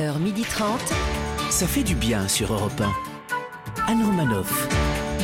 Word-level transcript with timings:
11h30. 0.00 0.78
Ça 1.50 1.66
fait 1.66 1.82
du 1.82 1.94
bien 1.94 2.28
sur 2.28 2.52
Europe 2.52 2.80
1. 2.80 3.90
Anne 3.92 4.04
Romanoff. 4.04 4.68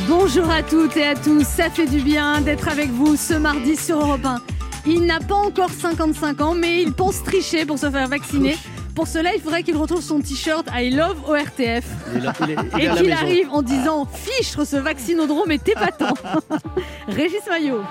Bonjour 0.07 0.49
à 0.49 0.63
toutes 0.63 0.97
et 0.97 1.05
à 1.05 1.15
tous, 1.15 1.43
ça 1.45 1.69
fait 1.69 1.85
du 1.85 1.99
bien 2.01 2.41
d'être 2.41 2.67
avec 2.67 2.89
vous 2.89 3.15
ce 3.15 3.35
mardi 3.35 3.75
sur 3.75 3.99
Europe 3.99 4.25
1. 4.25 4.41
Il 4.87 5.05
n'a 5.05 5.19
pas 5.19 5.35
encore 5.35 5.69
55 5.69 6.41
ans, 6.41 6.55
mais 6.55 6.81
il 6.81 6.91
pense 6.91 7.23
tricher 7.23 7.65
pour 7.65 7.77
se 7.77 7.89
faire 7.89 8.07
vacciner. 8.07 8.57
Pour 8.95 9.07
cela, 9.07 9.33
il 9.35 9.41
faudrait 9.41 9.63
qu'il 9.63 9.77
retrouve 9.77 10.01
son 10.01 10.19
t-shirt 10.19 10.67
I 10.73 10.89
love 10.91 11.17
ORTF. 11.27 11.83
Il 12.15 12.17
est 12.17 12.21
là- 12.21 12.33
il 12.41 12.49
est- 12.51 12.55
il 12.77 12.79
est 12.79 12.85
Et 12.85 12.95
qu'il 12.97 13.11
arrive 13.11 13.49
en 13.51 13.61
disant 13.61 14.07
Fichtre, 14.11 14.65
ce 14.65 14.75
vaccinodrome 14.75 15.51
est 15.51 15.67
épatant. 15.69 16.13
Régis 17.07 17.41
Maillot. 17.49 17.81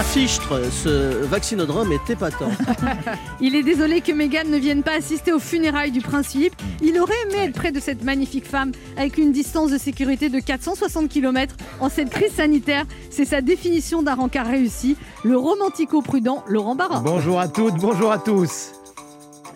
Fichtre, 0.00 0.60
ce 0.70 1.24
vaccinodrome 1.24 1.92
est 1.92 2.10
épatant. 2.10 2.50
Il 3.40 3.54
est 3.54 3.62
désolé 3.62 4.00
que 4.00 4.12
Meghan 4.12 4.48
ne 4.48 4.56
vienne 4.58 4.82
pas 4.82 4.96
assister 4.96 5.32
aux 5.32 5.38
funérailles 5.38 5.90
du 5.90 6.00
prince 6.00 6.28
Philippe. 6.28 6.54
Il 6.82 6.98
aurait 6.98 7.14
aimé 7.24 7.44
être 7.44 7.54
près 7.54 7.72
de 7.72 7.80
cette 7.80 8.02
magnifique 8.02 8.46
femme 8.46 8.72
avec 8.96 9.16
une 9.18 9.32
distance 9.32 9.70
de 9.70 9.78
sécurité 9.78 10.28
de 10.28 10.40
460 10.40 11.08
km 11.08 11.54
en 11.80 11.88
cette 11.88 12.10
crise 12.10 12.32
sanitaire. 12.32 12.84
C'est 13.10 13.24
sa 13.24 13.40
définition 13.40 14.02
d'un 14.02 14.14
rencard 14.14 14.46
réussi. 14.46 14.96
Le 15.24 15.36
romantico-prudent 15.36 16.44
Laurent 16.46 16.74
Barra. 16.74 17.00
Bonjour 17.00 17.38
à 17.38 17.48
toutes, 17.48 17.76
bonjour 17.76 18.12
à 18.12 18.18
tous. 18.18 18.72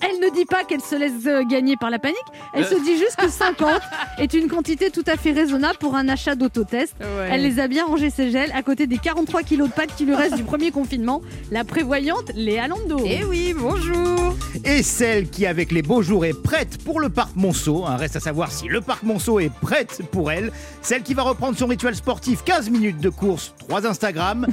Elle 0.00 0.20
ne 0.20 0.34
dit 0.34 0.44
pas 0.44 0.64
qu'elle 0.64 0.80
se 0.80 0.94
laisse 0.94 1.26
euh, 1.26 1.42
gagner 1.44 1.76
par 1.76 1.90
la 1.90 1.98
panique. 1.98 2.16
Elle 2.52 2.64
se 2.64 2.74
dit 2.74 2.96
juste 2.96 3.16
que 3.16 3.28
50 3.28 3.80
est 4.18 4.34
une 4.34 4.48
quantité 4.48 4.90
tout 4.90 5.04
à 5.06 5.16
fait 5.16 5.32
raisonnable 5.32 5.78
pour 5.78 5.96
un 5.96 6.08
achat 6.08 6.34
d'autotest. 6.34 6.94
Elle 7.30 7.42
les 7.42 7.58
a 7.60 7.68
bien 7.68 7.86
rangés 7.86 8.10
ses 8.10 8.30
gels 8.30 8.52
à 8.54 8.62
côté 8.62 8.86
des 8.86 8.98
43 8.98 9.42
kilos 9.42 9.68
de 9.68 9.74
pâtes 9.74 9.94
qui 9.96 10.04
lui 10.04 10.14
restent 10.14 10.36
du 10.36 10.42
premier 10.44 10.70
confinement. 10.70 11.22
La 11.50 11.64
prévoyante 11.64 12.32
Léa 12.34 12.68
Lando. 12.68 13.00
Eh 13.04 13.24
oui, 13.24 13.54
bonjour 13.56 14.34
Et 14.64 14.82
celle 14.82 15.28
qui, 15.28 15.46
avec 15.46 15.72
les 15.72 15.82
beaux 15.82 16.02
jours, 16.02 16.24
est 16.24 16.40
prête 16.40 16.82
pour 16.84 17.00
le 17.00 17.08
parc 17.08 17.34
Monceau. 17.36 17.84
hein, 17.86 17.96
reste 17.96 18.16
à 18.16 18.20
savoir 18.20 18.52
si 18.52 18.68
le 18.68 18.80
parc 18.80 19.02
Monceau 19.02 19.40
est 19.40 19.52
prête 19.52 20.02
pour 20.10 20.30
elle. 20.30 20.52
Celle 20.82 21.02
qui 21.02 21.14
va 21.14 21.22
reprendre 21.22 21.56
son 21.56 21.66
rituel 21.66 21.94
sportif 21.94 22.44
15 22.44 22.70
minutes 22.70 23.00
de 23.00 23.08
course, 23.10 23.54
3 23.58 23.86
Instagram, 23.86 24.46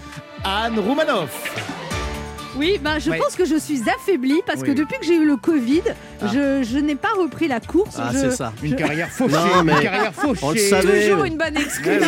Anne 0.44 0.80
Roumanoff. 0.80 1.93
Oui, 2.56 2.80
ben, 2.84 3.00
je 3.00 3.10
pense 3.12 3.36
que 3.36 3.46
je 3.46 3.56
suis 3.56 3.82
affaiblie 3.90 4.42
parce 4.46 4.62
que 4.62 4.72
depuis 4.72 5.00
que 5.00 5.06
j'ai 5.06 5.16
eu 5.16 5.26
le 5.26 5.38
Covid, 5.38 5.82
Ah. 6.22 6.28
je, 6.32 6.62
je 6.64 6.78
n'ai 6.78 6.94
pas 6.96 7.10
repris 7.18 7.48
la 7.48 7.60
course. 7.60 7.96
Ah, 7.98 8.10
Je- 8.14 8.18
c'est 8.20 8.32
ça. 8.32 8.54
Une 8.62 8.76
carrière 8.76 9.10
fauchée, 9.12 9.34
Non, 9.34 9.64
mais 9.64 9.74
une 9.74 9.82
carrière 9.82 10.14
fauchée. 10.14 10.40
on 10.44 10.52
le 10.52 10.58
savait. 10.60 11.10
Toujours 11.10 11.24
une 11.26 11.38
bonne 11.38 11.58
excuse. 11.58 12.02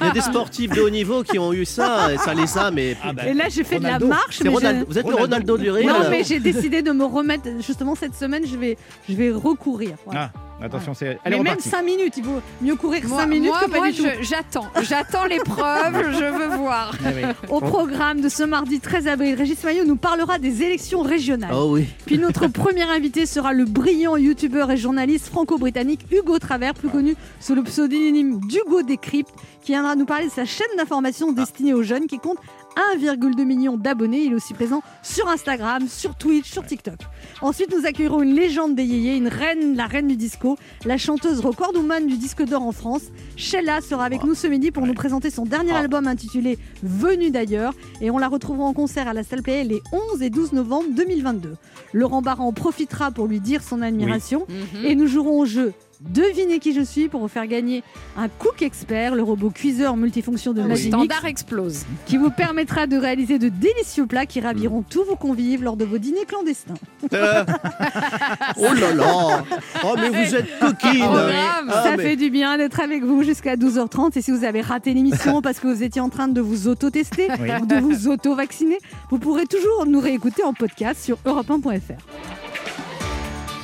Il 0.00 0.06
y 0.06 0.10
a 0.10 0.12
des 0.12 0.20
sportifs 0.22 0.70
de 0.70 0.80
haut 0.80 0.90
niveau 0.90 1.22
qui 1.22 1.38
ont 1.38 1.52
eu 1.52 1.64
ça, 1.66 2.12
et 2.12 2.16
ça 2.18 2.32
les 2.32 2.56
a, 2.56 2.70
mais. 2.70 2.96
Ah 3.04 3.12
bah, 3.12 3.26
Et 3.28 3.34
là, 3.34 3.44
j'ai 3.50 3.62
fait 3.62 3.76
Ronaldo. 3.76 4.06
de 4.06 4.10
la 4.10 4.16
marche. 4.16 4.40
Mais 4.42 4.48
Ronaldo. 4.50 4.86
Vous 4.88 4.98
êtes 4.98 5.06
le 5.08 5.14
Ronaldo. 5.14 5.58
Du 5.58 5.70
rire 5.70 5.86
Non, 5.86 6.08
mais 6.10 6.24
j'ai 6.24 6.40
décidé 6.40 6.80
de 6.82 6.92
me 6.92 7.04
remettre. 7.04 7.44
Justement, 7.58 7.94
cette 7.94 8.14
semaine, 8.14 8.44
je 8.46 8.56
vais, 8.56 8.78
je 9.08 9.14
vais 9.14 9.30
recourir. 9.30 9.96
Voilà. 10.06 10.30
Ah, 10.34 10.38
attention, 10.62 10.94
c'est. 10.94 11.18
mais 11.24 11.30
même 11.30 11.40
repartie. 11.40 11.68
5 11.68 11.82
minutes, 11.82 12.14
il 12.16 12.24
vaut 12.24 12.40
mieux 12.60 12.76
courir 12.76 13.02
5 13.02 13.08
Moi, 13.08 13.26
minutes 13.26 13.50
moi, 13.50 13.60
que 13.64 13.70
pas 13.70 13.78
moi, 13.78 13.90
du 13.90 13.96
tout. 13.96 14.04
je- 14.18 14.22
j'attends. 14.22 14.66
J'attends 14.82 15.24
l'épreuve, 15.24 16.12
je 16.18 16.24
veux 16.24 16.56
voir. 16.56 16.94
Ah 17.04 17.08
oui. 17.14 17.22
Au 17.48 17.60
programme 17.60 18.20
de 18.20 18.28
ce 18.28 18.42
mardi 18.42 18.80
13 18.80 19.06
avril, 19.08 19.34
Régis 19.34 19.62
Maillot 19.64 19.84
nous 19.84 19.96
parlera 19.96 20.38
des 20.38 20.62
élections 20.62 21.02
régionales. 21.02 21.50
Oh 21.54 21.68
oui. 21.72 21.86
Puis 22.06 22.18
notre 22.18 22.46
premier 22.48 22.82
invité 22.82 23.26
sera 23.26 23.52
le 23.52 23.64
brillant 23.64 24.16
youtubeur 24.16 24.70
et 24.70 24.76
journaliste 24.76 25.26
franco-britannique 25.28 26.00
Hugo 26.10 26.38
Travers, 26.38 26.74
plus 26.74 26.88
connu 26.88 27.14
sous 27.40 27.54
le 27.54 27.62
pseudonyme 27.62 28.40
d'Hugo 28.40 28.82
Décrypte, 28.82 29.30
qui 29.62 29.72
viendra 29.72 29.94
nous 29.96 30.06
parler 30.06 30.26
de 30.26 30.30
sa 30.30 30.44
chaîne 30.44 30.66
d'information 30.76 31.32
destinée 31.32 31.74
aux 31.74 31.82
jeunes 31.82 32.06
qui 32.06 32.18
compte 32.18 32.38
1,2 32.96 33.44
million 33.44 33.76
d'abonnés. 33.76 34.24
Il 34.24 34.32
est 34.32 34.34
aussi 34.34 34.54
présent 34.54 34.82
sur 35.02 35.28
Instagram, 35.28 35.88
sur 35.88 36.14
Twitch, 36.14 36.50
sur 36.50 36.64
TikTok. 36.64 36.98
Ensuite, 37.42 37.74
nous 37.74 37.86
accueillerons 37.86 38.22
une 38.22 38.34
légende 38.34 38.74
des 38.74 38.84
yéyés, 38.84 39.16
une 39.16 39.28
reine, 39.28 39.76
la 39.76 39.86
reine 39.86 40.08
du 40.08 40.16
disco, 40.16 40.56
la 40.84 40.98
chanteuse 40.98 41.40
recordwoman 41.40 42.06
du 42.06 42.16
disque 42.16 42.44
d'or 42.44 42.62
en 42.62 42.72
France. 42.72 43.02
Sheila 43.36 43.80
sera 43.80 44.04
avec 44.04 44.24
nous 44.24 44.34
ce 44.34 44.46
midi 44.46 44.70
pour 44.70 44.86
nous 44.86 44.94
présenter 44.94 45.30
son 45.30 45.44
dernier 45.44 45.72
album 45.72 46.06
intitulé 46.06 46.58
Venu 46.82 47.30
d'ailleurs. 47.30 47.74
Et 48.00 48.10
on 48.10 48.18
la 48.18 48.28
retrouvera 48.28 48.66
en 48.66 48.72
concert 48.72 49.08
à 49.08 49.12
la 49.12 49.22
Salle 49.22 49.42
Play 49.42 49.64
les 49.64 49.82
11 50.14 50.22
et 50.22 50.30
12 50.30 50.52
novembre 50.52 50.88
2022. 50.96 51.56
Laurent 51.92 52.22
Barra 52.22 52.42
en 52.42 52.52
profitera 52.52 53.10
pour 53.10 53.26
lui 53.26 53.40
dire 53.40 53.62
son 53.62 53.82
admiration. 53.82 54.46
Mhm. 54.48 54.84
Et 54.84 54.94
nous 54.94 55.06
jouerons 55.06 55.38
au 55.40 55.46
jeu 55.46 55.72
Devinez 56.00 56.60
qui 56.60 56.72
je 56.72 56.80
suis 56.80 57.08
pour 57.08 57.20
vous 57.20 57.28
faire 57.28 57.46
gagner 57.46 57.84
un 58.16 58.28
Cook 58.28 58.62
Expert, 58.62 59.14
le 59.14 59.22
robot 59.22 59.50
cuiseur 59.50 59.96
multifonction 59.96 60.52
de 60.54 60.62
Le 60.62 60.68
Magimix, 60.68 60.94
standard 60.94 61.26
explose. 61.26 61.84
qui 62.06 62.16
vous 62.16 62.30
permettra 62.30 62.86
de 62.86 62.96
réaliser 62.96 63.38
de 63.38 63.50
délicieux 63.50 64.06
plats 64.06 64.24
qui 64.24 64.40
raviront 64.40 64.82
tous 64.82 65.04
vos 65.04 65.16
convives 65.16 65.62
lors 65.62 65.76
de 65.76 65.84
vos 65.84 65.98
dîners 65.98 66.24
clandestins. 66.26 66.74
Euh, 67.12 67.44
Oh 68.56 68.72
là 68.74 68.94
là 68.94 69.44
Oh 69.84 69.94
mais 69.96 70.08
vous 70.08 70.34
êtes 70.34 70.58
coquine 70.58 71.00
Programme. 71.00 71.68
Ah, 71.70 71.82
Ça 71.84 71.96
mais- 71.98 72.02
fait 72.02 72.16
du 72.16 72.30
bien 72.30 72.56
d'être 72.56 72.80
avec 72.80 73.04
vous 73.04 73.22
jusqu'à 73.22 73.56
12h30 73.56 74.16
et 74.18 74.22
si 74.22 74.30
vous 74.30 74.44
avez 74.44 74.62
raté 74.62 74.94
l'émission 74.94 75.42
parce 75.42 75.60
que 75.60 75.66
vous 75.66 75.82
étiez 75.82 76.00
en 76.00 76.08
train 76.08 76.28
de 76.28 76.40
vous 76.40 76.66
auto-tester 76.66 77.28
Oui. 77.40 77.50
ou 77.60 77.66
de 77.66 77.74
vous 77.76 78.08
auto-vacciner, 78.08 78.78
vous 79.10 79.18
pourrez 79.18 79.44
toujours 79.46 79.84
nous 79.86 80.00
réécouter 80.00 80.42
en 80.44 80.54
podcast 80.54 81.04
sur 81.04 81.18
europe1.fr. 81.26 82.00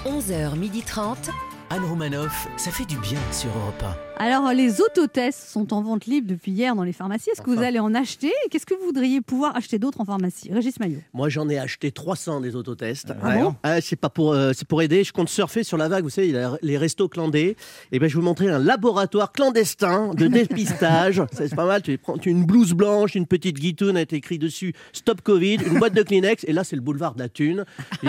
11h30. 0.06 1.30
Anne 1.70 1.84
Romanoff. 1.84 2.46
Ça 2.56 2.70
fait 2.70 2.84
du 2.84 2.96
bien 2.98 3.18
sur 3.32 3.48
Europe 3.48 3.84
Alors, 4.18 4.52
les 4.52 4.80
autotests 4.80 5.48
sont 5.48 5.72
en 5.74 5.82
vente 5.82 6.06
libre 6.06 6.28
depuis 6.28 6.52
hier 6.52 6.76
dans 6.76 6.84
les 6.84 6.92
pharmacies. 6.92 7.30
Est-ce 7.30 7.42
que 7.42 7.50
vous 7.50 7.60
allez 7.60 7.80
en 7.80 7.92
acheter? 7.92 8.30
Qu'est-ce 8.50 8.66
que 8.66 8.74
vous 8.74 8.84
voudriez 8.86 9.20
pouvoir 9.20 9.56
acheter 9.56 9.78
d'autre 9.80 10.00
en 10.00 10.04
pharmacie? 10.04 10.52
Régis 10.52 10.78
Maillot. 10.78 11.00
Moi 11.12 11.28
j'en 11.28 11.48
ai 11.48 11.58
acheté 11.58 11.90
300 11.90 12.40
des 12.40 12.54
autotests. 12.54 13.12
Ah 13.20 13.36
bon? 13.36 13.56
Ah, 13.64 13.80
c'est 13.80 13.96
pas 13.96 14.08
pour, 14.10 14.32
euh, 14.32 14.52
c'est 14.54 14.66
pour 14.66 14.80
aider. 14.80 15.02
Je 15.02 15.12
compte 15.12 15.28
surfer 15.28 15.64
sur 15.64 15.76
la 15.76 15.88
vague. 15.88 16.04
Vous 16.04 16.10
savez, 16.10 16.28
il 16.28 16.34
y 16.34 16.38
a 16.38 16.56
les 16.62 16.78
restos 16.78 17.08
clandés. 17.08 17.56
Et 17.90 17.98
ben, 17.98 18.08
je 18.08 18.14
vais 18.14 18.20
vous 18.20 18.26
montrer 18.26 18.48
un 18.48 18.60
laboratoire 18.60 19.32
clandestin 19.32 20.14
de 20.14 20.26
dépistage. 20.28 21.20
c'est 21.32 21.54
pas 21.54 21.66
mal. 21.66 21.82
Tu 21.82 21.98
prends 21.98 22.16
une 22.24 22.44
blouse 22.46 22.74
blanche, 22.74 23.16
une 23.16 23.26
petite 23.26 23.58
guitoune 23.58 23.96
avec 23.96 24.12
écrit 24.12 24.38
dessus 24.38 24.72
Stop 24.92 25.20
Covid, 25.22 25.56
une 25.66 25.78
boîte 25.80 25.94
de 25.94 26.02
Kleenex. 26.02 26.44
Et 26.44 26.52
là, 26.52 26.62
c'est 26.62 26.76
le 26.76 26.82
boulevard 26.82 27.14
de 27.14 27.20
la 27.20 27.28
thune. 27.28 27.64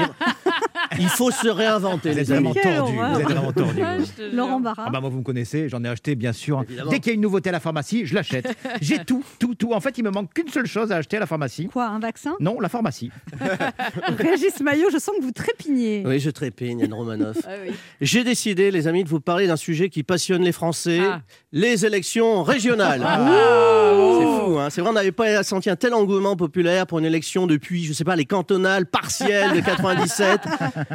Il 1.00 1.10
faut 1.10 1.32
se 1.32 1.48
réinventer, 1.48 2.12
Vous 2.12 2.18
êtes 2.20 2.28
les 2.28 2.32
amis. 2.34 2.44
vraiment 2.52 2.54
Quelle 2.62 2.76
tordu. 2.78 2.98
horreur. 2.98 3.14
Vous 3.14 3.20
êtes 3.22 3.28
vraiment 3.30 3.52
tordu. 3.52 3.82
Te 4.18 4.36
Laurent. 4.36 4.60
Barra. 4.60 4.84
Ah 4.88 4.90
bah 4.90 5.00
moi 5.02 5.10
vous 5.10 5.20
me 5.20 5.24
connaissez, 5.24 5.70
j'en 5.70 5.84
ai 5.84 5.88
acheté 5.90 6.16
bien 6.16 6.34
sûr. 6.34 6.64
Évidemment. 6.68 6.90
Dès 6.92 7.00
qu'il 7.00 7.08
y 7.08 7.12
a 7.12 7.16
une 7.16 7.22
nouveauté 7.22 7.50
à 7.50 7.52
la 7.52 7.60
pharmacie, 7.60 8.06
je 8.06 8.16
l'achète. 8.16 8.48
J'ai 8.82 9.04
tout, 9.06 9.24
tout, 9.40 9.56
tout. 9.56 9.74
En 9.74 9.80
fait, 9.80 9.98
il 9.98 10.04
me 10.04 10.10
manque 10.10 10.34
qu'une 10.34 10.48
seule 10.50 10.66
chose 10.66 10.92
à 10.92 10.98
acheter 10.98 11.18
à 11.18 11.20
la 11.20 11.26
pharmacie. 11.28 11.68
Quoi, 11.68 11.86
un 11.88 12.00
vaccin? 12.00 12.36
Non, 12.40 12.60
la 12.60 12.70
pharmacie. 12.70 13.12
Régis 14.18 14.60
Maillot, 14.62 14.90
je 14.92 14.98
sens 14.98 15.16
que 15.18 15.24
vous 15.24 15.32
trépignez. 15.32 16.04
Oui, 16.06 16.20
je 16.20 16.30
trépigne, 16.30 16.84
Anne 16.84 16.94
Romanoff. 16.94 17.38
Ah 17.48 17.52
oui. 17.66 17.72
J'ai 18.02 18.24
décidé, 18.24 18.72
les 18.72 18.88
amis, 18.88 19.04
de 19.04 19.10
vous 19.10 19.20
parler 19.22 19.48
d'un 19.48 19.56
sujet 19.56 19.90
qui 19.90 20.04
passionne 20.04 20.42
les 20.44 20.52
Français, 20.52 21.00
Ah. 21.02 21.22
les 21.52 21.86
élections 21.86 22.44
régionales. 22.44 23.06
Oh. 23.08 24.18
C'est 24.20 24.26
fou, 24.46 24.60
hein 24.60 24.70
c'est 24.70 24.82
vrai, 24.82 24.90
on 24.90 24.94
n'avait 24.94 25.12
pas 25.12 25.44
senti 25.44 25.70
un 25.70 25.76
tel 25.76 25.94
engouement 25.94 26.36
populaire 26.36 26.88
pour 26.88 27.00
une 27.00 27.06
élection 27.06 27.48
depuis, 27.48 27.84
je 27.86 27.94
sais 27.94 28.04
pas, 28.04 28.16
les 28.16 28.26
cantonales 28.26 28.86
partielles 28.86 29.54
de 29.54 29.60
97, 29.62 30.42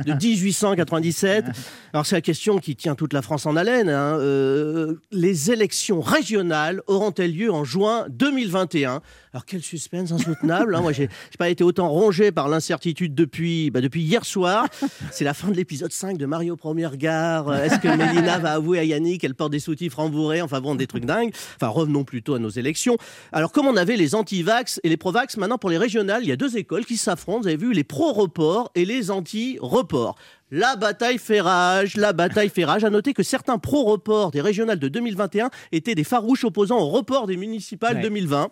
de 0.07 0.13
1897. 0.13 1.45
Alors 1.93 2.07
c'est 2.07 2.15
la 2.17 2.21
question 2.21 2.59
qui 2.59 2.77
tient 2.77 2.95
toute 2.95 3.13
la 3.13 3.23
France 3.23 3.47
en 3.47 3.57
haleine. 3.57 3.89
hein. 3.89 4.19
Euh, 4.19 4.95
les 5.11 5.51
élections 5.51 6.01
régionales 6.01 6.83
auront-elles 6.87 7.35
lieu 7.35 7.53
en 7.53 7.65
juin 7.65 8.07
2021 8.11 9.03
Alors 9.35 9.47
quel 9.47 9.63
suspense 9.63 10.13
insoutenable. 10.13 10.75
hein. 10.75 10.83
Moi, 10.83 10.93
j'ai 10.93 11.09
pas 11.39 11.49
été 11.49 11.65
autant 11.65 11.89
rongé 11.89 12.33
par 12.33 12.51
l'incertitude 12.51 13.15
depuis, 13.15 13.71
bah, 13.71 13.81
depuis 13.81 14.03
hier 14.03 14.27
soir. 14.27 14.67
C'est 15.11 15.25
la 15.25 15.33
fin 15.33 15.49
de 15.49 15.55
l'épisode 15.55 15.91
5 15.91 16.19
de 16.19 16.27
Mario 16.27 16.55
Premier 16.55 16.85
Regard. 16.85 17.51
Est-ce 17.55 17.79
que 17.79 17.89
Mélina 17.89 18.39
va 18.39 18.53
avouer 18.53 18.79
à 18.79 18.85
Yannick 18.85 19.23
qu'elle 19.23 19.35
porte 19.35 19.53
des 19.53 19.59
soutifs 19.59 19.95
rembourrés 19.95 20.43
Enfin 20.43 20.61
bon, 20.61 20.75
des 20.75 20.87
trucs 20.87 21.07
dingues? 21.07 21.33
Enfin, 21.57 21.69
revenons 21.69 22.05
plutôt 22.05 22.35
à 22.35 22.39
nos 22.39 22.51
élections. 22.51 22.99
Alors, 23.33 23.53
comme 23.53 23.67
on 23.67 23.77
avait 23.79 23.97
les 23.97 24.15
anti-vax 24.15 24.81
et 24.85 24.91
les 24.91 24.99
pro-vax, 24.99 25.39
maintenant 25.39 25.57
pour 25.57 25.71
les 25.71 25.79
régionales, 25.79 26.23
il 26.25 26.29
y 26.29 26.33
a 26.33 26.37
deux 26.37 26.59
écoles 26.59 26.85
qui 26.85 26.99
s'affrontent. 26.99 27.41
Vous 27.41 27.47
avez 27.47 27.57
vu, 27.57 27.73
les 27.73 27.85
pro-reports 27.85 28.71
et 28.75 28.85
les 28.85 29.11
anti-reports. 29.11 30.17
La 30.51 30.77
bataille 30.77 31.17
fait 31.17 31.41
rage, 31.41 31.97
la 31.97 32.13
bataille 32.13 32.51
fait 32.51 32.67
rage. 32.67 32.85
À 32.85 32.91
noter 32.91 33.15
que 33.15 33.23
certains 33.23 33.57
pro-reports 33.57 34.31
des 34.31 34.43
régionales 34.43 34.79
de 34.79 34.89
2021 34.89 35.49
étaient 35.73 35.95
des 35.95 36.05
farouches 36.05 36.45
opposants 36.45 36.79
au 36.81 36.89
report 36.91 37.27
des 37.27 37.39
municipales 37.39 37.97
Ouais. 37.97 38.03
2020. 38.03 38.51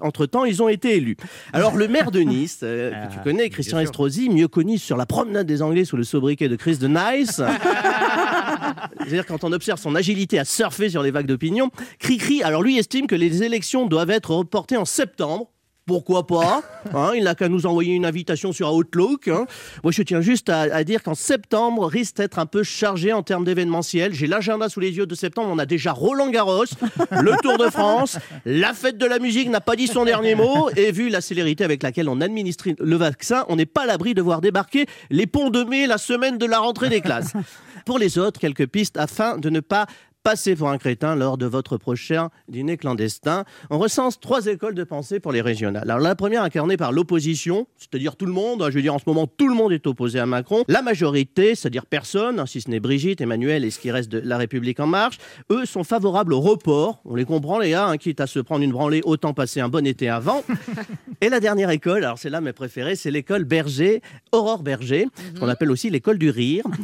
Entre-temps, 0.00 0.44
ils 0.44 0.62
ont 0.62 0.68
été 0.68 0.96
élus. 0.96 1.16
Alors, 1.52 1.76
le 1.76 1.88
maire 1.88 2.10
de 2.10 2.20
Nice, 2.20 2.60
euh, 2.62 2.90
que 3.06 3.12
tu 3.12 3.18
Ah, 3.20 3.24
connais, 3.24 3.48
Christian. 3.50 3.78
Estrosi, 3.78 4.28
mieux 4.30 4.48
connu 4.48 4.78
sur 4.78 4.96
la 4.96 5.06
promenade 5.06 5.46
des 5.46 5.62
Anglais 5.62 5.84
sous 5.84 5.96
le 5.96 6.04
sobriquet 6.04 6.48
de 6.48 6.56
Chris 6.56 6.78
de 6.78 6.88
Nice. 6.88 7.40
C'est-à-dire 8.98 9.26
quand 9.26 9.44
on 9.44 9.52
observe 9.52 9.78
son 9.80 9.94
agilité 9.94 10.38
à 10.38 10.44
surfer 10.44 10.88
sur 10.88 11.02
les 11.02 11.10
vagues 11.10 11.26
d'opinion. 11.26 11.70
Cricri, 11.98 12.42
alors 12.42 12.62
lui 12.62 12.78
estime 12.78 13.06
que 13.06 13.14
les 13.14 13.42
élections 13.42 13.86
doivent 13.86 14.10
être 14.10 14.30
reportées 14.34 14.76
en 14.76 14.84
septembre. 14.84 15.50
Pourquoi 15.86 16.26
pas 16.26 16.62
hein, 16.94 17.12
Il 17.14 17.24
n'a 17.24 17.34
qu'à 17.36 17.48
nous 17.48 17.64
envoyer 17.64 17.94
une 17.94 18.04
invitation 18.04 18.52
sur 18.52 18.74
Outlook. 18.74 19.28
hein. 19.28 19.46
Moi, 19.84 19.92
je 19.92 20.02
tiens 20.02 20.20
juste 20.20 20.48
à, 20.48 20.62
à 20.62 20.82
dire 20.84 21.02
qu'en 21.02 21.14
septembre 21.14 21.86
risque 21.86 22.16
d'être 22.16 22.40
un 22.40 22.46
peu 22.46 22.64
chargé 22.64 23.12
en 23.12 23.22
termes 23.22 23.44
d'événementiel. 23.44 24.12
J'ai 24.12 24.26
l'agenda 24.26 24.68
sous 24.68 24.80
les 24.80 24.90
yeux 24.96 25.06
de 25.06 25.14
septembre. 25.14 25.48
On 25.52 25.58
a 25.58 25.66
déjà 25.66 25.92
Roland 25.92 26.28
Garros, 26.30 26.64
le 27.12 27.40
Tour 27.40 27.56
de 27.56 27.70
France, 27.70 28.18
la 28.44 28.74
fête 28.74 28.98
de 28.98 29.06
la 29.06 29.20
musique 29.20 29.48
n'a 29.48 29.60
pas 29.60 29.76
dit 29.76 29.86
son 29.86 30.04
dernier 30.04 30.34
mot. 30.34 30.68
Et 30.76 30.90
vu 30.90 31.08
la 31.08 31.20
célérité 31.20 31.62
avec 31.62 31.82
laquelle 31.84 32.08
on 32.08 32.20
administre 32.20 32.66
le 32.78 32.96
vaccin, 32.96 33.44
on 33.48 33.54
n'est 33.56 33.64
pas 33.66 33.82
à 33.82 33.86
l'abri 33.86 34.14
de 34.14 34.22
voir 34.22 34.40
débarquer 34.40 34.86
les 35.10 35.26
ponts 35.28 35.50
de 35.50 35.62
mai 35.62 35.86
la 35.86 35.98
semaine 35.98 36.36
de 36.36 36.46
la 36.46 36.58
rentrée 36.58 36.88
des 36.88 37.00
classes. 37.00 37.32
Pour 37.84 38.00
les 38.00 38.18
autres, 38.18 38.40
quelques 38.40 38.66
pistes 38.66 38.96
afin 38.96 39.38
de 39.38 39.48
ne 39.50 39.60
pas 39.60 39.86
passer 40.26 40.56
pour 40.56 40.70
un 40.70 40.78
crétin 40.78 41.14
lors 41.14 41.38
de 41.38 41.46
votre 41.46 41.76
prochain 41.76 42.30
dîner 42.48 42.76
clandestin. 42.76 43.44
On 43.70 43.78
recense 43.78 44.18
trois 44.18 44.46
écoles 44.46 44.74
de 44.74 44.82
pensée 44.82 45.20
pour 45.20 45.30
les 45.30 45.40
régionales. 45.40 45.88
Alors 45.88 46.00
la 46.00 46.16
première 46.16 46.42
incarnée 46.42 46.76
par 46.76 46.90
l'opposition, 46.90 47.68
c'est-à-dire 47.76 48.16
tout 48.16 48.26
le 48.26 48.32
monde, 48.32 48.60
hein, 48.60 48.66
je 48.70 48.74
veux 48.74 48.82
dire 48.82 48.92
en 48.92 48.98
ce 48.98 49.04
moment 49.06 49.28
tout 49.28 49.46
le 49.46 49.54
monde 49.54 49.70
est 49.70 49.86
opposé 49.86 50.18
à 50.18 50.26
Macron. 50.26 50.64
La 50.66 50.82
majorité, 50.82 51.54
c'est-à-dire 51.54 51.86
personne, 51.86 52.40
hein, 52.40 52.46
si 52.46 52.60
ce 52.60 52.68
n'est 52.68 52.80
Brigitte, 52.80 53.20
Emmanuel 53.20 53.64
et 53.64 53.70
ce 53.70 53.78
qui 53.78 53.92
reste 53.92 54.10
de 54.10 54.18
La 54.18 54.36
République 54.36 54.80
en 54.80 54.88
marche, 54.88 55.18
eux 55.52 55.64
sont 55.64 55.84
favorables 55.84 56.32
au 56.32 56.40
report. 56.40 57.00
On 57.04 57.14
les 57.14 57.24
comprend 57.24 57.60
les 57.60 57.70
gars, 57.70 57.86
hein, 57.86 57.96
quitte 57.96 58.20
à 58.20 58.26
se 58.26 58.40
prendre 58.40 58.64
une 58.64 58.72
branlée, 58.72 59.02
autant 59.04 59.32
passer 59.32 59.60
un 59.60 59.68
bon 59.68 59.86
été 59.86 60.08
avant. 60.08 60.42
Et 61.20 61.28
la 61.28 61.38
dernière 61.38 61.70
école, 61.70 62.02
alors 62.02 62.18
c'est 62.18 62.30
là 62.30 62.40
mes 62.40 62.52
préférés, 62.52 62.96
c'est 62.96 63.12
l'école 63.12 63.44
Berger, 63.44 64.02
Aurore 64.32 64.64
Berger, 64.64 65.06
qu'on 65.38 65.48
appelle 65.48 65.70
aussi 65.70 65.88
l'école 65.88 66.18
du 66.18 66.30
rire, 66.30 66.64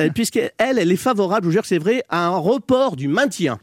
Euh, 0.00 0.08
puisqu'elle, 0.12 0.50
elle 0.58 0.90
est 0.90 0.96
favorable, 0.96 1.44
je 1.44 1.46
vous 1.46 1.52
jure 1.52 1.62
que 1.62 1.68
c'est 1.68 1.78
vrai, 1.78 2.02
à 2.08 2.26
un 2.26 2.36
report 2.36 2.63
du 2.96 3.08
maintien. 3.08 3.58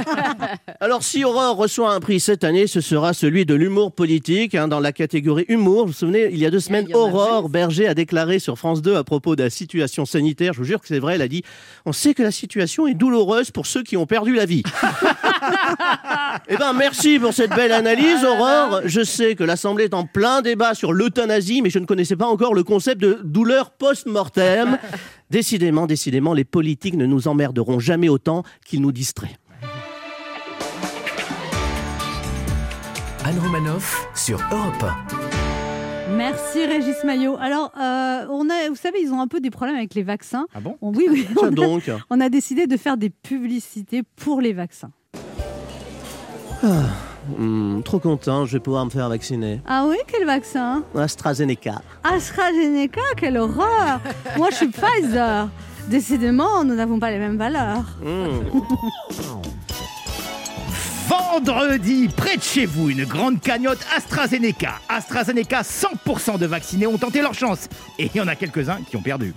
alors 0.80 1.02
si 1.02 1.24
Aurore 1.24 1.56
reçoit 1.56 1.92
un 1.92 2.00
prix 2.00 2.18
cette 2.18 2.44
année, 2.44 2.66
ce 2.66 2.80
sera 2.80 3.12
celui 3.12 3.46
de 3.46 3.54
l'humour 3.54 3.92
politique, 3.92 4.54
hein, 4.54 4.68
dans 4.68 4.80
la 4.80 4.92
catégorie 4.92 5.44
humour. 5.48 5.82
Vous 5.82 5.86
vous 5.88 5.92
souvenez, 5.92 6.28
il 6.32 6.38
y 6.38 6.46
a 6.46 6.50
deux 6.50 6.60
semaines, 6.60 6.86
a 6.92 6.96
Aurore 6.96 7.48
Berger 7.48 7.86
a 7.86 7.94
déclaré 7.94 8.38
sur 8.38 8.58
France 8.58 8.82
2 8.82 8.96
à 8.96 9.04
propos 9.04 9.36
de 9.36 9.44
la 9.44 9.50
situation 9.50 10.04
sanitaire, 10.04 10.52
je 10.52 10.58
vous 10.58 10.64
jure 10.64 10.80
que 10.80 10.88
c'est 10.88 10.98
vrai, 10.98 11.14
elle 11.14 11.22
a 11.22 11.28
dit, 11.28 11.42
on 11.86 11.92
sait 11.92 12.14
que 12.14 12.22
la 12.22 12.32
situation 12.32 12.86
est 12.86 12.94
douloureuse 12.94 13.50
pour 13.50 13.66
ceux 13.66 13.82
qui 13.82 13.96
ont 13.96 14.06
perdu 14.06 14.34
la 14.34 14.44
vie. 14.44 14.62
Eh 16.48 16.56
ben, 16.56 16.72
merci 16.72 17.18
pour 17.18 17.32
cette 17.32 17.50
belle 17.50 17.72
analyse, 17.72 18.24
Aurore. 18.24 18.82
Je 18.84 19.02
sais 19.02 19.34
que 19.34 19.44
l'Assemblée 19.44 19.84
est 19.84 19.94
en 19.94 20.04
plein 20.04 20.42
débat 20.42 20.74
sur 20.74 20.92
l'euthanasie, 20.92 21.62
mais 21.62 21.70
je 21.70 21.78
ne 21.78 21.86
connaissais 21.86 22.16
pas 22.16 22.26
encore 22.26 22.54
le 22.54 22.62
concept 22.62 23.00
de 23.00 23.20
douleur 23.24 23.70
post-mortem. 23.70 24.78
Décidément, 25.30 25.86
décidément, 25.86 26.34
les 26.34 26.44
politiques 26.44 26.96
ne 26.96 27.06
nous 27.06 27.28
emmerderont 27.28 27.78
jamais 27.78 28.08
autant 28.08 28.42
qu'ils 28.66 28.80
nous 28.80 28.92
distraient. 28.92 29.36
Anne 33.24 33.38
Romanoff 33.38 34.08
sur 34.14 34.40
Europe 34.50 34.84
Merci 36.16 36.66
Régis 36.66 36.96
Maillot. 37.04 37.36
Alors, 37.38 37.70
euh, 37.80 38.26
on 38.30 38.48
a, 38.50 38.68
vous 38.68 38.74
savez, 38.74 39.00
ils 39.00 39.12
ont 39.12 39.20
un 39.20 39.28
peu 39.28 39.38
des 39.40 39.50
problèmes 39.50 39.76
avec 39.76 39.94
les 39.94 40.02
vaccins. 40.02 40.46
Ah 40.54 40.60
bon 40.60 40.76
On- 40.82 40.92
oui, 40.92 41.06
oui. 41.08 41.28
On 41.40 41.46
a, 41.46 41.50
donc. 41.50 41.88
on 42.10 42.20
a 42.20 42.28
décidé 42.28 42.66
de 42.66 42.76
faire 42.76 42.96
des 42.96 43.10
publicités 43.10 44.02
pour 44.16 44.40
les 44.40 44.52
vaccins. 44.52 44.90
Hmm, 47.36 47.82
trop 47.82 47.98
content, 47.98 48.46
je 48.46 48.52
vais 48.52 48.60
pouvoir 48.60 48.84
me 48.84 48.90
faire 48.90 49.08
vacciner. 49.08 49.60
Ah 49.66 49.84
oui, 49.88 49.96
quel 50.06 50.24
vaccin? 50.26 50.82
AstraZeneca. 50.94 51.82
AstraZeneca, 52.02 53.00
quelle 53.16 53.36
horreur 53.36 54.00
Moi, 54.36 54.48
je 54.50 54.56
suis 54.56 54.68
Pfizer. 54.68 55.48
Décidément, 55.88 56.64
nous 56.64 56.74
n'avons 56.74 56.98
pas 56.98 57.10
les 57.10 57.18
mêmes 57.18 57.36
valeurs. 57.36 57.84
Hmm. 58.02 58.40
Vendredi, 61.08 62.08
près 62.16 62.36
de 62.36 62.42
chez 62.42 62.66
vous, 62.66 62.90
une 62.90 63.04
grande 63.04 63.40
cagnotte 63.40 63.84
AstraZeneca. 63.96 64.74
AstraZeneca, 64.88 65.62
100% 65.62 66.38
de 66.38 66.46
vaccinés 66.46 66.86
ont 66.86 66.98
tenté 66.98 67.20
leur 67.20 67.34
chance. 67.34 67.68
Et 67.98 68.10
il 68.12 68.16
y 68.16 68.20
en 68.20 68.28
a 68.28 68.36
quelques-uns 68.36 68.78
qui 68.88 68.96
ont 68.96 69.02
perdu. 69.02 69.34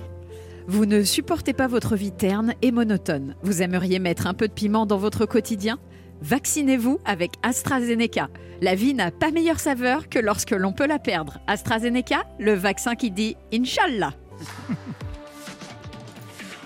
Vous 0.67 0.85
ne 0.85 1.03
supportez 1.03 1.53
pas 1.53 1.67
votre 1.67 1.95
vie 1.95 2.11
terne 2.11 2.53
et 2.61 2.71
monotone. 2.71 3.35
Vous 3.41 3.61
aimeriez 3.61 3.99
mettre 3.99 4.27
un 4.27 4.33
peu 4.33 4.47
de 4.47 4.53
piment 4.53 4.85
dans 4.85 4.97
votre 4.97 5.25
quotidien? 5.25 5.77
Vaccinez-vous 6.23 6.99
avec 7.05 7.31
AstraZeneca. 7.43 8.29
La 8.61 8.75
vie 8.75 8.93
n'a 8.93 9.11
pas 9.11 9.29
meilleure 9.31 9.59
saveur 9.59 10.07
que 10.09 10.19
lorsque 10.19 10.51
l'on 10.51 10.71
peut 10.71 10.87
la 10.87 10.97
perdre. 10.97 11.39
AstraZeneca, 11.47 12.23
le 12.39 12.53
vaccin 12.53 12.95
qui 12.95 13.11
dit 13.11 13.35
Inch'Allah. 13.53 14.13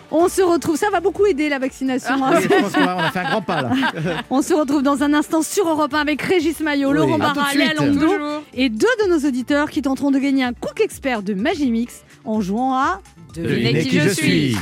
On 0.10 0.30
se 0.30 0.42
retrouve, 0.42 0.78
ça 0.78 0.90
va 0.90 1.02
beaucoup 1.02 1.26
aider 1.26 1.50
la 1.50 1.60
vaccination. 1.60 2.24
hein. 2.24 2.36
Oui, 2.38 2.44
je 2.44 2.48
pense 2.48 2.72
qu'on 2.72 2.82
a, 2.88 2.96
on 2.96 3.00
a 3.00 3.12
fait 3.12 3.20
un 3.20 3.30
grand 3.30 3.42
pas 3.42 3.62
là. 3.64 3.72
On 4.30 4.42
se 4.42 4.54
retrouve 4.54 4.82
dans 4.82 5.04
un 5.04 5.14
instant 5.14 5.42
sur 5.42 5.68
Europe 5.68 5.94
1 5.94 5.98
avec 6.00 6.22
Régis 6.22 6.62
Maillot, 6.62 6.92
Oui. 6.92 6.96
Laurent 6.98 7.16
À 7.20 7.28
tout 7.28 7.30
de 7.32 7.36
Barra, 7.36 7.54
Léa 7.56 7.68
suite. 7.70 7.80
Lando 7.82 8.00
Toujours. 8.00 8.44
et 8.54 8.70
deux 8.70 8.88
de 9.04 9.10
nos 9.10 9.28
auditeurs 9.28 9.70
qui 9.70 9.82
tenteront 9.82 10.12
de 10.12 10.20
gagner 10.20 10.46
un 10.46 10.54
Cook 10.54 10.80
Expert 10.80 11.24
de 11.24 11.34
Magimix 11.34 12.04
en 12.24 12.40
jouant 12.40 12.74
à 12.76 13.02
Devinez 13.34 13.84
qui 13.84 14.00
je 14.00 14.08
suis. 14.10 14.58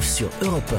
Sur 0.00 0.28
Europe 0.42 0.74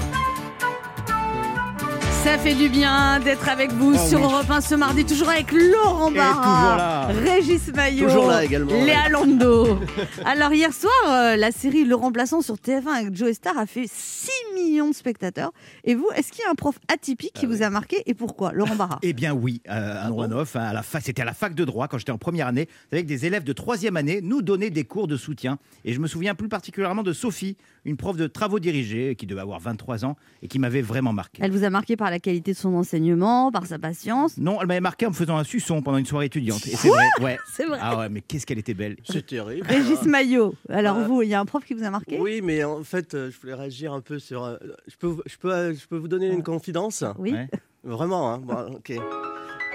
Ça 2.24 2.38
fait 2.38 2.54
du 2.56 2.70
bien 2.70 3.20
d'être 3.20 3.48
avec 3.50 3.72
vous 3.72 3.94
Oh 3.96 4.08
sur 4.10 4.20
oui. 4.20 4.26
Europe 4.26 4.50
1 4.50 4.62
ce 4.62 4.76
mardi, 4.76 5.06
toujours 5.06 5.30
avec 5.30 5.52
Laurent 5.52 6.12
Barra. 6.12 7.08
Régis 7.08 7.72
Maillot, 7.74 8.08
Toujours 8.08 8.28
là 8.28 8.44
également, 8.44 8.72
Léa 8.84 9.10
Lando. 9.10 9.80
Alors 10.26 10.54
hier 10.54 10.74
soir, 10.74 10.92
euh, 11.08 11.36
la 11.36 11.52
série 11.52 11.84
Le 11.86 11.96
Remplaçant 11.96 12.42
sur 12.42 12.56
TF1 12.56 12.88
avec 12.88 13.16
Joe 13.16 13.32
Star 13.34 13.58
a 13.58 13.66
fait 13.66 13.86
6 13.90 14.30
millions 14.56 14.90
de 14.90 14.96
spectateurs. 14.96 15.52
Et 15.86 15.96
vous, 15.96 16.08
est-ce 16.16 16.32
qu'il 16.32 16.42
y 16.44 16.48
a 16.48 16.52
un 16.52 16.56
prof 16.56 16.76
atypique 16.92 17.34
qui 17.34 17.46
vous 17.46 17.64
a 17.64 17.70
marqué 17.70 18.04
et 18.06 18.14
pourquoi 18.14 18.52
Laurent 18.52 18.76
Barra? 18.76 19.00
Eh 19.04 19.14
bien 19.14 19.34
oui, 19.34 19.62
euh, 19.70 20.06
Anne 20.06 20.12
Roanoff, 20.12 20.56
à 20.56 20.74
la 20.74 20.84
fac, 20.84 21.04
c'était 21.06 21.22
à 21.22 21.26
la 21.26 21.34
fac 21.34 21.54
de 21.56 21.64
droit 21.64 21.88
quand 21.88 21.98
j'étais 21.98 22.12
en 22.12 22.18
première 22.18 22.48
année, 22.48 22.68
avec 22.92 23.06
des 23.06 23.26
élèves 23.26 23.44
de 23.44 23.54
troisième 23.54 23.96
année, 23.98 24.20
nous 24.22 24.42
donnaient 24.42 24.70
des 24.72 24.84
cours 24.84 25.08
de 25.08 25.16
soutien. 25.18 25.58
Et 25.86 25.94
je 25.94 26.00
me 26.00 26.08
souviens 26.08 26.36
plus 26.36 26.50
particulièrement 26.50 27.04
de 27.04 27.14
Sophie, 27.14 27.56
une 27.88 27.98
prof 27.98 28.16
de 28.18 28.28
travaux 28.28 28.60
dirigés 28.60 29.16
qui 29.16 29.26
devait 29.26 29.42
avoir 29.42 29.60
23 29.60 30.06
ans 30.06 30.16
et 30.44 30.48
qui 30.48 30.60
m'avait 30.60 30.82
vraiment 30.82 31.14
marqué. 31.14 31.42
Elle 31.44 31.52
vous 31.52 31.64
a 31.64 31.70
marqué 31.70 31.96
par 31.96 32.12
la 32.12 32.20
qualité 32.20 32.52
de 32.52 32.58
son 32.58 32.74
enseignement, 32.76 33.52
par 33.52 33.66
sa 33.66 33.80
patience? 33.80 34.38
Non, 34.38 34.60
elle 34.62 34.68
m'avait 34.68 34.82
marqué 34.82 35.06
en 35.06 35.10
me 35.10 35.16
faisant 35.16 35.38
un 35.38 35.44
suçon 35.44 35.82
pendant 35.82 35.98
une 35.98 36.06
soirée 36.06 36.26
étudiante. 36.28 36.68
Et 36.68 36.76
c'est 36.76 36.90
vrai, 36.90 37.06
ouais. 37.22 37.38
C'est 37.54 37.66
vrai. 37.66 37.80
Ah 37.82 37.98
ouais, 37.98 38.10
mais 38.10 38.22
qu'est-ce 38.22 38.46
qu'elle 38.46 38.60
était 38.60 38.74
belle. 38.74 38.98
C'est 39.06 39.26
terrible. 39.26 39.66
Régis 39.68 40.04
Maillot. 40.04 40.54
Alors 40.70 40.98
Ah. 41.00 41.08
vous, 41.08 41.22
il 41.22 41.30
y 41.30 41.34
a 41.34 41.40
un 41.40 41.46
prof 41.46 41.64
qui 41.66 41.74
vous 41.74 41.84
a 41.84 41.90
marqué? 41.90 42.20
Oui, 42.20 42.42
mais 42.44 42.64
en 42.64 42.84
fait, 42.84 43.14
euh, 43.16 43.32
je 43.32 43.40
voulais 43.40 43.54
réagir 43.56 43.94
un 43.94 44.02
peu 44.02 44.20
sur. 44.20 44.44
euh, 44.44 44.58
Je 44.88 44.96
peux, 44.98 45.08
vous- 45.08 45.24
je 45.26 45.38
peux, 45.38 45.54
euh, 45.54 45.74
je 45.74 45.88
peux 45.88 45.98
vous 45.98 46.08
donner 46.10 46.28
une 46.28 46.44
confidence? 46.44 47.04
Oui. 47.18 47.32
Ouais. 47.32 47.48
Vraiment, 47.84 48.34
hein 48.34 48.40
Bon, 48.44 48.76
ok. 48.76 48.92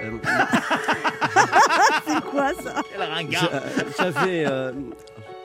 Euh, 0.03 0.09
C'est 2.07 2.21
quoi 2.25 2.51
ça? 2.61 2.81
Quel 2.91 3.01
ringard. 3.09 3.49
j'a- 3.51 3.85
J'avais. 4.11 4.43
euh, 4.47 4.71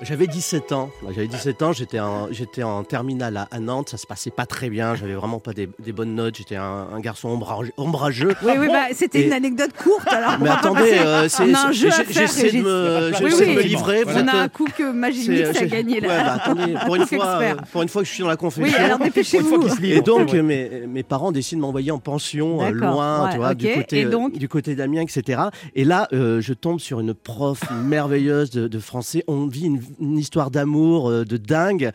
J'avais 0.01 0.29
17 0.29 0.71
ans. 0.73 0.91
J'avais 1.13 1.27
17 1.27 1.63
ans, 1.63 1.73
j'étais 1.73 1.99
en, 1.99 2.29
j'étais 2.31 2.63
en 2.63 2.85
terminale 2.85 3.37
à, 3.37 3.49
à 3.51 3.59
Nantes, 3.59 3.89
ça 3.89 3.97
se 3.97 4.07
passait 4.07 4.31
pas 4.31 4.47
très 4.47 4.71
bien, 4.71 4.95
j'avais 4.95 5.15
vraiment 5.15 5.41
pas 5.41 5.53
des, 5.53 5.69
des 5.81 5.91
bonnes 5.93 6.15
notes, 6.15 6.37
j'étais 6.37 6.55
un, 6.55 6.87
un 6.95 7.01
garçon 7.01 7.29
ombrage- 7.31 7.73
ombrageux. 7.77 8.33
Oui, 8.45 8.53
oui, 8.61 8.69
bah, 8.69 8.85
c'était 8.93 9.23
Et- 9.23 9.27
une 9.27 9.33
anecdote 9.33 9.73
courte. 9.77 10.07
Alors, 10.07 10.39
Mais 10.41 10.51
attendez, 10.51 10.93
euh, 11.05 11.29
c'est- 11.29 11.47
j'essaie 11.73 12.53
de 12.53 12.63
me, 12.63 13.11
Oui, 13.25 13.33
oui. 13.41 13.55
me 13.57 13.61
livrer. 13.63 14.05
Voilà. 14.05 14.23
vous 14.23 14.25
On 14.25 14.29
a 14.29 14.37
un 14.43 14.45
euh, 14.45 14.49
coup 14.49 14.67
que 14.67 14.85
c'est- 14.87 14.93
Magimix 14.93 15.49
a 15.61 15.67
gagné 15.67 16.01
là. 16.01 16.09
Ouais, 16.09 16.23
bah, 16.23 16.33
attendez, 16.45 16.75
pour 16.87 16.95
une, 16.95 17.07
fois, 17.07 17.27
euh, 17.43 17.55
pour 17.73 17.83
une 17.83 17.89
fois 17.89 18.03
que 18.03 18.09
je 18.09 18.13
suis 18.15 18.23
dans 18.23 18.29
la 18.29 18.37
confession. 18.37 18.73
Oui, 18.73 18.75
alors 18.85 18.99
dépêchez-vous. 19.01 19.59
qu'il 19.59 19.71
se 19.73 19.81
livre, 19.81 19.99
Et 19.99 20.01
donc, 20.03 20.29
vrai. 20.29 20.43
mes, 20.43 20.87
mes 20.87 21.03
parents 21.03 21.33
décident 21.33 21.59
de 21.59 21.63
m'envoyer 21.63 21.91
en 21.91 21.99
pension 21.99 22.63
euh, 22.63 22.71
loin, 22.71 23.25
ouais, 23.25 23.31
tu 23.33 23.37
vois, 23.39 23.55
du 23.55 23.69
côté, 23.75 24.05
euh, 24.05 24.11
donc 24.11 24.39
du 24.39 24.49
côté 24.49 24.77
d'Amiens, 24.77 25.03
etc. 25.03 25.43
Et 25.75 25.85
là, 25.85 26.07
euh, 26.13 26.41
je 26.41 26.53
tombe 26.53 26.79
sur 26.79 27.01
une 27.01 27.15
prof 27.15 27.61
merveilleuse 27.85 28.51
de, 28.51 28.69
de 28.69 28.79
français. 28.79 29.25
On 29.27 29.47
vit 29.49 29.65
une, 29.67 29.81
une 30.01 30.19
histoire 30.19 30.51
d'amour 30.51 31.11
euh, 31.11 31.25
de 31.25 31.37
dingue. 31.37 31.91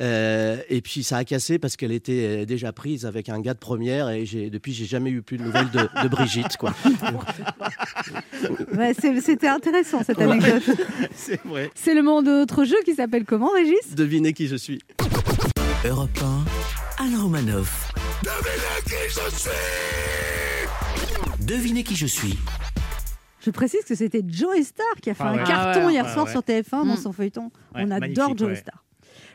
Euh, 0.00 0.58
et 0.68 0.80
puis, 0.80 1.02
ça 1.02 1.18
a 1.18 1.24
cassé 1.24 1.58
parce 1.58 1.76
qu'elle 1.76 1.92
était 1.92 2.42
euh, 2.42 2.44
déjà 2.44 2.72
prise 2.72 3.06
avec 3.06 3.28
un 3.28 3.40
gars 3.40 3.54
de 3.54 3.58
première. 3.58 4.10
Et 4.10 4.26
j'ai, 4.26 4.50
depuis, 4.50 4.72
j'ai 4.72 4.84
jamais 4.86 5.10
eu 5.10 5.22
plus 5.22 5.38
de 5.38 5.44
nouvelles 5.44 5.70
de, 5.70 5.88
de 6.02 6.08
Brigitte, 6.08 6.56
quoi. 6.56 6.74
Ouais, 8.76 8.94
C'était 8.94 9.48
intéressant 9.48 10.02
cette 10.04 10.20
anecdote. 10.20 10.62
C'est 11.14 11.40
vrai. 11.44 11.70
C'est 11.74 11.94
le 11.94 12.02
moment 12.02 12.22
de 12.22 12.30
notre 12.30 12.64
jeu 12.64 12.76
qui 12.84 12.94
s'appelle 12.94 13.24
comment, 13.24 13.50
Régis? 13.50 13.94
Devinez 13.94 14.32
qui 14.32 14.46
je 14.48 14.56
suis. 14.56 14.78
Europe 15.84 16.18
1, 16.98 17.04
Anne 17.04 17.16
Romanoff. 17.16 17.92
Devinez 21.40 21.84
qui 21.84 21.94
je 21.96 22.06
suis. 22.06 22.36
Je 22.78 22.85
précise 23.50 23.84
que 23.84 23.94
c'était 23.94 24.22
Joe 24.26 24.60
Star 24.62 24.86
qui 25.02 25.10
a 25.10 25.14
fait 25.14 25.22
Ah 25.24 25.30
un 25.30 25.36
ouais. 25.38 25.44
carton 25.44 25.80
Ah 25.82 25.86
ouais, 25.86 25.92
hier 25.92 26.08
soir 26.10 26.28
sur 26.28 26.40
TF1 26.40 26.70
dans 26.86 26.94
Mm. 26.94 26.96
son 26.96 27.12
feuilleton. 27.12 27.50
On 27.74 27.90
adore 27.90 28.36
Joe. 28.36 28.56
Star. 28.58 28.82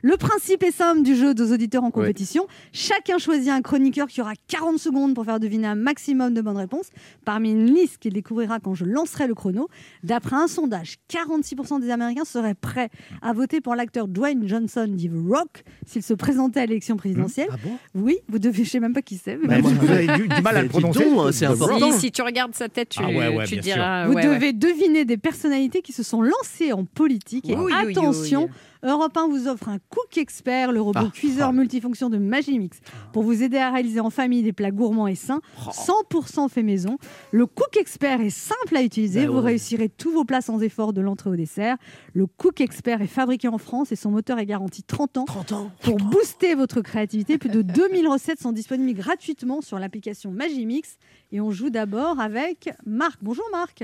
Le 0.04 0.18
principe 0.18 0.64
est 0.64 0.72
simple 0.72 1.04
du 1.04 1.16
jeu 1.16 1.34
dos 1.34 1.52
auditeurs 1.54 1.84
en 1.84 1.92
compétition. 1.92 2.48
Chacun 2.74 3.18
choisit 3.18 3.50
un 3.50 3.62
chroniqueur 3.62 4.08
qui 4.08 4.22
aura 4.22 4.34
40 4.48 4.78
secondes 4.80 5.14
pour 5.14 5.26
faire 5.26 5.40
deviner 5.40 5.68
un 5.68 5.76
maximum 5.76 6.34
de 6.34 6.42
bonnes 6.42 6.58
réponses 6.58 6.88
parmi 7.26 7.52
une 7.52 7.66
liste 7.74 7.98
qu'il 8.00 8.14
découvrira 8.14 8.60
quand 8.60 8.74
je 8.74 8.86
lancerai 8.86 9.28
le 9.28 9.36
chrono. 9.36 9.68
D'après 10.04 10.36
un 10.36 10.48
sondage, 10.48 10.96
46% 11.12 11.82
des 11.82 11.90
Américains 11.92 12.26
seraient 12.26 12.56
prêts 12.56 12.90
à 13.22 13.34
voter 13.34 13.62
pour 13.62 13.76
l'acteur 13.76 14.08
Dwayne 14.08 14.48
Johnson 14.48 14.88
dit 14.90 15.10
The 15.10 15.14
Rock 15.30 15.64
s'il 15.86 16.02
se 16.04 16.14
présentait 16.14 16.62
à 16.62 16.66
l'élection 16.66 16.98
présidentielle. 16.98 17.50
Ah 17.52 17.56
bon? 17.64 17.78
Oui, 17.96 18.18
vous 18.28 18.40
devez, 18.40 18.64
je 18.64 18.70
sais 18.70 18.80
même 18.80 18.94
pas 18.94 19.02
qui 19.02 19.18
c'est. 19.24 19.38
mais 19.38 19.62
Bah, 19.62 19.70
vous 19.70 19.92
avez 19.92 20.08
du, 20.08 20.28
du 20.28 20.42
mal 20.42 20.58
à 20.58 20.62
le 20.64 20.70
prononcer. 20.70 21.06
c'est 21.32 21.46
important. 21.46 21.92
Si, 21.92 22.00
si 22.00 22.12
tu 22.12 22.22
regardes 22.22 22.56
sa 22.56 22.70
tête, 22.70 22.90
tu, 22.90 23.00
Ah 23.04 23.08
ouais, 23.08 23.36
ouais, 23.36 23.46
tu 23.46 23.56
bien 23.56 23.62
diras. 23.76 24.08
Vous 24.08 24.14
ouais, 24.14 24.28
ouais. 24.28 24.34
devez 24.36 24.54
deviner 24.54 25.06
des 25.06 25.18
personnalités 25.18 25.82
qui 25.82 25.94
se 25.94 26.04
sont 26.04 26.22
lancées 26.22 26.74
en 26.74 26.86
politique. 26.86 27.50
Et 27.50 27.56
Oui, 27.56 27.72
oui, 27.86 27.92
attention, 27.92 28.46
oui. 28.46 28.50
Europe 28.84 29.16
1 29.16 29.28
vous 29.28 29.48
offre 29.48 29.70
un 29.70 29.78
Cook 29.90 30.18
Expert, 30.18 30.72
le 30.72 30.82
robot 30.82 31.00
Ah, 31.04 31.10
cuiseur 31.14 31.50
ah. 31.50 31.54
multifonction 31.54 32.10
de 32.10 32.18
Magimix, 32.18 32.80
pour 33.14 33.24
vous 33.24 33.44
aider 33.44 33.58
à 33.58 33.72
réaliser 33.72 34.00
en 34.00 34.10
famille 34.10 34.42
des 34.44 34.54
plats 34.54 34.72
gourmands 34.72 35.08
et 35.08 35.16
sains, 35.16 35.42
Oh. 35.68 35.70
100% 35.72 36.50
fait 36.50 36.64
maison. 36.64 36.98
Le 37.32 37.46
Cook 37.46 37.78
Expert 37.78 38.22
est 38.22 38.30
simple 38.32 38.76
à 38.76 38.82
utiliser, 38.82 39.26
Bah 39.26 39.32
vous 39.32 39.38
ouais. 39.40 39.46
réussirez 39.52 39.90
tous 39.90 40.12
vos 40.12 40.26
plats 40.26 40.42
sans 40.42 40.62
effort 40.62 40.94
de 40.94 41.02
l'entrée 41.02 41.30
au 41.30 41.36
dessert. 41.36 41.78
Le 42.14 42.26
Cook 42.26 42.60
Expert 42.62 43.02
est 43.02 43.08
fabriqué 43.08 43.48
en 43.48 43.58
France 43.58 43.92
et 43.92 43.96
son 43.96 44.10
moteur 44.12 44.40
est 44.40 44.46
garanti 44.46 44.82
30 44.84 45.18
ans. 45.18 45.26
30 45.26 45.52
ans. 45.52 45.72
Pour 45.82 45.98
booster 45.98 46.56
votre 46.56 46.82
créativité, 46.82 47.38
plus 47.38 47.50
de 47.50 47.62
2000 47.62 48.08
recettes 48.08 48.40
sont 48.42 48.52
disponibles 48.52 49.00
gratuitement 49.00 49.62
sur 49.62 49.78
l'application 49.80 50.32
Magimix. 50.32 50.98
Et 51.32 51.40
on 51.40 51.52
joue 51.52 51.70
d'abord 51.70 52.20
avec 52.20 52.70
Marc. 52.86 53.20
Bonjour 53.22 53.46
Marc. 53.52 53.84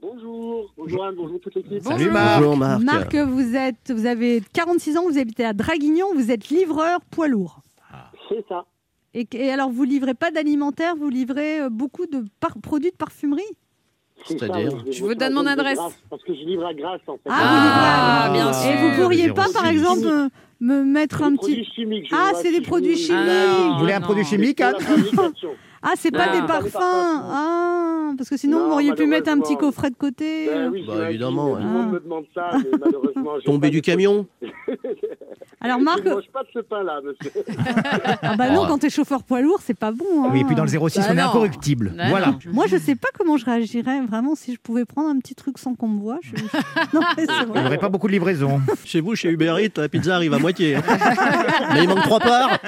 Bonjour, 0.00 0.72
bonjour 0.76 1.04
Anne, 1.04 1.14
bonjour 1.16 1.40
toute 1.40 1.54
l'équipe. 1.56 1.82
Bonjour. 1.82 1.98
Salut 1.98 2.10
Marc. 2.10 2.38
Bonjour 2.38 2.56
Marc. 2.56 2.82
Marc, 2.82 3.14
vous, 3.16 3.54
êtes, 3.56 3.90
vous 3.92 4.06
avez 4.06 4.42
46 4.52 4.96
ans, 4.96 5.02
vous 5.08 5.18
habitez 5.18 5.44
à 5.44 5.52
Draguignan, 5.52 6.06
vous 6.14 6.30
êtes 6.30 6.48
livreur 6.50 7.00
poids 7.10 7.26
lourd. 7.28 7.60
C'est 8.28 8.44
ça. 8.48 8.64
Et, 9.14 9.26
et 9.32 9.50
alors, 9.50 9.70
vous 9.70 9.84
livrez 9.84 10.14
pas 10.14 10.30
d'alimentaire, 10.30 10.94
vous 10.94 11.08
livrez 11.08 11.62
euh, 11.62 11.68
beaucoup 11.70 12.06
de 12.06 12.24
par- 12.40 12.58
produits 12.62 12.90
de 12.90 12.96
parfumerie? 12.96 13.42
C'est-à-dire. 14.26 14.84
Je 14.90 15.02
vous 15.04 15.14
donne 15.14 15.32
mon 15.32 15.46
adresse. 15.46 15.78
Grasse, 15.78 15.98
Parce 16.10 16.22
que 16.22 16.34
je 16.34 16.40
livre 16.40 16.66
à 16.66 16.74
Grasse 16.74 17.00
en 17.06 17.14
fait. 17.14 17.20
Ah, 17.28 18.26
Ah, 18.26 18.30
bien 18.32 18.50
Et 18.50 18.54
sûr. 18.54 18.72
vous 18.90 19.02
pourriez 19.02 19.28
pas, 19.32 19.46
par 19.52 19.64
06. 19.64 19.70
exemple, 19.70 20.06
me, 20.06 20.28
me 20.60 20.84
mettre 20.84 21.18
C'est 21.18 21.24
un 21.24 21.30
des 21.30 21.36
petit... 21.38 21.46
produits 21.46 21.64
chimiques. 21.74 22.06
je 22.10 22.14
Ah, 22.16 22.32
c'est 22.34 22.52
des 22.52 22.60
produits 22.60 22.96
chimiques. 22.96 23.12
Ah, 23.28 23.70
Vous 23.72 23.78
voulez 23.80 23.92
un 23.94 24.00
non. 24.00 24.04
produit 24.04 24.24
chimique, 24.24 24.60
Anne. 24.60 24.74
Ah, 25.82 25.92
c'est 25.96 26.10
pas 26.10 26.26
Ah. 26.30 26.40
des 26.40 26.46
Pas 26.46 26.62
des 26.62 26.70
parfums. 26.70 26.78
Ah, 26.82 28.10
parce 28.16 28.28
que 28.30 28.36
sinon, 28.36 28.58
Non, 28.58 28.66
vous 28.68 28.72
auriez 28.74 28.94
pu 28.94 29.06
mettre 29.06 29.30
un 29.30 29.38
petit 29.40 29.56
coffret 29.56 29.90
de 29.90 29.94
côté. 29.96 30.48
Ben 30.52 30.70
oui, 30.70 30.84
Bah, 30.86 31.08
évidemment, 31.10 31.50
Tout 31.56 31.62
le 31.62 31.68
monde 31.68 31.92
me 31.92 32.00
demande 32.00 32.24
ça, 32.34 32.50
mais 32.54 32.78
malheureusement. 32.80 33.32
Tombé 33.44 33.70
du 33.70 33.80
camion 33.82 34.26
Alors, 35.60 35.80
Marc, 35.80 35.98
Je 36.04 36.08
ne 36.08 36.14
mange 36.14 36.28
pas 36.32 36.42
de 36.44 36.48
ce 36.54 36.60
pain-là, 36.60 37.00
monsieur. 37.04 37.32
ah 38.22 38.36
bah 38.36 38.48
non, 38.50 38.62
Oh. 38.62 38.66
quand 38.68 38.78
t'es 38.78 38.90
chauffeur 38.90 39.24
poids 39.24 39.40
lourd, 39.40 39.58
c'est 39.60 39.76
pas 39.76 39.90
bon. 39.90 40.04
hein. 40.24 40.30
Oui, 40.32 40.40
et 40.40 40.44
puis 40.44 40.54
dans 40.54 40.62
le 40.62 40.68
06, 40.68 41.00
Bah 41.00 41.06
on 41.08 41.12
est 41.12 41.14
non. 41.16 41.22
incorruptible. 41.28 41.92
Bah 41.96 42.04
voilà. 42.10 42.26
non. 42.28 42.38
Moi, 42.52 42.66
je 42.68 42.76
sais 42.76 42.94
pas 42.94 43.08
comment 43.18 43.36
je 43.36 43.44
réagirais 43.44 44.00
vraiment 44.02 44.36
si 44.36 44.54
je 44.54 44.58
pouvais 44.60 44.84
prendre 44.84 45.08
un 45.08 45.18
petit 45.18 45.34
truc 45.34 45.58
sans 45.58 45.74
qu'on 45.74 45.88
me 45.88 46.00
voie. 46.00 46.18
Je- 46.22 46.34
Non, 46.94 47.00
Vous 47.46 47.52
vrai. 47.52 47.62
n'aurez 47.64 47.78
pas 47.78 47.88
beaucoup 47.88 48.06
de 48.06 48.12
livraison. 48.12 48.60
Chez 48.84 49.00
vous, 49.00 49.16
chez 49.16 49.30
Uber 49.30 49.56
Eats, 49.60 49.80
la 49.80 49.88
pizza 49.88 50.14
arrive 50.14 50.32
à 50.32 50.38
moitié. 50.38 50.76
hein. 50.76 50.82
Mais 51.74 51.82
il 51.82 51.88
manque 51.88 52.02
trois 52.02 52.20
parts. 52.20 52.58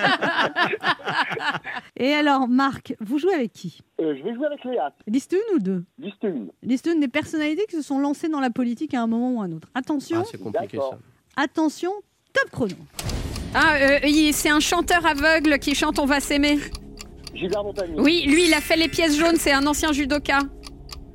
Et 1.97 2.13
alors, 2.15 2.49
Marc, 2.49 2.95
vous 3.01 3.19
jouez 3.19 3.35
avec 3.35 3.53
qui 3.53 3.81
Euh, 4.01 4.15
je 4.19 4.23
vais 4.23 4.35
jouer 4.35 4.47
avec 4.47 4.65
Léa. 4.65 4.93
Liste 5.07 5.33
une 5.33 5.57
ou 5.57 5.59
deux 5.59 5.85
Liste 5.99 6.23
une. 6.23 6.51
Liste 6.63 6.87
une 6.93 7.01
des 7.01 7.09
personnalités 7.09 7.65
qui 7.69 7.77
se 7.77 7.83
sont 7.83 7.99
lancées 7.99 8.29
dans 8.29 8.41
la 8.41 8.51
politique 8.51 8.95
à 8.95 9.03
un 9.03 9.07
moment 9.07 9.33
ou 9.33 9.41
un 9.43 9.51
autre. 9.53 9.69
Attention, 9.75 10.23
Ah, 10.23 10.29
c'est 10.31 10.39
compliqué 10.43 10.77
ça. 10.79 10.99
attention, 11.37 11.93
top 12.33 12.51
chrono. 12.51 12.75
Ah, 13.55 13.77
euh, 13.81 13.99
c'est 14.33 14.51
un 14.51 14.61
chanteur 14.61 15.05
aveugle 15.07 15.59
qui 15.59 15.75
chante 15.75 15.99
On 15.99 16.05
va 16.07 16.21
s'aimer. 16.21 16.59
Gilbert 17.35 17.65
Montagnier. 17.65 18.01
Oui, 18.01 18.25
lui, 18.27 18.47
il 18.47 18.55
a 18.55 18.61
fait 18.61 18.77
les 18.77 18.89
pièces 18.89 19.17
jaunes, 19.17 19.37
c'est 19.37 19.53
un 19.53 19.67
ancien 19.67 19.93
judoka. 19.93 20.41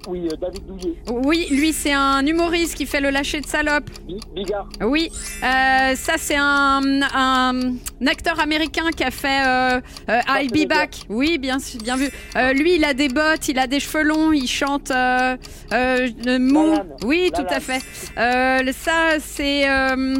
Oui, 0.07 0.27
euh, 0.31 0.35
David 0.39 0.65
Douillet. 0.65 0.95
Oui, 1.11 1.47
lui, 1.49 1.73
c'est 1.73 1.93
un 1.93 2.25
humoriste 2.25 2.75
qui 2.75 2.85
fait 2.85 3.01
le 3.01 3.09
lâcher 3.09 3.41
de 3.41 3.45
salope. 3.47 3.89
Bi- 4.07 4.19
Bigard. 4.35 4.67
Oui, 4.81 5.09
euh, 5.43 5.95
ça, 5.95 6.13
c'est 6.17 6.35
un, 6.35 6.81
un- 7.13 7.71
un 8.01 8.07
acteur 8.07 8.39
américain 8.39 8.89
qui 8.95 9.03
a 9.03 9.11
fait 9.11 9.41
euh, 9.45 9.81
euh, 10.09 10.19
I'll 10.29 10.49
be 10.51 10.67
back. 10.67 10.95
Oui, 11.09 11.37
bien, 11.37 11.57
bien 11.83 11.97
vu. 11.97 12.09
Euh, 12.35 12.53
lui, 12.53 12.75
il 12.75 12.85
a 12.85 12.93
des 12.93 13.07
bottes, 13.09 13.47
il 13.47 13.57
a 13.59 13.67
des 13.67 13.79
cheveux 13.79 14.03
longs, 14.03 14.31
il 14.31 14.47
chante 14.47 14.91
euh, 14.91 15.35
euh, 15.73 16.07
euh, 16.27 16.39
mou. 16.39 16.71
Lalanne. 16.71 16.87
Oui, 17.03 17.31
tout 17.33 17.41
Lalanne. 17.43 17.53
à 17.57 17.59
fait. 17.59 17.81
Euh, 18.17 18.61
le- 18.63 18.71
ça, 18.73 19.19
c'est 19.19 19.67
euh, 19.69 20.15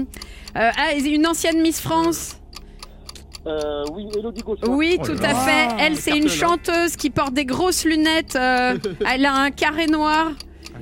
euh, 0.57 0.71
ah, 0.77 0.93
une 0.95 1.27
ancienne 1.27 1.61
Miss 1.61 1.79
France. 1.81 2.37
Euh, 3.47 3.83
oui, 3.93 4.07
Elodie 4.17 4.41
Gossuin. 4.41 4.67
Oui, 4.69 4.97
Oh 4.99 5.05
tout 5.05 5.21
à 5.23 5.35
fait. 5.35 5.67
Elle, 5.79 5.95
c'est 5.97 6.17
une 6.17 6.25
hein. 6.25 6.29
chanteuse 6.29 6.95
qui 6.95 7.09
porte 7.09 7.33
des 7.33 7.45
grosses 7.45 7.85
lunettes. 7.85 8.35
euh, 8.35 8.77
elle 9.11 9.25
a 9.25 9.33
un 9.33 9.51
carré 9.51 9.85
noir. 9.87 10.31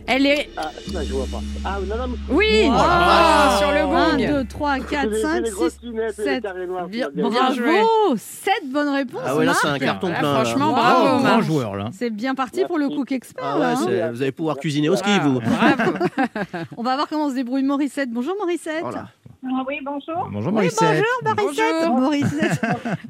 Elle 0.07 0.25
est. 0.25 0.49
Ah, 0.57 0.69
ça, 0.91 1.03
je 1.03 1.13
vois 1.13 1.25
pas. 1.31 1.39
Ah, 1.63 1.77
non, 1.87 1.95
non, 1.95 2.07
mais 2.09 2.17
Oui, 2.33 2.67
oh, 2.67 3.57
sur 3.59 3.71
le 3.71 3.81
1, 3.81 4.17
gong. 4.17 4.27
2, 4.41 4.45
3, 4.47 4.79
4, 4.79 5.09
c'est 5.13 5.21
5, 5.21 5.39
les 5.41 5.45
6. 5.49 5.53
grosses 5.55 5.77
lunettes 5.83 6.19
et 6.19 6.21
les 6.23 6.27
sept. 6.33 6.43
carrés 6.43 6.67
noirs. 6.67 6.87
Bien- 6.87 7.09
joué. 7.13 7.21
Bravo 7.21 8.15
7 8.17 8.53
bonnes 8.71 8.89
réponses. 8.89 9.21
Ah 9.25 9.35
ouais, 9.37 9.45
là, 9.45 9.53
c'est 9.53 9.67
un 9.67 9.71
Marc. 9.71 9.81
carton 9.83 10.11
Ah, 10.13 10.19
plein. 10.19 10.33
là. 10.33 10.43
franchement, 10.43 10.67
Wow. 10.69 10.75
bravo, 10.75 11.05
grand 11.05 11.19
Marc. 11.21 11.41
joueur, 11.43 11.75
là. 11.75 11.89
C'est 11.93 12.09
bien 12.09 12.35
parti 12.35 12.65
pour 12.65 12.77
le 12.77 12.85
Merci. 12.87 12.97
cook 12.97 13.11
expert. 13.13 13.43
Ah 13.45 13.57
là, 13.59 13.67
ouais, 13.69 13.73
hein. 13.75 13.85
c'est- 13.87 14.11
vous 14.11 14.21
allez 14.23 14.31
pouvoir 14.33 14.57
cuisiner 14.57 14.89
au 14.89 14.95
ski, 14.97 15.09
Ah, 15.09 15.19
vous. 15.25 15.39
bravo. 15.39 15.93
On 16.77 16.83
va 16.83 16.95
voir 16.95 17.07
comment 17.07 17.29
se 17.29 17.35
débrouille 17.35 17.63
Morissette. 17.63 18.09
Bonjour 18.11 18.33
Morissette. 18.39 18.81
Voilà. 18.81 19.07
Ah 19.45 19.63
oui, 19.67 19.79
bonjour. 19.83 20.29
Bonjour 20.31 20.53
Oui, 20.53 20.69
Morissette. 20.69 21.03
bonjour 21.23 21.35
Morissette. 21.35 21.87
Bonjour. 21.87 21.99
Morissette. 21.99 22.61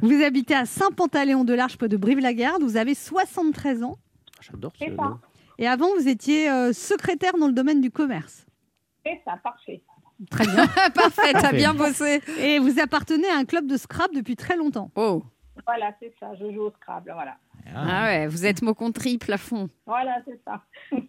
vous 0.02 0.24
habitez 0.24 0.56
à 0.56 0.66
Saint-Pantaléon-de-l'Arche, 0.66 1.78
près 1.78 1.90
de 1.90 1.98
Brive-la-Garde. 1.98 2.64
Vous 2.64 2.78
avez 2.78 2.96
73 2.96 3.84
ans. 3.84 3.98
J'adore 4.42 4.74
ce 4.78 4.86
ça. 4.96 5.18
Et 5.60 5.68
avant, 5.68 5.88
vous 5.96 6.08
étiez 6.08 6.50
euh, 6.50 6.74
secrétaire 6.74 7.34
dans 7.40 7.48
le 7.48 7.54
domaine 7.54 7.82
du 7.82 7.92
commerce. 7.92 8.46
C'est 9.06 9.22
ça, 9.26 9.38
parfait. 9.44 9.84
Très 10.32 10.46
bien. 10.46 10.66
Parfait, 10.96 11.34
t'as 11.34 11.52
bien 11.52 11.74
bossé. 11.74 12.22
Et 12.40 12.58
vous 12.60 12.80
appartenez 12.80 13.28
à 13.30 13.38
un 13.38 13.46
club 13.46 13.68
de 13.68 13.76
scrap 13.78 14.14
depuis 14.14 14.36
très 14.36 14.56
longtemps. 14.56 14.90
Oh. 14.96 15.24
Voilà, 15.68 15.94
c'est 16.00 16.14
ça. 16.20 16.34
Je 16.40 16.52
joue 16.52 16.62
au 16.62 16.72
Scrabble, 16.72 17.12
voilà. 17.14 17.36
Ah 17.76 18.06
ouais, 18.06 18.28
vous 18.28 18.46
êtes 18.46 18.62
mot 18.62 18.74
contre 18.74 19.02
triple 19.02 19.32
à 19.32 19.38
fond. 19.38 19.70
Voilà, 19.86 20.18
c'est 20.26 20.40
ça. 20.46 20.62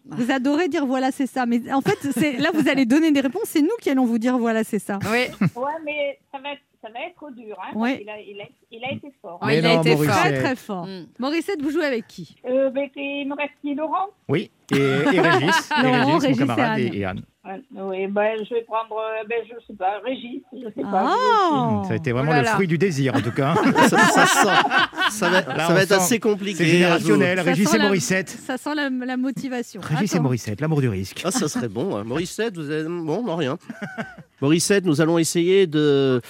Vous 0.06 0.30
adorez 0.30 0.68
dire 0.68 0.86
voilà, 0.86 1.10
c'est 1.10 1.26
ça. 1.26 1.46
Mais 1.46 1.72
en 1.72 1.80
fait, 1.80 1.98
c'est 2.12 2.34
là, 2.38 2.50
vous 2.54 2.68
allez 2.68 2.86
donner 2.86 3.10
des 3.10 3.20
réponses. 3.20 3.46
C'est 3.46 3.62
nous 3.62 3.76
qui 3.80 3.90
allons 3.90 4.04
vous 4.04 4.18
dire 4.18 4.38
voilà, 4.38 4.64
c'est 4.64 4.78
ça. 4.78 4.98
Oui. 5.04 5.26
Ouais, 5.56 5.72
mais 5.84 6.18
ça 6.32 6.38
va 6.38 6.52
être, 6.52 6.62
ça 6.84 6.92
va 6.92 7.00
être 7.06 7.34
dur. 7.34 7.56
Hein, 7.62 7.76
Ouais. 7.78 7.98
qu'il 7.98 8.08
a, 8.10 8.20
il, 8.20 8.40
a, 8.40 8.44
il 8.70 8.84
a 8.84 8.92
été 8.92 9.10
fort. 9.22 9.40
Il 9.44 9.64
a 9.66 9.74
été 9.80 9.94
Morissette. 9.94 10.14
Très, 10.34 10.42
très 10.42 10.56
fort. 10.56 10.86
Mm. 10.86 11.06
Morissette, 11.18 11.62
vous 11.62 11.70
jouez 11.70 11.86
avec 11.86 12.06
qui 12.06 12.36
Euh, 12.46 12.70
c'est- 12.74 12.90
il 12.94 13.26
me 13.28 13.34
reste 13.36 13.52
qui, 13.62 13.74
Laurent? 13.74 14.08
Oui, 14.28 14.50
et, 14.72 14.76
et 14.76 14.80
Régis. 15.20 15.70
Et 15.70 15.82
Laurent, 15.82 16.18
Régis, 16.18 16.22
Régis 16.24 16.40
mon 16.40 16.46
camarade, 16.46 16.78
et 16.80 16.98
et, 16.98 17.04
Anne. 17.04 17.22
et 17.46 17.80
Oui, 17.80 18.06
ben, 18.08 18.38
je 18.48 18.54
vais 18.54 18.62
prendre, 18.62 18.96
euh, 18.96 19.24
ben, 19.28 19.38
je 19.48 19.54
sais 19.66 19.74
pas, 19.78 19.98
Régis. 20.04 20.42
Je 20.52 20.66
sais 20.74 20.82
pas. 20.82 21.14
Ah 21.16 21.82
Ça 21.86 21.92
a 21.92 21.96
été 21.96 22.12
vraiment 22.12 22.30
Oh 22.30 22.34
là 22.34 22.40
le 22.42 22.48
fruit 22.48 22.66
du 22.68 22.76
désir, 22.78 23.14
en 23.14 23.20
tout 23.20 23.32
cas. 23.32 23.54
Ça, 23.88 23.98
ça 23.98 24.26
sent- 24.26 25.10
ça 25.10 25.28
va, 25.28 25.40
Là, 25.42 25.58
ça 25.58 25.66
on 25.70 25.74
va 25.74 25.82
être 25.82 25.88
sent- 25.88 25.94
assez 25.94 26.18
compliqué. 26.20 26.58
C'est 26.58 26.66
générationnel. 26.66 27.38
Ça 27.38 27.44
Régis 27.44 27.72
et 27.74 27.78
la- 27.78 27.84
Morissette. 27.84 28.28
Ça 28.28 28.56
sent 28.56 28.74
la, 28.74 28.88
la 28.90 29.16
motivation. 29.16 29.80
Régis 29.82 30.12
et 30.12 30.16
Attends. 30.16 30.22
Morissette, 30.24 30.60
l'amour 30.60 30.80
du 30.80 30.88
risque. 30.88 31.22
Ah, 31.24 31.30
ça 31.30 31.48
serait 31.48 31.68
bon. 31.68 31.96
hein. 31.96 32.04
Morissette, 32.04 32.56
vous 32.56 32.70
êtes... 32.70 32.86
Bon, 32.86 33.22
non, 33.22 33.36
rien. 33.36 33.58
Morissette, 34.40 34.84
nous 34.84 35.00
allons 35.00 35.18
essayer 35.18 35.66
de, 35.66 36.20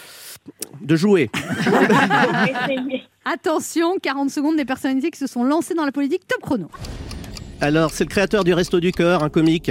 de 0.81 0.97
jouer. 0.97 1.31
Attention, 3.25 3.97
40 4.03 4.31
secondes 4.31 4.57
des 4.57 4.65
personnalités 4.65 5.11
qui 5.11 5.19
se 5.19 5.27
sont 5.27 5.45
lancées 5.45 5.75
dans 5.75 5.85
la 5.85 5.93
politique. 5.93 6.27
Top 6.29 6.43
chrono. 6.43 6.69
Alors, 7.61 7.91
c'est 7.91 8.05
le 8.05 8.11
créateur 8.11 8.45
du 8.45 8.53
Resto 8.53 8.81
du 8.81 8.93
Cœur, 8.93 9.23
un 9.23 9.31
comique 9.31 9.71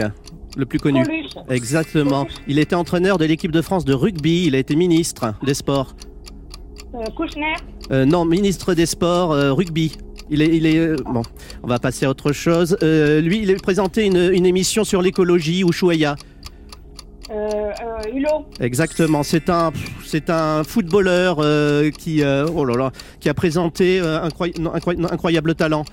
le 0.55 0.65
plus 0.65 0.79
connu. 0.79 1.03
Coluche. 1.03 1.31
Exactement. 1.49 2.27
Il 2.47 2.59
était 2.59 2.75
entraîneur 2.75 3.17
de 3.17 3.25
l'équipe 3.25 3.51
de 3.51 3.61
France 3.61 3.85
de 3.85 3.93
rugby. 3.93 4.45
Il 4.45 4.55
a 4.55 4.59
été 4.59 4.75
ministre 4.75 5.33
des 5.43 5.53
Sports. 5.53 5.95
Euh, 6.93 7.03
Kouchner. 7.15 7.53
Euh, 7.91 8.05
non, 8.05 8.25
ministre 8.25 8.73
des 8.73 8.85
Sports, 8.85 9.31
euh, 9.31 9.51
rugby. 9.53 9.93
Il 10.29 10.41
est, 10.41 10.55
il 10.55 10.65
est 10.65 10.95
bon. 11.03 11.23
On 11.63 11.67
va 11.67 11.79
passer 11.79 12.05
à 12.05 12.09
autre 12.09 12.31
chose. 12.31 12.77
Euh, 12.81 13.19
lui, 13.19 13.39
il 13.43 13.51
a 13.51 13.55
présenté 13.55 14.05
une, 14.05 14.31
une 14.33 14.45
émission 14.45 14.83
sur 14.83 15.01
l'écologie, 15.01 15.63
Ushuaïa. 15.63 16.15
Euh, 17.31 17.33
euh, 17.35 18.11
Hulot. 18.13 18.45
Exactement. 18.59 19.23
C'est 19.23 19.49
un, 19.49 19.71
c'est 20.05 20.29
un 20.29 20.63
footballeur 20.63 21.37
euh, 21.39 21.89
qui, 21.91 22.21
oh 22.23 22.65
là 22.65 22.75
là, 22.75 22.91
qui 23.19 23.29
a 23.29 23.33
présenté 23.33 23.99
incroy- 23.99 24.59
non, 24.59 24.73
incroy- 24.73 24.97
non, 24.97 25.09
incroyable 25.11 25.55
talent. 25.55 25.85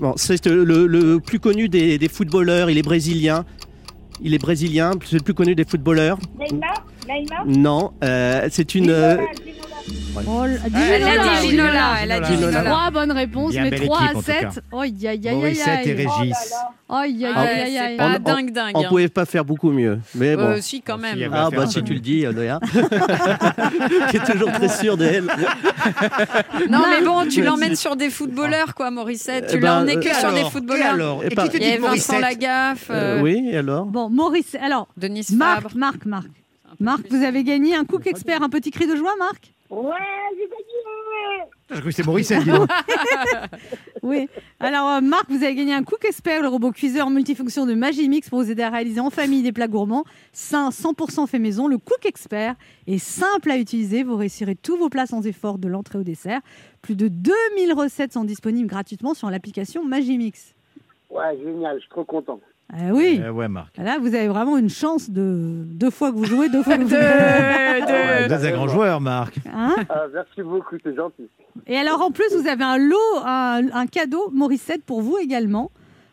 Bon, 0.00 0.14
c'est 0.16 0.46
le, 0.46 0.86
le 0.86 1.20
plus 1.20 1.38
connu 1.38 1.68
des, 1.68 1.98
des 1.98 2.08
footballeurs. 2.08 2.70
Il 2.70 2.78
est 2.78 2.82
brésilien. 2.82 3.44
Il 4.20 4.34
est 4.34 4.38
brésilien. 4.38 4.92
C'est 5.04 5.16
le 5.16 5.22
plus 5.22 5.34
connu 5.34 5.54
des 5.54 5.64
footballeurs. 5.64 6.18
Neymar? 6.38 6.86
Neymar? 7.08 7.46
Non, 7.46 7.92
euh, 8.02 8.48
c'est 8.50 8.74
une. 8.74 8.90
Oh, 10.26 10.44
l- 10.44 10.60
dis 10.68 10.76
Elle 10.76 11.02
a 11.04 11.18
dit 11.40 11.48
Ginola, 11.48 11.94
elle 12.02 12.12
a 12.12 12.20
dit 12.20 12.26
Ginola. 12.34 12.50
Ginola. 12.52 12.70
Trois 12.70 12.90
bonnes 12.90 13.12
réponses, 13.12 13.52
Bien 13.52 13.62
mais 13.64 13.70
belle 13.70 13.80
3 13.86 13.96
équipe, 13.98 14.08
à 14.08 14.18
en 14.18 14.20
tout 14.20 14.26
7. 14.26 14.62
Oh, 14.70 14.80
aïe, 14.80 14.94
aïe, 15.06 15.08
aïe, 15.08 15.28
aïe, 15.28 15.34
Morissette 15.36 15.86
et 15.86 15.90
aïe. 15.90 16.06
Régis. 16.06 16.52
Aïe, 16.90 17.24
aïe, 17.24 17.32
Ah 17.34 17.40
aïe, 17.40 17.78
aïe, 17.78 17.96
pas 17.96 18.16
On- 18.16 18.22
dingue 18.22 18.50
dingue. 18.52 18.72
On 18.76 18.84
hein. 18.84 18.88
pouvait 18.88 19.08
pas 19.08 19.24
faire 19.24 19.44
beaucoup 19.44 19.70
mieux. 19.70 19.98
Mais 20.14 20.36
bon. 20.36 20.42
Euh, 20.42 20.58
si, 20.60 20.82
quand 20.82 20.98
même. 20.98 21.18
Ah 21.32 21.48
bah 21.50 21.66
si 21.66 21.82
tu 21.82 21.94
le 21.94 22.00
dis, 22.00 22.24
Noya, 22.26 22.60
qui 24.10 24.16
est 24.18 24.24
toujours 24.32 24.52
très 24.52 24.68
sûr 24.68 24.96
d'elle. 24.98 25.24
Non, 26.68 26.82
mais 26.90 27.02
bon, 27.04 27.26
tu 27.28 27.42
l'emmènes 27.42 27.76
sur 27.76 27.96
des 27.96 28.10
footballeurs, 28.10 28.74
quoi, 28.74 28.90
Morissette. 28.90 29.46
Tu 29.48 29.56
Eh 29.56 29.58
ben, 29.60 29.66
l'as 29.68 29.78
emmené 29.78 29.94
que 29.96 30.08
euh, 30.08 30.14
sur 30.14 30.30
des 30.30 30.36
alors, 30.40 30.48
et 30.48 30.50
footballeurs. 30.50 30.92
alors 30.92 31.24
Et 31.24 31.28
qui 31.30 31.48
te 31.48 31.56
dit 31.56 31.76
Vincent 31.78 32.18
Lagaffe, 32.18 32.88
euh, 32.90 33.20
oui, 33.22 33.48
et 33.50 33.56
alors 33.56 33.86
Bon, 33.86 34.10
Maurice, 34.10 34.56
alors, 34.62 34.88
Denis 34.96 35.26
Marc. 35.34 35.74
Marc, 35.74 36.04
Marc. 36.04 36.26
Marc, 36.80 37.00
vous 37.10 37.22
avez 37.24 37.44
gagné 37.44 37.74
un 37.74 37.84
Cook 37.84 38.06
Expert, 38.06 38.42
un 38.42 38.48
petit 38.48 38.70
cri 38.70 38.86
de 38.86 38.96
joie, 38.96 39.12
Marc? 39.18 39.52
Ouais, 39.72 39.94
j'ai 40.32 40.48
gagné 40.48 41.48
J'ai 41.70 41.76
cru 41.76 41.84
que 41.84 41.90
c'était 41.92 42.06
Morissette, 42.06 42.44
dis 42.44 42.50
donc. 42.50 42.68
Oui. 44.02 44.28
Alors, 44.60 44.88
euh, 44.90 45.00
Marc, 45.00 45.30
vous 45.30 45.42
avez 45.42 45.54
gagné 45.54 45.72
un 45.72 45.82
Cook 45.82 46.04
Expert, 46.04 46.42
le 46.42 46.48
robot 46.48 46.72
cuiseur 46.72 47.08
multifonction 47.08 47.64
de 47.64 47.72
Magimix 47.72 48.28
pour 48.28 48.42
vous 48.42 48.50
aider 48.50 48.62
à 48.62 48.68
réaliser 48.68 49.00
en 49.00 49.08
famille 49.08 49.42
des 49.42 49.52
plats 49.52 49.68
gourmands, 49.68 50.04
sains, 50.32 50.68
100% 50.68 51.26
fait 51.26 51.38
maison. 51.38 51.68
Le 51.68 51.78
Cook 51.78 52.04
Expert 52.04 52.54
est 52.86 52.98
simple 52.98 53.50
à 53.50 53.56
utiliser. 53.56 54.02
Vous 54.02 54.16
réussirez 54.16 54.56
tous 54.56 54.76
vos 54.76 54.90
plats 54.90 55.06
sans 55.06 55.26
effort 55.26 55.56
de 55.56 55.68
l'entrée 55.68 55.98
au 55.98 56.02
dessert. 56.02 56.40
Plus 56.82 56.94
de 56.94 57.08
2000 57.08 57.72
recettes 57.72 58.12
sont 58.12 58.24
disponibles 58.24 58.68
gratuitement 58.68 59.14
sur 59.14 59.30
l'application 59.30 59.84
Magimix. 59.86 60.54
Ouais, 61.08 61.38
génial, 61.42 61.76
je 61.76 61.80
suis 61.80 61.90
trop 61.90 62.04
content. 62.04 62.40
Ah 62.74 62.92
oui. 62.92 63.20
Euh, 63.22 63.30
ouais, 63.30 63.48
Marc. 63.48 63.76
Là, 63.76 63.98
vous 64.00 64.14
avez 64.14 64.28
vraiment 64.28 64.56
une 64.56 64.70
chance 64.70 65.10
de 65.10 65.62
deux 65.66 65.90
fois 65.90 66.10
que 66.10 66.16
vous 66.16 66.24
jouez, 66.24 66.48
deux 66.48 66.62
fois 66.62 66.78
que 66.78 66.82
vous 66.82 66.88
Deux, 66.90 67.86
deux. 67.86 68.26
Vous 68.36 68.44
êtes 68.46 68.52
un 68.52 68.56
grand 68.56 68.68
joueur, 68.68 69.00
Marc. 69.00 69.38
Hein 69.52 69.74
Ah, 69.90 70.04
merci 70.12 70.42
beaucoup, 70.42 70.76
c'est 70.82 70.94
gentil. 70.94 71.28
Et 71.66 71.76
alors, 71.76 72.00
en 72.00 72.10
plus, 72.10 72.34
vous 72.34 72.46
avez 72.48 72.64
un 72.64 72.78
lot, 72.78 72.96
un, 73.24 73.62
un 73.72 73.86
cadeau 73.86 74.30
Morissette 74.32 74.84
pour 74.84 75.02
vous 75.02 75.18
également. 75.18 75.70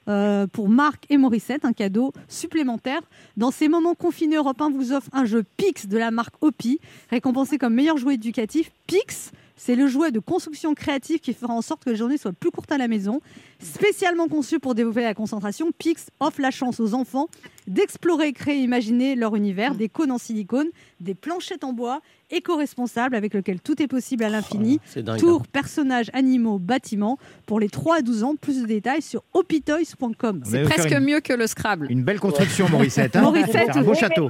euh, 0.09 0.47
pour 0.47 0.69
Marc 0.69 1.05
et 1.09 1.17
Morissette, 1.17 1.63
un 1.65 1.71
cadeau 1.73 2.11
supplémentaire. 2.27 2.99
Dans 3.37 3.51
ces 3.51 3.69
moments 3.69 3.93
confinés, 3.93 4.35
Europe 4.37 4.59
1 4.59 4.71
vous 4.71 4.91
offre 4.91 5.07
un 5.13 5.23
jeu 5.25 5.43
Pix 5.55 5.87
de 5.87 5.97
la 5.97 6.09
marque 6.11 6.33
Opi, 6.41 6.79
récompensé 7.11 7.57
comme 7.57 7.75
meilleur 7.75 7.97
jouet 7.97 8.15
éducatif. 8.15 8.71
Pix, 8.87 9.31
c'est 9.59 9.75
le 9.75 9.87
jouet 9.87 10.11
de 10.11 10.19
construction 10.19 10.73
créative 10.73 11.19
qui 11.19 11.33
fera 11.33 11.53
en 11.53 11.61
sorte 11.61 11.83
que 11.83 11.89
les 11.89 11.97
journées 11.97 12.17
soient 12.17 12.31
plus 12.31 12.49
courtes 12.49 12.71
à 12.71 12.77
la 12.77 12.87
maison. 12.87 13.19
Spécialement 13.59 14.29
conçu 14.29 14.57
pour 14.57 14.73
développer 14.73 15.01
la 15.01 15.13
concentration, 15.13 15.71
Pix 15.77 16.07
offre 16.21 16.39
la 16.39 16.49
chance 16.49 16.79
aux 16.79 16.93
enfants 16.93 17.27
d'explorer, 17.67 18.31
créer, 18.31 18.63
imaginer 18.63 19.15
leur 19.15 19.35
univers, 19.35 19.75
des 19.75 19.89
cônes 19.89 20.11
en 20.11 20.17
silicone, 20.17 20.67
des 21.01 21.13
planchettes 21.13 21.65
en 21.65 21.73
bois 21.73 21.99
éco-responsables 22.31 23.15
avec 23.15 23.33
lesquelles 23.33 23.59
tout 23.59 23.81
est 23.81 23.87
possible 23.87 24.23
à 24.23 24.29
l'infini. 24.29 24.79
C'est 24.85 25.03
dingue. 25.03 25.19
Tours, 25.19 25.45
personnages, 25.45 26.09
animaux, 26.13 26.57
bâtiments. 26.57 27.17
Pour 27.45 27.59
les 27.59 27.69
3 27.69 27.97
à 27.97 28.01
12 28.01 28.23
ans, 28.23 28.35
plus 28.39 28.61
de 28.61 28.65
détails 28.65 29.01
sur 29.01 29.23
opitoys.com. 29.33 30.41
C'est 30.45 30.63
presque 30.63 30.91
une, 30.91 30.99
mieux 31.01 31.19
que 31.19 31.33
le 31.33 31.47
Scrabble. 31.47 31.87
une 31.91 32.03
belle 32.03 32.19
construction, 32.19 32.69
Morissette. 32.69 33.15
hein. 33.15 33.21
Morissette, 33.21 33.75
un 33.75 33.81
beau 33.83 33.93
château. 33.93 34.29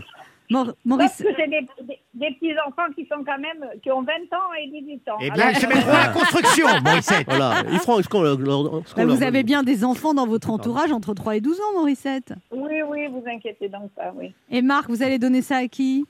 Mor- 0.51 0.65
Parce 0.65 0.77
Maurice, 0.84 1.18
que 1.18 1.27
c'est 1.38 1.48
des, 1.48 1.62
des, 1.84 2.00
des 2.15 2.32
petits-enfants 2.36 2.91
qui 2.96 3.06
sont 3.06 3.24
quand 3.24 3.38
même, 3.38 3.63
qui 3.84 3.91
ont 3.91 4.01
20 4.01 4.12
ans 4.36 4.53
et 4.60 4.68
18 4.70 5.10
ans. 5.10 5.18
Eh 5.22 5.29
bien, 5.29 5.44
Alors, 5.44 5.51
ils 5.56 5.62
se 5.62 5.68
mettront 5.68 5.91
à 5.91 6.08
la 6.08 6.10
construction, 6.10 6.65
Morissette. 6.84 7.25
Voilà, 7.27 7.63
ils 7.72 7.77
feront 7.79 8.01
ce 8.01 8.10
qu'on 8.10 8.22
leur- 8.24 8.38
leur- 8.39 8.63
ce 8.88 8.94
qu'on 8.96 9.01
bah, 9.01 9.06
leur 9.06 9.15
vous 9.15 9.24
avez 9.24 9.44
bien 9.44 9.62
des 9.63 9.84
enfants 9.86 10.13
dans 10.15 10.25
votre 10.25 10.50
entourage 10.50 10.91
entre 10.91 11.13
3 11.13 11.36
et 11.36 11.41
12 11.41 11.60
ans, 11.60 11.74
Morissette. 11.79 12.34
oui, 12.51 12.82
oui, 12.88 13.08
vous 13.08 13.24
inquiétez 13.27 13.70
donc 13.70 13.91
pas, 13.91 14.12
oui. 14.15 14.34
Et 14.50 14.62
Marc, 14.63 14.89
vous 14.89 15.03
allez 15.03 15.20
donner 15.20 15.41
ça 15.44 15.58
à 15.58 15.68
qui? 15.68 16.06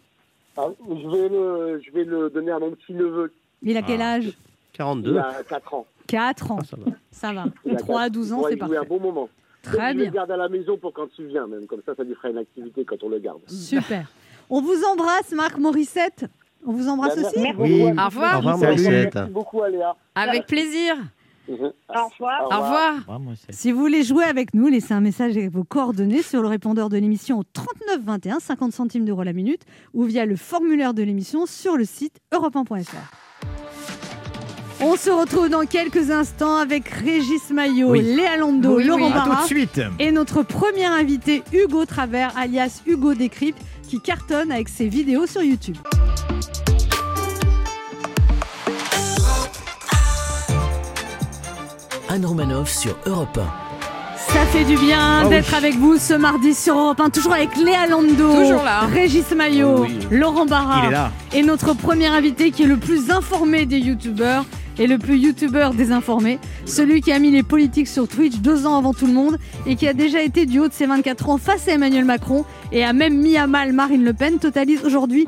Ah, 0.58 0.68
je, 0.88 1.08
vais 1.10 1.30
le, 1.30 1.82
je 1.86 1.92
vais 1.92 2.04
le 2.06 2.30
donner 2.30 2.52
à 2.52 2.60
mon 2.60 2.72
petit 2.72 2.94
neveu 2.94 3.34
Il 3.62 3.76
a 3.78 3.82
quel 3.82 4.02
âge? 4.02 4.26
Il 4.26 4.34
42. 4.78 5.18
a 5.18 5.44
4 5.50 5.74
ans. 5.74 5.86
4 6.08 6.52
ans. 6.52 6.58
Ah, 6.62 6.64
ça 6.66 6.78
va. 6.78 6.92
Ça 7.12 7.34
va. 7.34 7.44
Il 7.66 7.74
a 7.74 7.76
3 7.76 8.00
à 8.00 8.04
quatre- 8.06 8.14
12 8.14 8.34
ans, 8.34 8.44
c'est 8.48 8.54
il 8.54 8.58
parfait. 8.58 8.78
un 8.78 8.84
bon 8.84 9.00
moment. 9.02 9.28
Très 9.62 9.92
je 9.92 9.98
bien. 9.98 10.06
le 10.06 10.12
garder 10.12 10.34
à 10.34 10.38
la 10.38 10.48
maison 10.48 10.78
pour 10.78 10.94
quand 10.94 11.08
tu 11.14 11.26
viens, 11.26 11.46
même. 11.46 11.66
Comme 11.68 11.82
ça, 11.86 11.94
ça 11.94 12.04
lui 12.04 12.16
fera 12.16 12.30
une 12.30 12.38
activité 12.38 12.86
quand 12.86 12.96
on 13.04 13.10
le 13.10 13.20
garde. 13.20 13.42
Super. 13.48 14.10
On 14.50 14.62
vous 14.62 14.84
embrasse, 14.92 15.32
Marc 15.32 15.58
Morissette. 15.58 16.26
On 16.66 16.74
vous 16.74 16.88
embrasse 16.90 17.18
aussi 17.18 17.40
merci 17.40 17.56
Oui. 17.60 17.84
Au 17.84 18.06
revoir. 18.06 18.36
Au 18.36 18.38
revoir, 18.38 18.60
Salut. 18.60 18.84
Morissette. 18.84 19.16
Merci 19.16 19.32
beaucoup, 19.32 19.62
Aléa. 19.62 19.96
Avec 20.16 20.46
plaisir. 20.48 20.96
Au 21.48 21.54
revoir. 21.54 22.44
Au 22.44 22.62
revoir. 22.64 22.94
Si 23.50 23.72
vous 23.72 23.80
voulez 23.80 24.04
jouer 24.04 24.24
avec 24.24 24.54
nous, 24.54 24.68
laissez 24.68 24.94
un 24.94 25.02
message 25.02 25.36
avec 25.38 25.52
vos 25.52 25.64
coordonnées 25.64 26.22
sur 26.22 26.42
le 26.42 26.48
répondeur 26.48 26.90
de 26.90 26.98
l'émission 26.98 27.40
au 27.40 27.44
39 27.44 28.02
21, 28.04 28.40
50 28.40 28.72
centimes 28.74 29.06
d'euros 29.06 29.24
la 29.24 29.34
minute, 29.34 29.64
ou 29.94 30.04
via 30.04 30.26
le 30.26 30.36
formulaire 30.36 30.94
de 30.94 31.02
l'émission 31.02 31.46
sur 31.46 31.76
le 31.78 31.86
site 31.86 32.20
europe 32.32 32.56
1.fr. 32.56 33.29
On 34.82 34.96
se 34.96 35.10
retrouve 35.10 35.50
dans 35.50 35.66
quelques 35.66 36.10
instants 36.10 36.56
avec 36.56 36.88
Régis 36.88 37.50
Maillot, 37.52 37.90
Oui. 37.92 38.02
Léa 38.02 38.38
Lando, 38.38 38.78
Oui, 38.78 38.86
Laurent 38.86 39.08
oui. 39.08 39.14
Barra 39.14 39.46
et 40.00 40.12
notre 40.12 40.42
premier 40.42 40.86
invité 40.86 41.44
Hugo 41.52 41.86
Travers, 41.86 42.32
alias 42.38 42.82
Hugo 42.88 43.14
Décrypte, 43.14 43.62
qui 43.90 44.00
cartonne 44.00 44.52
avec 44.52 44.70
ses 44.70 44.88
vidéos 44.88 45.28
sur 45.28 45.42
YouTube. 45.42 45.76
Anne 52.08 52.26
Romanoff 52.26 52.72
sur 52.72 52.96
Europe 53.06 53.38
1. 53.38 53.69
Ça 54.34 54.46
fait 54.46 54.64
du 54.64 54.76
bien 54.78 54.98
Ah 55.00 55.22
oui. 55.24 55.30
d'être 55.30 55.54
avec 55.54 55.76
vous 55.76 55.98
ce 55.98 56.14
mardi 56.14 56.54
sur 56.54 56.78
Europe 56.78 57.00
1, 57.02 57.10
toujours 57.10 57.34
avec 57.34 57.56
Léa 57.58 57.88
Lando, 57.88 58.32
Toujours 58.34 58.64
là. 58.64 58.82
Régis 58.92 59.30
Maillot, 59.36 59.82
Oui. 59.82 59.98
Laurent 60.12 60.46
Barra. 60.46 60.82
Il 60.84 60.90
est 60.90 60.92
là. 60.92 61.12
Et 61.34 61.42
notre 61.44 61.74
premier 61.74 62.08
invité 62.08 62.52
qui 62.52 62.64
est 62.64 62.68
le 62.68 62.78
plus 62.78 63.10
informé 63.12 63.66
des 63.66 63.80
youtubeurs 63.80 64.46
et 64.78 64.88
le 64.88 64.98
plus 64.98 65.18
youtubeur 65.18 65.74
désinformé, 65.74 66.40
celui 66.66 67.02
qui 67.02 67.12
a 67.12 67.20
mis 67.20 67.32
les 67.32 67.44
politiques 67.44 67.88
sur 67.88 68.08
Twitch 68.08 68.36
deux 68.38 68.66
ans 68.66 68.78
avant 68.78 68.94
tout 68.94 69.08
le 69.08 69.14
monde 69.14 69.38
et 69.66 69.76
qui 69.76 69.88
a 69.88 69.94
déjà 69.94 70.22
été 70.22 70.46
du 70.46 70.60
haut 70.60 70.68
de 70.68 70.74
ses 70.74 70.86
24 70.86 71.30
ans 71.30 71.38
face 71.38 71.68
à 71.68 71.72
Emmanuel 71.74 72.06
Macron 72.06 72.46
et 72.72 72.84
a 72.86 72.94
même 72.94 73.18
mis 73.18 73.36
à 73.38 73.46
mal 73.48 73.74
Marine 73.74 74.04
Le 74.06 74.14
Pen, 74.14 74.38
totalise 74.40 74.86
aujourd'hui 74.86 75.26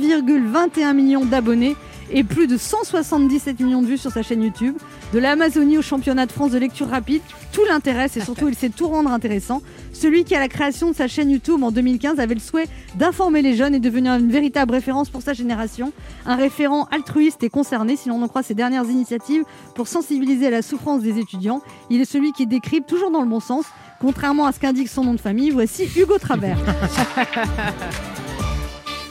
1,21 0.00 0.94
million 0.94 1.24
d'abonnés 1.24 1.74
et 2.10 2.24
plus 2.24 2.46
de 2.46 2.56
177 2.56 3.60
millions 3.60 3.82
de 3.82 3.86
vues 3.86 3.98
sur 3.98 4.10
sa 4.10 4.22
chaîne 4.22 4.42
YouTube. 4.42 4.76
De 5.12 5.18
l'Amazonie 5.18 5.78
au 5.78 5.82
championnat 5.82 6.26
de 6.26 6.32
France 6.32 6.52
de 6.52 6.58
lecture 6.58 6.88
rapide, 6.88 7.22
tout 7.52 7.64
l'intéresse 7.68 8.16
et 8.16 8.20
surtout 8.20 8.48
il 8.48 8.54
sait 8.54 8.68
tout 8.68 8.88
rendre 8.88 9.10
intéressant. 9.10 9.62
Celui 9.92 10.24
qui 10.24 10.34
à 10.34 10.40
la 10.40 10.48
création 10.48 10.90
de 10.90 10.96
sa 10.96 11.08
chaîne 11.08 11.30
YouTube 11.30 11.62
en 11.62 11.70
2015 11.70 12.20
avait 12.20 12.34
le 12.34 12.40
souhait 12.40 12.66
d'informer 12.96 13.42
les 13.42 13.56
jeunes 13.56 13.74
et 13.74 13.80
devenir 13.80 14.14
une 14.14 14.30
véritable 14.30 14.72
référence 14.72 15.08
pour 15.08 15.22
sa 15.22 15.32
génération. 15.32 15.92
Un 16.26 16.36
référent 16.36 16.86
altruiste 16.90 17.42
et 17.42 17.50
concerné, 17.50 17.96
si 17.96 18.08
l'on 18.08 18.22
en 18.22 18.28
croit 18.28 18.42
ses 18.42 18.54
dernières 18.54 18.84
initiatives, 18.84 19.44
pour 19.74 19.88
sensibiliser 19.88 20.48
à 20.48 20.50
la 20.50 20.62
souffrance 20.62 21.02
des 21.02 21.18
étudiants. 21.18 21.62
Il 21.90 22.00
est 22.00 22.04
celui 22.04 22.32
qui 22.32 22.46
décrypte 22.46 22.88
toujours 22.88 23.10
dans 23.10 23.22
le 23.22 23.28
bon 23.28 23.40
sens, 23.40 23.64
contrairement 24.00 24.46
à 24.46 24.52
ce 24.52 24.60
qu'indique 24.60 24.88
son 24.88 25.04
nom 25.04 25.14
de 25.14 25.20
famille. 25.20 25.50
Voici 25.50 25.88
Hugo 25.96 26.18
Travers. 26.18 26.58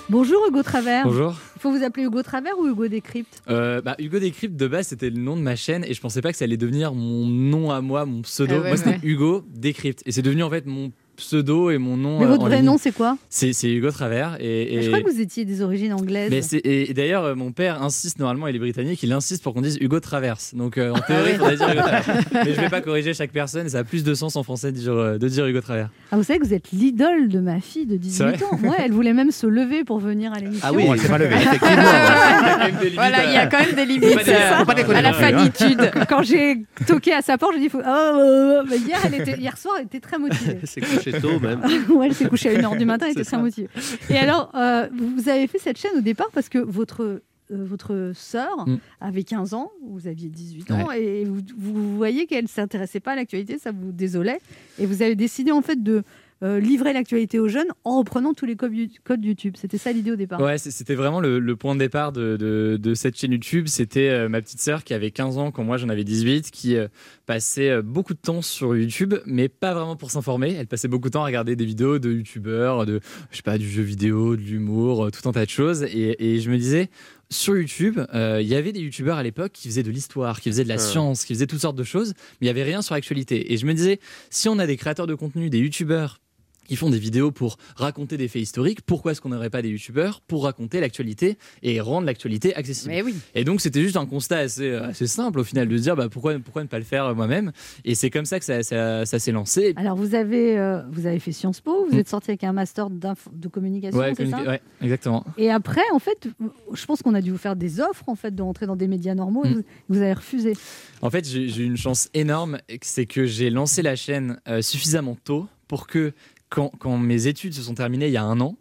Bonjour 0.09 0.45
Hugo 0.47 0.61
Travers. 0.61 1.05
Bonjour. 1.05 1.33
Faut 1.65 1.71
vous 1.71 1.83
appeler 1.83 2.05
Hugo 2.05 2.21
Travers 2.21 2.59
ou 2.59 2.67
Hugo 2.67 2.87
Décrypte 2.87 3.41
Euh, 3.49 3.81
bah, 3.81 3.95
Hugo 3.97 4.19
Décrypte, 4.19 4.55
de 4.55 4.67
base, 4.67 4.89
c'était 4.89 5.09
le 5.09 5.19
nom 5.19 5.35
de 5.35 5.41
ma 5.41 5.55
chaîne 5.55 5.83
et 5.83 5.95
je 5.95 5.99
pensais 5.99 6.21
pas 6.21 6.31
que 6.31 6.37
ça 6.37 6.45
allait 6.45 6.57
devenir 6.57 6.93
mon 6.93 7.25
nom 7.25 7.71
à 7.71 7.81
moi, 7.81 8.05
mon 8.05 8.21
pseudo. 8.21 8.53
Ah 8.55 8.61
ouais, 8.61 8.67
moi, 8.67 8.77
c'était 8.77 8.91
ouais. 8.91 8.99
Hugo 9.01 9.43
Décrypte. 9.49 10.03
Et 10.05 10.11
c'est 10.11 10.21
devenu 10.21 10.43
en 10.43 10.51
fait 10.51 10.67
mon 10.67 10.91
pseudo 11.15 11.71
et 11.71 11.77
mon 11.77 11.97
nom. 11.97 12.19
Mais 12.19 12.25
euh, 12.25 12.29
votre 12.29 12.45
vrai 12.45 12.57
ligne. 12.57 12.65
nom 12.65 12.77
c'est 12.77 12.91
quoi? 12.91 13.17
C'est 13.29 13.51
Hugo 13.63 13.91
Travers. 13.91 14.37
Et, 14.39 14.79
Je 14.81 14.87
crois 14.87 15.01
que 15.01 15.09
vous 15.09 15.19
étiez 15.21 15.45
des 15.45 15.61
origines 15.61 15.93
anglaises. 15.93 16.29
mais 16.31 16.59
et, 16.59 16.89
et 16.91 16.93
d'ailleurs, 16.93 17.23
euh, 17.23 17.35
mon 17.35 17.51
père 17.51 17.81
insiste, 17.81 18.19
normalement, 18.19 18.47
il 18.47 18.55
est 18.55 18.59
britannique, 18.59 19.01
il 19.03 19.11
insiste 19.11 19.43
pour 19.43 19.53
qu'on 19.53 19.61
dise 19.61 19.77
Hugo 19.81 19.99
Traverse. 19.99 20.53
Donc 20.55 20.77
Ah 20.77 20.81
euh, 20.81 20.91
en 20.93 20.99
théorie, 21.07 21.31
il 21.31 21.37
faudrait 21.37 21.55
dire 21.57 21.69
Hugo 21.69 21.81
Traverse. 21.81 22.07
Mais 22.33 22.53
je 22.53 22.61
vais 22.61 22.69
pas 22.69 22.81
corriger 22.85 23.13
chaque 23.13 23.31
personne, 23.31 23.69
ça 23.69 23.79
a 23.79 23.83
plus 23.83 24.03
de 24.03 24.13
sens 24.13 24.35
en 24.35 24.43
français 24.43 24.71
de 24.71 24.77
dire, 24.77 25.19
de 25.19 25.27
dire 25.27 25.45
Hugo 25.47 25.61
Travers. 25.61 25.89
Ah, 26.11 26.17
vous 26.17 26.23
savez 26.23 26.39
que 26.39 26.45
vous 26.45 26.53
êtes 26.53 26.71
l'idole 26.71 27.29
de 27.29 27.39
ma 27.39 27.59
fille 27.59 27.85
de 27.85 27.93
C'est 27.93 27.99
18 27.99 28.43
ans. 28.43 28.59
Ouais, 28.63 28.77
elle 28.83 28.91
voulait 28.91 29.13
même 29.13 29.31
se 29.31 29.47
lever 29.47 29.83
pour 29.83 29.99
venir 29.99 30.33
à 30.33 30.39
l'émission. 30.39 30.67
Ah 30.67 30.73
oui, 30.73 30.85
elle 30.91 30.99
s'est 30.99 31.09
pas 31.09 31.17
levée. 31.17 31.35
effectivement. 31.41 32.95
Voilà, 32.95 33.25
il 33.25 33.33
y 33.33 33.37
a 33.37 33.47
quand 33.47 33.59
même 33.59 33.75
des 33.75 33.85
limites 33.85 34.27
à 34.27 35.01
la 35.01 35.09
hein. 35.09 35.13
fanitude. 35.13 35.91
Quand 36.09 36.23
j'ai 36.23 36.63
toqué 36.87 37.13
à 37.13 37.21
sa 37.21 37.37
porte, 37.37 37.53
j'ai 37.55 37.61
dit 37.61 37.69
faut- 37.69 37.79
oh, 37.79 38.11
oh, 38.15 38.59
oh. 38.61 38.67
Mais 38.69 38.77
hier, 38.77 38.99
elle 39.05 39.15
était, 39.15 39.37
hier 39.37 39.57
soir, 39.57 39.75
elle 39.79 39.85
était 39.85 39.99
très 39.99 40.17
motivée. 40.17 40.59
C'est 40.63 40.81
couché 41.11 41.21
tôt 41.21 41.39
même. 41.39 41.61
ouais, 41.89 42.07
elle 42.07 42.13
s'est 42.13 42.27
couchée 42.29 42.55
à 42.55 42.59
1h 42.61 42.77
du 42.77 42.85
matin, 42.85 43.05
elle 43.07 43.11
était 43.13 43.23
C'est 43.23 43.29
très 43.31 43.37
ça. 43.37 43.41
motivée. 43.43 43.69
Et 44.09 44.17
alors, 44.17 44.51
euh, 44.55 44.87
vous 44.93 45.29
avez 45.29 45.47
fait 45.47 45.59
cette 45.59 45.77
chaîne 45.77 45.97
au 45.97 46.01
départ 46.01 46.29
parce 46.33 46.49
que 46.49 46.57
votre, 46.59 47.01
euh, 47.03 47.19
votre 47.49 48.11
sœur 48.15 48.65
Mm. 48.67 48.77
avait 49.01 49.23
15 49.23 49.53
ans, 49.53 49.71
vous 49.87 50.07
aviez 50.07 50.29
18 50.29 50.71
ans, 50.71 50.91
et 50.91 51.25
vous, 51.25 51.41
vous 51.57 51.95
voyez 51.95 52.25
qu'elle 52.25 52.45
ne 52.45 52.49
s'intéressait 52.49 52.99
pas 52.99 53.11
à 53.11 53.15
l'actualité, 53.15 53.57
ça 53.59 53.71
vous 53.71 53.91
désolait. 53.91 54.39
Et 54.79 54.85
vous 54.85 55.01
avez 55.01 55.15
décidé 55.15 55.51
en 55.51 55.61
fait 55.61 55.81
de 55.83 56.03
euh, 56.43 56.59
livrer 56.59 56.91
l'actualité 56.93 57.39
aux 57.39 57.47
jeunes 57.47 57.69
en 57.83 57.99
reprenant 57.99 58.33
tous 58.33 58.45
les 58.45 58.55
codes 58.55 58.73
You- 58.73 58.89
codes 59.03 59.23
YouTube. 59.23 59.55
C'était 59.57 59.77
ça 59.77 59.91
l'idée 59.91 60.11
au 60.11 60.15
départ. 60.15 60.41
Ouais, 60.41 60.57
c'était 60.57 60.95
vraiment 60.95 61.19
le, 61.21 61.39
le 61.39 61.55
point 61.55 61.73
de 61.75 61.79
départ 61.79 62.11
de, 62.11 62.35
de- 62.37 62.77
de 62.81 62.93
cette 62.93 63.17
chaîne 63.17 63.31
YouTube. 63.31 63.67
C'était 63.67 64.09
euh, 64.09 64.29
ma 64.29 64.41
petite 64.41 64.59
sœur 64.61 64.83
qui 64.83 64.93
avait 64.93 65.11
15 65.11 65.37
ans 65.37 65.51
quand 65.51 65.63
moi 65.63 65.77
j'en 65.77 65.89
avais 65.89 66.03
18, 66.03 66.51
qui 66.51 66.75
euh, 66.75 66.87
passait 67.25 67.69
euh, 67.69 67.81
beaucoup 67.81 68.13
de 68.13 68.19
temps 68.19 68.41
sur 68.41 68.75
YouTube, 68.75 69.15
mais 69.25 69.47
pas 69.49 69.73
vraiment 69.73 69.95
pour 69.95 70.11
s'informer. 70.11 70.53
Elle 70.53 70.67
passait 70.67 70.87
beaucoup 70.89 71.07
de 71.09 71.13
temps 71.13 71.23
à 71.23 71.25
regarder 71.27 71.55
des 71.55 71.65
vidéos 71.65 71.99
de 71.99 72.11
YouTubeurs, 72.11 72.85
de, 72.85 72.99
je 73.31 73.37
sais 73.37 73.43
pas, 73.43 73.57
du 73.57 73.69
jeu 73.69 73.81
vidéo, 73.83 74.35
de 74.35 74.41
l'humour, 74.41 75.05
euh, 75.05 75.09
tout 75.11 75.27
un 75.27 75.31
tas 75.31 75.45
de 75.45 75.49
choses. 75.49 75.83
Et, 75.83 76.35
et 76.35 76.39
je 76.41 76.49
me 76.51 76.57
disais, 76.57 76.89
sur 77.29 77.57
YouTube, 77.57 77.99
euh, 78.13 78.39
il 78.41 78.47
y 78.47 78.55
avait 78.55 78.71
des 78.71 78.81
youtubeurs 78.81 79.17
à 79.17 79.23
l'époque 79.23 79.51
qui 79.53 79.67
faisaient 79.69 79.83
de 79.83 79.89
l'histoire, 79.89 80.41
qui 80.41 80.49
faisaient 80.49 80.63
de 80.63 80.69
la 80.69 80.77
science, 80.77 81.25
qui 81.25 81.33
faisaient 81.33 81.47
toutes 81.47 81.61
sortes 81.61 81.75
de 81.77 81.83
choses, 81.83 82.13
mais 82.39 82.45
il 82.45 82.47
y 82.47 82.49
avait 82.51 82.63
rien 82.63 82.81
sur 82.83 82.93
l'actualité. 82.93 83.51
Et 83.53 83.57
je 83.57 83.65
me 83.65 83.73
disais, 83.73 83.99
si 84.29 84.47
on 84.49 84.59
a 84.59 84.67
des 84.67 84.77
créateurs 84.77 85.07
de 85.07 85.15
contenu, 85.15 85.49
des 85.49 85.57
youtubeurs 85.59 86.19
qui 86.67 86.75
font 86.75 86.89
des 86.89 86.99
vidéos 86.99 87.31
pour 87.31 87.57
raconter 87.75 88.17
des 88.17 88.27
faits 88.27 88.41
historiques, 88.41 88.81
pourquoi 88.81 89.11
est-ce 89.11 89.21
qu'on 89.21 89.29
n'aurait 89.29 89.49
pas 89.49 89.61
des 89.61 89.69
youtubeurs 89.69 90.21
pour 90.21 90.43
raconter 90.43 90.79
l'actualité 90.79 91.37
et 91.63 91.79
rendre 91.79 92.05
l'actualité 92.05 92.55
accessible 92.55 92.91
Mais 92.93 93.01
oui. 93.01 93.15
Et 93.35 93.43
donc 93.43 93.61
c'était 93.61 93.81
juste 93.81 93.97
un 93.97 94.05
constat 94.05 94.37
assez, 94.39 94.71
assez 94.73 95.07
simple 95.07 95.39
au 95.39 95.43
final 95.43 95.67
de 95.67 95.77
dire 95.77 95.95
bah, 95.95 96.09
pourquoi, 96.09 96.37
pourquoi 96.39 96.63
ne 96.63 96.67
pas 96.67 96.79
le 96.79 96.85
faire 96.85 97.13
moi-même? 97.15 97.51
Et 97.83 97.95
c'est 97.95 98.09
comme 98.09 98.25
ça 98.25 98.39
que 98.39 98.45
ça, 98.45 98.63
ça, 98.63 99.05
ça 99.05 99.19
s'est 99.19 99.31
lancé. 99.31 99.73
Alors, 99.77 99.95
vous 99.95 100.15
avez, 100.15 100.57
euh, 100.57 100.81
vous 100.91 101.05
avez 101.05 101.19
fait 101.19 101.31
Sciences 101.31 101.61
Po, 101.61 101.85
vous 101.89 101.95
Mm. 101.95 101.99
êtes 101.99 102.09
sorti 102.09 102.31
avec 102.31 102.43
un 102.43 102.53
master 102.53 102.89
de 102.89 103.47
communication, 103.47 103.99
Ouais, 103.99 104.09
c'est 104.15 104.23
communiquer- 104.23 104.43
ça? 104.45 104.49
ouais, 104.51 104.61
exactement. 104.81 105.23
Et 105.37 105.51
après, 105.51 105.81
en 105.93 105.99
fait, 105.99 106.27
je 106.73 106.85
pense 106.85 107.01
qu'on 107.01 107.13
a 107.13 107.21
dû 107.21 107.31
vous 107.31 107.37
faire 107.37 107.55
des 107.55 107.79
offres 107.79 108.07
en 108.07 108.15
fait 108.15 108.33
de 108.33 108.41
rentrer 108.41 108.65
dans 108.65 108.75
des 108.75 108.87
médias 108.87 109.15
normaux 109.15 109.45
et 109.45 109.49
Mm. 109.49 109.53
vous, 109.55 109.63
vous 109.89 109.97
avez 110.01 110.13
refusé. 110.13 110.53
En 111.01 111.09
fait, 111.09 111.27
j'ai 111.27 111.47
j'ai 111.47 111.63
eu 111.63 111.65
une 111.67 111.77
chance 111.77 112.09
énorme, 112.13 112.57
c'est 112.81 113.05
que 113.05 113.25
j'ai 113.25 113.49
lancé 113.49 113.81
la 113.81 113.95
chaîne 113.95 114.39
euh, 114.47 114.61
suffisamment 114.61 115.15
tôt 115.23 115.47
pour 115.67 115.87
que 115.87 116.13
quand, 116.55 116.97
mes 116.97 117.27
études 117.27 117.53
se 117.53 117.61
sont 117.61 117.75
terminées 117.75 118.07
il 118.07 118.13
y 118.13 118.17
a 118.17 118.23
un 118.23 118.39
an, 118.39 118.57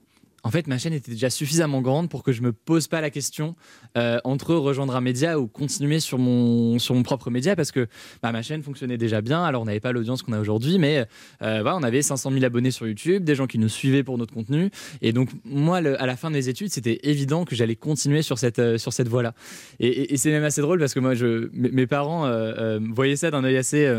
en 0.47 0.51
fait, 0.51 0.67
ma 0.67 0.77
chaîne 0.77 0.93
était 0.93 1.11
déjà 1.11 1.31
suffisamment 1.31 1.81
grande 1.81 2.11
pour 2.11 2.23
que 2.23 2.31
je 2.31 2.43
me 2.43 2.53
pose 2.53 2.87
pas 2.87 3.01
la 3.01 3.09
question 3.09 3.57
euh, 3.97 4.19
entre 4.25 4.55
rejoindre 4.55 4.95
un 4.95 5.01
média 5.01 5.41
ou 5.41 5.47
continuer 5.47 6.01
sur 6.01 6.19
mon, 6.19 6.79
sur 6.79 6.95
mon 6.95 7.03
propre 7.03 7.31
média 7.31 7.57
parce 7.57 7.73
que 7.73 7.89
bah, 8.23 8.31
ma 8.31 8.43
chaîne 8.43 8.63
fonctionnait 8.63 8.99
déjà 8.99 9.23
bien. 9.23 9.43
Alors, 9.43 9.63
on 9.63 9.65
n'avait 9.65 9.81
pas 9.81 9.93
l'audience 9.93 10.23
qu'on 10.23 10.35
a 10.35 10.39
aujourd'hui, 10.39 10.79
mais 10.79 11.07
euh, 11.41 11.63
on 11.65 11.83
avait 11.83 12.03
500 12.03 12.31
000 12.31 12.45
abonnés 12.45 12.73
sur 12.73 12.87
YouTube, 12.87 13.25
des 13.25 13.35
gens 13.35 13.47
qui 13.47 13.59
nous 13.59 13.71
suivaient 13.71 14.03
pour 14.03 14.19
notre 14.19 14.35
contenu. 14.35 14.71
Et 15.01 15.15
donc, 15.15 15.31
moi, 15.47 15.79
à 15.79 16.07
la 16.07 16.17
fin 16.17 16.29
de 16.29 16.35
mes 16.37 16.49
études, 16.51 16.69
c'était 16.69 17.01
évident 17.05 17.47
que 17.47 17.57
j'allais 17.57 17.77
continuer 17.77 18.21
sur 18.21 18.39
cette, 18.39 18.59
euh, 18.59 18.77
cette 18.77 19.09
voie-là. 19.09 19.33
Et, 19.81 20.19
c'est 20.19 20.31
même 20.31 20.45
assez 20.45 20.61
drôle 20.61 20.79
parce 20.79 20.93
que 20.93 21.01
moi, 21.01 21.15
mes, 21.55 21.87
parents 21.87 22.27
euh, 22.27 22.79
voyaient 22.93 23.17
ça 23.17 23.31
d'un 23.31 23.45
œil 23.45 23.57
assez. 23.57 23.91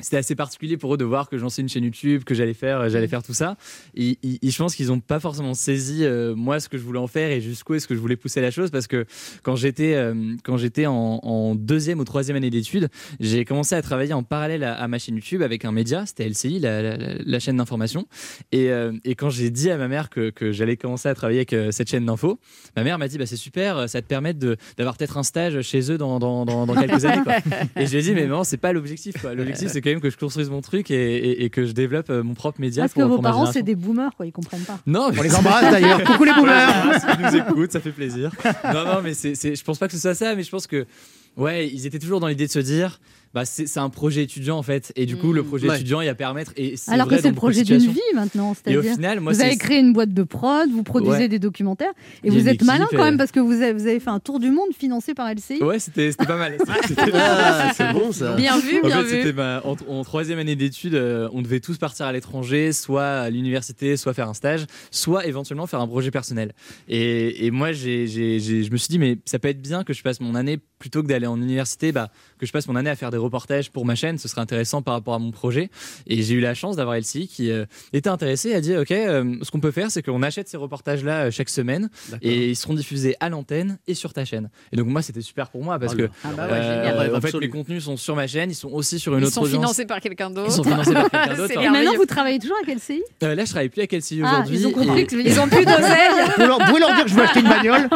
Euh, 0.00 0.02
c'était 0.04 0.16
assez 0.16 0.34
particulier 0.34 0.76
pour 0.76 0.94
eux 0.94 0.96
de 0.96 1.04
voir 1.04 1.28
que 1.28 1.36
je 1.36 1.42
lançais 1.42 1.62
une 1.62 1.68
chaîne 1.68 1.84
YouTube, 1.84 2.24
que 2.24 2.34
j'allais 2.34 2.54
faire, 2.54 2.88
j'allais 2.88 3.08
faire 3.08 3.22
tout 3.22 3.34
ça. 3.34 3.56
Et, 3.94 4.18
et- 4.22 4.46
et 4.46 4.50
je 4.50 4.58
pense 4.58 4.74
qu'ils 4.74 4.88
n'ont 4.88 5.00
pas 5.00 5.20
forcément 5.20 5.54
saisi 5.54 6.04
euh, 6.04 6.34
moi 6.34 6.60
ce 6.60 6.68
que 6.68 6.78
je 6.78 6.82
voulais 6.82 6.98
en 6.98 7.06
faire 7.06 7.30
et 7.30 7.40
jusqu'où 7.40 7.74
est-ce 7.74 7.86
que 7.88 7.94
je 7.94 8.00
voulais 8.00 8.16
pousser 8.16 8.40
la 8.40 8.50
chose 8.50 8.70
parce 8.70 8.86
que 8.86 9.04
quand 9.42 9.56
j'étais 9.56 9.94
euh, 9.94 10.34
quand 10.44 10.56
j'étais 10.56 10.86
en, 10.86 11.20
en 11.22 11.54
deuxième 11.54 11.98
ou 12.00 12.04
troisième 12.04 12.36
année 12.36 12.50
d'études, 12.50 12.88
j'ai 13.20 13.44
commencé 13.44 13.74
à 13.74 13.82
travailler 13.82 14.12
en 14.14 14.22
parallèle 14.22 14.64
à, 14.64 14.74
à 14.74 14.88
ma 14.88 14.98
chaîne 14.98 15.16
YouTube 15.16 15.42
avec 15.42 15.64
un 15.64 15.72
média, 15.72 16.06
c'était 16.06 16.28
LCI, 16.28 16.58
la, 16.60 16.82
la- 16.82 16.96
la- 16.96 17.14
la 17.24 17.38
chaîne 17.40 17.56
d'information. 17.56 18.06
Et, 18.52 18.70
euh, 18.70 18.92
et 19.04 19.14
quand 19.14 19.30
j'ai 19.30 19.50
dit 19.50 19.70
à 19.70 19.76
ma 19.76 19.88
mère 19.88 20.10
que, 20.10 20.30
que 20.30 20.52
j'allais 20.52 20.76
commencer 20.76 21.08
à 21.08 21.14
travailler 21.14 21.40
avec 21.40 21.52
euh, 21.52 21.70
cette 21.70 21.88
chaîne 21.90 22.06
d'info, 22.06 22.38
ma 22.76 22.84
mère 22.84 22.98
m'a 22.98 23.08
dit 23.08 23.18
bah 23.18 23.26
c'est 23.26 23.36
super, 23.36 23.88
ça 23.88 24.00
te 24.02 24.06
permet 24.06 24.34
de 24.34 24.56
d'avoir 24.76 24.96
peut-être 24.96 25.16
un 25.18 25.22
stage 25.22 25.60
chez 25.62 25.90
eux 25.90 25.98
dans, 25.98 26.18
dans, 26.18 26.44
dans, 26.44 26.66
dans 26.66 26.74
quelques 26.74 27.04
années. 27.04 27.22
Quoi. 27.22 27.36
Et 27.76 27.86
je 27.86 27.92
lui 27.92 27.98
ai 27.98 28.02
dit, 28.02 28.12
mais 28.14 28.26
non, 28.26 28.44
c'est 28.44 28.56
pas 28.56 28.72
l'objectif. 28.72 29.14
L'objectif, 29.24 29.68
c'est 29.68 29.80
quand 29.88 29.94
même 29.94 30.00
que 30.00 30.10
je 30.10 30.16
construise 30.16 30.50
mon 30.50 30.60
truc 30.60 30.90
et, 30.90 30.94
et- 31.16 31.44
et 31.44 31.50
que 31.50 31.64
je 31.64 31.72
développe 31.72 32.10
euh, 32.10 32.22
mon 32.22 32.34
propre 32.34 32.60
média. 32.60 32.82
Parce 32.84 32.92
pour, 32.92 33.02
que 33.02 33.08
vos 33.08 33.14
pour 33.14 33.22
parents, 33.22 33.46
c'est 33.52 33.62
des 33.62 33.74
boomers, 33.74 34.14
quoi, 34.16 34.26
ils 34.26 34.32
comprennent 34.32 34.62
pas. 34.62 34.78
Non, 34.86 35.10
On 35.16 35.22
les 35.22 35.34
embrasse 35.34 35.70
d'ailleurs. 35.70 36.02
Coucou 36.04 36.24
les 36.24 36.32
boomers. 36.34 37.00
S'ils 37.00 37.24
nous 37.24 37.36
écoutent, 37.36 37.72
ça 37.72 37.80
fait 37.80 37.92
plaisir. 37.92 38.30
Non, 38.64 38.84
non, 38.84 39.00
mais 39.02 39.14
c'est, 39.14 39.34
c'est- 39.34 39.54
je 39.56 39.64
pense 39.64 39.78
pas 39.78 39.86
que 39.88 39.94
ce 39.94 39.98
soit 40.00 40.14
ça, 40.14 40.34
mais 40.34 40.42
je 40.42 40.50
pense 40.50 40.66
que, 40.66 40.86
ouais, 41.36 41.68
ils 41.68 41.86
étaient 41.86 41.98
toujours 41.98 42.20
dans 42.20 42.28
l'idée 42.28 42.46
de 42.46 42.52
se 42.52 42.58
dire, 42.58 43.00
bah, 43.34 43.44
c'est, 43.44 43.66
c'est 43.66 43.80
un 43.80 43.90
projet 43.90 44.22
étudiant 44.22 44.58
en 44.58 44.62
fait. 44.62 44.92
Et 44.96 45.06
du 45.06 45.16
coup, 45.16 45.32
le 45.32 45.42
projet 45.42 45.68
Ouais. 45.68 45.76
étudiant, 45.76 46.00
il 46.00 46.06
va 46.06 46.14
permettre. 46.14 46.52
Et 46.56 46.76
c'est 46.76 46.90
Alors 46.92 47.06
vrai 47.06 47.16
que 47.16 47.22
c'est 47.22 47.28
le 47.28 47.34
projet 47.34 47.62
d'une 47.62 47.78
vie 47.78 48.00
maintenant. 48.14 48.54
Et 48.66 48.76
au 48.76 48.80
C'est-à-dire, 48.82 48.94
final, 48.94 49.20
moi, 49.20 49.32
vous 49.32 49.38
c'est. 49.38 49.44
avez 49.46 49.56
créé 49.56 49.78
une 49.80 49.92
boîte 49.92 50.12
de 50.14 50.22
prod, 50.22 50.70
vous 50.70 50.82
produisez 50.82 51.16
Ouais. 51.18 51.28
des 51.28 51.38
documentaires 51.38 51.92
et 52.24 52.28
y 52.28 52.30
a 52.30 52.32
vous 52.32 52.48
êtes 52.48 52.62
malin 52.62 52.86
quand 52.90 52.96
et- 52.98 53.02
même 53.02 53.18
parce 53.18 53.32
que 53.32 53.40
vous 53.40 53.52
avez, 53.60 53.72
vous 53.72 53.86
avez 53.86 54.00
fait 54.00 54.10
un 54.10 54.20
tour 54.20 54.40
du 54.40 54.50
monde 54.50 54.68
financé 54.78 55.14
par 55.14 55.28
LCI. 55.28 55.62
Ouais, 55.62 55.78
c'était, 55.78 56.10
c'était 56.10 56.26
pas 56.26 56.36
mal. 56.36 56.56
C'était- 56.86 57.12
Ah, 57.14 57.72
c'est 57.76 57.92
bon 57.92 58.12
ça. 58.12 58.34
Bien 58.34 58.58
vu, 58.58 58.78
En 58.82 58.86
bien 58.86 59.02
fait, 59.02 59.04
vu. 59.04 59.10
c'était 59.22 59.32
ma- 59.32 59.60
en, 59.64 59.76
en 59.88 60.04
troisième 60.04 60.38
année 60.38 60.56
d'études, 60.56 60.94
euh, 60.94 61.28
on 61.32 61.42
devait 61.42 61.60
tous 61.60 61.76
partir 61.78 62.06
à 62.06 62.12
l'étranger, 62.12 62.72
soit 62.72 63.04
à 63.06 63.30
l'université, 63.30 63.96
soit 63.96 64.14
faire 64.14 64.28
un 64.28 64.34
stage, 64.34 64.64
soit 64.90 65.26
éventuellement 65.26 65.66
faire 65.66 65.80
un 65.80 65.86
projet 65.88 66.10
personnel. 66.10 66.52
Et, 66.88 67.46
et 67.46 67.50
moi, 67.50 67.72
j'ai, 67.72 68.06
j'ai- 68.06 68.40
j'ai- 68.40 68.64
je 68.64 68.70
me 68.70 68.76
suis 68.76 68.88
dit, 68.88 68.98
mais 68.98 69.18
ça 69.24 69.38
peut 69.38 69.48
être 69.48 69.60
bien 69.60 69.84
que 69.84 69.92
je 69.92 70.02
passe 70.02 70.20
mon 70.20 70.34
année, 70.34 70.58
plutôt 70.78 71.02
que 71.02 71.08
d'aller 71.08 71.26
en 71.26 71.36
université, 71.40 71.92
bah, 71.92 72.08
que 72.38 72.46
je 72.46 72.52
passe 72.52 72.68
mon 72.68 72.76
année 72.76 72.90
à 72.90 72.96
faire 72.96 73.10
des 73.10 73.16
reportages 73.16 73.70
pour 73.70 73.84
ma 73.84 73.94
chaîne, 73.94 74.18
ce 74.18 74.28
serait 74.28 74.40
intéressant 74.40 74.80
par 74.82 74.94
rapport 74.94 75.14
à 75.14 75.18
mon 75.18 75.30
projet. 75.30 75.70
Et 76.06 76.22
j'ai 76.22 76.34
eu 76.34 76.40
la 76.40 76.54
chance 76.54 76.76
d'avoir 76.76 76.96
LCI 76.96 77.26
qui 77.28 77.50
euh, 77.50 77.64
était 77.92 78.08
intéressé 78.10 78.50
et 78.50 78.54
a 78.54 78.60
dit, 78.60 78.76
OK, 78.76 78.90
euh, 78.90 79.34
ce 79.42 79.50
qu'on 79.50 79.60
peut 79.60 79.70
faire, 79.70 79.90
c'est 79.90 80.02
qu'on 80.02 80.22
achète 80.22 80.48
ces 80.48 80.56
reportages-là 80.56 81.26
euh, 81.26 81.30
chaque 81.30 81.48
semaine 81.48 81.90
et 82.22 82.50
ils 82.50 82.56
seront 82.56 82.74
diffusés 82.74 83.16
à 83.20 83.28
l'antenne 83.28 83.78
et 83.86 83.94
sur 83.94 84.12
ta 84.12 84.24
chaîne. 84.24 84.50
Et 84.72 84.76
donc 84.76 84.86
moi, 84.86 85.02
c'était 85.02 85.20
super 85.20 85.50
pour 85.50 85.64
moi 85.64 85.78
parce 85.78 85.94
Oh 85.94 85.98
que. 85.98 86.08
Ah 86.24 86.28
bah 86.36 86.46
ouais, 86.46 86.52
euh, 86.52 87.16
en 87.16 87.20
fait, 87.20 87.34
mes 87.34 87.48
contenus 87.48 87.84
sont 87.84 87.96
sur 87.96 88.14
ma 88.14 88.26
chaîne, 88.26 88.50
ils 88.50 88.54
sont 88.54 88.70
aussi 88.70 88.98
sur 88.98 89.14
une 89.14 89.20
Ils 89.20 89.24
autre 89.26 89.34
sont 89.34 89.42
audience. 89.42 89.60
financés 89.60 89.84
par 89.86 90.00
quelqu'un 90.00 90.30
d'autre. 90.30 90.48
Ils 90.50 90.54
sont 90.54 90.62
financés 90.64 90.92
par 90.92 91.10
quelqu'un 91.10 91.34
d'autre. 91.36 91.52
C'est 91.54 91.62
Et 91.64 91.68
maintenant, 91.70 91.94
vous 91.96 92.06
travaillez 92.06 92.38
toujours 92.38 92.56
avec 92.62 92.76
LCI 92.76 93.02
euh, 93.24 93.34
là, 93.34 93.44
je 93.44 93.50
travaille 93.50 93.68
plus 93.68 93.80
avec 93.80 93.92
LCI 93.92 94.20
Ah, 94.24 94.30
aujourd'hui. 94.32 94.58
ils 94.60 94.66
ont 94.66 94.72
compris 94.72 95.00
et- 95.00 95.06
que 95.06 95.16
Ils 95.28 95.40
ont 95.40 95.48
plus 95.48 95.64
d'oseille. 95.64 96.08
Vous 96.36 96.46
leur, 96.46 96.58
vous 96.70 96.76
leur 96.78 96.94
dire 96.94 97.04
que 97.04 97.10
je 97.10 97.14
veux 97.14 97.22
acheter 97.22 97.40
une 97.40 97.48
bagnole? 97.48 97.88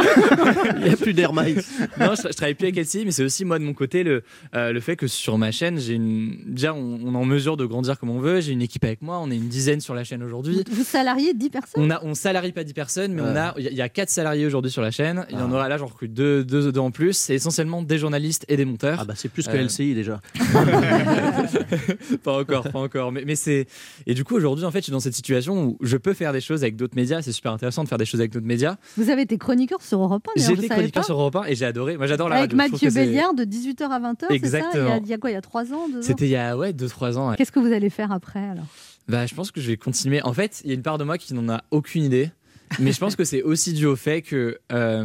Il 0.79 0.85
n'y 0.85 0.91
a 0.91 0.97
plus 0.97 1.15
d'air 1.15 1.33
non, 1.33 2.15
je, 2.15 2.29
je 2.29 2.33
travaille 2.35 2.55
plus 2.55 2.67
avec 2.67 2.72
LCI, 2.77 3.05
mais 3.05 3.11
c'est 3.11 3.25
aussi 3.25 3.45
moi 3.45 3.59
de 3.59 3.65
mon 3.65 3.75
côté 3.75 4.03
le, 4.05 4.23
euh, 4.55 4.73
le 4.73 4.81
fait 4.81 4.97
que 4.97 5.07
sur 5.07 5.39
ma 5.39 5.51
chaîne, 5.53 5.79
j'ai 5.79 5.95
une 5.95 6.37
déjà 6.47 6.75
on, 6.75 6.99
on 7.05 7.15
est 7.15 7.17
en 7.17 7.25
mesure 7.25 7.57
de 7.57 7.65
grandir 7.67 7.99
comme 7.99 8.11
on 8.11 8.19
veut. 8.21 8.41
J'ai 8.41 8.53
une 8.53 8.63
équipe 8.63 8.85
avec 8.85 9.03
moi, 9.03 9.19
on 9.21 9.31
est 9.31 9.37
une 9.37 9.49
dizaine 9.49 9.81
sur 9.81 9.95
la 9.95 10.05
chaîne 10.05 10.23
aujourd'hui. 10.23 10.63
Vous 10.71 10.85
salariez 10.85 11.35
10 11.35 11.51
personnes? 11.51 11.83
On 11.85 11.91
a 11.91 12.01
on 12.05 12.15
salarie 12.15 12.53
pas 12.53 12.65
10 12.65 12.73
personnes, 12.75 13.13
mais 13.13 13.23
on 13.23 13.33
Ouais. 13.33 13.39
a 13.39 13.55
il 13.59 13.65
y 13.65 13.69
a- 13.69 13.71
il 13.71 13.77
y 13.77 13.83
a 13.83 13.89
4 13.89 14.11
salariés 14.11 14.47
aujourd'hui 14.47 14.71
sur 14.71 14.83
la 14.83 14.91
chaîne. 14.91 15.27
Il 15.31 15.37
y 15.39 15.41
en 15.43 15.51
Ah. 15.51 15.55
aura 15.55 15.69
là 15.69 15.79
j'en 15.79 15.87
recrute 15.87 16.13
deux, 16.15 16.45
deux, 16.45 16.71
deux 16.73 16.81
en 16.81 16.91
plus. 16.91 17.13
C'est 17.17 17.35
essentiellement 17.35 17.83
des 17.83 17.99
journalistes 17.99 18.45
et 18.49 18.57
des 18.57 18.65
monteurs. 18.65 18.99
Ah 19.01 19.05
bah 19.05 19.15
c'est 19.17 19.29
plus 19.29 19.47
que 19.47 19.57
Euh, 19.57 19.63
LCI 19.65 19.95
déjà. 19.95 20.21
pas 22.23 22.39
encore, 22.41 22.69
pas 22.69 22.79
encore. 22.79 23.13
Mais, 23.13 23.25
mais 23.27 23.35
c'est 23.37 23.67
et 24.07 24.15
du 24.15 24.25
coup 24.25 24.37
aujourd'hui 24.37 24.65
en 24.65 24.71
fait 24.71 24.79
je 24.79 24.85
suis 24.85 24.93
dans 24.93 25.01
cette 25.01 25.15
situation 25.15 25.65
où 25.65 25.79
je 25.81 25.97
peux 25.97 26.13
faire 26.15 26.33
des 26.33 26.41
choses 26.41 26.63
avec 26.63 26.77
d'autres 26.77 26.97
médias. 26.97 27.23
C'est 27.23 27.33
super 27.33 27.53
intéressant 27.53 27.85
de 27.85 27.89
faire 27.89 27.99
des 27.99 28.05
choses 28.05 28.21
avec 28.21 28.33
d'autres 28.33 28.47
médias. 28.47 28.77
Vous 28.97 29.11
avez 29.11 29.23
été 29.23 29.39
chroniqueur 29.39 29.83
sur 29.83 30.01
Europe 30.01 30.27
1 30.29 30.33
J'ai 30.37 30.43
d'ailleurs, 30.43 30.57
je 30.57 30.61
été 30.61 30.69
savais 30.69 30.81
chroniqueur 30.81 31.03
pas? 31.03 31.07
sur 31.07 31.15
Europe 31.21 31.37
1 31.37 31.45
et 31.45 31.55
j'ai 31.55 31.65
adoré. 31.65 31.97
Moi 31.97 32.07
j'adore 32.07 32.29
la 32.29 32.37
Avec 32.37 32.51
radio. 32.53 32.57
Mathieu 32.71 32.91
Béliard 32.91 33.35
de 33.35 33.45
18h 33.45 33.83
à 33.85 34.01
20h, 34.01 34.17
c'est 34.31 34.47
ça? 34.49 34.59
Il 34.75 34.79
y, 34.79 34.81
a, 34.81 34.97
il 34.99 35.07
y 35.09 35.13
a 35.15 35.19
quoi? 35.19 35.31
Il 35.31 35.35
y 35.35 35.37
a 35.37 35.41
3 35.43 35.73
ans, 35.73 35.89
2 35.89 35.99
ans? 35.99 36.03
C'était 36.03 36.27
il 36.27 36.31
y 36.31 36.37
a 36.37 36.57
ouais 36.57 36.73
2-3 36.73 37.17
ans. 37.19 37.31
ouais. 37.31 37.37
Qu'est-ce 37.37 37.53
que 37.53 37.61
vous 37.61 37.73
allez 37.73 37.91
faire 37.91 38.13
après 38.13 38.41
alors? 38.49 38.67
Bah, 39.09 39.27
je 39.27 39.35
pense 39.35 39.51
que 39.51 39.61
je 39.61 39.67
vais 39.69 39.77
continuer. 39.77 40.23
En 40.23 40.33
fait, 40.33 40.61
il 40.65 40.69
y 40.69 40.71
a 40.71 40.75
une 40.75 40.83
part 40.83 40.99
de 40.99 41.05
moi 41.05 41.19
qui 41.19 41.35
n'en 41.35 41.49
a 41.53 41.63
aucune 41.71 42.05
idée. 42.05 42.31
Mais 42.79 42.93
je 42.93 42.99
pense 42.99 43.17
que 43.17 43.25
c'est 43.25 43.43
aussi 43.43 43.75
dû 43.75 43.85
au 43.85 43.97
fait 43.97 44.23
que. 44.23 44.59
euh, 44.73 45.05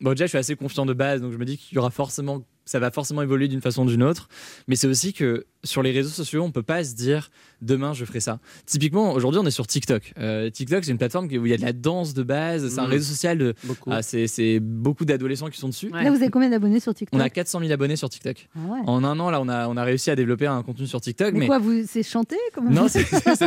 bon, 0.00 0.10
déjà, 0.12 0.24
je 0.24 0.28
suis 0.30 0.38
assez 0.38 0.56
confiant 0.56 0.86
de 0.86 0.94
base, 0.94 1.20
donc 1.20 1.32
je 1.32 1.36
me 1.36 1.44
dis 1.44 1.58
qu'il 1.58 1.74
y 1.76 1.78
aura 1.78 1.90
forcément. 1.90 2.42
Ça 2.64 2.78
va 2.78 2.90
forcément 2.92 3.20
évoluer 3.22 3.48
d'une 3.48 3.60
façon 3.60 3.84
ou 3.84 3.90
d'une 3.90 4.04
autre. 4.04 4.28
Mais 4.68 4.76
c'est 4.76 4.86
aussi 4.86 5.12
que 5.12 5.44
sur 5.64 5.82
les 5.82 5.90
réseaux 5.90 6.08
sociaux, 6.10 6.42
on 6.44 6.52
peut 6.52 6.62
pas 6.62 6.84
se 6.84 6.94
dire 6.94 7.30
demain 7.62 7.94
je 7.94 8.04
ferai 8.04 8.20
ça. 8.20 8.38
Typiquement, 8.66 9.12
aujourd'hui, 9.12 9.40
on 9.42 9.46
est 9.46 9.50
sur 9.50 9.66
TikTok. 9.66 10.12
Euh, 10.18 10.50
TikTok, 10.50 10.84
c'est 10.84 10.90
une 10.90 10.98
plateforme 10.98 11.26
où 11.26 11.46
il 11.46 11.48
y 11.48 11.54
a 11.54 11.56
de 11.56 11.62
la 11.62 11.72
danse 11.72 12.12
de 12.14 12.22
base. 12.22 12.68
C'est 12.68 12.78
un 12.80 12.84
Mhm. 12.84 12.90
réseau 12.90 13.04
social 13.12 13.38
de. 13.38 13.54
Beaucoup. 13.64 13.90
Ah, 13.92 14.02
c'est 14.02 14.60
beaucoup 14.60 15.04
d'adolescents 15.04 15.48
qui 15.48 15.58
sont 15.58 15.68
dessus. 15.68 15.90
Ouais. 15.92 16.04
Là, 16.04 16.10
vous 16.10 16.16
avez 16.16 16.30
combien 16.30 16.50
d'abonnés 16.50 16.80
sur 16.80 16.94
TikTok? 16.94 17.18
On 17.18 17.22
a 17.22 17.30
400 17.30 17.60
000 17.60 17.72
abonnés 17.72 17.96
sur 17.96 18.10
TikTok. 18.10 18.48
Ah 18.56 18.58
ouais. 18.72 18.78
En 18.86 19.04
un 19.04 19.18
an, 19.20 19.30
là, 19.30 19.40
on 19.40 19.48
a, 19.48 19.68
on 19.68 19.76
a 19.76 19.84
réussi 19.84 20.10
à 20.10 20.16
développer 20.16 20.46
un 20.46 20.62
contenu 20.62 20.86
sur 20.86 21.00
TikTok. 21.00 21.32
Mais, 21.32 21.40
Mais, 21.40 21.46
quoi, 21.46 21.58
vous, 21.58 21.82
c'est 21.86 22.02
chanté 22.02 22.36
comment 22.54 22.70
non, 22.70 22.88
c'est 22.88 23.00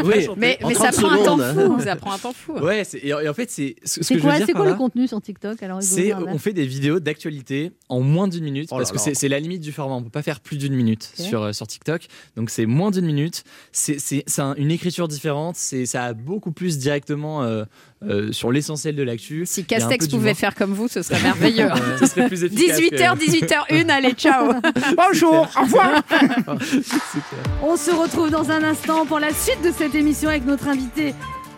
Oui. 0.04 0.24
chanté. 0.24 0.38
Mais, 0.38 0.58
ça 0.76 0.92
30 0.92 0.96
prend 0.96 1.12
un 1.12 1.24
temps 1.26 1.38
fou. 1.38 1.80
Ça 1.82 1.96
prend 1.96 2.12
un 2.14 2.18
temps 2.18 2.34
fou. 2.34 2.54
Ouais, 2.54 2.84
c'est- 2.84 3.00
et, 3.00 3.10
et 3.10 3.30
en 3.30 3.34
fait, 3.34 3.50
c'est 3.52 3.76
ce, 3.84 3.96
ce 3.96 4.04
C'est 4.04 4.14
que 4.16 4.20
je 4.22 4.26
veux 4.26 4.30
quoi, 4.32 4.40
dire 4.46 4.56
quoi 4.56 4.66
là, 4.66 4.72
le 4.72 4.78
contenu 4.78 5.08
sur 5.08 5.22
TikTok 5.22 5.62
alors 5.64 5.80
on 6.28 6.38
fait 6.38 6.54
des 6.54 6.66
vidéos 6.66 7.00
d'actualité 7.00 7.72
en 7.90 8.02
moins 8.02 8.28
d'une 8.28 8.44
minute 8.44 8.70
Oh 8.72 8.78
parce 8.78 8.92
que 8.92 9.00
c'est 9.00 9.14
c'est 9.14 9.28
la 9.30 9.40
limite 9.40 9.62
du 9.62 9.72
format. 9.72 9.96
On 9.96 10.04
peut 10.04 10.10
pas 10.10 10.22
faire 10.22 10.40
plus 10.40 10.58
d'une 10.58 10.74
minute 10.76 11.12
sur 11.16 11.42
euh, 11.44 11.52
sur 11.54 11.68
TikTok. 11.68 12.08
Donc 12.36 12.50
c'est 12.50 12.66
moins 12.66 12.92
d'une 12.92 13.06
minute. 13.06 13.44
C'est 13.72 14.00
c'est 14.06 14.24
c'est 14.28 14.42
un- 14.42 14.54
une 14.56 14.70
écriture 14.70 15.08
différente. 15.08 15.56
C'est 15.58 15.86
ça 15.88 16.04
a 16.04 16.14
beaucoup 16.14 16.52
plus 16.52 16.78
directement 16.78 17.42
euh, 17.44 17.64
euh, 18.08 18.32
sur 18.32 18.52
l'essentiel 18.52 18.96
de 18.96 19.02
l'actu. 19.04 19.46
Si 19.48 19.66
Castex 19.66 20.08
pouvait 20.08 20.36
faire 20.36 20.54
comme 20.54 20.74
vous, 20.74 20.88
ce 20.88 21.02
serait 21.02 21.22
merveilleux. 21.24 21.70
Ce 22.00 22.06
serait 22.06 22.28
plus 22.28 22.44
efficace. 22.44 22.80
18h, 22.80 23.18
18h01, 23.18 23.90
allez, 23.90 24.12
ciao. 24.14 24.52
Bonjour, 24.98 25.48
au 25.58 25.62
revoir 25.64 26.04
On 27.64 27.76
se 27.78 27.92
retrouve 27.92 28.30
dans 28.30 28.52
un 28.52 28.64
instant 28.64 29.06
pour 29.06 29.20
la 29.20 29.34
suite 29.34 29.62
de 29.64 29.72
cette 29.76 29.96
émission 29.96 30.30
avec 30.30 30.46
notre 30.46 30.68
invité 30.68 31.14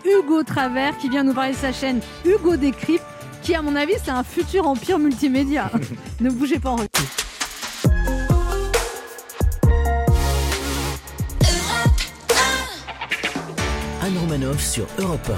Hugo 0.06 0.42
Travers 0.42 0.96
qui 0.96 1.08
vient 1.10 1.24
nous 1.24 1.34
parler 1.34 1.52
de 1.52 1.58
sa 1.58 1.72
chaîne 1.72 2.00
Hugo 2.24 2.56
Décrypte 2.56 3.04
qui 3.42 3.54
à 3.54 3.62
mon 3.62 3.76
avis 3.76 3.92
c'est 4.02 4.10
un 4.10 4.24
futur 4.24 4.66
empire 4.66 4.98
multimédia. 4.98 5.70
ne 6.20 6.30
bougez 6.30 6.58
pas 6.58 6.70
en 6.70 6.76
recul. 6.76 7.04
Anne 14.08 14.16
Romanoff 14.18 14.64
sur 14.64 14.86
Europe 14.98 15.30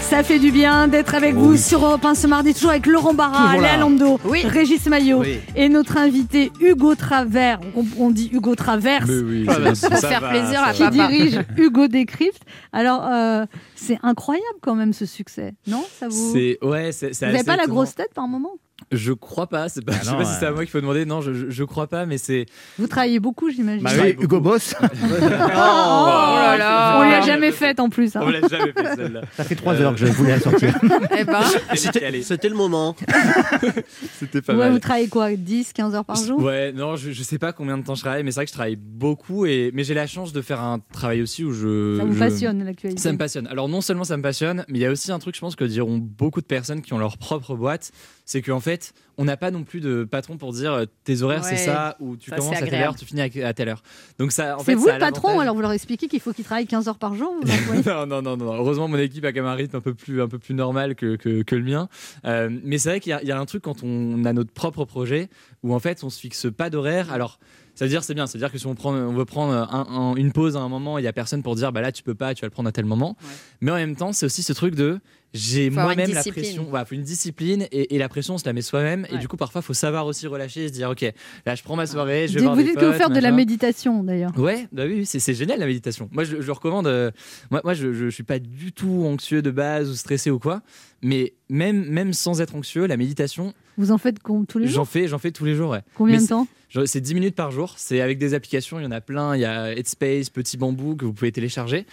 Ça 0.00 0.22
fait 0.22 0.38
du 0.38 0.52
bien 0.52 0.86
d'être 0.86 1.14
avec 1.16 1.34
vous 1.34 1.56
sur 1.56 1.84
Europe 1.84 2.04
1 2.04 2.14
ce 2.14 2.28
mardi, 2.28 2.54
toujours 2.54 2.70
avec 2.70 2.86
Laurent 2.86 3.14
Barra. 3.14 3.56
Léa 3.58 3.76
Lando, 3.78 4.20
Oui. 4.24 4.42
Régis 4.46 4.86
Maillot 4.86 5.22
Oui. 5.22 5.40
et 5.56 5.68
notre 5.68 5.96
invité 5.96 6.52
Hugo 6.60 6.94
Travers. 6.94 7.58
On, 7.74 7.84
on 7.98 8.10
dit 8.12 8.30
Hugo 8.32 8.54
Travers. 8.54 9.04
oui, 9.08 9.44
c'est- 9.74 9.88
Pour 9.88 9.98
ça 9.98 10.08
faire 10.08 10.20
va, 10.20 10.28
plaisir 10.30 10.60
ça 10.60 10.66
à 10.66 10.72
qui 10.72 10.82
va. 10.82 10.90
dirige 10.90 11.40
Hugo 11.56 11.88
Décrypte. 11.88 12.42
Alors, 12.72 13.04
euh, 13.10 13.44
c'est 13.74 13.98
incroyable 14.04 14.44
quand 14.62 14.76
même 14.76 14.92
ce 14.92 15.04
succès, 15.04 15.54
non 15.66 15.84
Ça 15.98 16.06
vous... 16.08 16.32
C'est 16.32 16.58
ouais, 16.62 16.92
c'est 16.92 17.12
c'est 17.12 17.26
Vous 17.26 17.32
n'avez 17.32 17.44
pas 17.44 17.56
la 17.56 17.66
grosse 17.66 17.94
tête 17.96 18.14
par 18.14 18.28
moment? 18.28 18.52
Je 18.92 19.12
crois 19.12 19.46
pas. 19.48 19.68
C'est 19.68 19.84
pas. 19.84 19.92
Ah 19.94 19.98
je 20.02 20.04
sais 20.10 20.16
pas 20.16 20.24
si 20.26 20.38
c'est 20.38 20.46
à 20.46 20.50
moi 20.52 20.60
qu'il 20.62 20.70
faut 20.70 20.80
demander. 20.80 21.06
Non, 21.06 21.20
je, 21.22 21.32
je, 21.32 21.50
je 21.50 21.64
crois 21.64 21.86
pas, 21.86 22.04
mais 22.06 22.18
c'est. 22.18 22.44
Vous 22.78 22.86
travaillez 22.86 23.20
beaucoup, 23.20 23.50
j'imagine. 23.50 23.82
Bah 23.82 23.90
oui, 24.02 24.14
Hugo. 24.20 24.40
Boss, 24.40 24.74
Oh 24.82 24.86
là 25.28 26.56
là. 26.58 26.98
On 27.00 27.04
lui 27.08 27.14
a 27.14 27.20
jamais 27.22 27.52
faite 27.52 27.80
en 27.80 27.88
plus. 27.88 28.14
hein. 28.16 28.20
On 28.22 28.28
l'a 28.28 28.46
jamais 28.46 28.72
fait 28.72 28.94
celle-là. 28.96 29.22
ça 29.36 29.44
fait 29.44 29.54
3 29.54 29.74
heures 29.80 29.94
que 29.94 30.00
je 30.00 30.06
voulais 30.06 30.32
la 30.32 30.40
sortir. 30.40 30.78
Eh 31.18 31.24
ben, 31.24 31.40
C'était 31.74 32.22
C'était 32.22 32.48
le 32.48 32.54
moment. 32.54 32.94
C'était 34.18 34.42
pas 34.42 34.52
Ouais, 34.52 34.58
mal. 34.58 34.72
vous 34.72 34.78
travaillez 34.78 35.08
quoi 35.08 35.34
10, 35.34 35.72
15 35.72 35.94
heures 35.94 36.04
par 36.04 36.16
jour? 36.16 36.40
Ouais, 36.42 36.72
non, 36.72 36.96
je, 36.96 37.10
je 37.12 37.22
sais 37.22 37.38
pas 37.38 37.52
combien 37.52 37.78
de 37.78 37.82
temps 37.84 37.94
je 37.94 38.00
travaille, 38.02 38.22
mais 38.24 38.30
c'est 38.30 38.36
vrai 38.40 38.44
que 38.44 38.50
je 38.50 38.54
travaille 38.54 38.76
beaucoup. 38.76 39.46
Et 39.46 39.70
mais 39.74 39.84
j'ai 39.84 39.94
la 39.94 40.06
chance 40.06 40.32
de 40.32 40.42
faire 40.42 40.60
un 40.60 40.80
travail 40.92 41.22
aussi 41.22 41.44
où 41.44 41.52
je. 41.52 41.96
Ça 41.98 42.04
vous 42.04 42.12
je- 42.14 42.18
passionne 42.18 42.64
l'actualité? 42.64 43.00
Ça 43.00 43.12
me 43.12 43.18
passionne. 43.18 43.46
Alors 43.48 43.68
non 43.68 43.80
seulement 43.80 44.04
ça 44.04 44.16
me 44.16 44.22
passionne, 44.22 44.64
mais 44.68 44.78
il 44.78 44.82
y 44.82 44.86
a 44.86 44.90
aussi 44.90 45.10
un 45.12 45.18
truc, 45.18 45.34
je 45.34 45.40
pense 45.40 45.56
que 45.56 45.64
diront 45.64 45.98
beaucoup 45.98 46.40
de 46.40 46.46
personnes 46.46 46.82
qui 46.82 46.92
ont 46.92 46.98
leur 46.98 47.18
propre 47.18 47.54
boîte, 47.56 47.90
c'est 48.24 48.42
qu'en 48.42 48.60
fait, 48.66 48.92
on 49.16 49.24
n'a 49.24 49.36
pas 49.36 49.50
non 49.50 49.64
plus 49.64 49.80
de 49.80 50.04
patron 50.04 50.36
pour 50.36 50.52
dire 50.52 50.72
euh, 50.72 50.84
tes 51.04 51.22
horaires 51.22 51.42
Ouais. 51.42 51.48
c'est 51.56 51.64
ça, 51.64 51.96
ou 52.00 52.16
tu 52.16 52.30
Ça, 52.30 52.36
commences 52.36 52.56
à 52.56 52.66
telle 52.66 52.82
heure, 52.82 52.94
tu 52.96 53.04
finis 53.06 53.22
à 53.22 53.46
à 53.48 53.54
telle 53.54 53.68
heure. 53.70 53.82
Donc 54.18 54.32
ça, 54.32 54.56
C'est 54.64 54.74
vous 54.74 54.86
ça 54.86 54.94
le 54.94 54.98
patron, 54.98 55.40
alors 55.40 55.54
vous 55.54 55.60
leur 55.62 55.72
expliquez 55.72 56.08
qu'il 56.08 56.20
faut 56.20 56.32
qu'ils 56.32 56.44
travaillent 56.44 56.66
15 56.66 56.88
heures 56.88 56.98
par 56.98 57.14
jour 57.14 57.34
non, 57.86 58.06
non, 58.06 58.22
non, 58.22 58.36
non. 58.36 58.54
Heureusement, 58.54 58.88
mon 58.88 58.98
équipe 58.98 59.24
a 59.24 59.32
quand 59.32 59.40
même 59.42 59.50
un 59.50 59.54
rythme 59.54 59.76
un 59.76 59.80
peu 59.80 59.94
plus, 59.94 60.20
un 60.20 60.28
peu 60.28 60.38
plus 60.38 60.54
normal 60.54 60.94
que, 60.94 61.16
que, 61.16 61.42
que 61.42 61.54
le 61.56 61.62
mien. 61.64 61.88
Euh, 62.24 62.50
mais 62.64 62.78
c'est 62.78 62.90
vrai 62.90 63.00
qu'il 63.00 63.10
y, 63.10 63.14
a- 63.14 63.22
il 63.22 63.28
y 63.28 63.32
a 63.32 63.38
un 63.38 63.46
truc 63.46 63.62
quand 63.62 63.82
on 63.82 64.24
a 64.24 64.32
notre 64.32 64.52
propre 64.52 64.84
projet 64.84 65.28
où 65.62 65.74
en 65.74 65.78
fait 65.78 66.04
on 66.04 66.10
se 66.10 66.20
fixe 66.20 66.46
pas 66.54 66.68
d'horaire. 66.70 67.12
Alors. 67.12 67.38
Ça 67.78 67.84
veut 67.84 67.90
dire 67.90 68.02
c'est 68.04 68.14
bien, 68.14 68.26
c'est 68.26 68.38
à 68.38 68.40
dire 68.40 68.50
que 68.50 68.56
si 68.56 68.66
on, 68.66 68.74
prend, 68.74 68.94
on 68.94 69.12
veut 69.12 69.26
prendre 69.26 69.52
un- 69.52 69.86
un- 69.90 70.14
une 70.16 70.32
pause 70.32 70.56
à 70.56 70.60
un 70.60 70.68
moment, 70.70 70.96
il 70.96 71.04
y 71.04 71.08
a 71.08 71.12
personne 71.12 71.42
pour 71.42 71.56
dire 71.56 71.72
bah 71.72 71.82
là 71.82 71.92
tu 71.92 72.02
peux 72.02 72.14
pas, 72.14 72.32
tu 72.34 72.40
vas 72.40 72.46
le 72.46 72.50
prendre 72.50 72.70
à 72.70 72.72
tel 72.72 72.86
moment. 72.86 73.18
Ouais. 73.20 73.28
Mais 73.60 73.70
en 73.70 73.74
même 73.74 73.96
temps, 73.96 74.14
c'est 74.14 74.24
aussi 74.24 74.42
ce 74.42 74.54
truc 74.54 74.74
de 74.74 74.98
j'ai 75.36 75.70
moi-même 75.70 76.12
la 76.12 76.22
pression. 76.24 76.66
Voilà, 76.68 76.84
faut 76.84 76.94
une 76.94 77.02
discipline 77.02 77.66
et, 77.70 77.94
et 77.94 77.98
la 77.98 78.08
pression 78.08 78.34
on 78.34 78.38
se 78.38 78.44
la 78.46 78.52
met 78.52 78.62
soi-même. 78.62 79.06
Et 79.12 79.18
du 79.18 79.28
coup 79.28 79.36
parfois 79.36 79.62
faut 79.62 79.74
savoir 79.74 80.06
aussi 80.06 80.26
relâcher 80.26 80.64
et 80.64 80.68
se 80.68 80.72
dire 80.72 80.90
ok 80.90 81.02
là 81.44 81.54
je 81.54 81.62
prends 81.62 81.76
ma 81.76 81.86
soirée, 81.86 82.26
je 82.28 82.34
vais 82.34 82.40
voir 82.44 82.54
Vous 82.54 82.62
des 82.62 82.68
dites 82.68 82.76
que 82.78 82.84
vous 82.84 82.90
potes, 82.90 82.98
faire 82.98 83.10
de 83.10 83.20
la 83.20 83.30
méditation 83.30 84.02
d'ailleurs. 84.02 84.36
Ouais, 84.38 84.66
bah 84.72 84.84
oui, 84.86 84.94
oui, 85.00 85.06
c'est 85.06 85.20
c'est 85.20 85.34
génial 85.34 85.58
la 85.60 85.66
méditation. 85.66 86.08
Moi, 86.12 86.24
je, 86.24 86.40
je 86.40 86.50
recommande. 86.50 86.86
euh, 86.86 87.10
moi, 87.50 87.60
moi 87.64 87.74
je, 87.74 87.92
je 87.92 88.08
suis 88.08 88.22
pas 88.22 88.38
du 88.38 88.72
tout 88.72 89.04
anxieux 89.06 89.42
de 89.42 89.50
base 89.50 89.90
ou 89.90 89.94
stressé 89.94 90.30
ou 90.30 90.38
quoi, 90.38 90.62
mais 91.02 91.34
même, 91.48 91.84
même 91.86 92.12
sans 92.12 92.40
être 92.40 92.54
anxieux, 92.54 92.86
la 92.86 92.96
méditation, 92.96 93.52
Vous 93.78 93.90
en 93.90 93.98
faites 93.98 94.18
tous 94.22 94.58
les 94.58 94.66
j'en 94.66 94.72
jours 94.72 94.88
fais, 94.88 95.08
j'en 95.08 95.18
fais 95.18 95.30
tous 95.30 95.44
les 95.44 95.54
jours. 95.54 95.70
Ouais. 95.70 95.82
Combien 95.94 96.16
mais 96.16 96.22
de 96.22 96.28
temps 96.28 96.46
C'est 96.86 97.00
10 97.00 97.14
minutes 97.14 97.34
par 97.34 97.50
jour. 97.50 97.74
C'est 97.76 98.00
avec 98.00 98.18
des 98.18 98.34
applications. 98.34 98.78
Il 98.78 98.84
y 98.84 98.86
en 98.86 98.90
a 98.90 99.00
plein. 99.00 99.36
Il 99.36 99.40
y 99.40 99.44
a 99.44 99.72
Headspace, 99.72 100.30
Petit 100.30 100.56
Bambou 100.56 100.96
que 100.96 101.04
vous 101.04 101.12
pouvez 101.12 101.32
télécharger. 101.32 101.86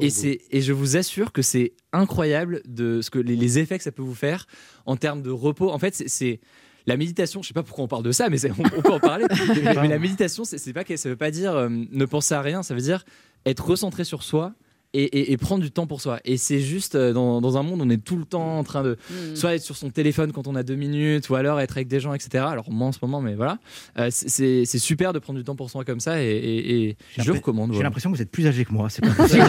Et, 0.00 0.60
je 0.60 0.72
vous 0.72 0.96
assure 0.96 1.32
que 1.32 1.42
c'est 1.42 1.72
incroyable 1.92 2.62
de 2.66 3.00
ce 3.00 3.10
que 3.10 3.18
les, 3.18 3.36
les 3.36 3.58
effets 3.58 3.78
que 3.78 3.84
ça 3.84 3.92
peut 3.92 4.02
vous 4.02 4.14
faire 4.14 4.46
en 4.86 4.96
termes 4.96 5.22
de 5.22 5.30
repos. 5.30 5.70
En 5.70 5.78
fait, 5.78 5.94
c'est, 6.06 6.40
la 6.86 6.96
méditation. 6.96 7.42
Je 7.42 7.48
sais 7.48 7.54
pas 7.54 7.62
pourquoi 7.62 7.84
on 7.84 7.88
parle 7.88 8.02
de 8.02 8.12
ça, 8.12 8.28
mais 8.28 8.38
on, 8.50 8.62
on 8.76 8.82
peut 8.82 8.92
en 8.92 9.00
parler. 9.00 9.26
mais, 9.48 9.74
mais 9.80 9.88
la 9.88 9.98
méditation, 9.98 10.44
c'est, 10.44 10.72
pas 10.72 10.84
que 10.84 10.96
ça 10.96 11.08
veut 11.08 11.16
pas 11.16 11.30
dire 11.30 11.54
euh, 11.54 11.68
ne 11.70 12.04
penser 12.04 12.34
à 12.34 12.42
rien. 12.42 12.62
Ça 12.62 12.74
veut 12.74 12.80
dire 12.80 13.04
être 13.46 13.64
recentré 13.64 14.04
sur 14.04 14.22
soi. 14.22 14.54
Et, 14.92 15.04
et- 15.04 15.30
et 15.32 15.36
prendre 15.36 15.62
du 15.62 15.70
temps 15.70 15.86
pour 15.86 16.00
soi. 16.00 16.18
Et 16.24 16.36
c'est 16.36 16.58
juste 16.58 16.96
euh, 16.96 17.12
dans, 17.12 17.40
dans 17.40 17.56
un 17.56 17.62
monde 17.62 17.80
où 17.80 17.84
on 17.84 17.90
est 17.90 18.02
tout 18.04 18.16
le 18.16 18.24
temps 18.24 18.58
en 18.58 18.64
train 18.64 18.82
de 18.82 18.96
hmm. 19.08 19.36
soit 19.36 19.54
être 19.54 19.62
sur 19.62 19.76
son 19.76 19.88
téléphone 19.90 20.32
quand 20.32 20.48
on 20.48 20.56
a 20.56 20.64
deux 20.64 20.74
minutes, 20.74 21.28
ou 21.30 21.36
alors 21.36 21.60
être 21.60 21.76
avec 21.76 21.86
des 21.86 22.00
gens, 22.00 22.12
etc. 22.12 22.44
Alors 22.48 22.68
moi 22.72 22.88
en 22.88 22.92
ce 22.92 22.98
moment, 23.02 23.20
mais 23.20 23.34
voilà, 23.36 23.58
Euh, 23.98 24.08
c'est- 24.10 24.64
super 24.78 25.12
de 25.12 25.20
prendre 25.20 25.38
du 25.38 25.44
temps 25.44 25.54
pour 25.54 25.70
soi 25.70 25.84
comme 25.84 26.00
ça, 26.00 26.20
et, 26.20 26.26
et- 26.26 26.88
et 26.88 26.96
J'ai 27.16 27.22
je 27.22 27.30
recommande. 27.30 27.70
J'ai 27.70 27.74
voilà. 27.74 27.88
l'impression 27.88 28.10
que 28.10 28.16
vous 28.16 28.22
êtes 28.22 28.32
plus 28.32 28.48
âgé 28.48 28.64
que 28.64 28.72
moi. 28.72 28.88
C'est 28.90 29.02
pas 29.02 29.10
possible. 29.14 29.44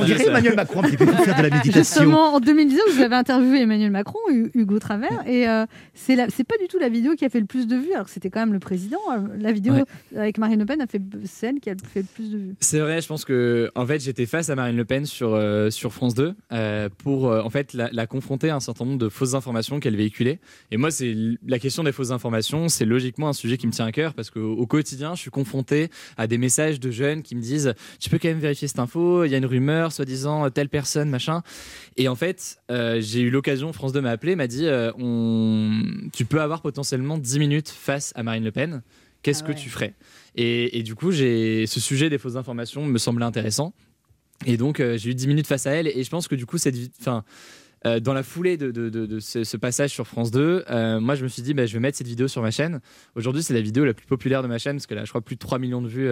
On 0.00 0.04
dirait. 0.04 0.26
Emmanuel 0.26 0.56
Macron 0.56 0.80
un 0.80 0.82
petit 0.88 0.96
peu 0.96 1.06
pour 1.06 1.18
faire 1.20 1.36
de 1.36 1.42
la 1.42 1.50
méditation. 1.50 2.00
Justement, 2.02 2.34
en 2.34 2.40
2019, 2.40 2.82
vous 2.96 3.02
avez 3.02 3.14
interviewé 3.14 3.60
Emmanuel 3.60 3.90
Macron, 3.90 4.18
Hu- 4.30 4.50
Hugo 4.54 4.78
Travers, 4.78 5.22
et 5.28 5.48
euh, 5.48 5.66
c'est 5.94 6.16
la- 6.16 6.28
c'est 6.30 6.44
pas 6.44 6.56
du 6.60 6.66
tout 6.68 6.78
la 6.78 6.88
vidéo 6.88 7.14
qui 7.14 7.24
a 7.24 7.28
fait 7.28 7.40
le 7.40 7.46
plus 7.46 7.66
de 7.66 7.76
vues, 7.76 7.92
alors 7.92 8.06
que 8.06 8.10
c'était 8.12 8.30
quand 8.30 8.40
même 8.40 8.52
le 8.52 8.58
président. 8.58 8.98
Euh, 9.12 9.18
La 9.38 9.52
vidéo 9.52 9.74
Ouais. 9.74 9.84
avec 10.16 10.38
Marine 10.38 10.58
Le 10.58 10.66
Pen 10.66 10.80
a 10.80 10.86
fait 10.86 11.00
celle 11.24 11.60
qui 11.60 11.70
a 11.70 11.74
fait 11.92 12.00
le 12.00 12.06
plus 12.14 12.30
de 12.30 12.38
vues. 12.38 12.54
C'est 12.60 12.80
vrai, 12.80 13.00
je 13.00 13.06
pense 13.06 13.24
que 13.24 13.70
en 13.74 13.86
fait 13.86 13.98
face 14.24 14.48
à 14.48 14.54
Marine 14.54 14.76
Le 14.76 14.84
Pen 14.86 15.04
sur, 15.04 15.34
euh, 15.34 15.68
sur 15.68 15.92
France 15.92 16.14
2 16.14 16.34
euh, 16.52 16.88
pour 16.96 17.28
euh, 17.28 17.42
en 17.42 17.50
fait 17.50 17.74
la, 17.74 17.90
la 17.92 18.06
confronter 18.06 18.48
à 18.48 18.56
un 18.56 18.60
certain 18.60 18.86
nombre 18.86 18.98
de 18.98 19.10
fausses 19.10 19.34
informations 19.34 19.78
qu'elle 19.80 19.96
véhiculait. 19.96 20.38
Et 20.70 20.78
moi, 20.78 20.90
c'est 20.90 21.14
la 21.46 21.58
question 21.58 21.84
des 21.84 21.92
fausses 21.92 22.12
informations, 22.12 22.70
c'est 22.70 22.86
logiquement 22.86 23.28
un 23.28 23.34
sujet 23.34 23.58
qui 23.58 23.66
me 23.66 23.72
tient 23.72 23.84
à 23.84 23.92
cœur 23.92 24.14
parce 24.14 24.30
qu'au 24.30 24.54
au 24.54 24.66
quotidien, 24.66 25.14
je 25.14 25.20
suis 25.20 25.30
confronté 25.30 25.90
à 26.16 26.26
des 26.26 26.38
messages 26.38 26.80
de 26.80 26.90
jeunes 26.90 27.22
qui 27.22 27.34
me 27.34 27.42
disent 27.42 27.74
tu 28.00 28.08
peux 28.08 28.18
quand 28.18 28.28
même 28.28 28.38
vérifier 28.38 28.68
cette 28.68 28.78
info, 28.78 29.24
il 29.24 29.30
y 29.30 29.34
a 29.34 29.38
une 29.38 29.46
rumeur, 29.46 29.92
soi-disant 29.92 30.48
telle 30.48 30.70
personne, 30.70 31.10
machin. 31.10 31.42
Et 31.98 32.08
en 32.08 32.14
fait, 32.14 32.58
j'ai 32.70 33.20
eu 33.20 33.30
l'occasion, 33.30 33.72
France 33.72 33.92
2 33.92 34.00
m'a 34.00 34.10
appelé, 34.10 34.36
m'a 34.36 34.46
dit 34.46 34.66
on... 34.98 35.82
tu 36.12 36.24
peux 36.24 36.40
avoir 36.40 36.62
potentiellement 36.62 37.18
10 37.18 37.38
minutes 37.38 37.68
face 37.68 38.12
à 38.14 38.22
Marine 38.22 38.44
Le 38.44 38.52
Pen. 38.52 38.82
Qu'est-ce 39.22 39.42
Ah 39.42 39.48
que 39.48 39.52
tu 39.52 39.70
ferais? 39.70 39.94
Et, 40.36 40.78
et 40.78 40.82
du 40.84 40.94
coup, 40.94 41.10
j'ai 41.10 41.66
ce 41.66 41.80
sujet 41.80 42.08
des 42.08 42.18
fausses 42.18 42.36
informations 42.36 42.84
me 42.84 42.98
semblait 42.98 43.24
intéressant. 43.24 43.74
Et 44.44 44.56
donc, 44.56 44.80
euh, 44.80 44.96
j'ai 44.98 45.10
eu 45.10 45.14
10 45.14 45.28
minutes 45.28 45.46
face 45.46 45.66
à 45.66 45.70
elle. 45.72 45.86
Et 45.88 46.02
je 46.02 46.10
pense 46.10 46.28
que 46.28 46.34
du 46.34 46.44
coup, 46.46 46.58
cette, 46.58 46.76
enfin, 47.00 47.24
euh, 47.86 48.00
dans 48.00 48.12
la 48.12 48.22
foulée 48.22 48.56
de, 48.56 48.70
de- 48.70 48.88
de- 48.90 49.20
ce, 49.20 49.56
passage 49.56 49.90
sur 49.90 50.06
France 50.06 50.30
2, 50.30 50.64
euh, 50.68 51.00
moi, 51.00 51.14
je 51.14 51.22
me 51.22 51.28
suis 51.28 51.42
dit, 51.42 51.54
bah, 51.54 51.66
je 51.66 51.72
vais 51.72 51.80
mettre 51.80 51.96
cette 51.96 52.06
vidéo 52.06 52.26
sur 52.28 52.42
ma 52.42 52.50
chaîne. 52.50 52.80
Aujourd'hui, 53.14 53.42
c'est 53.42 53.54
la 53.54 53.60
vidéo 53.60 53.84
la 53.84 53.94
plus 53.94 54.06
populaire 54.06 54.42
de 54.42 54.48
ma 54.48 54.58
chaîne 54.58 54.76
parce 54.76 54.86
que 54.86 54.94
là, 54.94 55.04
je 55.04 55.10
crois 55.10 55.20
plus 55.20 55.36
de 55.36 55.40
3 55.40 55.58
millions 55.58 55.80
de 55.82 55.88
vues, 55.88 56.10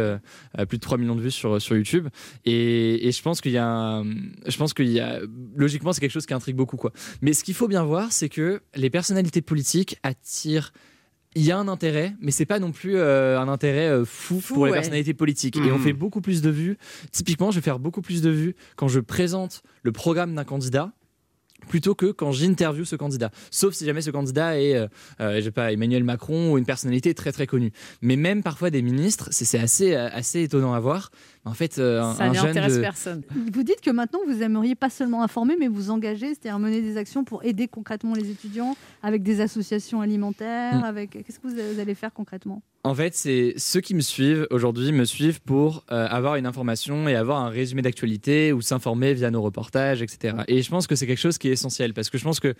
plus 0.68 0.78
de 0.78 0.82
3 0.82 0.98
millions 0.98 1.16
de 1.16 1.20
vues 1.22 1.30
sur, 1.30 1.60
sur 1.60 1.76
YouTube. 1.76 2.08
Et, 2.44 3.06
et 3.08 3.12
je 3.12 3.22
pense 3.22 3.40
qu'il 3.40 3.52
y 3.52 3.58
a, 3.58 4.02
je 4.46 4.56
pense 4.56 4.72
qu'il 4.74 4.90
y 4.90 5.00
a, 5.00 5.20
logiquement, 5.56 5.92
c'est 5.92 6.00
quelque 6.00 6.12
chose 6.12 6.26
qui 6.26 6.34
intrigue 6.34 6.56
beaucoup, 6.56 6.76
quoi. 6.76 6.92
Mais 7.22 7.32
ce 7.32 7.42
qu'il 7.44 7.54
faut 7.54 7.68
bien 7.68 7.82
voir, 7.84 8.12
c'est 8.12 8.28
que 8.28 8.62
les 8.76 8.90
personnalités 8.90 9.42
politiques 9.42 9.98
attirent 10.02 10.72
il 11.34 11.42
y 11.44 11.50
a 11.52 11.58
un 11.58 11.68
intérêt, 11.68 12.14
mais 12.20 12.30
c'est 12.30 12.46
pas 12.46 12.58
non 12.58 12.70
plus 12.72 12.96
euh, 12.96 13.38
un 13.40 13.48
intérêt 13.48 13.88
euh, 13.88 14.04
fou, 14.04 14.40
Fou, 14.40 14.54
pour 14.54 14.66
les 14.66 14.72
ouais. 14.72 14.78
personnalités 14.78 15.14
politiques. 15.14 15.56
Et 15.56 15.72
on 15.72 15.78
Mhm. 15.78 15.82
fait 15.84 15.92
beaucoup 15.92 16.20
plus 16.20 16.42
de 16.42 16.50
vues. 16.50 16.78
Typiquement, 17.12 17.50
je 17.50 17.56
vais 17.56 17.62
faire 17.64 17.78
beaucoup 17.78 18.02
plus 18.02 18.22
de 18.22 18.30
vues 18.30 18.54
quand 18.76 18.88
je 18.88 19.00
présente 19.00 19.62
le 19.82 19.92
programme 19.92 20.34
d'un 20.34 20.44
candidat 20.44 20.92
plutôt 21.68 21.94
que 21.94 22.06
quand 22.12 22.30
j'interviewe 22.30 22.84
ce 22.84 22.94
candidat. 22.96 23.30
Sauf 23.50 23.72
si 23.74 23.86
jamais 23.86 24.02
ce 24.02 24.10
candidat 24.10 24.60
est, 24.60 24.74
euh, 24.76 24.86
euh, 25.20 25.36
je 25.36 25.40
sais 25.42 25.50
pas, 25.50 25.72
Emmanuel 25.72 26.04
Macron 26.04 26.52
ou 26.52 26.58
une 26.58 26.66
personnalité 26.66 27.14
très 27.14 27.32
très 27.32 27.46
connue. 27.46 27.72
Mais 28.02 28.16
même 28.16 28.42
parfois 28.42 28.68
des 28.70 28.82
ministres, 28.82 29.28
c'est 29.30 29.58
assez, 29.58 29.94
euh, 29.94 30.08
assez 30.12 30.42
étonnant 30.42 30.74
à 30.74 30.80
voir. 30.80 31.10
En 31.46 31.54
fait, 31.54 31.78
euh, 31.78 32.02
un, 32.02 32.14
Ça 32.14 32.28
n'intéresse 32.30 32.76
de- 32.76 32.80
personne. 32.80 33.22
Vous 33.52 33.62
dites 33.62 33.80
que 33.80 33.90
maintenant, 33.90 34.20
vous 34.26 34.42
aimeriez 34.42 34.74
pas 34.74 34.90
seulement 34.90 35.22
informer, 35.22 35.56
mais 35.58 35.68
vous 35.68 35.90
engager, 35.90 36.28
c'est-à-dire 36.34 36.58
mener 36.58 36.82
des 36.82 36.96
actions 36.98 37.24
pour 37.24 37.44
aider 37.44 37.66
concrètement 37.68 38.14
les 38.14 38.30
étudiants 38.30 38.76
avec 39.02 39.22
des 39.22 39.40
associations 39.40 40.00
alimentaires, 40.02 40.80
Mm. 40.80 40.84
avec... 40.84 41.10
Qu'est-ce 41.24 41.38
que 41.38 41.48
vous 41.48 41.80
allez 41.80 41.94
faire 41.94 42.12
concrètement? 42.12 42.62
En 42.86 42.94
fait, 42.94 43.14
c'est 43.14 43.54
ceux 43.56 43.80
qui 43.80 43.94
me 43.94 44.02
suivent 44.02 44.46
aujourd'hui 44.50 44.92
me 44.92 45.06
suivent 45.06 45.40
pour 45.40 45.84
euh, 45.90 46.06
avoir 46.10 46.36
une 46.36 46.44
information 46.44 47.08
et 47.08 47.16
avoir 47.16 47.38
un 47.38 47.48
résumé 47.48 47.80
d'actualité 47.80 48.52
ou 48.52 48.60
s'informer 48.60 49.14
via 49.14 49.30
nos 49.30 49.40
reportages, 49.40 50.02
etc. 50.02 50.36
Et 50.48 50.60
je 50.60 50.68
pense 50.68 50.86
que 50.86 50.94
c'est 50.94 51.06
quelque 51.06 51.16
chose 51.16 51.38
qui 51.38 51.48
est 51.48 51.52
essentiel 51.52 51.94
parce 51.94 52.10
que 52.10 52.18
je 52.18 52.24
pense 52.24 52.40
que 52.40 52.54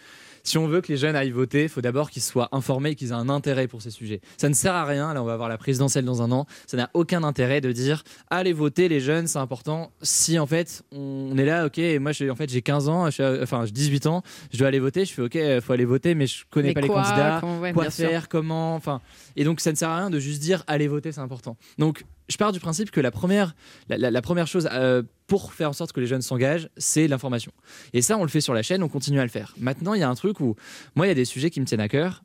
si 0.44 0.59
on 0.59 0.68
veut 0.68 0.80
que 0.80 0.88
les 0.92 0.96
jeunes 0.96 1.16
aillent 1.16 1.30
voter, 1.30 1.64
il 1.64 1.68
faut 1.68 1.80
d'abord 1.80 2.11
qu'ils 2.11 2.22
soient 2.22 2.48
informés, 2.52 2.94
qu'ils 2.94 3.09
aient 3.09 3.12
un 3.12 3.28
intérêt 3.28 3.66
pour 3.66 3.83
ces 3.83 3.90
sujets. 3.90 4.20
Ça 4.37 4.48
ne 4.48 4.54
sert 4.54 4.74
à 4.74 4.85
rien. 4.85 5.12
Là, 5.14 5.22
on 5.22 5.26
va 5.26 5.33
avoir 5.33 5.48
la 5.48 5.59
présidentielle 5.59 6.04
dans 6.04 6.22
un 6.22 6.30
an. 6.30 6.46
Ça 6.66 6.76
n'a 6.76 6.90
aucun 6.94 7.22
intérêt 7.24 7.61
de 7.61 7.72
dire 7.72 8.04
allez 8.30 8.52
voter 8.52 8.88
les 8.88 9.00
jeunes, 9.00 9.26
c'est 9.26 9.38
important. 9.38 9.90
Si 10.02 10.38
en 10.38 10.46
fait 10.46 10.85
on 10.92 11.37
est 11.37 11.44
là, 11.44 11.66
ok, 11.66 11.80
moi 12.00 12.12
j'ai 12.12 12.30
en 12.30 12.37
fait 12.37 12.50
j'ai 12.50 12.62
15 12.62 12.88
ans, 12.88 13.07
je 13.07 13.11
suis, 13.11 13.22
enfin 13.42 13.64
j'ai 13.64 13.72
18 13.72 14.07
ans, 14.07 14.22
je 14.52 14.59
dois 14.59 14.68
aller 14.68 14.78
voter. 14.80 15.04
Je 15.04 15.12
fais 15.14 15.22
ok, 15.22 15.61
faut 15.62 15.72
aller 15.72 15.85
voter, 15.85 16.14
mais 16.14 16.26
je 16.26 16.44
connais 16.50 16.68
Mais 16.68 16.74
pas 16.74 16.87
quoi, 16.87 16.98
les 17.02 17.09
candidats 17.09 17.38
comment- 17.40 17.61
ouais, 17.61 17.72
quoi 17.72 17.90
sûr. 17.90 18.09
faire, 18.09 18.28
comment, 18.28 18.74
enfin. 18.74 19.00
Et 19.37 19.44
donc 19.44 19.61
ça 19.61 19.70
ne 19.72 19.76
sert 19.76 19.88
à 19.88 19.96
rien 19.98 20.11
de 20.11 20.18
juste 20.18 20.42
dire 20.42 20.62
allez 20.66 20.88
voter, 20.88 21.11
c'est 21.11 21.20
important. 21.20 21.57
Donc 21.78 22.04
je 22.28 22.37
pars 22.37 22.52
du 22.52 22.60
principe 22.60 22.90
que 22.90 23.00
la 23.00 23.10
première, 23.10 23.54
la, 23.88 23.98
la- 23.98 24.10
la 24.10 24.22
première 24.22 24.46
chose 24.46 24.68
euh, 24.72 25.02
pour 25.26 25.52
faire 25.52 25.70
en 25.70 25.72
sorte 25.72 25.92
que 25.92 26.00
les 26.00 26.06
jeunes 26.06 26.22
s'engagent, 26.22 26.68
c'est 26.76 27.06
l'information. 27.08 27.52
Et 27.92 28.02
ça, 28.02 28.16
on 28.18 28.22
le 28.22 28.28
fait 28.28 28.40
sur 28.40 28.54
la 28.54 28.62
chaîne, 28.62 28.82
on 28.82 28.88
continue 28.88 29.20
à 29.20 29.22
le 29.24 29.28
faire. 29.30 29.54
Maintenant, 29.58 29.94
il 29.94 30.00
y 30.00 30.02
a 30.02 30.08
un 30.08 30.14
truc 30.14 30.40
où 30.40 30.56
moi, 30.94 31.06
il 31.06 31.08
y 31.08 31.12
a 31.12 31.14
des 31.14 31.24
sujets 31.24 31.50
qui 31.50 31.60
me 31.60 31.66
tiennent 31.66 31.80
à 31.80 31.88
cœur. 31.88 32.22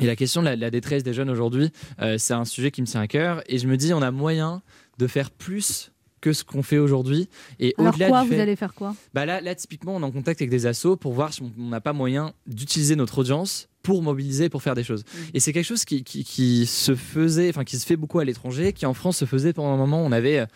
Et 0.00 0.06
la 0.06 0.14
question 0.16 0.42
de 0.42 0.46
la, 0.46 0.56
la 0.56 0.70
détresse 0.70 1.02
des 1.02 1.14
jeunes 1.14 1.30
aujourd'hui, 1.30 1.70
euh, 2.02 2.18
c'est 2.18 2.34
un 2.34 2.44
sujet 2.44 2.70
qui 2.70 2.82
me 2.82 2.86
tient 2.86 3.00
à 3.00 3.06
cœur. 3.08 3.42
Et 3.46 3.58
je 3.58 3.66
me 3.66 3.76
dis, 3.76 3.94
on 3.94 4.02
a 4.02 4.10
moyen 4.10 4.62
de 4.98 5.06
faire 5.06 5.30
plus 5.30 5.90
que 6.20 6.32
ce 6.32 6.44
qu'on 6.44 6.62
fait 6.62 6.78
aujourd'hui. 6.78 7.28
Et 7.60 7.74
au-delà 7.78 8.08
quoi 8.08 8.22
du 8.24 8.28
Vous 8.34 8.40
allez 8.40 8.56
faire 8.56 8.74
quoi? 8.74 8.94
Bah 9.14 9.24
là, 9.26 9.40
là, 9.40 9.54
typiquement, 9.54 9.96
on 9.96 10.00
est 10.00 10.04
en 10.04 10.10
contact 10.10 10.40
avec 10.42 10.50
des 10.50 10.66
assos 10.66 10.96
pour 10.96 11.12
voir 11.14 11.32
si 11.32 11.42
on 11.42 11.52
n'a 11.68 11.80
pas 11.80 11.92
moyen 11.92 12.32
d'utiliser 12.46 12.96
notre 12.96 13.18
audience 13.18 13.68
pour 13.86 14.02
mobiliser, 14.02 14.48
pour 14.48 14.62
faire 14.64 14.74
des 14.74 14.82
choses. 14.82 15.04
Et 15.32 15.38
c'est 15.38 15.52
quelque 15.52 15.64
chose 15.64 15.84
qui, 15.84 16.02
qui, 16.02 16.24
qui 16.24 16.66
se 16.66 16.96
faisait, 16.96 17.48
enfin 17.50 17.62
qui 17.62 17.78
se 17.78 17.86
fait 17.86 17.94
beaucoup 17.94 18.18
à 18.18 18.24
l'étranger, 18.24 18.72
qui 18.72 18.84
en 18.84 18.94
France 18.94 19.18
se 19.18 19.26
faisait 19.26 19.52
pendant 19.52 19.72
un 19.72 19.76
moment. 19.76 20.04
On 20.04 20.10
avait 20.10 20.40
euh, 20.40 20.46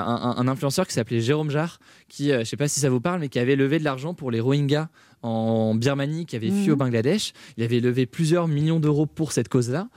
un, 0.00 0.46
influenceur 0.46 0.86
qui 0.86 0.94
s'appelait 0.94 1.20
Jérôme 1.20 1.50
Jarre, 1.50 1.80
qui, 2.08 2.30
euh, 2.30 2.40
je 2.40 2.44
sais 2.44 2.56
pas 2.56 2.68
si 2.68 2.78
ça 2.78 2.88
vous 2.88 3.00
parle, 3.00 3.18
mais 3.18 3.28
qui 3.28 3.40
avait 3.40 3.56
levé 3.56 3.80
de 3.80 3.84
l'argent 3.84 4.14
pour 4.14 4.30
les 4.30 4.38
Rohingyas 4.38 4.90
en 5.22 5.74
Birmanie, 5.74 6.24
qui 6.24 6.36
avaient 6.36 6.50
fui 6.52 6.66
Mhm. 6.68 6.72
au 6.74 6.76
Bangladesh. 6.76 7.32
Il 7.56 7.64
avait 7.64 7.80
levé 7.80 8.06
plusieurs 8.06 8.46
millions 8.46 8.78
d'euros 8.78 9.06
pour 9.06 9.32
cette 9.32 9.48
cause-là. 9.48 9.88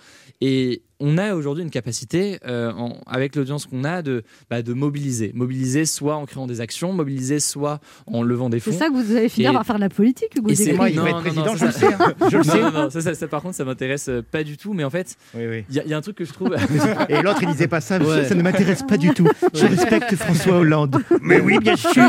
Et 0.41 0.82
on 1.04 1.18
a 1.18 1.34
aujourd'hui 1.36 1.64
une 1.64 1.70
capacité, 1.72 2.40
euh, 2.46 2.72
en- 2.74 2.98
avec 3.08 3.36
l'audience 3.36 3.66
qu'on 3.66 3.84
a, 3.84 4.02
de, 4.02 4.24
bah, 4.50 4.62
de 4.62 4.72
mobiliser. 4.74 5.32
Mobiliser 5.34 5.86
soit 5.86 6.16
en 6.16 6.26
créant 6.26 6.48
des 6.48 6.62
actions, 6.62 6.94
mobiliser 6.94 7.40
soit 7.40 7.80
en 8.08 8.22
levant 8.24 8.50
des 8.50 8.60
fonds. 8.60 8.72
C'est 8.72 8.78
ça 8.78 8.88
que 8.88 8.94
vous 8.94 9.16
allez 9.16 9.28
finir 9.30 9.50
Et- 9.50 9.54
par 9.54 9.66
faire 9.66 9.76
de 9.76 9.82
la 9.82 9.90
politique, 9.90 10.30
Hugo 10.36 10.50
c'est 10.54 10.74
moi, 10.74 10.90
il 10.90 10.96
non, 10.96 11.04
va 11.04 11.10
être 11.10 11.20
président, 11.22 11.46
non, 11.48 11.56
je 11.56 11.66
le 11.66 11.72
ça- 11.72 11.80
sais. 11.80 11.94
hein. 11.94 12.14
Je 12.32 12.38
le 12.38 12.44
non, 12.44 12.54
sais. 12.54 12.62
non, 12.62 12.72
non, 12.72 12.90
ça, 12.90 13.02
ça- 13.02 13.14
ça, 13.16 13.28
par 13.28 13.42
contre, 13.42 13.56
ça 13.56 13.66
m'intéresse 13.66 14.08
euh, 14.10 14.22
pas 14.22 14.44
du 14.44 14.56
tout. 14.58 14.74
Mais 14.74 14.84
en 14.84 14.90
fait, 14.90 15.16
Oui, 15.36 15.44
oui. 15.50 15.66
il 15.70 15.76
y, 15.76 15.80
a- 15.80 15.84
il 15.84 15.90
y 15.90 15.94
a 15.94 15.98
un 15.98 16.02
truc 16.02 16.16
que 16.18 16.26
je 16.26 16.34
trouve. 16.34 16.56
Et 17.10 17.22
l'autre, 17.22 17.40
il 17.42 17.50
disait 17.50 17.68
pas 17.68 17.82
ça. 17.82 17.98
Ouais. 18.00 18.26
Ça 18.26 18.36
ne 18.36 18.44
m'intéresse 18.44 18.84
pas 18.84 18.98
du 18.98 19.10
tout. 19.14 19.28
Je 19.54 19.66
respecte 19.66 20.16
François 20.16 20.58
Hollande. 20.58 21.02
Mais 21.22 21.40
oui, 21.42 21.58
bien 21.60 21.76
sûr. 21.76 22.04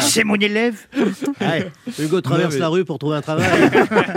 C'est 0.00 0.24
mon 0.24 0.34
élève. 0.36 0.76
Ouais. 1.40 1.70
Hugo 2.00 2.20
traverse 2.20 2.54
mais- 2.54 2.60
la 2.60 2.68
rue 2.68 2.84
pour 2.84 2.98
trouver 2.98 3.16
un 3.16 3.22
travail. 3.22 3.48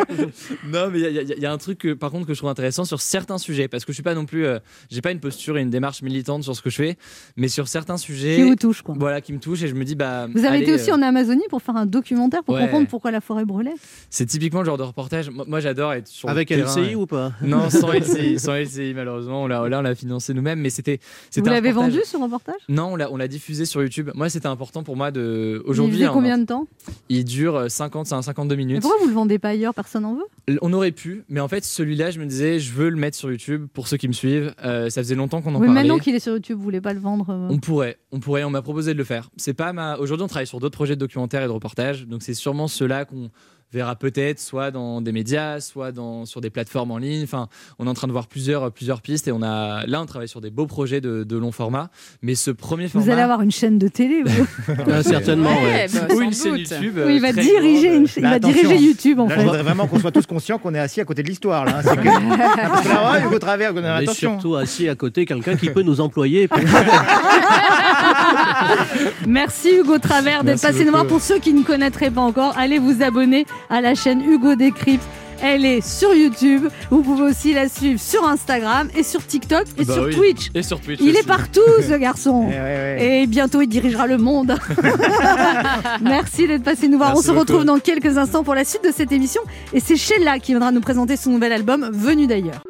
non, 0.67 0.89
mais 0.91 0.99
il 0.99 1.05
y, 1.05 1.09
il 1.21 1.29
y 1.29 1.35
il 1.35 1.41
y 1.41 1.45
a 1.45 1.51
un 1.51 1.57
truc, 1.57 1.77
que, 1.79 1.93
par 1.93 2.11
contre, 2.11 2.25
que 2.25 2.33
je 2.33 2.39
trouve 2.39 2.49
intéressant 2.49 2.85
sur 2.85 3.01
certains 3.01 3.37
sujets, 3.37 3.67
parce 3.67 3.83
que 3.85 3.91
je 3.91 3.95
suis 3.95 4.03
pas 4.03 4.14
non 4.15 4.25
plus, 4.25 4.45
euh, 4.45 4.59
j'ai 4.89 5.01
pas 5.01 5.11
une 5.11 5.19
posture 5.19 5.57
et 5.57 5.61
une 5.61 5.69
démarche 5.69 6.01
militante 6.01 6.43
sur 6.43 6.55
ce 6.55 6.61
que 6.61 6.69
je 6.71 6.75
fais, 6.77 6.97
mais 7.37 7.47
sur 7.47 7.67
certains 7.67 7.97
sujets, 7.97 8.37
Qui 8.37 8.41
vous 8.43 8.55
touche, 8.55 8.81
quoi. 8.81 8.95
voilà, 8.97 9.21
qui 9.21 9.31
me 9.33 9.39
touchent 9.39 9.61
et 9.63 9.67
je 9.67 9.75
me 9.75 9.83
dis, 9.85 9.93
bah, 9.95 10.27
Vous 10.33 10.39
avez 10.39 10.47
allez, 10.47 10.61
été 10.63 10.73
aussi 10.73 10.89
euh, 10.89 10.95
en 10.95 11.01
Amazonie 11.01 11.43
pour 11.49 11.61
faire 11.61 11.75
un 11.75 11.85
documentaire 11.85 12.43
pour 12.43 12.55
Ouais. 12.55 12.61
comprendre 12.61 12.87
pourquoi 12.87 13.11
la 13.11 13.21
forêt 13.21 13.45
brûlait. 13.45 13.73
c'est 14.09 14.25
typiquement 14.25 14.61
le 14.61 14.65
genre 14.65 14.77
de 14.77 14.83
reportage. 14.83 15.29
Moi, 15.29 15.45
moi, 15.47 15.59
j'adore 15.59 15.93
être 15.93 16.07
sur 16.07 16.29
Avec 16.29 16.49
le 16.49 16.55
terrain, 16.57 16.75
LCI 16.81 16.91
et- 16.91 16.95
ou 16.95 17.05
pas? 17.05 17.33
Non, 17.41 17.69
sans 17.69 17.91
LCI, 17.93 18.39
sans 18.39 18.53
LCI 18.55 18.93
malheureusement. 18.95 19.43
On 19.43 19.47
l'a, 19.47 19.67
là, 19.69 19.79
on 19.79 19.81
l'a 19.81 19.93
financé 19.95 20.33
nous-mêmes, 20.33 20.59
mais 20.59 20.69
c'était. 20.69 20.99
Vous 21.35 21.43
l'avez 21.45 21.69
reportage- 21.71 21.93
vendu 21.93 22.05
ce 22.05 22.17
reportage? 22.17 22.55
Non, 22.69 22.93
on 22.93 22.95
l'a, 22.95 23.11
on 23.11 23.17
l'a 23.17 23.27
diffusé 23.27 23.65
sur 23.65 23.81
YouTube. 23.81 24.09
Moi, 24.15 24.29
c'était 24.29 24.47
important 24.47 24.83
pour 24.83 24.95
moi 24.95 25.11
de. 25.11 25.61
Il 25.65 25.69
Aujourd'hui, 25.69 25.95
faisait 25.97 26.05
hein, 26.05 26.11
combien 26.13 26.37
de 26.37 26.45
temps? 26.45 26.67
Il 27.09 27.25
dure 27.25 27.55
euh, 27.55 27.67
50, 27.69 28.07
c'est 28.07 28.13
un 28.15 28.21
52 28.21 28.55
Mais 28.55 28.63
minutes. 28.65 28.81
pourquoi 28.81 28.99
vous 29.01 29.07
le 29.07 29.13
vendez 29.13 29.37
pas 29.39 29.49
ailleurs? 29.49 29.73
Personne 29.73 30.03
n'en 30.03 30.15
veut? 30.15 30.57
On 30.61 30.71
aurait 30.73 30.91
pu, 30.91 31.23
mais 31.29 31.39
en 31.39 31.47
fait, 31.47 31.63
celui-là, 31.65 32.11
je 32.11 32.19
me 32.19 32.25
disais, 32.25 32.59
je 32.59 32.71
veux 32.71 32.89
le 32.89 32.95
mettre 32.97 33.17
sur 33.17 33.29
YouTube 33.31 33.67
pour 33.73 33.87
ceux 33.87 33.97
qui 33.97 34.04
me 34.07 34.13
suivent. 34.13 34.53
Euh, 34.63 34.89
ça 34.89 35.01
faisait 35.01 35.15
longtemps 35.15 35.41
qu'on 35.41 35.55
en 35.55 35.59
Oui, 35.59 35.67
parlait. 35.67 35.81
maintenant 35.81 35.99
qu'il 35.99 36.15
est 36.15 36.19
sur 36.19 36.33
YouTube, 36.33 36.57
vous 36.57 36.63
voulez 36.63 36.81
pas 36.81 36.93
le 36.93 36.99
vendre 36.99 37.29
euh, 37.29 37.47
On 37.49 37.57
pourrait, 37.57 37.97
on 38.11 38.19
pourrait, 38.19 38.43
on 38.43 38.49
m'a 38.49 38.61
proposé 38.61 38.93
de 38.93 38.97
le 38.97 39.03
faire. 39.03 39.29
C'est 39.37 39.53
pas 39.53 39.73
ma. 39.73 39.97
Aujourd'hui, 39.97 40.23
on 40.23 40.27
travaille 40.27 40.47
sur 40.47 40.59
d'autres 40.59 40.75
projets 40.77 40.95
de 40.95 40.99
documentaires 40.99 41.43
et 41.43 41.47
de 41.47 41.51
reportages, 41.51 42.05
donc 42.07 42.23
c'est 42.23 42.33
sûrement 42.33 42.67
ceux-là 42.67 43.05
qu'on 43.05 43.29
verra 43.75 43.95
peut-être 43.95 44.39
soit 44.39 44.71
dans 44.71 45.01
des 45.01 45.11
médias, 45.11 45.59
soit 45.59 45.91
dans 45.91 46.25
sur 46.25 46.41
des 46.41 46.49
plateformes 46.49 46.91
en 46.91 46.97
ligne. 46.97 47.23
Enfin, 47.23 47.47
on 47.79 47.85
est 47.85 47.89
en 47.89 47.93
train 47.93 48.07
de 48.07 48.11
voir 48.11 48.27
plusieurs 48.27 48.71
plusieurs 48.71 49.01
pistes 49.01 49.27
et 49.27 49.31
on 49.31 49.41
a 49.43 49.85
là, 49.85 50.01
on 50.01 50.05
travaille 50.05 50.27
sur 50.27 50.41
des 50.41 50.49
beaux 50.49 50.65
projets 50.67 51.01
de, 51.01 51.23
de 51.23 51.37
long 51.37 51.51
format. 51.51 51.89
Mais 52.21 52.35
ce 52.35 52.51
premier 52.51 52.87
format, 52.87 53.05
Vous 53.05 53.11
allez 53.11 53.21
avoir 53.21 53.41
une 53.41 53.51
chaîne 53.51 53.77
de 53.77 53.87
télé. 53.87 54.23
vous. 54.23 54.45
Ah, 54.91 55.03
Certainement, 55.03 55.49
ouais. 55.61 55.87
bah, 55.93 56.07
ou 56.15 56.21
une 56.21 56.29
doute. 56.29 56.41
chaîne 56.41 56.57
YouTube. 56.57 56.93
Oui, 56.97 57.01
euh, 57.01 57.11
il 57.11 57.21
va 57.21 57.33
très 57.33 57.41
diriger, 57.41 57.95
une... 57.95 58.07
il 58.15 58.21
va 58.23 58.29
attention. 58.31 58.61
diriger 58.61 58.83
YouTube 58.83 59.19
en 59.19 59.27
Là, 59.27 59.35
je 59.35 59.39
fait. 59.39 59.43
voudrais 59.45 59.63
vraiment 59.63 59.87
qu'on 59.87 59.99
soit 59.99 60.11
tous 60.11 60.25
conscients 60.25 60.57
qu'on 60.57 60.73
est 60.73 60.79
assis 60.79 61.01
à 61.01 61.05
côté 61.05 61.21
de 61.23 61.27
l'histoire. 61.27 61.65
Là, 61.65 61.77
hein. 61.79 61.81
C'est 61.83 61.97
que... 61.97 62.05
Là, 62.89 63.11
ouais, 63.11 63.25
Hugo 63.25 63.39
Travers, 63.39 63.73
On 63.75 63.83
est 63.83 63.87
attention. 63.87 64.33
surtout 64.39 64.55
assis 64.55 64.87
à 64.89 64.95
côté 64.95 65.25
quelqu'un 65.25 65.55
qui 65.55 65.69
peut 65.69 65.81
nous 65.81 65.99
employer. 66.01 66.47
Merci 69.27 69.75
Hugo 69.77 69.97
Travers 69.99 70.43
d'être 70.43 70.61
passé 70.61 70.85
nous 70.85 70.91
voir. 70.91 71.05
Pour 71.07 71.21
ceux 71.21 71.39
qui 71.39 71.53
ne 71.53 71.63
connaîtraient 71.63 72.11
pas 72.11 72.21
encore, 72.21 72.57
allez 72.57 72.79
vous 72.79 73.01
abonner 73.03 73.45
à 73.69 73.81
la 73.81 73.95
chaîne 73.95 74.21
Hugo 74.21 74.55
Décrypte. 74.55 75.03
Elle 75.41 75.65
est 75.65 75.81
sur 75.85 76.13
YouTube. 76.15 76.69
Vous 76.89 77.01
pouvez 77.03 77.23
aussi 77.23 77.53
la 77.53 77.67
suivre 77.67 77.99
sur 77.99 78.25
Instagram 78.25 78.87
et 78.95 79.03
sur 79.03 79.25
TikTok 79.25 79.65
et 79.77 79.83
Bah 79.83 79.93
sur 79.93 80.03
oui. 80.03 80.15
Twitch. 80.15 80.49
Et 80.55 80.63
sur 80.63 80.79
Twitch. 80.79 80.99
Il 81.03 81.15
est 81.17 81.27
partout 81.27 81.59
ce 81.87 81.93
garçon. 81.97 82.47
Eh 82.49 82.53
ouais, 82.53 82.59
ouais. 82.59 83.19
Et 83.23 83.27
bientôt, 83.27 83.61
il 83.61 83.67
dirigera 83.67 84.07
le 84.07 84.17
monde. 84.17 84.55
Merci 86.01 86.47
d'être 86.47 86.63
passé 86.63 86.87
nous 86.87 86.97
voir. 86.97 87.09
Merci 87.13 87.29
On 87.29 87.33
se 87.33 87.37
retrouve 87.37 87.65
dans 87.65 87.79
quelques 87.79 88.17
instants 88.17 88.43
pour 88.43 88.55
la 88.55 88.63
suite 88.63 88.83
de 88.85 88.91
cette 88.95 89.11
émission. 89.11 89.41
Et 89.73 89.81
c'est 89.81 89.97
Sheila 89.97 90.39
qui 90.39 90.53
viendra 90.53 90.71
nous 90.71 90.81
présenter 90.81 91.17
son 91.17 91.31
nouvel 91.31 91.51
album, 91.51 91.89
Venu 91.91 92.27
d'ailleurs. 92.27 92.61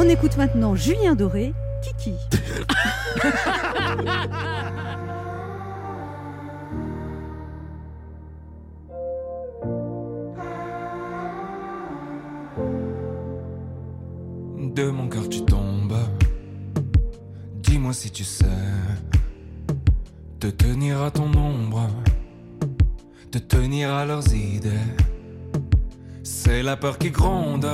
On 0.00 0.08
écoute 0.08 0.36
maintenant 0.36 0.76
Julien 0.76 1.16
Doré, 1.16 1.52
Kiki. 1.82 2.14
De 14.60 14.88
mon 14.88 15.08
cœur 15.08 15.28
tu 15.28 15.44
tombes. 15.44 15.96
Dis-moi 17.56 17.92
si 17.92 18.12
tu 18.12 18.22
sais 18.22 18.46
te 20.38 20.46
tenir 20.46 21.02
à 21.02 21.10
ton 21.10 21.36
ombre, 21.36 21.88
te 23.32 23.38
tenir 23.38 23.92
à 23.92 24.06
leurs 24.06 24.32
idées. 24.32 24.70
C'est 26.22 26.62
la 26.62 26.76
peur 26.76 26.98
qui 26.98 27.10
gronde. 27.10 27.66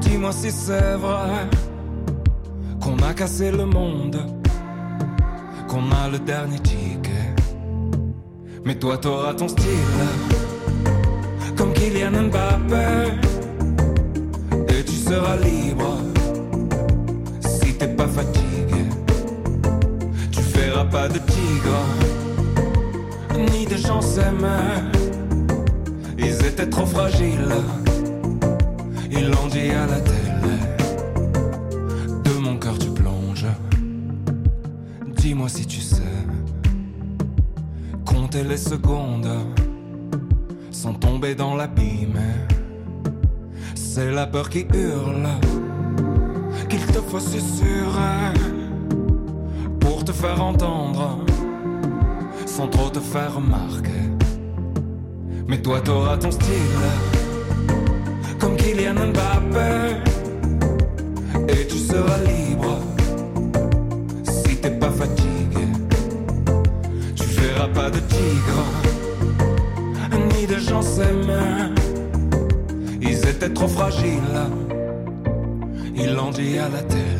Dis-moi 0.00 0.32
si 0.32 0.50
c'est 0.50 0.94
vrai 0.94 1.48
qu'on 2.80 2.96
a 2.98 3.12
cassé 3.14 3.50
le 3.50 3.66
monde, 3.66 4.18
qu'on 5.68 5.90
a 5.90 6.08
le 6.10 6.18
dernier 6.18 6.58
ticket. 6.60 7.34
Mais 8.64 8.74
toi 8.74 8.98
t'auras 8.98 9.34
ton 9.34 9.48
style, 9.48 10.04
comme 11.56 11.72
Kylian 11.72 12.28
Mbappé 12.28 13.12
et 14.68 14.84
tu 14.84 14.96
seras 14.96 15.36
libre 15.36 15.98
si 17.40 17.74
t'es 17.74 17.88
pas 17.88 18.08
fatigué. 18.08 18.84
Tu 20.32 20.40
feras 20.40 20.84
pas 20.84 21.08
de 21.08 21.18
tigre 21.18 21.78
ni 23.52 23.66
de 23.66 23.76
s'aimer. 23.76 24.82
Ils 26.18 26.46
étaient 26.46 26.68
trop 26.68 26.86
fragiles, 26.86 27.54
ils 29.10 29.28
l'ont 29.28 29.46
dit 29.46 29.70
à 29.70 29.86
la 29.86 30.00
télé. 30.00 30.56
De 32.24 32.38
mon 32.40 32.56
cœur 32.56 32.78
tu 32.78 32.90
plonges. 32.90 33.46
Dis-moi 35.16 35.48
si 35.48 35.66
tu 35.66 35.80
sais 35.80 36.02
compter 38.04 38.44
les 38.44 38.56
secondes 38.56 39.28
sans 40.70 40.94
tomber 40.94 41.34
dans 41.34 41.54
l'abîme. 41.54 42.20
C'est 43.74 44.10
la 44.10 44.26
peur 44.26 44.50
qui 44.50 44.66
hurle 44.74 45.28
qu'il 46.68 46.84
te 46.86 47.00
faut 47.00 47.20
susurrer 47.20 48.34
pour 49.80 50.04
te 50.04 50.12
faire 50.12 50.42
entendre 50.42 51.24
sans 52.46 52.68
trop 52.68 52.90
te 52.90 53.00
faire 53.00 53.34
remarquer. 53.34 53.90
Mais 55.46 55.60
toi 55.62 55.80
t'auras 55.80 56.16
ton 56.16 56.30
style 56.30 57.15
comme 58.38 58.56
Kylian 58.56 58.94
Mbappé 58.94 59.96
et 61.48 61.66
tu 61.66 61.78
seras 61.78 62.18
libre 62.24 62.78
si 64.24 64.56
t'es 64.56 64.70
pas 64.70 64.90
fatigué. 64.90 65.66
Tu 67.14 67.24
verras 67.24 67.68
pas 67.68 67.90
de 67.90 67.98
tigre 67.98 68.62
ni 70.34 70.46
de 70.46 70.58
gens 70.58 70.82
s'aimer. 70.82 71.72
Ils 73.00 73.28
étaient 73.28 73.52
trop 73.52 73.68
fragiles, 73.68 74.40
ils 75.94 76.12
l'ont 76.14 76.30
dit 76.30 76.58
à 76.58 76.68
la 76.68 76.82
télé. 76.82 77.15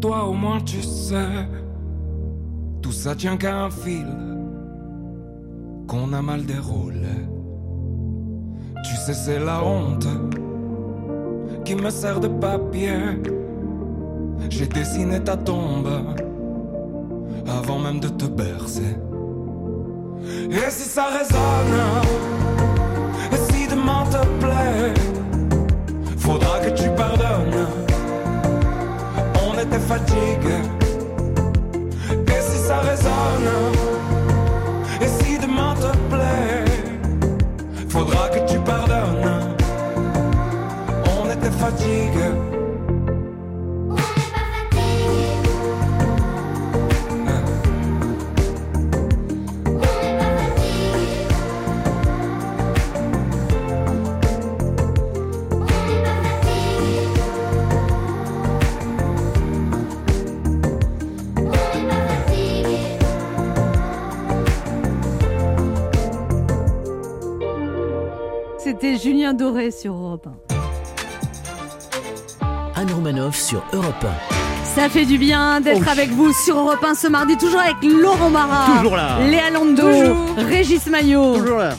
Toi 0.00 0.24
au 0.24 0.32
moins 0.32 0.60
tu 0.60 0.82
sais, 0.82 1.46
tout 2.82 2.92
ça 2.92 3.14
tient 3.14 3.36
qu'à 3.36 3.64
un 3.64 3.70
fil. 3.70 4.06
Qu'on 5.86 6.12
a 6.12 6.22
mal 6.22 6.44
déroulé. 6.44 7.16
Tu 8.84 8.96
sais, 8.96 9.14
c'est 9.14 9.38
la 9.38 9.62
honte. 9.62 10.08
Qui 11.64 11.76
me 11.76 11.90
sert 11.90 12.18
de 12.18 12.28
papier. 12.28 12.98
J'ai 14.48 14.66
dessiné 14.66 15.20
ta 15.20 15.36
tombe. 15.36 15.90
Avant 17.46 17.78
même 17.78 18.00
de 18.00 18.08
te 18.08 18.24
bercer. 18.24 18.96
Et 20.50 20.70
si 20.70 20.88
ça 20.88 21.06
résonne, 21.18 21.78
et 23.32 23.52
si 23.52 23.68
demain 23.68 24.04
te 24.10 24.24
plaît, 24.40 25.01
On 29.72 29.74
était 29.74 29.86
fatigués. 29.86 30.68
Et 32.26 32.40
si 32.42 32.58
ça 32.58 32.80
résonne, 32.80 33.71
C'était 68.72 68.96
Julien 68.96 69.34
Doré 69.34 69.70
sur 69.70 69.92
Europe 69.92 70.26
1. 72.54 72.80
Anne 72.80 72.90
Romanoff 72.94 73.36
sur 73.36 73.62
Europe 73.74 74.06
Ça 74.64 74.88
fait 74.88 75.04
du 75.04 75.18
bien 75.18 75.60
d'être 75.60 75.82
Oh. 75.86 75.90
avec 75.90 76.08
vous 76.08 76.32
sur 76.32 76.56
Europe 76.58 76.82
1 76.82 76.94
ce 76.94 77.06
mardi, 77.06 77.36
toujours 77.36 77.60
avec 77.60 77.76
Laurent 77.82 78.30
Marat, 78.30 78.78
Toujours 78.78 78.96
là. 78.96 79.18
Léa 79.28 79.50
Lando, 79.50 79.82
Toujours. 79.82 80.16
Régis 80.48 80.86
Maillot. 80.86 81.36
Toujours 81.36 81.58
là. 81.58 81.74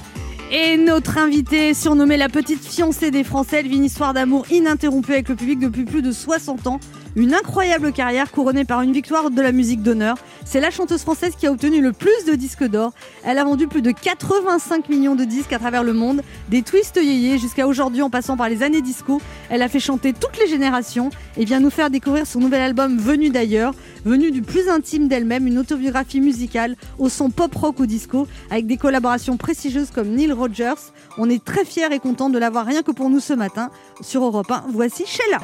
Et 0.51 0.77
notre 0.77 1.17
invitée, 1.17 1.73
surnommée 1.73 2.15
la 2.17 2.29
petite 2.29 2.63
fiancée 2.63 3.09
des 3.09 3.23
Français, 3.23 3.61
elle 3.61 3.69
vit 3.69 3.77
une 3.77 3.85
histoire 3.85 4.13
d'amour 4.13 4.45
ininterrompue 4.51 5.13
avec 5.13 5.29
le 5.29 5.35
public 5.35 5.57
depuis 5.57 5.85
plus 5.85 6.03
de 6.03 6.11
60 6.11 6.67
ans. 6.67 6.79
Une 7.15 7.35
incroyable 7.35 7.93
carrière 7.93 8.31
couronnée 8.31 8.65
par 8.65 8.81
une 8.81 8.91
victoire 8.91 9.29
de 9.29 9.39
la 9.39 9.51
musique 9.51 9.83
d'honneur. 9.83 10.17
C'est 10.45 10.59
la 10.59 10.71
chanteuse 10.71 11.01
française 11.01 11.33
qui 11.37 11.45
a 11.45 11.51
obtenu 11.51 11.79
le 11.79 11.93
plus 11.93 12.25
de 12.27 12.33
disques 12.33 12.63
d'or. 12.63 12.91
Elle 13.23 13.37
a 13.37 13.43
vendu 13.43 13.67
plus 13.67 13.83
de 13.83 13.91
85 13.91 14.89
millions 14.89 15.13
de 15.13 15.23
disques 15.23 15.53
à 15.53 15.59
travers 15.59 15.83
le 15.83 15.93
monde, 15.93 16.21
des 16.49 16.63
twists 16.63 16.97
yéyés 16.97 17.37
jusqu'à 17.37 17.67
aujourd'hui 17.67 18.01
en 18.01 18.09
passant 18.09 18.35
par 18.35 18.49
les 18.49 18.63
années 18.63 18.81
disco. 18.81 19.21
Elle 19.49 19.61
a 19.61 19.69
fait 19.69 19.79
chanter 19.79 20.11
toutes 20.13 20.39
les 20.39 20.47
générations 20.47 21.11
et 21.37 21.45
vient 21.45 21.59
nous 21.59 21.69
faire 21.69 21.91
découvrir 21.91 22.25
son 22.25 22.39
nouvel 22.39 22.61
album 22.61 22.97
Venu 22.97 23.29
d'ailleurs, 23.29 23.75
venu 24.05 24.31
du 24.31 24.41
plus 24.41 24.67
intime 24.67 25.07
d'elle-même, 25.07 25.45
une 25.45 25.59
autobiographie 25.59 26.19
musicale 26.19 26.75
au 26.97 27.09
son 27.09 27.29
pop 27.29 27.53
rock 27.53 27.79
au 27.79 27.85
disco, 27.85 28.27
avec 28.49 28.65
des 28.65 28.77
collaborations 28.77 29.37
prestigieuses 29.37 29.91
comme 29.91 30.09
Neil 30.09 30.31
Rogers. 30.31 30.91
On 31.19 31.29
est 31.29 31.43
très 31.43 31.63
fiers 31.63 31.93
et 31.93 31.99
contents 31.99 32.31
de 32.31 32.39
l'avoir 32.39 32.65
rien 32.65 32.81
que 32.81 32.91
pour 32.91 33.11
nous 33.11 33.19
ce 33.19 33.33
matin 33.33 33.69
sur 34.01 34.23
Europe 34.23 34.49
1. 34.49 34.65
Voici 34.69 35.05
Sheila. 35.05 35.39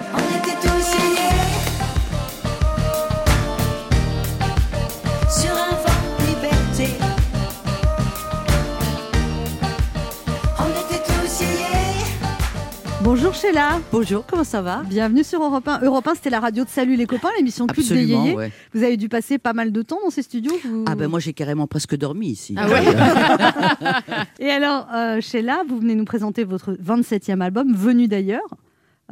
Bonjour 13.11 13.33
Sheila. 13.33 13.81
Bonjour, 13.91 14.23
comment 14.23 14.43
ça 14.43 14.61
va? 14.61 14.83
Bienvenue 14.83 15.23
sur 15.23 15.41
Europe 15.43 15.67
1. 15.67 15.81
Europe 15.81 16.07
1, 16.07 16.13
c'était 16.13 16.29
la 16.29 16.39
radio 16.39 16.63
de 16.63 16.69
Salut 16.69 16.95
les 16.95 17.07
copains, 17.07 17.29
l'émission 17.37 17.65
culte 17.65 17.87
des 17.87 17.93
Absolument, 17.95 18.23
yéyés. 18.23 18.35
ouais. 18.37 18.51
Vous 18.75 18.83
avez 18.83 18.97
dû 18.97 19.09
passer 19.09 19.39
pas 19.39 19.53
mal 19.53 19.71
de 19.71 19.81
temps 19.81 19.97
dans 20.03 20.11
ces 20.11 20.21
studios. 20.21 20.53
vous- 20.63 20.85
Ah 20.87 20.93
ben 20.93 21.07
moi 21.07 21.19
j'ai 21.19 21.33
carrément 21.33 21.65
presque 21.65 21.95
dormi 21.97 22.27
ici. 22.27 22.53
Ah 22.55 22.69
ouais 22.69 22.83
Et 24.39 24.51
alors, 24.51 24.87
euh, 24.93 25.21
Sheila, 25.21 25.63
vous 25.67 25.79
venez 25.79 25.95
nous 25.95 26.05
présenter 26.05 26.43
votre 26.43 26.73
27e 26.73 27.41
album, 27.41 27.73
Venu 27.75 28.07
d'ailleurs. 28.07 28.47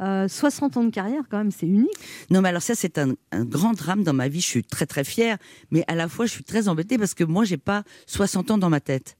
Euh, 0.00 0.28
60 0.28 0.76
ans 0.76 0.84
de 0.84 0.90
carrière, 0.90 1.22
quand 1.28 1.38
même, 1.38 1.50
c'est 1.50 1.66
unique. 1.66 1.90
Non 2.30 2.40
mais 2.40 2.50
alors 2.50 2.62
ça 2.62 2.76
c'est 2.76 2.98
un, 2.98 3.14
un 3.32 3.44
grand 3.44 3.72
drame 3.72 4.04
dans 4.04 4.12
ma 4.14 4.28
vie, 4.28 4.40
je 4.40 4.46
suis 4.46 4.62
très 4.62 4.86
très 4.86 5.02
fière, 5.02 5.38
mais 5.72 5.82
à 5.88 5.96
la 5.96 6.06
fois 6.08 6.24
je 6.26 6.30
suis 6.30 6.44
très 6.44 6.68
embêtée 6.68 6.98
parce 6.98 7.14
que 7.14 7.24
moi 7.24 7.42
j'ai 7.44 7.56
pas 7.56 7.82
60 8.06 8.52
ans 8.52 8.58
dans 8.58 8.70
ma 8.70 8.78
tête. 8.78 9.16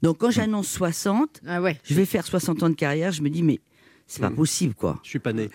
Donc 0.00 0.18
quand 0.18 0.30
j'annonce 0.30 0.68
60, 0.68 1.40
Ah 1.44 1.60
ouais. 1.60 1.80
je 1.82 1.94
vais 1.94 2.04
faire 2.04 2.24
60 2.24 2.62
ans 2.62 2.68
de 2.70 2.74
carrière, 2.74 3.10
je 3.10 3.20
me 3.22 3.28
dis 3.30 3.42
mais 3.42 3.58
c'est 4.06 4.20
pas 4.20 4.30
possible 4.30 4.74
quoi. 4.74 4.98
Je 5.02 5.08
suis 5.08 5.18
pas 5.18 5.32
né. 5.32 5.50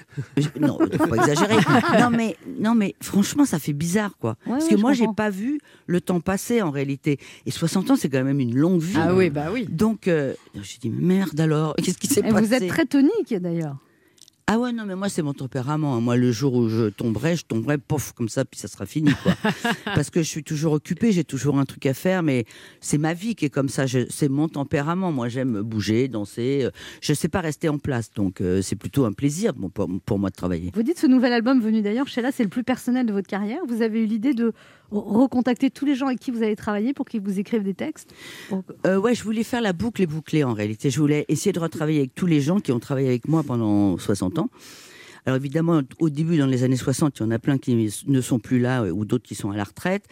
Non, 0.60 0.78
faut 0.80 1.08
pas 1.08 1.16
exagérer. 1.28 1.56
Non 2.00 2.10
mais 2.10 2.38
non 2.60 2.76
mais 2.76 2.96
franchement 3.02 3.46
ça 3.46 3.60
fait 3.60 3.74
bizarre 3.74 4.18
quoi. 4.18 4.32
Ouais, 4.46 4.54
Parce 4.54 4.64
ouais, 4.66 4.70
que 4.72 4.78
je 4.78 4.82
moi 4.82 4.94
j'ai 4.94 5.08
pas 5.16 5.30
vu 5.30 5.60
le 5.86 6.02
temps 6.02 6.20
passer 6.20 6.62
en 6.62 6.72
réalité. 6.72 7.20
Et 7.46 7.52
60 7.52 7.92
ans 7.92 7.96
c'est 7.96 8.10
quand 8.10 8.24
même 8.24 8.40
une 8.40 8.56
longue 8.56 8.82
vie. 8.82 8.98
Ah 8.98 9.14
oui, 9.16 9.30
bah 9.30 9.48
oui. 9.52 9.66
Donc 9.70 10.08
euh, 10.08 10.34
j'ai 10.56 10.78
dit 10.80 10.90
mais 10.90 11.16
merde 11.18 11.40
alors, 11.40 11.76
qu'est-ce 11.76 11.98
qui 11.98 12.08
s'est 12.08 12.22
Et 12.22 12.24
passé 12.24 12.46
vous 12.46 12.54
êtes 12.54 12.68
très 12.68 12.86
tonique, 12.86 13.34
d'ailleurs. 13.34 13.78
Ah 14.50 14.58
ouais, 14.60 14.72
non, 14.72 14.86
mais 14.86 14.96
moi, 14.96 15.10
c'est 15.10 15.22
mon 15.22 15.34
tempérament. 15.34 15.96
hein. 15.98 16.00
Moi, 16.00 16.16
le 16.16 16.32
jour 16.32 16.54
où 16.54 16.70
je 16.70 16.88
tomberai, 16.88 17.36
je 17.36 17.44
tomberai, 17.46 17.78
pof, 17.78 18.14
comme 18.14 18.30
ça, 18.30 18.46
puis 18.46 18.58
ça 18.58 18.70
sera 18.70 18.86
fini, 18.86 19.12
quoi. 19.22 19.34
Parce 19.94 20.10
que 20.10 20.22
je 20.24 20.28
suis 20.30 20.44
toujours 20.44 20.72
occupée, 20.72 21.12
j'ai 21.12 21.26
toujours 21.26 21.60
un 21.60 21.66
truc 21.66 21.86
à 21.86 21.94
faire, 21.94 22.24
mais 22.24 22.46
c'est 22.80 22.98
ma 22.98 23.14
vie 23.14 23.36
qui 23.36 23.44
est 23.44 23.50
comme 23.50 23.68
ça. 23.68 23.84
C'est 24.10 24.30
mon 24.30 24.48
tempérament. 24.48 25.12
Moi, 25.12 25.28
j'aime 25.28 25.62
bouger, 25.64 26.08
danser. 26.08 26.62
euh, 26.64 26.70
Je 27.02 27.14
sais 27.14 27.28
pas 27.28 27.42
rester 27.42 27.68
en 27.68 27.78
place. 27.78 28.10
Donc, 28.16 28.40
euh, 28.40 28.62
c'est 28.62 28.78
plutôt 28.78 29.04
un 29.04 29.12
plaisir 29.12 29.54
bon, 29.54 29.68
pour, 29.68 29.90
pour 30.06 30.18
moi 30.18 30.30
de 30.30 30.36
travailler. 30.36 30.72
Vous 30.74 30.84
dites 30.84 30.98
ce 31.00 31.08
nouvel 31.08 31.34
album, 31.34 31.60
Venu 31.60 31.82
d'ailleurs, 31.82 32.08
Sheila, 32.08 32.32
c'est 32.32 32.44
le 32.44 32.50
plus 32.50 32.64
personnel 32.64 33.06
de 33.06 33.12
votre 33.12 33.28
carrière. 33.28 33.60
Vous 33.68 33.82
avez 33.82 34.02
eu 34.02 34.06
l'idée 34.06 34.34
de 34.34 34.54
re- 34.94 35.14
recontacter 35.24 35.70
tous 35.72 35.84
les 35.84 35.96
gens 35.96 36.08
avec 36.08 36.20
qui 36.22 36.32
vous 36.32 36.42
avez 36.42 36.56
travaillé 36.56 36.94
pour 36.94 37.06
qu'ils 37.06 37.20
vous 37.20 37.38
écrivent 37.38 37.64
des 37.64 37.74
textes 37.74 38.14
Euh, 38.86 38.98
ouais, 38.98 39.14
je 39.14 39.26
voulais 39.26 39.44
faire 39.44 39.60
la 39.60 39.74
boucle 39.74 40.02
et 40.04 40.08
boucler 40.08 40.46
en 40.46 40.54
réalité. 40.54 40.90
Je 40.90 41.02
voulais 41.02 41.26
essayer 41.28 41.52
de 41.52 41.60
retravailler 41.60 42.00
avec 42.00 42.16
tous 42.16 42.28
les 42.28 42.40
gens 42.40 42.62
qui 42.62 42.72
ont 42.72 42.80
travaillé 42.80 43.10
avec 43.10 43.28
moi 43.28 43.44
pendant 43.44 43.98
60 43.98 44.36
ans. 44.36 44.37
Alors 45.26 45.36
évidemment, 45.36 45.82
au 46.00 46.10
début, 46.10 46.38
dans 46.38 46.46
les 46.46 46.64
années 46.64 46.78
60, 46.78 47.20
il 47.20 47.24
y 47.24 47.26
en 47.26 47.32
a 47.32 47.40
plein 47.40 47.58
qui 47.58 47.90
ne 48.08 48.22
sont 48.22 48.40
plus 48.40 48.60
là 48.60 48.84
euh, 48.84 48.92
ou 48.92 49.04
d'autres 49.04 49.26
qui 49.26 49.36
sont 49.36 49.52
à 49.52 49.58
la 49.58 49.66
retraite. 49.66 50.06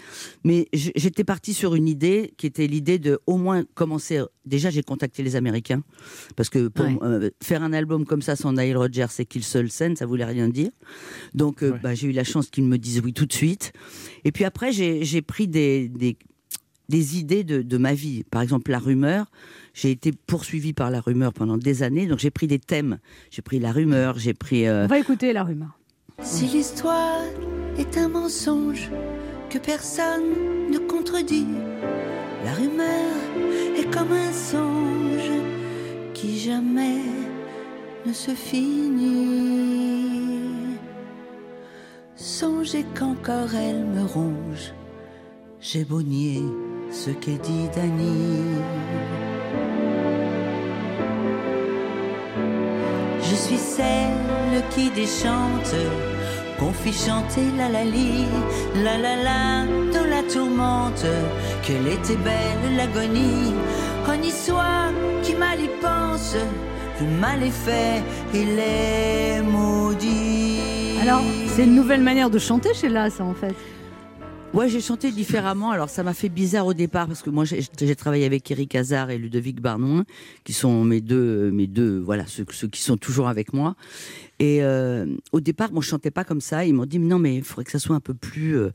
Mais 0.44 0.68
j'étais 0.74 1.24
partie 1.24 1.54
sur 1.54 1.74
une 1.74 1.88
idée 1.88 2.34
qui 2.36 2.46
était 2.48 2.68
l'idée 2.68 3.00
de 3.00 3.18
au 3.26 3.38
moins 3.38 3.64
commencer. 3.76 4.22
Déjà, 4.46 4.70
j'ai 4.72 4.84
contacté 4.84 5.24
les 5.24 5.38
Américains 5.38 5.84
parce 6.36 6.50
que 6.50 6.68
pour 6.68 6.86
Ouais. 6.86 6.98
euh, 7.02 7.30
faire 7.42 7.64
un 7.64 7.72
album 7.72 8.06
comme 8.06 8.22
ça 8.22 8.36
sans 8.36 8.52
Nile 8.52 8.76
Rodgers 8.76 9.06
et 9.20 9.26
qu'il 9.26 9.46
seul 9.46 9.70
scène, 9.72 9.96
ça 9.96 10.06
voulait 10.06 10.26
rien 10.26 10.50
dire. 10.50 10.72
Donc, 11.34 11.64
euh, 11.64 11.72
bah, 11.82 11.96
j'ai 11.96 12.08
eu 12.08 12.12
la 12.12 12.26
chance 12.26 12.50
qu'ils 12.50 12.66
me 12.66 12.78
disent 12.78 13.00
oui 13.02 13.14
tout 13.14 13.26
de 13.26 13.32
suite. 13.34 13.72
Et 14.26 14.34
puis 14.34 14.44
après, 14.44 14.74
j'ai 14.74 15.06
j'ai 15.06 15.22
pris 15.22 15.48
des, 15.48 15.88
des, 15.88 16.18
des 16.90 17.18
idées 17.18 17.44
de, 17.44 17.62
de 17.62 17.78
ma 17.78 17.94
vie. 17.94 18.24
Par 18.24 18.42
exemple, 18.42 18.72
la 18.72 18.80
rumeur. 18.80 19.26
J'ai 19.74 19.92
été 19.92 20.12
poursuivie 20.14 20.72
par 20.74 20.90
la 20.90 21.02
rumeur 21.02 21.34
pendant 21.34 21.58
des 21.58 21.84
années, 21.84 22.08
donc 22.08 22.20
j'ai 22.20 22.32
pris 22.32 22.48
des 22.48 22.60
thèmes. 22.60 23.00
J'ai 23.30 23.42
pris 23.42 23.60
la 23.60 23.72
rumeur, 23.74 24.18
j'ai 24.18 24.34
pris. 24.34 24.66
euh, 24.68 24.86
On 24.86 24.88
va 24.88 25.00
écouter 25.00 25.34
la 25.34 25.44
rumeur. 25.44 25.78
Si 26.22 26.46
l'histoire 26.46 27.20
est 27.78 27.98
un 27.98 28.08
mensonge 28.08 28.90
que 29.50 29.58
personne 29.58 30.70
ne 30.72 30.78
contredit, 30.78 31.46
la 32.46 32.54
rumeur 32.54 33.12
est 33.78 33.94
comme 33.94 34.14
un 34.14 34.32
songe 34.32 35.30
qui 36.14 36.40
jamais 36.40 37.02
ne 38.06 38.14
se 38.14 38.32
finit. 38.32 40.06
Songez 42.16 42.86
qu'encore 42.98 43.54
elle 43.56 43.84
me 43.86 44.04
ronge, 44.06 44.74
j'ai 45.60 45.84
beau 45.84 46.02
nier 46.02 46.42
ce 46.92 47.10
qu'est 47.12 47.42
dit 47.42 47.68
Dany. 47.76 48.42
Je 53.22 53.36
suis 53.36 53.58
celle 53.58 54.64
qui 54.72 54.90
déchante, 54.92 55.76
qu'on 56.60 56.72
fit 56.72 56.94
chanter 56.94 57.46
la 57.58 57.70
la 57.70 57.84
li, 57.84 58.26
la 58.84 58.98
la 58.98 59.16
la, 59.28 59.66
dans 59.94 60.08
la 60.10 60.24
tourmente, 60.24 61.06
qu'elle 61.64 61.88
était 61.88 62.16
belle 62.18 62.76
l'agonie. 62.78 63.54
On 64.08 64.22
y 64.22 64.32
soit 64.32 64.92
qui 65.24 65.34
mal 65.36 65.60
y 65.60 65.70
pense, 65.82 66.36
le 67.02 67.08
mal 67.20 67.44
est 67.44 67.50
fait, 67.50 68.04
il 68.34 68.58
est 68.60 69.42
maudit. 69.42 70.60
Alors, 71.02 71.22
c'est 71.48 71.64
une 71.64 71.76
nouvelle 71.76 72.02
manière 72.02 72.30
de 72.30 72.40
chanter, 72.40 72.74
Sheila, 72.74 73.10
ça, 73.10 73.24
en 73.24 73.34
fait. 73.34 73.56
Ouais, 74.56 74.70
j'ai 74.70 74.80
chanté 74.80 75.12
différemment. 75.12 75.72
Alors, 75.72 75.90
ça 75.90 76.02
m'a 76.02 76.14
fait 76.14 76.30
bizarre 76.30 76.66
au 76.66 76.74
départ 76.74 77.08
parce 77.08 77.22
que 77.22 77.30
moi, 77.30 77.44
j'ai 77.44 77.96
travaillé 77.98 78.24
avec 78.24 78.50
Eric 78.50 78.74
Hazard 78.74 79.10
et 79.10 79.18
Ludovic 79.18 79.60
Barnoin, 79.60 80.06
qui 80.46 80.54
sont 80.54 80.86
mes 80.86 81.02
deux, 81.02 81.52
mes 81.52 81.68
deux, 81.68 82.00
voilà, 82.00 82.26
ceux, 82.26 82.46
qui 82.46 82.82
sont 82.82 82.96
toujours 82.96 83.28
avec 83.28 83.52
moi. 83.52 83.76
Et 84.40 84.64
euh, 84.64 85.08
au 85.34 85.42
départ, 85.42 85.74
moi, 85.74 85.82
je 85.84 85.90
chantais 85.90 86.10
pas 86.10 86.24
comme 86.24 86.40
ça. 86.40 86.64
Ils 86.64 86.74
m'ont 86.74 86.86
dit, 86.86 87.00
non, 87.00 87.20
mais 87.20 87.36
il 87.36 87.44
faudrait 87.44 87.66
que 87.66 87.72
ça 87.72 87.80
soit 87.80 87.98
un 87.98 88.00
peu 88.00 88.14
plus, 88.14 88.58
euh, 88.58 88.72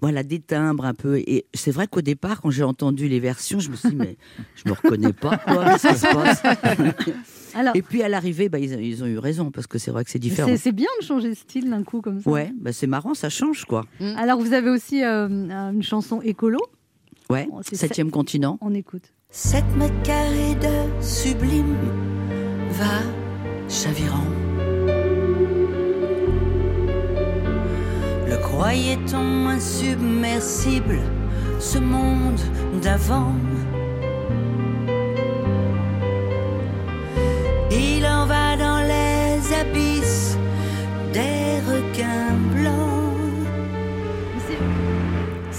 voilà, 0.00 0.22
des 0.22 0.38
timbres 0.40 0.84
un 0.84 0.94
peu. 0.94 1.18
Et 1.18 1.46
c'est 1.54 1.70
vrai 1.70 1.86
qu'au 1.86 2.00
départ, 2.02 2.40
quand 2.40 2.50
j'ai 2.50 2.62
entendu 2.62 3.08
les 3.08 3.20
versions, 3.20 3.58
je 3.60 3.70
me 3.70 3.76
suis 3.76 3.88
dit, 3.90 3.96
mais 3.96 4.16
je 4.54 4.68
me 4.68 4.74
reconnais 4.74 5.12
pas, 5.12 5.36
quoi. 5.38 5.64
Qu'est-ce 5.78 5.88
qui 5.88 5.94
se 5.98 6.06
passe? 6.14 6.42
Alors, 7.54 7.74
Et 7.74 7.82
puis 7.82 8.00
à 8.04 8.08
l'arrivée, 8.08 8.48
bah, 8.48 8.60
ils, 8.60 8.72
ils 8.80 9.02
ont 9.02 9.06
eu 9.06 9.18
raison 9.18 9.50
parce 9.50 9.66
que 9.66 9.78
c'est 9.78 9.90
vrai 9.90 10.04
que 10.04 10.10
c'est 10.10 10.20
différent. 10.20 10.48
c'est 10.48 10.56
c'est 10.56 10.72
bien 10.72 10.86
de 11.00 11.04
changer 11.04 11.30
de 11.30 11.34
style 11.34 11.68
d'un 11.68 11.82
coup 11.82 12.00
comme 12.00 12.20
ça. 12.20 12.30
Ouais, 12.30 12.52
bah, 12.60 12.72
c'est 12.72 12.86
marrant, 12.86 13.14
ça 13.14 13.28
change, 13.28 13.64
quoi. 13.64 13.84
Alors, 14.16 14.38
vous 14.40 14.52
avez 14.52 14.70
aussi 14.70 15.02
euh, 15.02 15.26
une 15.28 15.82
chanson 15.82 16.20
écolo? 16.22 16.60
Ouais, 17.28 17.48
Oh, 17.52 17.60
c'est 17.62 17.74
septième 17.76 18.10
continent. 18.12 18.56
On 18.60 18.72
écoute. 18.74 19.12
7 19.30 19.64
mètres 19.76 20.02
carrés 20.02 20.54
de 20.56 21.02
sublime 21.02 21.76
va 22.70 23.00
chavirant. 23.68 24.24
Le 28.30 28.36
croyait-on 28.36 29.48
insubmersible, 29.48 31.00
ce 31.58 31.78
monde 31.78 32.40
d'avant? 32.80 33.34
Il 37.72 38.06
en 38.06 38.26
va 38.26 38.56
dans 38.56 38.82
les 38.86 39.52
abysses 39.52 40.38
des 41.12 41.49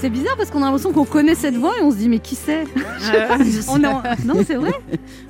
C'est 0.02 0.10
bizarre 0.10 0.36
parce 0.36 0.50
qu'on 0.50 0.64
a 0.64 0.66
l'impression 0.66 0.92
qu'on 0.94 1.06
connaît 1.06 1.36
cette 1.36 1.54
voix 1.54 1.78
et 1.78 1.84
on 1.84 1.92
se 1.92 1.98
dit 1.98 2.10
mais 2.10 2.18
qui 2.18 2.34
c'est 2.34 2.64
On 3.70 3.84
est 3.84 3.86
en- 3.88 4.02
Non, 4.26 4.44
c'est 4.44 4.56
vrai. 4.56 4.72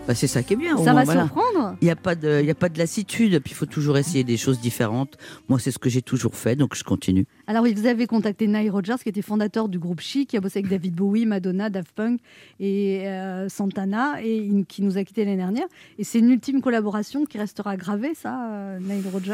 Bah, 0.07 0.15
c'est 0.15 0.28
ça 0.28 0.41
qui 0.41 0.53
est 0.53 0.55
bien. 0.55 0.76
Ça 0.78 0.93
va 0.93 1.03
voilà. 1.03 1.22
surprendre. 1.26 1.76
Il 1.80 1.86
n'y 1.86 1.91
a 1.91 1.95
pas 1.95 2.15
de, 2.15 2.39
il 2.41 2.45
y 2.47 2.49
a 2.51 2.55
pas 2.55 2.69
de 2.69 2.78
lassitude. 2.80 3.39
Puis 3.39 3.51
il 3.51 3.55
faut 3.55 3.67
toujours 3.67 3.97
essayer 3.97 4.24
des 4.24 4.36
choses 4.36 4.59
différentes. 4.59 5.15
Moi, 5.47 5.59
c'est 5.59 5.69
ce 5.69 5.78
que 5.78 5.89
j'ai 5.89 6.01
toujours 6.01 6.36
fait, 6.36 6.55
donc 6.55 6.74
je 6.76 6.84
continue. 6.84 7.28
Alors 7.45 7.61
oui, 7.63 7.74
vous 7.76 7.86
avez 7.86 8.07
contacté 8.07 8.47
Nile 8.47 8.72
Rodgers, 8.72 8.95
qui 9.03 9.09
était 9.09 9.22
fondateur 9.22 9.69
du 9.69 9.78
groupe 9.78 9.99
Chic, 10.01 10.30
qui 10.30 10.38
a 10.38 10.41
bossé 10.41 10.59
avec 10.59 10.72
David 10.72 10.95
Bowie, 10.95 11.28
Madonna, 11.28 11.69
Daft 11.69 11.91
Punk 11.91 12.19
et 12.59 13.07
euh, 13.07 13.47
Santana, 13.47 14.24
et 14.24 14.49
qui 14.67 14.82
nous 14.82 14.97
a 14.97 15.03
quittés 15.03 15.24
l'année 15.24 15.38
dernière. 15.38 15.67
Et 15.99 16.03
c'est 16.03 16.17
une 16.19 16.32
ultime 16.32 16.61
collaboration 16.61 17.26
qui 17.26 17.38
restera 17.38 17.78
gravée, 17.78 18.13
ça, 18.15 18.49
euh, 18.51 18.80
Nile 18.80 19.03
Rodgers? 19.13 19.34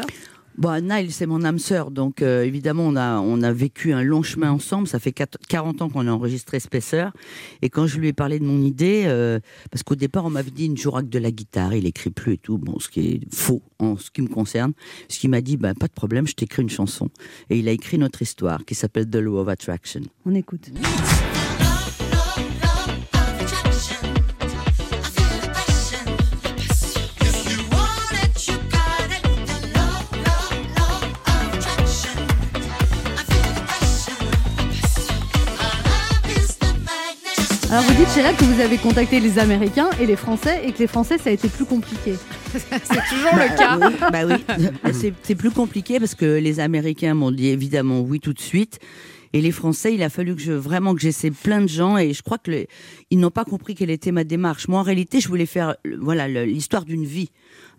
Bon, 0.60 0.82
Nile, 0.82 1.12
c'est 1.12 1.26
mon 1.26 1.44
âme 1.44 1.60
sœur, 1.60 1.92
donc 1.92 2.20
euh, 2.20 2.42
évidemment, 2.42 2.82
on 2.84 2.96
a, 2.96 3.20
on 3.20 3.42
a 3.42 3.52
vécu 3.52 3.92
un 3.92 4.02
long 4.02 4.24
chemin 4.24 4.50
ensemble. 4.50 4.88
Ça 4.88 4.98
fait 4.98 5.12
quat- 5.12 5.38
40 5.48 5.82
ans 5.82 5.88
qu'on 5.88 6.08
a 6.08 6.10
enregistré 6.10 6.58
Spacer. 6.58 7.04
Et 7.62 7.70
quand 7.70 7.86
je 7.86 8.00
lui 8.00 8.08
ai 8.08 8.12
parlé 8.12 8.40
de 8.40 8.44
mon 8.44 8.60
idée, 8.62 9.04
euh, 9.06 9.38
parce 9.70 9.84
qu'au 9.84 9.94
départ, 9.94 10.24
on 10.24 10.30
m'avait 10.30 10.50
dit, 10.50 10.64
il 10.64 10.72
ne 10.72 10.76
jouera 10.76 11.02
que 11.02 11.06
de 11.06 11.18
la 11.20 11.30
guitare, 11.30 11.74
il 11.74 11.86
écrit 11.86 12.10
plus 12.10 12.32
et 12.32 12.38
tout, 12.38 12.58
bon, 12.58 12.80
ce 12.80 12.88
qui 12.88 13.00
est 13.08 13.20
faux 13.32 13.62
en 13.78 13.96
ce 13.96 14.10
qui 14.10 14.20
me 14.20 14.26
concerne. 14.28 14.72
Ce 15.08 15.20
qui 15.20 15.28
m'a 15.28 15.42
dit, 15.42 15.56
ben, 15.56 15.74
pas 15.74 15.86
de 15.86 15.92
problème, 15.92 16.26
je 16.26 16.34
t'écris 16.34 16.62
une 16.62 16.70
chanson. 16.70 17.08
Et 17.50 17.58
il 17.60 17.68
a 17.68 17.70
écrit 17.72 17.96
notre 17.96 18.20
histoire, 18.20 18.64
qui 18.64 18.74
s'appelle 18.74 19.08
The 19.08 19.14
Law 19.16 19.38
of 19.38 19.46
Attraction. 19.48 20.00
On 20.26 20.34
écoute. 20.34 20.70
Alors 37.70 37.84
vous 37.84 37.94
dites, 37.94 38.08
Sheila, 38.14 38.32
que 38.32 38.44
vous 38.44 38.60
avez 38.62 38.78
contacté 38.78 39.20
les 39.20 39.38
Américains 39.38 39.90
et 40.00 40.06
les 40.06 40.16
Français, 40.16 40.62
et 40.66 40.72
que 40.72 40.78
les 40.78 40.86
Français, 40.86 41.18
ça 41.18 41.28
a 41.28 41.32
été 41.34 41.48
plus 41.48 41.66
compliqué. 41.66 42.14
C'est 42.52 42.60
toujours 42.70 43.34
le 43.34 43.56
cas. 43.58 43.76
Bah 43.76 43.90
oui, 44.26 44.44
bah 44.48 44.64
oui. 44.86 44.92
C'est- 45.22 45.34
plus 45.34 45.50
compliqué 45.50 45.98
parce 46.00 46.14
que 46.14 46.38
les 46.38 46.60
Américains 46.60 47.12
m'ont 47.14 47.30
dit 47.30 47.48
évidemment 47.48 48.00
oui 48.00 48.20
tout 48.20 48.32
de 48.32 48.40
suite. 48.40 48.78
Et 49.34 49.42
les 49.42 49.52
Français, 49.52 49.92
il 49.94 50.02
a 50.02 50.08
fallu 50.08 50.34
que 50.34 50.40
je 50.40 50.52
vraiment 50.52 50.94
que 50.94 51.02
j'essaie 51.02 51.30
plein 51.30 51.60
de 51.60 51.68
gens 51.68 51.98
et 51.98 52.14
je 52.14 52.22
crois 52.22 52.38
que 52.38 52.50
les- 52.50 52.68
ils 53.10 53.18
n'ont 53.20 53.30
pas 53.30 53.44
compris 53.44 53.74
quelle 53.74 53.90
était 53.90 54.12
ma 54.12 54.24
démarche. 54.24 54.66
Moi, 54.68 54.80
en 54.80 54.82
réalité, 54.82 55.20
je 55.20 55.28
voulais 55.28 55.44
faire 55.44 55.76
voilà 56.00 56.26
l'histoire 56.46 56.86
d'une 56.86 57.04
vie 57.04 57.28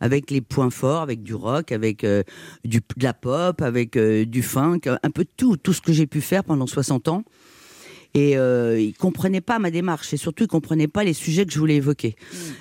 avec 0.01 0.29
les 0.29 0.41
points 0.41 0.69
forts, 0.69 1.01
avec 1.01 1.23
du 1.23 1.33
rock, 1.33 1.71
avec 1.71 2.03
euh, 2.03 2.21
du, 2.63 2.77
de 2.77 3.03
la 3.03 3.15
pop, 3.15 3.59
avec 3.63 3.97
euh, 3.97 4.23
du 4.25 4.43
funk, 4.43 4.81
un 5.01 5.09
peu 5.09 5.23
de 5.23 5.29
tout, 5.35 5.57
tout 5.57 5.73
ce 5.73 5.81
que 5.81 5.91
j'ai 5.93 6.05
pu 6.05 6.21
faire 6.21 6.43
pendant 6.43 6.67
60 6.67 7.07
ans. 7.07 7.23
Et 8.13 8.37
euh, 8.37 8.79
ils 8.79 8.93
comprenaient 8.93 9.41
pas 9.41 9.59
ma 9.59 9.69
démarche 9.69 10.13
et 10.13 10.17
surtout 10.17 10.43
ils 10.45 10.47
comprenaient 10.47 10.87
pas 10.87 11.03
les 11.03 11.13
sujets 11.13 11.45
que 11.45 11.53
je 11.53 11.59
voulais 11.59 11.75
évoquer. 11.75 12.15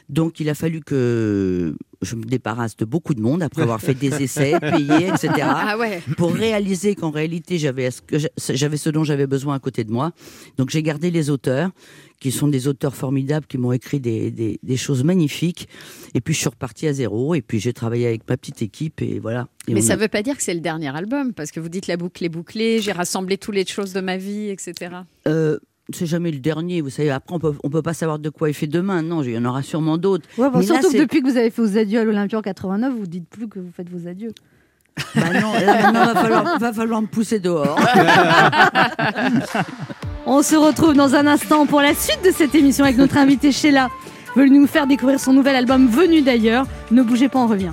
Donc 0.08 0.40
il 0.40 0.48
a 0.48 0.54
fallu 0.54 0.80
que 0.80 1.74
je 2.02 2.14
me 2.16 2.22
débarrasse 2.24 2.76
de 2.76 2.84
beaucoup 2.84 3.14
de 3.14 3.20
monde 3.20 3.42
après 3.42 3.62
avoir 3.62 3.80
fait 3.80 3.94
des 3.94 4.22
essais, 4.22 4.58
payé, 4.60 5.08
etc. 5.08 5.30
Ah 5.42 5.76
ouais. 5.78 6.00
Pour 6.16 6.32
réaliser 6.32 6.94
qu'en 6.94 7.10
réalité 7.10 7.58
j'avais 7.58 7.90
ce 7.90 8.90
dont 8.90 9.04
j'avais 9.04 9.26
besoin 9.26 9.54
à 9.54 9.58
côté 9.58 9.84
de 9.84 9.90
moi. 9.92 10.12
Donc 10.56 10.70
j'ai 10.70 10.82
gardé 10.82 11.10
les 11.10 11.30
auteurs 11.30 11.70
qui 12.20 12.32
sont 12.32 12.48
des 12.48 12.66
auteurs 12.66 12.96
formidables 12.96 13.46
qui 13.46 13.58
m'ont 13.58 13.70
écrit 13.72 14.00
des, 14.00 14.30
des- 14.32 14.58
des 14.62 14.76
choses 14.76 15.04
magnifiques. 15.04 15.68
Et 16.14 16.20
puis 16.20 16.34
je 16.34 16.40
suis 16.40 16.48
reparti 16.48 16.88
à 16.88 16.92
zéro 16.92 17.34
et 17.34 17.42
puis 17.42 17.60
j'ai 17.60 17.72
travaillé 17.72 18.06
avec 18.08 18.28
ma 18.28 18.36
petite 18.36 18.60
équipe 18.62 19.00
et 19.02 19.20
voilà. 19.20 19.46
Et 19.68 19.74
Mais 19.74 19.82
ça 19.82 19.92
a- 19.92 19.96
ne 19.96 20.00
veut 20.00 20.08
pas 20.08 20.22
dire 20.22 20.36
que 20.36 20.42
c'est 20.42 20.54
le 20.54 20.60
dernier 20.60 20.88
album, 20.96 21.32
parce 21.32 21.52
que 21.52 21.60
vous 21.60 21.68
dites 21.68 21.86
la 21.86 21.96
boucle 21.96 22.24
est 22.24 22.28
bouclée, 22.28 22.80
j'ai 22.80 22.90
rassemblé 22.92 23.38
toutes 23.38 23.54
les 23.54 23.66
choses 23.66 23.92
de 23.92 24.00
ma 24.00 24.16
vie, 24.16 24.48
etc. 24.48 24.96
Euh, 25.28 25.58
c'est 25.94 26.06
jamais 26.06 26.30
le 26.30 26.38
dernier, 26.38 26.80
vous 26.80 26.90
savez. 26.90 27.10
Après, 27.10 27.34
on 27.34 27.38
peut, 27.38 27.54
on 27.64 27.70
peut 27.70 27.82
pas 27.82 27.94
savoir 27.94 28.18
de 28.18 28.28
quoi 28.28 28.50
il 28.50 28.54
fait 28.54 28.66
demain. 28.66 29.02
Non, 29.02 29.22
il 29.22 29.30
y 29.30 29.38
en 29.38 29.44
aura 29.44 29.62
sûrement 29.62 29.96
d'autres. 29.96 30.28
Ouais, 30.36 30.50
bon, 30.50 30.58
Mais 30.58 30.66
là, 30.66 30.80
surtout 30.80 30.92
que 30.92 30.98
depuis 30.98 31.22
que 31.22 31.28
vous 31.28 31.36
avez 31.36 31.50
fait 31.50 31.62
vos 31.62 31.78
adieux 31.78 32.00
à 32.00 32.04
l'Olympia 32.04 32.38
en 32.38 32.42
89, 32.42 32.92
vous 32.94 33.06
dites 33.06 33.28
plus 33.28 33.48
que 33.48 33.58
vous 33.58 33.70
faites 33.74 33.88
vos 33.88 34.06
adieux. 34.06 34.32
Bah 35.14 35.32
non, 35.40 35.52
là 35.52 35.82
maintenant, 35.82 36.06
va 36.06 36.14
falloir, 36.14 36.58
va 36.58 36.72
falloir 36.72 37.02
me 37.02 37.06
pousser 37.06 37.38
dehors. 37.38 37.78
On 40.26 40.42
se 40.42 40.56
retrouve 40.56 40.94
dans 40.94 41.14
un 41.14 41.26
instant 41.26 41.66
pour 41.66 41.80
la 41.80 41.94
suite 41.94 42.22
de 42.24 42.30
cette 42.30 42.54
émission 42.54 42.84
avec 42.84 42.98
notre 42.98 43.16
invité 43.16 43.52
Sheila, 43.52 43.88
venu 44.36 44.58
nous 44.58 44.66
faire 44.66 44.86
découvrir 44.86 45.20
son 45.20 45.32
nouvel 45.32 45.56
album 45.56 45.88
Venu 45.88 46.20
d'ailleurs. 46.20 46.66
Ne 46.90 47.02
bougez 47.02 47.28
pas, 47.28 47.38
on 47.38 47.46
revient. 47.46 47.72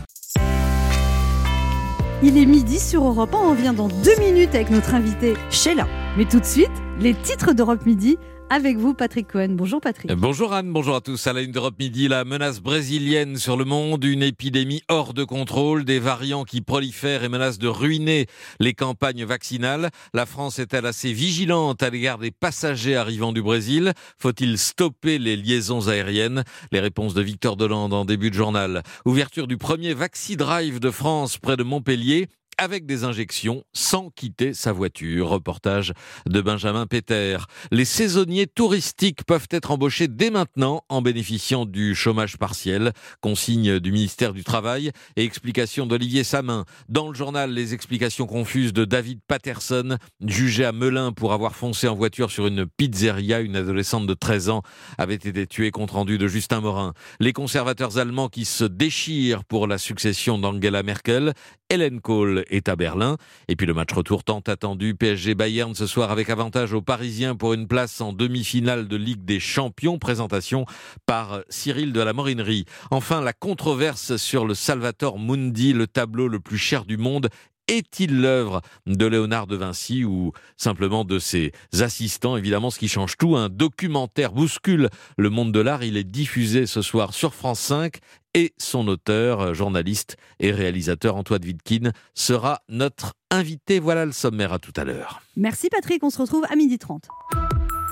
Il 2.23 2.37
est 2.37 2.45
midi 2.45 2.79
sur 2.79 3.03
Europe 3.03 3.33
1, 3.33 3.37
on 3.37 3.49
revient 3.49 3.73
dans 3.75 3.87
deux 3.87 4.17
minutes 4.19 4.55
avec 4.55 4.69
notre 4.69 4.93
invité 4.93 5.33
Sheila. 5.49 5.87
Mais 6.17 6.25
tout 6.25 6.39
de 6.39 6.45
suite, 6.45 6.71
les 6.99 7.13
titres 7.13 7.53
d'Europe 7.53 7.85
Midi 7.85 8.17
avec 8.51 8.77
vous, 8.77 8.93
Patrick 8.93 9.27
Cohen. 9.27 9.49
Bonjour 9.49 9.81
Patrick. 9.81 10.11
Bonjour 10.13 10.53
Anne, 10.53 10.71
bonjour 10.71 10.95
à 10.95 11.01
tous. 11.01 11.25
À 11.25 11.33
la 11.33 11.41
une 11.41 11.51
d'Europe 11.51 11.79
Midi, 11.79 12.07
la 12.07 12.23
menace 12.25 12.61
brésilienne 12.61 13.37
sur 13.37 13.57
le 13.57 13.65
monde, 13.65 14.03
une 14.03 14.21
épidémie 14.21 14.83
hors 14.87 15.15
de 15.15 15.23
contrôle, 15.23 15.83
des 15.83 15.97
variants 15.97 16.43
qui 16.43 16.61
prolifèrent 16.61 17.23
et 17.23 17.29
menacent 17.29 17.57
de 17.57 17.67
ruiner 17.67 18.27
les 18.59 18.73
campagnes 18.73 19.25
vaccinales. 19.25 19.89
La 20.13 20.27
France 20.27 20.59
est-elle 20.59 20.85
assez 20.85 21.11
vigilante 21.11 21.81
à 21.81 21.89
l'égard 21.89 22.19
des 22.19 22.31
passagers 22.31 22.95
arrivant 22.95 23.33
du 23.33 23.41
Brésil? 23.41 23.93
Faut-il 24.19 24.59
stopper 24.59 25.17
les 25.17 25.35
liaisons 25.35 25.87
aériennes? 25.87 26.43
Les 26.71 26.79
réponses 26.79 27.15
de 27.15 27.23
Victor 27.23 27.57
Delande 27.57 27.93
en 27.93 28.05
début 28.05 28.29
de 28.29 28.35
journal. 28.35 28.83
Ouverture 29.05 29.47
du 29.47 29.57
premier 29.57 29.95
Vaxi 29.95 30.37
Drive 30.37 30.79
de 30.79 30.91
France 30.91 31.39
près 31.39 31.57
de 31.57 31.63
Montpellier 31.63 32.27
avec 32.57 32.85
des 32.85 33.03
injections 33.03 33.63
sans 33.73 34.09
quitter 34.09 34.53
sa 34.53 34.71
voiture. 34.71 35.29
Reportage 35.29 35.93
de 36.25 36.41
Benjamin 36.41 36.87
Péter. 36.87 37.37
Les 37.71 37.85
saisonniers 37.85 38.47
touristiques 38.47 39.23
peuvent 39.25 39.47
être 39.51 39.71
embauchés 39.71 40.07
dès 40.07 40.29
maintenant 40.29 40.83
en 40.89 41.01
bénéficiant 41.01 41.65
du 41.65 41.95
chômage 41.95 42.37
partiel. 42.37 42.91
Consigne 43.21 43.79
du 43.79 43.91
ministère 43.91 44.33
du 44.33 44.43
Travail 44.43 44.91
et 45.15 45.23
explication 45.23 45.85
d'Olivier 45.85 46.23
Samin. 46.23 46.65
Dans 46.89 47.07
le 47.07 47.15
journal, 47.15 47.51
les 47.51 47.73
explications 47.73 48.27
confuses 48.27 48.73
de 48.73 48.85
David 48.85 49.19
Patterson, 49.27 49.97
jugé 50.25 50.65
à 50.65 50.71
Melun 50.71 51.11
pour 51.11 51.33
avoir 51.33 51.55
foncé 51.55 51.87
en 51.87 51.95
voiture 51.95 52.31
sur 52.31 52.47
une 52.47 52.65
pizzeria. 52.65 53.41
Une 53.41 53.55
adolescente 53.55 54.07
de 54.07 54.13
13 54.13 54.49
ans 54.49 54.61
avait 54.97 55.15
été 55.15 55.47
tuée, 55.47 55.71
compte 55.71 55.91
rendu 55.91 56.17
de 56.17 56.27
Justin 56.27 56.61
Morin. 56.61 56.93
Les 57.19 57.33
conservateurs 57.33 57.97
allemands 57.97 58.29
qui 58.29 58.45
se 58.45 58.63
déchirent 58.63 59.43
pour 59.43 59.67
la 59.67 59.77
succession 59.77 60.37
d'Angela 60.37 60.83
Merkel. 60.83 61.33
Hélène 61.75 61.99
Kohl 61.99 62.45
est 62.49 62.69
à 62.69 62.77
Berlin. 62.77 63.17
Et 63.49 63.57
puis 63.57 63.67
le 63.67 63.73
match 63.73 63.91
retour 63.91 64.23
tant 64.23 64.39
attendu 64.39 64.95
PSG 64.95 65.35
Bayern 65.35 65.75
ce 65.75 65.87
soir 65.87 66.09
avec 66.09 66.29
avantage 66.29 66.73
aux 66.73 66.81
Parisiens 66.81 67.35
pour 67.35 67.53
une 67.53 67.67
place 67.67 67.99
en 67.99 68.13
demi-finale 68.13 68.87
de 68.87 68.95
Ligue 68.95 69.25
des 69.25 69.41
Champions. 69.41 69.99
Présentation 69.99 70.65
par 71.05 71.41
Cyril 71.49 71.91
de 71.91 71.99
la 71.99 72.13
Morinerie. 72.13 72.63
Enfin, 72.91 73.19
la 73.19 73.33
controverse 73.33 74.15
sur 74.15 74.45
le 74.45 74.53
Salvator 74.53 75.19
Mundi, 75.19 75.73
le 75.73 75.85
tableau 75.85 76.29
le 76.29 76.39
plus 76.39 76.57
cher 76.57 76.85
du 76.85 76.95
monde. 76.95 77.27
Est-il 77.67 78.21
l'œuvre 78.21 78.61
de 78.85 79.05
Léonard 79.05 79.47
de 79.47 79.57
Vinci 79.57 80.05
ou 80.05 80.31
simplement 80.55 81.03
de 81.03 81.19
ses 81.19 81.51
assistants? 81.81 82.37
Évidemment, 82.37 82.69
ce 82.69 82.79
qui 82.79 82.87
change 82.87 83.17
tout, 83.17 83.35
un 83.35 83.49
documentaire 83.49 84.31
bouscule 84.31 84.89
le 85.17 85.29
monde 85.29 85.51
de 85.51 85.59
l'art. 85.59 85.83
Il 85.83 85.97
est 85.97 86.05
diffusé 86.05 86.67
ce 86.67 86.81
soir 86.81 87.13
sur 87.13 87.33
France 87.33 87.59
5 87.59 87.97
et 88.35 88.53
son 88.57 88.87
auteur, 88.87 89.55
journaliste 89.55 90.17
et 90.39 90.51
réalisateur 90.51 91.15
Antoine 91.15 91.41
Vidkin 91.41 91.91
sera 92.13 92.61
notre 92.69 93.13
invité. 93.31 93.79
Voilà 93.79 94.05
le 94.05 94.11
sommaire 94.11 94.53
à 94.53 94.59
tout 94.59 94.73
à 94.75 94.83
l'heure. 94.83 95.21
Merci 95.37 95.69
Patrick, 95.69 96.03
on 96.03 96.11
se 96.11 96.21
retrouve 96.21 96.45
à 96.49 96.55
12h30. 96.55 97.07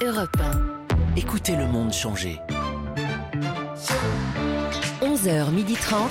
Europe 0.03 0.37
1. 0.37 1.17
Écoutez 1.17 1.55
le 1.55 1.65
monde 1.65 1.93
changer. 1.93 2.37
11h30. 5.01 6.09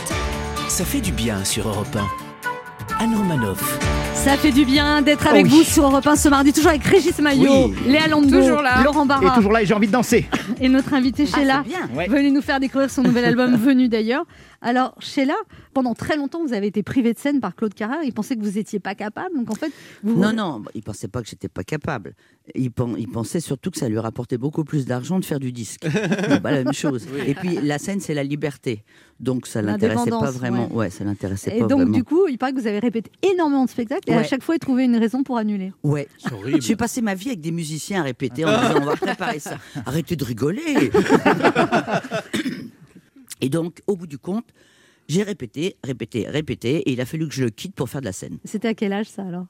Ça 0.69 0.85
fait 0.85 1.01
du 1.03 1.13
bien 1.13 1.45
sur 1.45 1.69
Europe 1.69 1.95
1. 1.95 3.05
Anne 3.05 3.15
Romanoff. 3.15 4.02
Ça 4.25 4.37
fait 4.37 4.53
du 4.53 4.65
bien 4.65 5.03
d'être 5.03 5.27
avec 5.27 5.45
oui. 5.47 5.51
vous 5.51 5.63
sur 5.65 5.85
Europe 5.85 6.07
1 6.07 6.15
ce 6.17 6.29
mardi, 6.29 6.53
toujours 6.53 6.71
avec 6.71 6.85
Régis 6.85 7.19
Maillot, 7.19 7.67
Oui. 7.69 7.75
Léa 7.93 8.07
Landau, 8.07 8.29
Toujours 8.41 8.63
là. 8.63 8.83
Laurent 8.85 9.05
Et 9.05 9.09
Barra 9.09 9.35
toujours 9.35 9.53
là, 9.53 9.63
et 9.63 9.67
j'ai 9.67 9.75
envie 9.75 9.89
de 9.89 9.93
danser. 9.93 10.27
et 10.61 10.69
notre 10.69 10.95
invité 10.95 11.27
Sheila, 11.27 11.65
bien. 11.67 11.89
Ouais. 11.97 12.07
venu 12.07 12.31
nous 12.31 12.41
faire 12.43 12.61
découvrir 12.61 12.89
son 12.89 13.03
nouvel 13.03 13.25
album 13.27 13.57
Venu 13.57 13.89
d'ailleurs. 13.89 14.25
Alors 14.63 14.95
Sheila, 15.01 15.35
pendant 15.75 15.95
très 15.95 16.17
longtemps, 16.17 16.45
vous 16.45 16.53
avez 16.53 16.69
été 16.69 16.83
privée 16.83 17.13
de 17.13 17.19
scène 17.19 17.41
par 17.41 17.55
Claude 17.57 17.75
Carrère. 17.75 18.03
Il 18.05 18.13
pensait 18.13 18.37
que 18.37 18.43
vous 18.43 18.53
n'étiez 18.53 18.79
pas 18.79 18.95
capable, 18.95 19.35
donc 19.37 19.51
en 19.51 19.55
fait, 19.55 19.73
vous... 20.05 20.19
Non, 20.19 20.33
non, 20.33 20.61
bah, 20.61 20.71
il 20.75 20.83
pensait 20.83 21.09
pas 21.09 21.21
que 21.21 21.29
j'étais 21.29 21.49
pas 21.49 21.65
capable. 21.65 22.15
Il, 22.55 22.71
pen- 22.71 22.95
il 22.99 23.09
pensait 23.09 23.41
surtout 23.41 23.71
que 23.71 23.79
ça 23.79 23.89
lui 23.89 23.99
rapportait 23.99 24.39
beaucoup 24.39 24.65
plus 24.65 24.87
d'argent 24.87 25.19
de 25.19 25.25
faire 25.25 25.41
du 25.41 25.53
disque. 25.53 25.85
C'est 26.29 26.41
pas 26.43 26.51
la 26.53 26.65
même 26.65 26.73
chose. 26.73 27.07
Et 27.27 27.35
puis 27.35 27.61
la 27.61 27.79
scène, 27.79 28.01
c'est 28.01 28.15
la 28.15 28.25
liberté. 28.25 28.85
Donc 29.21 29.47
ça 29.47 29.63
l'intéressait 29.63 30.11
pas 30.11 30.31
vraiment. 30.33 30.67
ouais. 30.69 30.75
Ouais, 30.75 30.91
ça 30.91 31.05
l'intéressait 31.05 31.57
Et 31.57 31.61
pas 31.61 31.67
donc 31.67 31.81
vraiment. 31.83 31.93
du 31.97 32.03
coup, 32.05 32.27
il 32.29 32.39
paraît 32.39 32.53
que 32.53 32.59
vous 32.61 32.67
avez 32.67 32.81
répété 32.81 33.11
énormément 33.23 33.65
de 33.65 33.71
spectacles 33.71 34.11
et 34.11 34.15
à 34.15 34.25
chaque 34.25 34.43
fois, 34.43 34.57
il 34.57 34.59
trouvait 34.59 34.85
une 34.85 34.97
raison 34.97 35.23
pour 35.23 35.39
annuler. 35.39 35.73
Ouais. 35.85 36.09
Horrible. 36.33 36.61
J'ai 36.63 36.75
passé 36.77 37.03
ma 37.03 37.15
vie 37.15 37.29
avec 37.29 37.41
des 37.41 37.53
musiciens 37.53 38.01
à 38.01 38.05
répéter 38.05 38.45
en 38.45 38.49
disant 38.51 38.81
on 38.83 38.85
va 38.87 38.97
préparer 39.01 39.39
ça. 39.39 39.59
Arrêtez 39.87 40.17
de 40.17 40.25
rigoler. 40.25 40.91
et 43.43 43.51
donc, 43.51 43.83
au 43.87 43.97
bout 43.97 44.07
du 44.07 44.19
compte, 44.19 44.49
j'ai 45.09 45.23
répété, 45.23 45.77
répété, 45.85 46.27
répété, 46.29 46.77
et 46.77 46.93
il 46.93 47.01
a 47.01 47.07
fallu 47.07 47.29
que 47.29 47.35
je 47.35 47.45
le 47.45 47.51
quitte 47.51 47.75
pour 47.75 47.91
faire 47.91 48.01
de 48.01 48.07
la 48.07 48.13
scène. 48.13 48.39
C'était 48.45 48.69
à 48.69 48.75
quel 48.75 48.93
âge 48.93 49.09
ça 49.09 49.27
alors? 49.27 49.47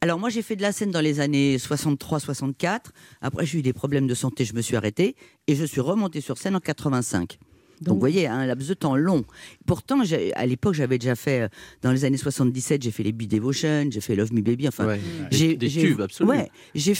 Alors 0.00 0.18
moi 0.18 0.28
j'ai 0.28 0.42
fait 0.42 0.54
de 0.54 0.62
la 0.62 0.70
scène 0.70 0.90
dans 0.90 1.00
les 1.00 1.18
années 1.18 1.56
63-64. 1.56 2.90
Après 3.20 3.46
j'ai 3.46 3.58
eu 3.58 3.62
des 3.62 3.72
problèmes 3.72 4.06
de 4.06 4.14
santé, 4.14 4.44
je 4.44 4.54
me 4.54 4.60
suis 4.60 4.76
arrêtée 4.76 5.16
et 5.46 5.54
je 5.56 5.64
suis 5.64 5.80
remontée 5.80 6.20
sur 6.20 6.38
scène 6.38 6.54
en 6.54 6.60
85. 6.60 7.38
Donc, 7.80 7.94
vous 7.94 8.00
voyez, 8.00 8.26
un 8.26 8.46
laps 8.46 8.68
de 8.68 8.74
temps 8.74 8.96
long. 8.96 9.24
Pourtant, 9.66 10.00
à 10.34 10.46
l'époque, 10.46 10.74
j'avais 10.74 10.98
déjà 10.98 11.14
fait, 11.14 11.42
euh, 11.42 11.48
dans 11.82 11.92
les 11.92 12.04
années 12.04 12.16
77, 12.16 12.82
j'ai 12.82 12.90
fait 12.90 13.02
les 13.02 13.12
Be 13.12 13.24
Devotion, 13.24 13.86
j'ai 13.90 14.00
fait 14.00 14.14
Love 14.16 14.32
Me 14.32 14.40
Baby, 14.40 14.68
enfin, 14.68 14.86
Ouais. 14.86 15.00
j'ai 15.30 15.56
Des 15.56 15.68
j'ai- 15.68 15.82
tubes 15.82 16.00
absolus. 16.00 16.28
Ouais, 16.28 16.50
j'ai 16.74 16.94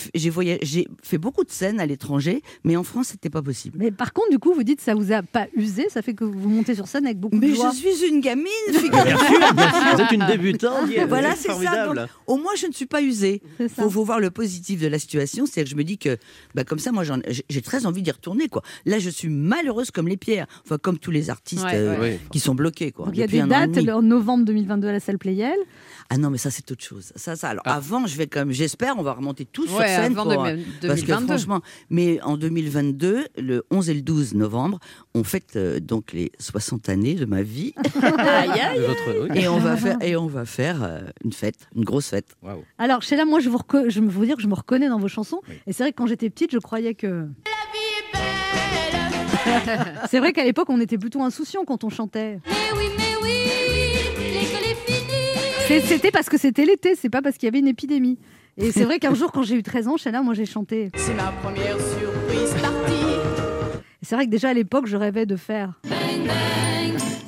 fait 1.02 1.18
beaucoup 1.18 1.44
de 1.44 1.50
scènes 1.50 1.80
à 1.80 1.86
l'étranger, 1.86 2.42
mais 2.64 2.76
en 2.76 2.82
France, 2.84 3.08
c'était 3.08 3.30
pas 3.30 3.42
possible. 3.42 3.78
Mais 3.80 3.90
par 3.90 4.12
contre, 4.12 4.30
du 4.30 4.38
coup, 4.38 4.52
vous 4.54 4.62
dites 4.64 4.78
que 4.78 4.84
ça 4.84 4.94
vous 4.94 5.12
a 5.12 5.22
pas 5.22 5.46
usé, 5.56 5.88
ça 5.88 6.02
fait 6.02 6.14
que 6.14 6.24
vous 6.24 6.48
montez 6.48 6.74
sur 6.74 6.86
scène 6.88 7.06
avec 7.06 7.18
beaucoup 7.18 7.36
Mais 7.36 7.50
de 7.50 7.54
joie. 7.54 7.70
je 7.72 7.88
suis 7.90 8.08
une 8.08 8.20
gamine, 8.20 8.44
Bien 8.70 8.80
sûr, 9.18 9.54
bien 9.54 9.70
sûr. 9.70 9.94
Vous 9.96 10.00
êtes 10.02 10.12
une 10.12 10.26
débutante. 10.26 10.88
Voilà, 11.08 11.34
c'est 11.36 11.52
ça. 11.52 11.86
Donc, 11.86 12.08
au 12.26 12.36
moins, 12.36 12.52
je 12.58 12.66
ne 12.66 12.72
suis 12.72 12.86
pas 12.86 13.02
usée. 13.02 13.42
Il 13.60 13.68
faut, 13.68 13.88
faut 13.90 14.04
voir 14.04 14.20
le 14.20 14.30
positif 14.30 14.80
de 14.80 14.86
la 14.88 14.98
situation. 14.98 15.46
C'est-à-dire 15.46 15.64
que 15.64 15.70
je 15.70 15.76
me 15.76 15.84
dis 15.84 15.98
que, 15.98 16.16
bah, 16.54 16.64
comme 16.64 16.78
ça, 16.78 16.92
moi, 16.92 17.04
j'ai 17.48 17.62
très 17.62 17.86
envie 17.86 18.02
d'y 18.02 18.10
retourner. 18.10 18.48
Quoi. 18.48 18.62
Là, 18.84 18.98
je 18.98 19.10
suis 19.10 19.28
malheureuse 19.28 19.90
comme 19.90 20.08
les 20.08 20.16
pierres. 20.16 20.46
Enfin, 20.66 20.78
comme 20.78 20.98
tous 20.98 21.12
les 21.12 21.30
artistes 21.30 21.62
Ouais, 21.64 21.74
euh, 21.76 22.00
ouais. 22.00 22.20
qui 22.32 22.40
sont 22.40 22.54
bloqués. 22.56 22.90
Quoi, 22.90 23.06
Donc 23.06 23.14
il 23.16 23.20
y 23.20 23.22
a 23.22 23.28
des 23.28 23.42
dates 23.42 23.78
en 23.88 24.02
novembre 24.02 24.44
2022 24.44 24.88
à 24.88 24.92
la 24.92 24.98
salle 25.00 25.16
Playel. 25.18 25.54
Ah 26.10 26.18
non, 26.18 26.28
mais 26.30 26.38
ça, 26.38 26.50
c'est 26.50 26.68
autre 26.72 26.82
chose. 26.82 27.12
Ça, 27.14 27.36
ça. 27.36 27.50
Alors, 27.50 27.62
Ah. 27.66 27.76
avant, 27.76 28.06
je 28.06 28.16
vais 28.16 28.26
quand 28.26 28.40
même, 28.40 28.50
j'espère, 28.52 28.94
on 28.98 29.02
va 29.02 29.12
remonter 29.12 29.44
tous 29.44 29.66
sur 29.68 29.78
Ouais, 29.78 29.86
scène. 29.86 30.12
avant 30.18 30.24
pour, 30.24 30.42
de- 30.44 30.48
euh, 30.48 30.56
Parce 30.82 31.00
que 31.02 31.06
2022. 31.06 31.26
franchement, 31.26 31.60
mais 31.88 32.20
en 32.22 32.36
2022, 32.36 33.26
le 33.38 33.64
11 33.70 33.90
et 33.90 33.94
le 33.94 34.02
12 34.02 34.34
novembre, 34.34 34.80
on 35.14 35.22
fête 35.22 35.54
euh, 35.54 35.78
donc 35.78 36.12
les 36.12 36.32
60 36.40 36.88
années 36.88 37.14
de 37.14 37.26
ma 37.26 37.42
vie. 37.42 37.72
Aïe, 38.02 38.50
aïe. 38.60 38.80
Et 39.36 39.46
on 39.48 39.58
va 39.58 39.76
faire, 39.76 39.98
et 40.02 40.16
on 40.16 40.26
va 40.26 40.44
faire 40.44 40.82
euh, 40.82 41.00
une 41.24 41.32
fête, 41.32 41.68
une 41.76 41.84
grosse 41.84 42.08
fête. 42.08 42.36
Alors, 42.78 43.02
Sheila, 43.02 43.24
moi, 43.24 43.38
je 43.40 43.48
vous, 43.48 43.58
je 43.88 44.00
veux 44.00 44.26
dire 44.26 44.36
que 44.36 44.42
je 44.42 44.48
me 44.48 44.54
reconnais 44.54 44.88
dans 44.88 44.98
vos 44.98 45.08
chansons. 45.08 45.40
Et 45.66 45.72
c'est 45.72 45.82
vrai 45.84 45.92
que 45.92 45.96
quand 45.96 46.06
j'étais 46.06 46.28
petite, 46.30 46.50
je 46.52 46.58
croyais 46.58 46.94
que. 46.94 47.28
c'est 50.10 50.18
vrai 50.18 50.32
qu'à 50.32 50.44
l'époque, 50.44 50.68
on 50.70 50.80
était 50.80 50.98
plutôt 50.98 51.22
insouciants 51.22 51.64
quand 51.66 51.84
on 51.84 51.88
chantait. 51.90 52.38
C'est- 55.68 55.80
C'était 55.80 56.10
parce 56.12 56.28
que 56.28 56.38
c'était 56.38 56.64
l'été, 56.64 56.94
c'est 56.94 57.10
pas 57.10 57.22
parce 57.22 57.36
qu'il 57.36 57.46
y 57.46 57.50
avait 57.50 57.58
une 57.58 57.66
épidémie. 57.68 58.18
Et 58.56 58.70
c'est 58.72 58.84
vrai 58.84 58.98
qu'un 58.98 59.14
jour, 59.14 59.32
quand 59.32 59.42
j'ai 59.42 59.56
eu 59.56 59.62
13 59.62 59.88
ans, 59.88 59.96
Sheila, 59.96 60.22
moi, 60.22 60.32
j'ai 60.34 60.46
chanté. 60.46 60.90
C'est 60.96 61.14
ma 61.14 61.32
première 61.42 61.76
surprise 61.78 62.54
partie. 62.62 63.80
C'est 64.02 64.14
vrai 64.14 64.26
que 64.26 64.30
déjà 64.30 64.50
à 64.50 64.54
l'époque, 64.54 64.86
je 64.86 64.96
rêvais 64.96 65.26
de 65.26 65.34
faire. 65.36 65.80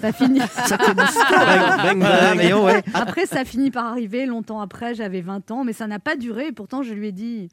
Ça 0.00 0.12
finit. 0.12 0.38
Ça 0.66 0.78
commence 0.78 1.12
Bang, 1.16 1.98
bang, 1.98 1.98
bang. 1.98 2.36
mais 2.36 2.52
oh, 2.52 2.62
ouais. 2.66 2.82
Après, 2.94 3.26
ça 3.26 3.44
finit 3.44 3.72
par 3.72 3.86
arriver. 3.86 4.26
Longtemps 4.26 4.60
après, 4.60 4.94
j'avais 4.94 5.20
20 5.22 5.50
ans, 5.50 5.64
mais 5.64 5.72
ça 5.72 5.88
n'a 5.88 5.98
pas 5.98 6.14
duré. 6.14 6.46
Et 6.46 6.52
pourtant, 6.52 6.82
je 6.84 6.94
lui 6.94 7.08
ai 7.08 7.12
dit. 7.12 7.48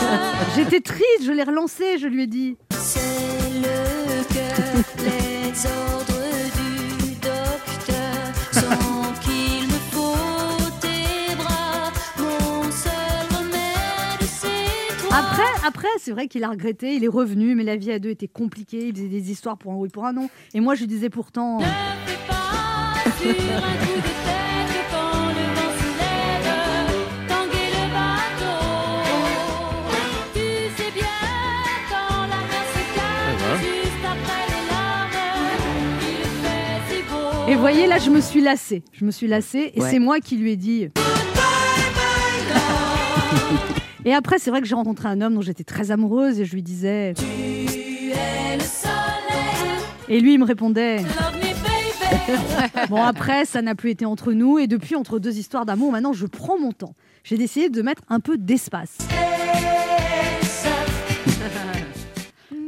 J'étais 0.56 0.80
triste, 0.80 1.24
je 1.24 1.32
l'ai 1.32 1.42
relancé, 1.42 1.98
je 1.98 2.06
lui 2.06 2.24
ai 2.24 2.26
dit. 2.26 2.56
C'est 2.70 3.00
le 3.54 4.24
cœur, 4.32 4.84
les 4.98 5.66
ordres 5.66 6.22
du 6.56 7.14
docteur 7.14 8.32
qu'il 9.20 9.66
me 9.66 9.78
faut 9.90 10.70
tes 10.80 11.34
bras. 11.36 11.92
Mon 12.18 12.70
seul 12.70 13.38
remède, 13.38 14.22
c'est 14.22 15.06
toi. 15.06 15.16
Après, 15.16 15.66
après 15.66 15.88
c'est 15.98 16.12
vrai 16.12 16.28
qu'il 16.28 16.44
a 16.44 16.48
regretté, 16.48 16.94
il 16.94 17.04
est 17.04 17.08
revenu, 17.08 17.54
mais 17.54 17.64
la 17.64 17.76
vie 17.76 17.92
à 17.92 17.98
deux 17.98 18.10
était 18.10 18.28
compliquée. 18.28 18.88
Il 18.88 18.94
faisait 18.94 19.08
des 19.08 19.30
histoires 19.30 19.58
pour 19.58 19.72
un 19.72 19.76
oui, 19.76 19.88
pour 19.88 20.06
un 20.06 20.12
non. 20.12 20.28
Et 20.54 20.60
moi, 20.60 20.74
je 20.74 20.80
lui 20.80 20.88
disais 20.88 21.10
pourtant. 21.10 21.60
Sur 23.20 23.28
un 23.28 23.76
coup 23.86 23.96
de 23.96 24.02
tête 24.02 24.49
Et 37.50 37.54
vous 37.54 37.60
voyez, 37.60 37.86
là, 37.88 37.98
je 37.98 38.10
me 38.10 38.20
suis 38.20 38.40
lassée. 38.40 38.84
Je 38.92 39.04
me 39.04 39.10
suis 39.10 39.26
lassée, 39.26 39.72
et 39.74 39.80
Ouais. 39.80 39.90
c'est 39.90 39.98
moi 39.98 40.20
qui 40.20 40.36
lui 40.36 40.52
ai 40.52 40.56
dit. 40.56 40.88
Et 44.06 44.14
après, 44.14 44.38
c'est 44.38 44.50
vrai 44.50 44.60
que 44.62 44.66
j'ai 44.68 44.74
rencontré 44.76 45.08
un 45.08 45.20
homme 45.20 45.34
dont 45.34 45.40
j'étais 45.42 45.64
très 45.64 45.90
amoureuse, 45.90 46.38
et 46.40 46.44
je 46.46 46.54
lui 46.54 46.62
disais. 46.62 47.12
Tu 47.18 47.24
es 47.24 48.56
le 48.56 48.62
soleil, 48.62 48.94
Et 50.08 50.20
lui, 50.20 50.32
il 50.34 50.38
me 50.38 50.44
répondait. 50.46 50.98
love 50.98 51.34
me 51.34 51.40
baby. 51.40 51.56
Bon, 52.88 53.02
après, 53.02 53.44
ça 53.44 53.60
n'a 53.62 53.74
plus 53.74 53.90
été 53.90 54.06
entre 54.06 54.32
nous. 54.32 54.58
Et 54.58 54.66
depuis, 54.68 54.94
entre 54.96 55.18
deux 55.18 55.36
histoires 55.38 55.66
d'amour, 55.66 55.92
maintenant, 55.92 56.12
je 56.14 56.24
prends 56.26 56.58
mon 56.58 56.72
temps. 56.72 56.94
J'ai 57.24 57.36
décidé 57.36 57.68
de 57.68 57.82
mettre 57.82 58.00
un 58.08 58.20
peu 58.20 58.38
d'espace. 58.38 58.96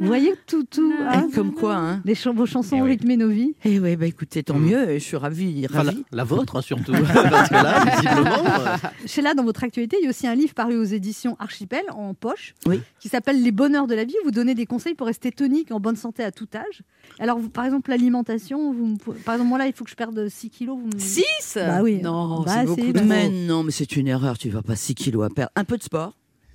Vous 0.03 0.07
voyez 0.09 0.33
tout, 0.47 0.63
tout. 0.63 0.91
hein 1.07 1.27
Comme 1.33 1.53
quoi, 1.53 1.75
hein 1.75 2.01
Les 2.05 2.15
ch- 2.15 2.33
vos 2.35 2.45
chansons 2.45 2.75
ont 2.77 2.83
rythmé 2.83 3.17
nos 3.17 3.29
vies. 3.29 3.55
Eh 3.65 3.79
ouais, 3.79 3.95
bah 3.95 4.05
écoutez, 4.05 4.43
tant 4.43 4.59
mieux, 4.59 4.93
je 4.93 5.03
suis 5.03 5.15
ravie. 5.17 5.65
Enfin, 5.69 5.83
la, 5.83 5.91
ravie. 5.91 6.05
la 6.11 6.23
vôtre, 6.23 6.57
hein, 6.57 6.61
surtout. 6.61 6.91
Parce 7.31 7.49
que 7.49 7.53
là, 7.53 7.85
visiblement. 8.01 8.45
euh, 8.45 8.75
Sheila, 9.05 9.33
dans 9.33 9.43
votre 9.43 9.63
actualité, 9.63 9.97
il 9.99 10.03
y 10.03 10.07
a 10.07 10.09
aussi 10.09 10.27
un 10.27 10.35
livre 10.35 10.53
paru 10.53 10.77
aux 10.77 10.83
éditions 10.83 11.35
Archipel 11.39 11.83
en 11.95 12.13
poche 12.13 12.53
Oui. 12.65 12.81
qui 12.99 13.09
s'appelle 13.09 13.41
Les 13.41 13.51
bonheurs 13.51 13.87
de 13.87 13.95
la 13.95 14.03
vie. 14.03 14.15
Vous 14.25 14.31
donnez 14.31 14.55
des 14.55 14.65
conseils 14.65 14.93
pour 14.95 15.07
rester 15.07 15.31
tonique 15.31 15.71
en 15.71 15.79
bonne 15.79 15.95
santé 15.95 16.23
à 16.23 16.31
tout 16.31 16.47
âge. 16.53 16.81
Alors, 17.19 17.39
vous- 17.39 17.49
par 17.49 17.65
exemple, 17.65 17.89
l'alimentation, 17.89 18.73
vous 18.73 18.97
par 19.25 19.35
exemple, 19.35 19.49
moi 19.49 19.57
là, 19.57 19.67
il 19.67 19.73
faut 19.73 19.83
que 19.83 19.89
je 19.89 19.95
perde 19.95 20.27
6 20.27 20.49
kilos. 20.49 20.77
Vous 20.79 20.87
me... 20.87 20.99
6 20.99 21.23
Bah 21.55 21.81
oui. 21.81 22.01
Non, 22.03 22.41
Bah, 22.43 22.51
c'est 22.59 22.65
beaucoup. 22.65 23.05
Mais 23.07 23.29
non, 23.29 23.63
mais 23.63 23.71
c'est 23.71 23.95
une 23.95 24.07
erreur, 24.07 24.37
tu 24.37 24.49
vas 24.49 24.61
pas 24.61 24.75
6 24.75 24.95
kilos 24.95 25.25
à 25.25 25.29
perdre. 25.29 25.51
Un 25.55 25.63
peu 25.63 25.77
de 25.77 25.83
sport, 25.83 26.13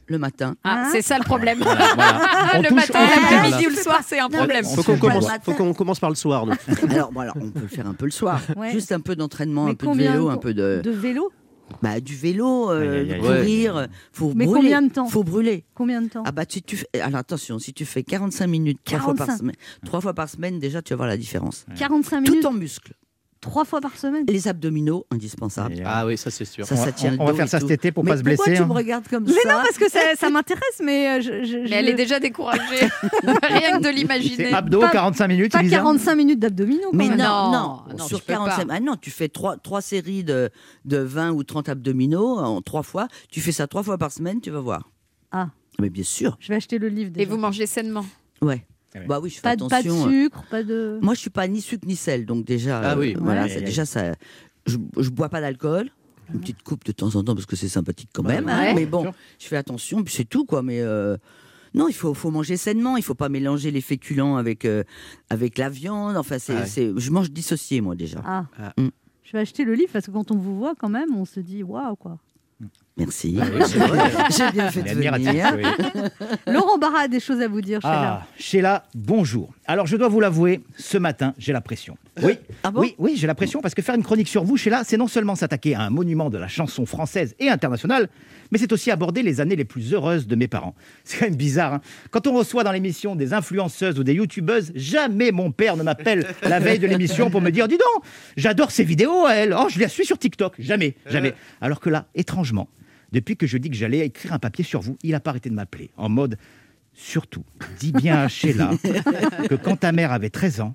le 0.08 0.18
matin. 0.18 0.54
Ah, 0.64 0.84
Hein 0.84 0.88
c'est 0.92 1.02
ça 1.02 1.18
le 1.18 1.24
problème. 1.24 1.58
voilà. 1.58 1.94
On 2.54 2.62
le 2.62 2.68
touche- 2.68 2.74
matin, 2.76 3.00
l'après-midi 3.00 3.50
voilà. 3.52 3.66
ou 3.66 3.70
le 3.70 3.76
soir, 3.76 4.00
c'est 4.06 4.18
un 4.18 4.28
problème. 4.28 4.64
Faut 4.64 4.82
qu'on 4.82 4.98
commence, 4.98 5.26
matin. 5.26 5.40
faut 5.44 5.54
qu'on 5.54 5.74
commence 5.74 6.00
par 6.00 6.10
le 6.10 6.16
soir. 6.16 6.44
Alors, 6.90 7.12
bon, 7.12 7.20
alors, 7.20 7.36
on 7.40 7.50
peut 7.50 7.60
le 7.60 7.68
faire 7.68 7.86
un 7.86 7.94
peu 7.94 8.04
le 8.06 8.10
soir. 8.10 8.40
Ouais. 8.56 8.70
Juste 8.72 8.92
un 8.92 9.00
peu 9.00 9.14
d'entraînement, 9.16 9.66
un 9.66 9.74
peu 9.74 9.86
de 9.86 9.92
vélo, 9.94 10.28
un 10.30 10.36
peu 10.38 10.54
de. 10.54 10.80
De 10.82 10.90
vélo? 10.90 11.30
Bah, 11.82 12.00
du 12.00 12.16
vélo, 12.16 12.70
euh, 12.70 12.80
Aïe, 12.80 12.88
aïe, 13.00 13.12
aïe. 13.12 13.20
de 13.20 13.26
courir. 13.26 13.88
Faut 14.12 14.32
Mais 14.34 14.46
brûler. 14.46 14.60
combien 14.62 14.82
de 14.82 14.88
temps? 14.90 15.06
Faut 15.06 15.22
brûler. 15.22 15.64
Combien 15.74 16.00
de 16.00 16.08
temps? 16.08 16.22
Ah 16.24 16.32
bah 16.32 16.44
si 16.48 16.62
tu 16.62 16.78
fais... 16.78 16.88
alors 16.98 17.16
attention 17.20 17.58
si 17.58 17.74
tu 17.74 17.84
fais 17.84 18.02
45 18.02 18.46
minutes 18.46 18.78
trois 18.84 19.00
fois 19.00 19.14
par 19.14 19.26
45. 19.26 19.38
semaine 19.42 19.56
trois 19.84 20.00
fois 20.00 20.14
par 20.14 20.30
semaine 20.30 20.58
déjà 20.58 20.80
tu 20.80 20.94
vas 20.94 20.96
voir 20.96 21.08
la 21.10 21.18
différence 21.18 21.66
45 21.76 22.20
minutes, 22.22 22.40
tout 22.40 22.46
en 22.48 22.52
muscles 22.52 22.94
trois 23.40 23.64
fois 23.64 23.80
par 23.80 23.96
semaine. 23.96 24.24
les 24.28 24.48
abdominaux 24.48 25.06
indispensables 25.10 25.82
Ah 25.84 26.06
oui, 26.06 26.16
ça 26.18 26.30
c'est 26.30 26.44
sûr. 26.44 26.64
ça 26.66 26.74
On 26.74 26.78
va- 26.78 26.84
ça 26.86 26.92
tient 26.92 27.16
on 27.18 27.24
le 27.26 27.30
va 27.32 27.36
faire 27.36 27.48
ça 27.48 27.60
cet 27.60 27.70
été 27.70 27.92
pour 27.92 28.04
mais 28.04 28.10
pas 28.12 28.16
se 28.18 28.22
pourquoi 28.22 28.44
blesser, 28.46 28.56
tu 28.56 28.62
hein. 28.62 28.66
me 28.66 28.72
regardes 28.72 29.08
comme 29.08 29.24
Mais 29.24 29.32
ça 29.32 29.48
non, 29.52 29.60
parce 29.62 29.78
que 29.78 29.90
ça, 29.90 30.00
ça 30.16 30.30
m'intéresse, 30.30 30.80
mais 30.82 31.08
euh, 31.08 31.20
je, 31.20 31.44
je- 31.44 31.56
Mais 31.58 31.66
je- 31.68 31.74
elle 31.74 31.88
est 31.88 31.94
déjà 31.94 32.18
découragée. 32.20 32.60
Rien 33.42 33.78
que 33.78 33.82
de 33.84 33.88
l'imaginer. 33.88 34.52
Abdos, 34.52 34.80
Pas- 34.80 34.90
45 34.90 35.28
minutes, 35.28 35.52
pas 35.52 35.60
Elisa 35.60 35.76
45 35.76 36.14
minutes 36.16 36.38
d'abdominaux. 36.40 36.90
mais 36.92 37.04
non, 37.08 37.16
même. 37.16 37.18
non, 37.18 37.50
Non, 37.52 37.82
non, 37.98 38.04
sur 38.06 38.18
tu 38.20 38.26
peux 38.26 38.32
45 38.32 38.66
pas. 38.68 38.74
ah 38.74 38.80
non, 38.80 38.96
tu 38.96 39.10
fais 39.10 39.28
trois, 39.28 39.56
trois 39.56 39.80
séries 39.80 40.24
de, 40.24 40.50
de 40.84 40.98
20 40.98 41.30
ou 41.32 41.44
30 41.44 41.68
abdominaux 41.68 42.38
en 42.38 42.60
trois 42.62 42.82
fois. 42.82 43.08
Tu 43.30 43.40
fais 43.40 43.52
ça 43.52 43.66
trois 43.66 43.82
fois 43.82 43.98
par 43.98 44.12
semaine, 44.12 44.40
tu 44.40 44.50
vas 44.50 44.60
voir. 44.60 44.90
Ah. 45.32 45.48
Mais 45.80 45.90
bien 45.90 46.02
sûr. 46.04 46.36
Je 46.40 46.48
vais 46.48 46.56
acheter 46.56 46.78
le 46.78 46.88
livre. 46.88 47.12
Et 47.16 47.24
vous 47.24 47.36
mangez 47.36 47.66
sainement. 47.66 48.04
Ouais. 48.42 48.64
Ah. 48.94 49.00
Bah 49.06 49.20
oui, 49.22 49.28
je 49.30 49.36
fais 49.36 49.42
pas, 49.42 49.56
de, 49.56 49.66
pas 49.66 49.82
de 49.82 49.88
attention. 49.88 50.08
sucre, 50.10 50.42
pas 50.50 50.62
de. 50.62 50.98
Moi, 51.02 51.14
je 51.14 51.20
suis 51.20 51.30
pas 51.30 51.46
ni 51.46 51.60
sucre 51.60 51.86
ni 51.86 51.94
sel, 51.96 52.24
donc 52.26 52.44
déjà, 52.44 52.80
Ah 52.80 52.98
oui. 52.98 53.14
voilà, 53.18 53.42
Ouais. 53.42 53.48
c'est 53.50 53.60
déjà 53.62 53.84
ça. 53.84 54.12
Je, 54.66 54.76
je 54.96 55.10
bois 55.10 55.28
pas 55.28 55.40
d'alcool. 55.40 55.90
Une 56.32 56.40
petite 56.40 56.62
coupe 56.62 56.84
de 56.84 56.92
temps 56.92 57.14
en 57.16 57.22
temps 57.24 57.34
parce 57.34 57.46
que 57.46 57.56
c'est 57.56 57.68
sympathique 57.68 58.10
quand 58.12 58.22
même. 58.22 58.48
hein, 58.48 58.58
Ouais. 58.60 58.74
mais 58.74 58.86
bon, 58.86 59.12
je 59.38 59.46
fais 59.46 59.56
attention, 59.56 60.02
puis 60.02 60.14
c'est 60.14 60.24
tout 60.28 60.44
quoi. 60.44 60.62
Mais 60.62 60.80
euh, 60.82 61.16
non, 61.74 61.88
il 61.88 61.94
faut, 61.94 62.12
faut 62.12 62.30
manger 62.30 62.56
sainement. 62.58 62.96
Il 62.98 63.02
faut 63.02 63.14
pas 63.14 63.28
mélanger 63.30 63.70
les 63.70 63.80
féculents 63.80 64.36
avec 64.36 64.64
euh, 64.66 64.84
avec 65.30 65.56
la 65.58 65.70
viande. 65.70 66.16
Enfin, 66.18 66.38
c'est, 66.38 66.54
Ouais. 66.54 66.66
c'est- 66.66 66.92
je 66.96 67.10
mange 67.10 67.30
dissocié 67.30 67.80
moi 67.80 67.94
déjà. 67.94 68.20
Ah. 68.26 68.44
Ah. 68.58 68.72
Mm. 68.78 68.88
Je 69.24 69.32
vais 69.32 69.38
acheter 69.40 69.64
le 69.64 69.74
livre 69.74 69.90
parce 69.92 70.06
que 70.06 70.10
quand 70.10 70.30
on 70.30 70.36
vous 70.36 70.56
voit, 70.58 70.74
quand 70.74 70.88
même, 70.88 71.14
on 71.14 71.24
se 71.26 71.40
dit 71.40 71.62
waouh 71.62 71.96
quoi. 71.96 72.18
Merci. 72.98 73.38
Oui, 73.40 73.60
vrai. 73.78 74.10
J'ai 74.36 74.50
bien 74.52 74.70
fait 74.70 74.82
de 74.82 74.88
venir. 74.88 75.12
oui. 75.56 75.62
Laurent 76.52 76.78
Barra 76.78 77.02
a 77.02 77.08
des 77.08 77.20
choses 77.20 77.40
à 77.40 77.46
vous 77.48 77.60
dire, 77.60 77.80
Sheila. 77.80 78.22
Ah, 78.22 78.26
Sheila, 78.38 78.84
bonjour. 78.94 79.52
Alors, 79.66 79.86
je 79.86 79.96
dois 79.96 80.08
vous 80.08 80.18
l'avouer, 80.20 80.60
ce 80.76 80.98
matin, 80.98 81.34
j'ai 81.38 81.52
la 81.52 81.60
pression. 81.60 81.96
Oui, 82.22 82.34
Ah 82.64 82.70
bon 82.72 82.80
oui, 82.80 82.94
oui, 82.98 83.12
j'ai 83.16 83.26
la 83.28 83.34
pression 83.36 83.60
parce 83.60 83.74
que 83.74 83.82
faire 83.82 83.94
une 83.94 84.02
chronique 84.02 84.26
sur 84.28 84.42
vous, 84.42 84.56
Sheila, 84.56 84.82
c'est 84.84 84.96
non 84.96 85.06
seulement 85.06 85.36
s'attaquer 85.36 85.74
à 85.76 85.82
un 85.82 85.90
monument 85.90 86.28
de 86.30 86.38
la 86.38 86.48
chanson 86.48 86.84
française 86.86 87.36
et 87.38 87.48
internationale, 87.48 88.08
mais 88.50 88.58
c'est 88.58 88.72
aussi 88.72 88.90
aborder 88.90 89.22
les 89.22 89.40
années 89.40 89.54
les 89.56 89.64
plus 89.64 89.92
heureuses 89.94 90.26
de 90.26 90.34
mes 90.34 90.48
parents. 90.48 90.74
C'est 91.04 91.18
quand 91.18 91.24
même 91.26 91.36
bizarre. 91.36 91.74
hein. 91.74 91.80
Quand 92.10 92.26
on 92.26 92.32
reçoit 92.32 92.64
dans 92.64 92.72
l'émission 92.72 93.14
des 93.14 93.32
influenceuses 93.34 93.98
ou 93.98 94.04
des 94.04 94.14
youtubeuses, 94.14 94.72
jamais 94.74 95.30
mon 95.32 95.52
père 95.52 95.76
ne 95.76 95.82
m'appelle 95.84 96.26
la 96.42 96.58
veille 96.58 96.78
de 96.78 96.86
l'émission 96.86 97.30
pour 97.30 97.40
me 97.42 97.50
dire 97.50 97.68
Dis 97.68 97.76
donc, 97.76 98.02
j'adore 98.36 98.70
ces 98.70 98.84
vidéos 98.84 99.26
à 99.26 99.34
elle. 99.34 99.54
Oh, 99.56 99.66
je 99.68 99.78
la 99.78 99.88
suis 99.88 100.06
sur 100.06 100.18
TikTok. 100.18 100.54
Jamais, 100.58 100.96
jamais. 101.10 101.34
Alors 101.60 101.78
que 101.78 101.90
là, 101.90 102.06
étrangement, 102.14 102.68
depuis 103.12 103.36
que 103.36 103.46
je 103.46 103.58
dis 103.58 103.70
que 103.70 103.76
j'allais 103.76 104.00
écrire 104.00 104.32
un 104.32 104.38
papier 104.38 104.64
sur 104.64 104.80
vous, 104.80 104.96
il 105.02 105.14
a 105.14 105.20
pas 105.20 105.30
arrêté 105.30 105.50
de 105.50 105.54
m'appeler 105.54 105.90
en 105.96 106.08
mode 106.08 106.36
Surtout, 107.00 107.44
dis 107.78 107.92
bien 107.92 108.16
à 108.22 108.28
Sheila 108.28 108.72
que 109.48 109.54
quand 109.54 109.76
ta 109.76 109.92
mère 109.92 110.10
avait 110.10 110.30
13 110.30 110.60
ans, 110.60 110.74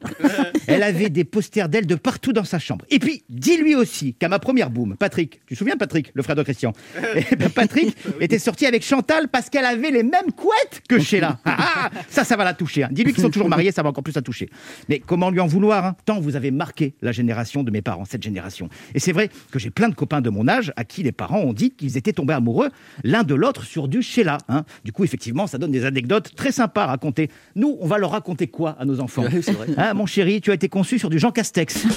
Elle 0.68 0.82
avait 0.84 1.10
des 1.10 1.26
posters 1.26 1.68
d'elle 1.68 1.86
de 1.86 1.96
partout 1.96 2.32
dans 2.32 2.46
sa 2.46 2.60
chambre. 2.60 2.86
Et 2.90 2.98
puis, 2.98 3.24
dis-lui 3.30 3.76
aussi 3.76 4.14
qu'à 4.14 4.30
ma 4.30 4.40
première 4.40 4.70
boum, 4.70 4.96
Patrick, 4.96 5.42
tu 5.46 5.54
te 5.56 5.60
souviens 5.60 5.74
de 5.74 5.80
Patrick, 5.80 6.12
le 6.14 6.24
frère 6.24 6.38
de 6.38 6.44
Christian 6.44 6.72
Eh 7.32 7.36
ben, 7.36 7.50
Patrick 7.50 7.96
était 8.22 8.40
sorti 8.40 8.66
avec 8.66 8.84
Chantal 8.86 9.28
parce 9.28 9.50
qu'elle 9.50 9.66
avait 9.66 9.92
les 9.92 10.04
mêmes 10.04 10.32
couettes 10.36 10.82
que 10.88 10.98
Sheila. 10.98 11.40
Ah, 11.44 11.58
ah, 11.60 11.90
ça, 12.08 12.24
ça 12.24 12.38
va 12.38 12.46
la 12.46 12.54
toucher. 12.54 12.84
hein. 12.84 12.90
Dis-lui 12.92 13.12
qu'ils 13.14 13.22
sont 13.22 13.30
toujours 13.30 13.50
mariés, 13.50 13.74
ça 13.74 13.84
va 13.84 13.90
encore 13.90 14.04
plus 14.06 14.16
la 14.16 14.22
toucher. 14.22 14.50
Mais 14.88 15.00
comment 15.00 15.30
lui 15.30 15.42
en 15.42 15.48
vouloir 15.48 15.86
hein? 15.86 15.96
Tant 16.06 16.22
vous 16.22 16.38
avez 16.38 16.52
marqué 16.52 16.96
la 17.02 17.12
génération 17.12 17.64
de 17.64 17.72
mes 17.72 17.82
parents, 17.82 18.06
cette 18.06 18.24
génération. 18.24 18.70
Et 18.96 19.00
c'est 19.00 19.12
vrai 19.12 19.30
que 19.52 19.60
j'ai 19.60 19.72
plein 19.72 19.90
de 19.90 19.96
copains 19.96 20.22
de 20.22 20.30
mon 20.30 20.48
âge 20.48 20.72
à 20.78 20.86
qui 20.86 21.04
les 21.04 21.12
parents 21.12 21.40
ont 21.42 21.54
dit 21.54 21.72
qu'ils 21.72 21.98
étaient 21.98 22.14
tombés 22.14 22.34
amoureux 22.34 22.70
l'un 23.04 23.24
de 23.24 23.36
l'autre 23.36 23.66
sur 23.66 23.90
du 23.90 24.02
Sheila. 24.02 24.38
hein. 24.48 24.64
Du 24.86 24.94
coup, 24.94 25.04
effectivement, 25.04 25.48
ça 25.48 25.58
donne 25.58 25.72
des 25.72 25.84
anecdotes 25.84 26.13
très 26.22 26.52
sympas 26.52 26.84
à 26.84 26.88
raconter. 26.88 27.30
Nous, 27.56 27.78
on 27.82 27.88
va 27.88 27.98
leur 27.98 28.12
raconter 28.12 28.48
quoi 28.48 28.76
à 28.80 28.86
nos 28.86 29.00
enfants 29.00 29.24
Oui, 29.32 29.42
c'est 29.44 29.52
vrai. 29.54 29.68
Hein, 29.78 29.94
Mon 29.94 30.06
chéri, 30.06 30.42
tu 30.42 30.52
as 30.52 30.54
été 30.56 30.70
conçu 30.70 31.00
sur 31.00 31.10
du 31.10 31.20
Jean 31.20 31.32
Castex. 31.32 31.86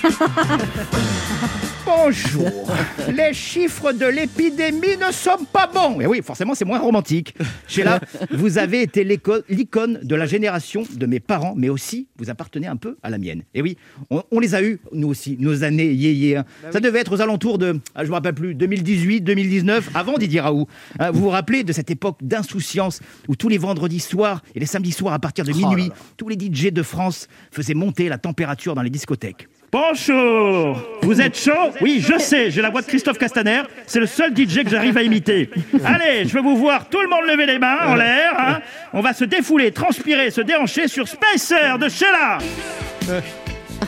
Bonjour. 1.84 2.68
Les 3.16 3.32
chiffres 3.32 3.92
de 3.92 4.06
l'épidémie 4.06 4.96
ne 4.96 5.12
sont 5.12 5.44
pas 5.52 5.68
bons. 5.72 6.00
Et 6.00 6.06
oui, 6.06 6.20
forcément, 6.22 6.54
c'est 6.56 6.64
moins 6.64 6.80
romantique. 6.80 7.34
Sheila, 7.68 8.00
vous 8.32 8.58
avez 8.58 8.82
été 8.82 9.04
l'icône 9.04 10.00
de 10.02 10.14
la 10.16 10.26
génération 10.26 10.82
de 10.92 11.06
mes 11.06 11.20
parents, 11.20 11.54
mais 11.56 11.68
aussi 11.68 12.08
vous 12.18 12.28
appartenez 12.28 12.66
un 12.66 12.74
peu 12.76 12.96
à 13.04 13.10
la 13.10 13.18
mienne. 13.18 13.42
Et 13.54 13.62
oui, 13.62 13.76
on, 14.10 14.22
on 14.32 14.40
les 14.40 14.54
a 14.56 14.62
eus, 14.62 14.80
nous 14.92 15.08
aussi, 15.08 15.36
nos 15.38 15.62
années 15.62 15.92
yéyé. 15.92 16.36
hein. 16.38 16.44
Ça 16.72 16.80
devait 16.80 16.98
être 17.00 17.12
aux 17.12 17.20
alentours 17.20 17.58
de, 17.58 17.78
ah, 17.94 18.04
je 18.04 18.08
me 18.08 18.14
rappelle 18.14 18.34
plus, 18.34 18.54
2018, 18.54 19.20
2019, 19.20 19.90
avant 19.94 20.18
Didier 20.18 20.40
Raoult. 20.40 20.66
Hein, 20.98 21.12
vous 21.12 21.20
vous 21.20 21.28
rappelez 21.30 21.62
de 21.62 21.72
cette 21.72 21.90
époque 21.90 22.18
d'insouciance 22.20 23.00
où 23.28 23.36
tous 23.36 23.48
les 23.48 23.58
vendredis 23.58 24.00
soirs 24.06 24.40
et 24.54 24.60
les 24.60 24.66
samedis 24.66 24.92
soirs 24.92 25.14
à 25.14 25.18
partir 25.18 25.44
de 25.44 25.52
minuit, 25.52 25.90
tous 26.16 26.28
les 26.28 26.36
DJ 26.36 26.72
de 26.72 26.82
France 26.82 27.28
faisaient 27.50 27.74
monter 27.74 28.08
la 28.08 28.18
température 28.18 28.74
dans 28.74 28.82
les 28.82 28.90
discothèques. 28.90 29.48
Bonjour 29.72 30.80
Vous 31.02 31.20
êtes 31.20 31.36
chaud? 31.38 31.72
Oui, 31.80 32.00
je 32.00 32.18
sais, 32.18 32.50
j'ai 32.50 32.62
la 32.62 32.70
voix 32.70 32.82
de 32.82 32.86
Christophe 32.86 33.18
Castaner, 33.18 33.62
c'est 33.86 34.00
le 34.00 34.06
seul 34.06 34.30
DJ 34.34 34.62
que 34.62 34.70
j'arrive 34.70 34.96
à 34.96 35.02
imiter. 35.02 35.50
Allez, 35.84 36.24
je 36.26 36.32
veux 36.34 36.40
vous 36.42 36.56
voir 36.56 36.88
tout 36.88 37.00
le 37.00 37.08
monde 37.08 37.24
lever 37.28 37.46
les 37.46 37.58
mains 37.58 37.86
en 37.86 37.94
l'air. 37.94 38.32
hein. 38.38 38.60
On 38.92 39.00
va 39.00 39.12
se 39.12 39.24
défouler, 39.24 39.72
transpirer, 39.72 40.30
se 40.30 40.40
déhancher 40.40 40.88
sur 40.88 41.06
Spacer 41.08 41.78
de 41.78 41.88
Sheila 41.88 42.38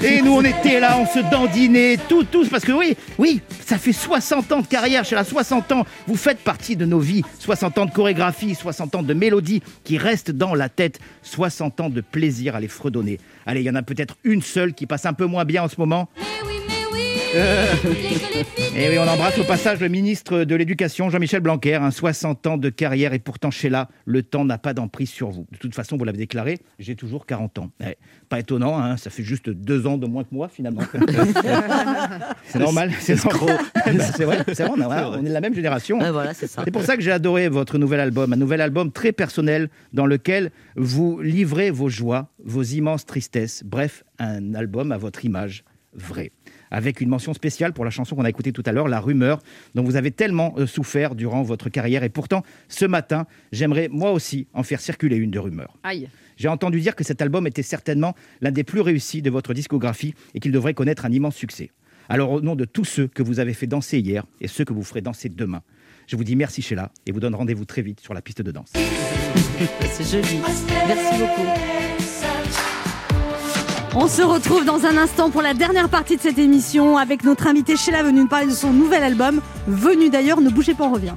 Et 0.02 0.22
nous, 0.22 0.32
on 0.32 0.42
était 0.42 0.78
là, 0.78 0.96
on 0.98 1.06
se 1.06 1.18
dandinait, 1.30 1.96
tout, 2.08 2.24
tous, 2.24 2.48
parce 2.48 2.64
que 2.64 2.72
oui, 2.72 2.96
oui, 3.18 3.40
ça 3.66 3.78
fait 3.78 3.92
60 3.92 4.52
ans 4.52 4.60
de 4.60 4.66
carrière 4.66 5.04
chez 5.04 5.16
la 5.16 5.24
60 5.24 5.72
ans. 5.72 5.86
Vous 6.06 6.16
faites 6.16 6.38
partie 6.38 6.76
de 6.76 6.84
nos 6.84 7.00
vies. 7.00 7.22
60 7.40 7.78
ans 7.78 7.86
de 7.86 7.90
chorégraphie, 7.90 8.54
60 8.54 8.94
ans 8.94 9.02
de 9.02 9.12
mélodie 9.12 9.62
qui 9.82 9.98
restent 9.98 10.30
dans 10.30 10.54
la 10.54 10.68
tête. 10.68 11.00
60 11.22 11.80
ans 11.80 11.90
de 11.90 12.00
plaisir 12.00 12.54
à 12.54 12.60
les 12.60 12.68
fredonner. 12.68 13.18
Allez, 13.44 13.60
il 13.60 13.64
y 13.64 13.70
en 13.70 13.74
a 13.74 13.82
peut-être 13.82 14.16
une 14.22 14.42
seule 14.42 14.72
qui 14.72 14.86
passe 14.86 15.04
un 15.04 15.14
peu 15.14 15.26
moins 15.26 15.44
bien 15.44 15.64
en 15.64 15.68
ce 15.68 15.76
moment. 15.78 16.08
Et 17.34 18.88
oui, 18.88 18.98
on 18.98 19.02
embrasse 19.06 19.38
au 19.38 19.44
passage 19.44 19.80
le 19.80 19.88
ministre 19.88 20.44
de 20.44 20.54
l'Éducation, 20.54 21.10
Jean-Michel 21.10 21.40
Blanquer, 21.40 21.74
un 21.74 21.90
60 21.90 22.46
ans 22.46 22.56
de 22.56 22.70
carrière 22.70 23.12
et 23.12 23.18
pourtant 23.18 23.50
Sheila, 23.50 23.88
le 24.06 24.22
temps 24.22 24.46
n'a 24.46 24.56
pas 24.56 24.72
d'emprise 24.72 25.10
sur 25.10 25.30
vous. 25.30 25.46
De 25.52 25.58
toute 25.58 25.74
façon, 25.74 25.98
vous 25.98 26.04
l'avez 26.04 26.16
déclaré, 26.18 26.58
j'ai 26.78 26.96
toujours 26.96 27.26
40 27.26 27.58
ans. 27.58 27.70
Eh, 27.84 27.96
pas 28.30 28.38
étonnant, 28.40 28.78
hein, 28.78 28.96
ça 28.96 29.10
fait 29.10 29.22
juste 29.24 29.50
deux 29.50 29.86
ans 29.86 29.98
de 29.98 30.06
moins 30.06 30.24
que 30.24 30.30
moi 30.32 30.48
finalement. 30.48 30.80
c'est 32.44 32.58
normal, 32.58 32.92
c'est 32.98 33.22
normal. 33.22 33.58
Bah, 33.74 33.92
c'est 34.16 34.24
vrai, 34.24 34.38
c'est 34.54 34.64
vrai, 34.64 34.72
on, 34.78 34.80
a- 34.90 35.10
on 35.10 35.20
est 35.24 35.28
de 35.28 35.32
la 35.34 35.40
même 35.42 35.54
génération. 35.54 35.98
Ouais, 36.00 36.10
voilà, 36.10 36.32
c'est 36.32 36.70
pour 36.70 36.82
ça 36.82 36.96
que 36.96 37.02
j'ai 37.02 37.12
adoré 37.12 37.48
votre 37.48 37.76
nouvel 37.76 38.00
album, 38.00 38.32
un 38.32 38.36
nouvel 38.36 38.62
album 38.62 38.90
très 38.90 39.12
personnel 39.12 39.68
dans 39.92 40.06
lequel 40.06 40.50
vous 40.76 41.20
livrez 41.20 41.70
vos 41.70 41.90
joies, 41.90 42.30
vos 42.42 42.62
immenses 42.62 43.04
tristesses, 43.04 43.62
bref, 43.66 44.04
un 44.18 44.54
album 44.54 44.92
à 44.92 44.98
votre 44.98 45.24
image 45.26 45.64
vraie. 45.94 46.30
Avec 46.70 47.00
une 47.00 47.08
mention 47.08 47.34
spéciale 47.34 47.72
pour 47.72 47.84
la 47.84 47.90
chanson 47.90 48.16
qu'on 48.16 48.24
a 48.24 48.28
écoutée 48.28 48.52
tout 48.52 48.62
à 48.66 48.72
l'heure, 48.72 48.88
La 48.88 49.00
Rumeur, 49.00 49.40
dont 49.74 49.82
vous 49.82 49.96
avez 49.96 50.10
tellement 50.10 50.54
euh, 50.58 50.66
souffert 50.66 51.14
durant 51.14 51.42
votre 51.42 51.68
carrière. 51.68 52.02
Et 52.04 52.08
pourtant, 52.08 52.42
ce 52.68 52.84
matin, 52.84 53.26
j'aimerais 53.52 53.88
moi 53.90 54.12
aussi 54.12 54.46
en 54.54 54.62
faire 54.62 54.80
circuler 54.80 55.16
une 55.16 55.30
de 55.30 55.38
rumeur. 55.38 55.76
Aïe. 55.82 56.08
J'ai 56.36 56.48
entendu 56.48 56.80
dire 56.80 56.94
que 56.94 57.04
cet 57.04 57.20
album 57.20 57.46
était 57.46 57.62
certainement 57.62 58.14
l'un 58.40 58.52
des 58.52 58.64
plus 58.64 58.80
réussis 58.80 59.22
de 59.22 59.30
votre 59.30 59.54
discographie 59.54 60.14
et 60.34 60.40
qu'il 60.40 60.52
devrait 60.52 60.74
connaître 60.74 61.04
un 61.04 61.12
immense 61.12 61.34
succès. 61.34 61.70
Alors, 62.08 62.30
au 62.30 62.40
nom 62.40 62.56
de 62.56 62.64
tous 62.64 62.84
ceux 62.84 63.06
que 63.06 63.22
vous 63.22 63.40
avez 63.40 63.52
fait 63.52 63.66
danser 63.66 63.98
hier 63.98 64.24
et 64.40 64.48
ceux 64.48 64.64
que 64.64 64.72
vous 64.72 64.84
ferez 64.84 65.02
danser 65.02 65.28
demain, 65.28 65.62
je 66.06 66.16
vous 66.16 66.24
dis 66.24 66.36
merci 66.36 66.62
Sheila 66.62 66.90
et 67.06 67.12
vous 67.12 67.20
donne 67.20 67.34
rendez-vous 67.34 67.66
très 67.66 67.82
vite 67.82 68.00
sur 68.00 68.14
la 68.14 68.22
piste 68.22 68.40
de 68.40 68.50
danse. 68.50 68.72
C'est 69.90 70.10
joli. 70.10 70.40
Merci 70.86 71.18
beaucoup. 71.18 71.87
On 73.94 74.06
se 74.06 74.22
retrouve 74.22 74.64
dans 74.64 74.84
un 74.84 74.96
instant 74.96 75.30
pour 75.30 75.42
la 75.42 75.54
dernière 75.54 75.88
partie 75.88 76.16
de 76.16 76.20
cette 76.20 76.38
émission 76.38 76.98
avec 76.98 77.24
notre 77.24 77.46
invité 77.46 77.76
Sheila 77.76 78.02
venu 78.02 78.20
nous 78.20 78.28
parler 78.28 78.46
de 78.46 78.52
son 78.52 78.72
nouvel 78.72 79.02
album. 79.02 79.40
Venu 79.66 80.10
d'ailleurs, 80.10 80.40
ne 80.40 80.50
bougez 80.50 80.74
pas, 80.74 80.84
on 80.84 80.92
revient. 80.92 81.14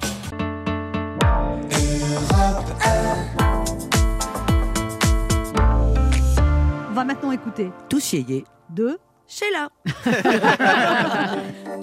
On 6.89 6.93
va 6.93 7.03
maintenant 7.03 7.31
écouter 7.31 7.71
yéyé. 8.11 8.45
de 8.69 8.97
Sheila. 9.27 9.69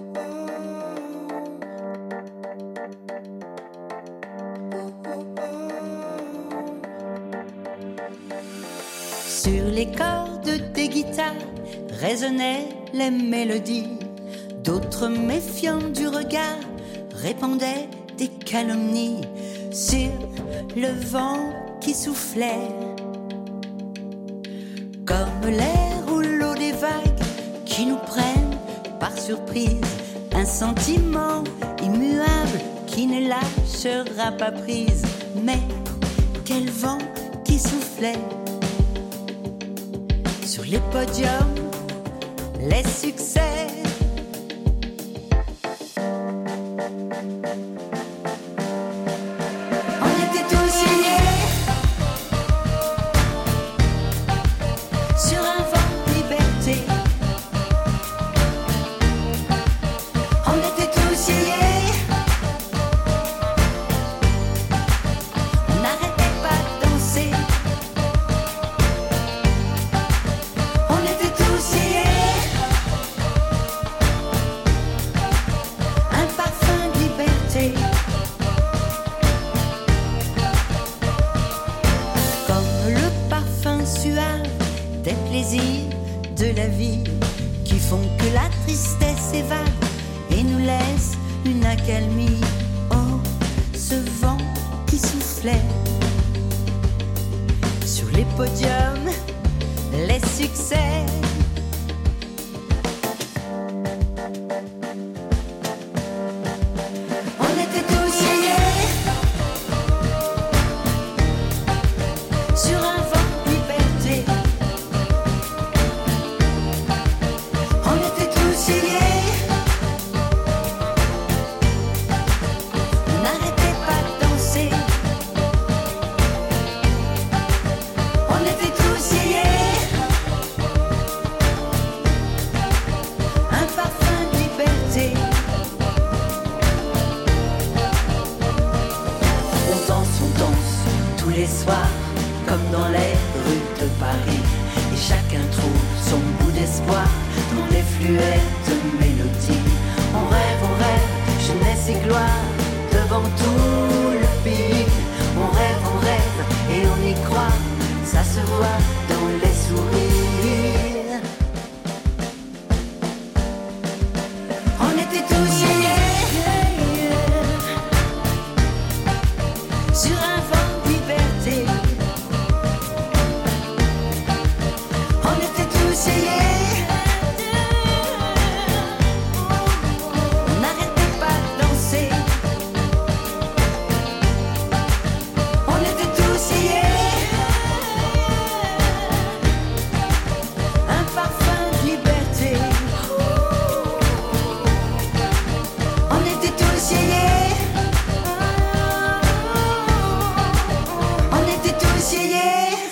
Sur 9.41 9.67
les 9.67 9.87
cordes 9.87 10.73
des 10.75 10.89
guitares 10.89 11.47
résonnaient 12.01 12.71
les 12.93 13.13
mélodies. 13.13 13.87
D'autres 14.65 15.07
méfiants 15.07 15.91
du 15.95 16.09
regard 16.09 16.59
répandaient 17.15 17.89
des 18.17 18.27
calomnies 18.27 19.21
sur 19.71 20.11
le 20.75 20.89
vent 21.07 21.53
qui 21.81 21.95
soufflait. 21.95 22.69
Comme 25.07 25.45
les 25.45 26.11
rouleaux 26.11 26.57
des 26.57 26.73
vagues 26.73 27.23
qui 27.65 27.87
nous 27.87 27.99
prennent 28.09 28.59
par 28.99 29.17
surprise. 29.17 29.81
Un 30.33 30.47
sentiment 30.47 31.45
immuable 31.81 32.61
qui 32.89 33.07
ne 33.07 33.29
lâchera 33.29 34.33
pas 34.33 34.51
prise. 34.51 35.05
Mais 35.45 35.61
quel 36.45 36.69
vent 36.69 36.99
qui 37.45 37.61
soufflait 37.61 38.19
sur 40.49 40.65
les 40.65 40.81
podiums, 40.91 41.55
les 42.59 42.83
succès. 42.89 43.78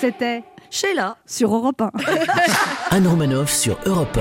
C'était 0.07 0.45
Sheila 0.71 1.17
sur 1.25 1.53
Europe 1.53 1.81
1. 1.81 1.91
Anne 2.91 3.07
Romanoff 3.07 3.51
sur 3.51 3.77
Europe 3.85 4.17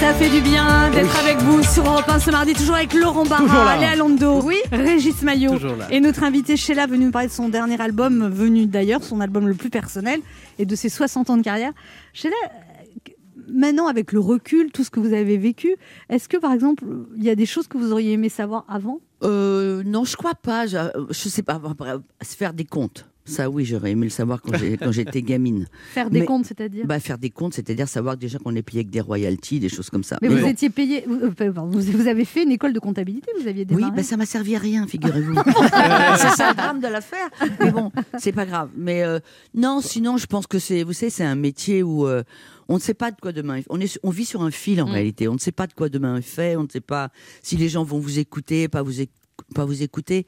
Ça 0.00 0.12
fait 0.12 0.28
du 0.28 0.40
bien 0.40 0.90
d'être 0.90 1.16
avec 1.20 1.36
vous 1.36 1.62
sur 1.62 1.84
Europe 1.86 2.08
1 2.08 2.18
ce 2.18 2.32
mardi, 2.32 2.52
toujours 2.52 2.74
avec 2.74 2.92
Laurent 2.94 3.24
Barra. 3.24 3.76
Léa 3.76 3.94
Lando, 3.94 4.44
Régis 4.72 5.22
Maillot 5.22 5.52
et 5.92 6.00
notre 6.00 6.24
invité 6.24 6.56
Sheila 6.56 6.88
venu 6.88 7.04
nous 7.04 7.10
parler 7.12 7.28
de 7.28 7.32
son 7.32 7.48
dernier 7.48 7.80
album, 7.80 8.28
venu 8.28 8.66
d'ailleurs, 8.66 9.04
son 9.04 9.20
album 9.20 9.46
le 9.46 9.54
plus 9.54 9.70
personnel 9.70 10.18
et 10.58 10.66
de 10.66 10.74
ses 10.74 10.88
60 10.88 11.30
ans 11.30 11.36
de 11.36 11.42
carrière. 11.42 11.70
Sheila, 12.12 12.34
euh, 12.46 13.12
maintenant 13.48 13.86
avec 13.86 14.10
le 14.10 14.18
recul, 14.18 14.72
tout 14.72 14.82
ce 14.82 14.90
que 14.90 14.98
vous 14.98 15.12
avez 15.12 15.38
vécu, 15.38 15.76
est-ce 16.08 16.28
que 16.28 16.38
par 16.38 16.52
exemple, 16.52 16.82
il 17.16 17.22
y 17.22 17.30
a 17.30 17.36
des 17.36 17.46
choses 17.46 17.68
que 17.68 17.78
vous 17.78 17.92
auriez 17.92 18.14
aimé 18.14 18.30
savoir 18.30 18.64
avant? 18.68 18.98
Euh, 19.22 19.84
non, 19.84 20.04
je 20.04 20.16
crois 20.16 20.34
pas. 20.34 20.66
Je, 20.66 20.76
je 21.10 21.28
sais 21.28 21.42
pas. 21.44 21.60
après, 21.70 21.94
se 22.20 22.34
faire 22.34 22.52
des 22.52 22.64
comptes. 22.64 23.06
Ça, 23.28 23.48
oui, 23.50 23.64
j'aurais 23.64 23.92
aimé 23.92 24.04
le 24.06 24.10
savoir 24.10 24.40
quand 24.42 24.90
j'étais 24.92 25.22
gamine. 25.22 25.66
Faire 25.92 26.10
des 26.10 26.20
Mais- 26.20 26.26
comptes, 26.26 26.46
c'est-à-dire 26.46 26.86
bah, 26.86 26.98
Faire 27.00 27.18
des 27.18 27.30
comptes, 27.30 27.54
c'est-à-dire 27.54 27.88
savoir 27.88 28.16
déjà 28.16 28.38
qu'on 28.38 28.54
est 28.54 28.62
payé 28.62 28.80
avec 28.80 28.90
des 28.90 29.00
royalties, 29.00 29.60
des 29.60 29.68
choses 29.68 29.90
comme 29.90 30.02
ça. 30.04 30.18
Mais 30.22 30.28
vous 30.28 30.38
bon. 30.40 30.48
étiez 30.48 30.70
payé, 30.70 31.04
vous, 31.06 31.16
euh, 31.22 31.50
vous- 31.66 32.08
avez 32.08 32.24
fait 32.24 32.42
une 32.42 32.50
école 32.52 32.72
de 32.72 32.80
comptabilité, 32.80 33.30
vous 33.40 33.46
aviez 33.46 33.62
Oui, 33.68 33.76
démarré 33.76 33.96
ben 33.96 34.02
ça 34.04 34.16
m'a 34.16 34.26
servi 34.26 34.56
à 34.56 34.58
rien, 34.58 34.86
figurez-vous. 34.86 35.34
c'est 36.16 36.36
ça 36.36 36.50
le 36.50 36.56
drame 36.56 36.80
de 36.80 36.88
l'affaire. 36.88 37.28
Mais 37.60 37.70
bon, 37.70 37.92
c'est 38.18 38.32
pas 38.32 38.46
grave. 38.46 38.70
Mais 38.76 39.02
euh, 39.02 39.18
non, 39.54 39.80
sinon, 39.80 40.16
je 40.16 40.26
pense 40.26 40.46
que 40.46 40.58
c'est, 40.58 40.82
vous 40.82 40.92
savez, 40.92 41.10
c'est 41.10 41.24
un 41.24 41.34
métier 41.36 41.82
où 41.82 42.06
euh, 42.06 42.22
on 42.68 42.74
ne 42.74 42.80
sait 42.80 42.94
pas 42.94 43.10
de 43.10 43.16
quoi 43.20 43.32
demain. 43.32 43.60
On 43.70 43.80
est, 43.80 43.98
on 44.02 44.10
vit 44.10 44.24
sur 44.24 44.42
un 44.42 44.50
fil 44.50 44.80
en 44.82 44.86
Mm. 44.88 44.92
réalité. 44.92 45.28
On 45.28 45.34
ne 45.34 45.38
sait 45.38 45.52
pas 45.52 45.66
de 45.66 45.72
quoi 45.74 45.88
demain 45.88 46.16
est 46.16 46.22
fait. 46.22 46.56
On 46.56 46.62
ne 46.64 46.68
sait 46.68 46.80
pas 46.80 47.10
si 47.42 47.56
les 47.56 47.68
gens 47.68 47.84
vont 47.84 47.98
vous 47.98 48.18
écouter, 48.18 48.68
pas 48.68 48.82
vous, 48.82 49.00
éc- 49.00 49.10
pas 49.54 49.64
vous 49.64 49.82
écouter. 49.82 50.26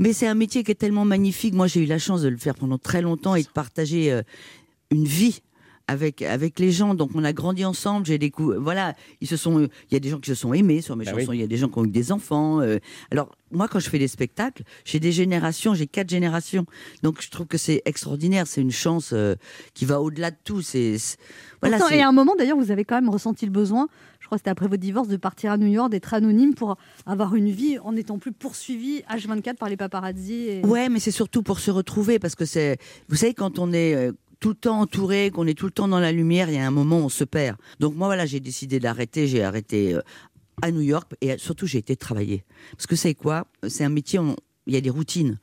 Mais 0.00 0.12
c'est 0.12 0.26
un 0.26 0.34
métier 0.34 0.64
qui 0.64 0.72
est 0.72 0.74
tellement 0.74 1.04
magnifique. 1.04 1.54
Moi, 1.54 1.66
j'ai 1.68 1.82
eu 1.82 1.86
la 1.86 1.98
chance 1.98 2.22
de 2.22 2.28
le 2.28 2.36
faire 2.38 2.54
pendant 2.56 2.78
très 2.78 3.02
longtemps 3.02 3.34
et 3.36 3.42
de 3.42 3.48
partager 3.48 4.10
euh, 4.10 4.22
une 4.90 5.04
vie 5.04 5.42
avec 5.88 6.22
avec 6.22 6.58
les 6.60 6.70
gens. 6.72 6.94
Donc, 6.94 7.10
on 7.14 7.22
a 7.24 7.32
grandi 7.32 7.64
ensemble. 7.64 8.06
J'ai 8.06 8.16
décou- 8.18 8.56
voilà, 8.58 8.94
ils 9.20 9.26
se 9.28 9.36
sont. 9.36 9.60
Il 9.60 9.92
y 9.92 9.96
a 9.96 10.00
des 10.00 10.08
gens 10.08 10.18
qui 10.20 10.30
se 10.30 10.34
sont 10.36 10.54
aimés 10.54 10.80
sur 10.80 10.96
mes 10.96 11.04
Bah 11.04 11.10
chansons. 11.12 11.30
oui. 11.30 11.38
Il 11.38 11.40
y 11.40 11.44
a 11.44 11.48
des 11.48 11.56
gens 11.56 11.68
qui 11.68 11.78
ont 11.78 11.84
eu 11.84 11.90
des 11.90 12.12
enfants. 12.12 12.60
euh. 12.60 12.78
alors, 13.10 13.34
moi, 13.50 13.66
quand 13.68 13.78
je 13.80 13.90
fais 13.90 13.98
des 13.98 14.08
spectacles, 14.08 14.62
j'ai 14.84 15.00
des 15.00 15.12
générations. 15.12 15.74
J'ai 15.74 15.86
quatre 15.88 16.08
générations. 16.10 16.64
Donc, 17.02 17.20
je 17.20 17.28
trouve 17.28 17.46
que 17.48 17.58
c'est 17.58 17.82
extraordinaire. 17.84 18.46
C'est 18.46 18.60
une 18.62 18.70
chance 18.70 19.10
euh, 19.12 19.34
qui 19.74 19.84
va 19.84 20.00
au-delà 20.00 20.30
de 20.30 20.36
tout. 20.44 20.62
C'est 20.62 20.96
voilà. 21.60 21.78
Pourtant, 21.78 21.94
et 21.94 22.00
à 22.00 22.08
un 22.08 22.12
moment, 22.12 22.34
d'ailleurs, 22.38 22.56
vous 22.56 22.70
avez 22.70 22.84
quand 22.84 22.94
même 22.94 23.10
ressenti 23.10 23.44
le 23.44 23.50
besoin, 23.52 23.88
crois 24.30 24.38
que 24.38 24.42
c'était 24.42 24.50
après 24.50 24.68
votre 24.68 24.80
divorce, 24.80 25.08
de 25.08 25.16
partir 25.16 25.50
à 25.50 25.56
New 25.56 25.66
York, 25.66 25.90
d'être 25.90 26.14
anonyme 26.14 26.54
pour 26.54 26.76
avoir 27.04 27.34
une 27.34 27.50
vie 27.50 27.80
en 27.80 27.92
n'étant 27.92 28.18
plus 28.18 28.30
poursuivi 28.30 29.00
H24 29.10 29.56
par 29.56 29.68
les 29.68 29.76
paparazzi. 29.76 30.34
Et... 30.34 30.62
Ouais, 30.64 30.88
mais 30.88 31.00
c'est 31.00 31.10
surtout 31.10 31.42
pour 31.42 31.58
se 31.58 31.72
retrouver 31.72 32.20
parce 32.20 32.36
que 32.36 32.44
c'est, 32.44 32.78
vous 33.08 33.16
savez, 33.16 33.34
quand 33.34 33.58
on 33.58 33.72
est 33.72 33.94
euh, 33.94 34.12
tout 34.38 34.50
le 34.50 34.54
temps 34.54 34.78
entouré, 34.78 35.32
qu'on 35.32 35.48
est 35.48 35.58
tout 35.58 35.66
le 35.66 35.72
temps 35.72 35.88
dans 35.88 35.98
la 35.98 36.12
lumière, 36.12 36.48
il 36.48 36.54
y 36.54 36.58
a 36.58 36.66
un 36.66 36.70
moment 36.70 37.00
où 37.00 37.04
on 37.04 37.08
se 37.08 37.24
perd. 37.24 37.56
Donc 37.80 37.96
moi, 37.96 38.06
voilà, 38.06 38.24
j'ai 38.24 38.38
décidé 38.38 38.78
d'arrêter. 38.78 39.26
J'ai 39.26 39.42
arrêté 39.42 39.94
euh, 39.94 40.00
à 40.62 40.70
New 40.70 40.80
York 40.80 41.12
et 41.20 41.32
euh, 41.32 41.38
surtout 41.38 41.66
j'ai 41.66 41.78
été 41.78 41.96
travailler. 41.96 42.44
Parce 42.76 42.86
que 42.86 42.94
c'est 42.94 43.14
quoi? 43.14 43.48
C'est 43.66 43.82
un 43.82 43.88
métier, 43.88 44.20
il 44.68 44.74
y 44.74 44.76
a 44.76 44.80
des 44.80 44.90
routines. 44.90 45.38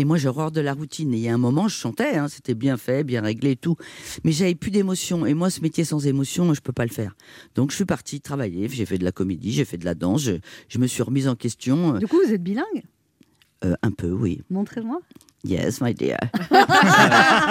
Et 0.00 0.04
moi, 0.04 0.16
j'ai 0.16 0.28
horreur 0.28 0.52
de 0.52 0.60
la 0.60 0.74
routine. 0.74 1.12
Et 1.12 1.16
il 1.16 1.22
y 1.24 1.28
a 1.28 1.34
un 1.34 1.38
moment, 1.38 1.66
je 1.66 1.74
chantais, 1.74 2.16
hein, 2.16 2.28
c'était 2.28 2.54
bien 2.54 2.76
fait, 2.76 3.02
bien 3.02 3.20
réglé 3.20 3.52
et 3.52 3.56
tout. 3.56 3.76
Mais 4.22 4.30
j'avais 4.30 4.54
plus 4.54 4.70
d'émotion. 4.70 5.26
Et 5.26 5.34
moi, 5.34 5.50
ce 5.50 5.60
métier 5.60 5.84
sans 5.84 6.06
émotion, 6.06 6.54
je 6.54 6.60
peux 6.60 6.72
pas 6.72 6.84
le 6.84 6.92
faire. 6.92 7.16
Donc, 7.56 7.70
je 7.72 7.76
suis 7.76 7.84
partie 7.84 8.20
travailler. 8.20 8.68
J'ai 8.68 8.86
fait 8.86 8.98
de 8.98 9.04
la 9.04 9.10
comédie, 9.12 9.52
j'ai 9.52 9.64
fait 9.64 9.76
de 9.78 9.84
la 9.84 9.94
danse. 9.94 10.22
Je, 10.22 10.32
je 10.68 10.78
me 10.78 10.86
suis 10.86 11.02
remise 11.02 11.26
en 11.26 11.34
question. 11.34 11.98
Du 11.98 12.06
coup, 12.06 12.20
vous 12.24 12.32
êtes 12.32 12.42
bilingue? 12.42 12.84
Euh, 13.64 13.74
un 13.82 13.90
peu, 13.90 14.10
oui. 14.10 14.40
Montrez-moi. 14.50 15.00
Yes, 15.44 15.80
my 15.80 15.94
dear. 15.94 16.18
bah 16.50 16.66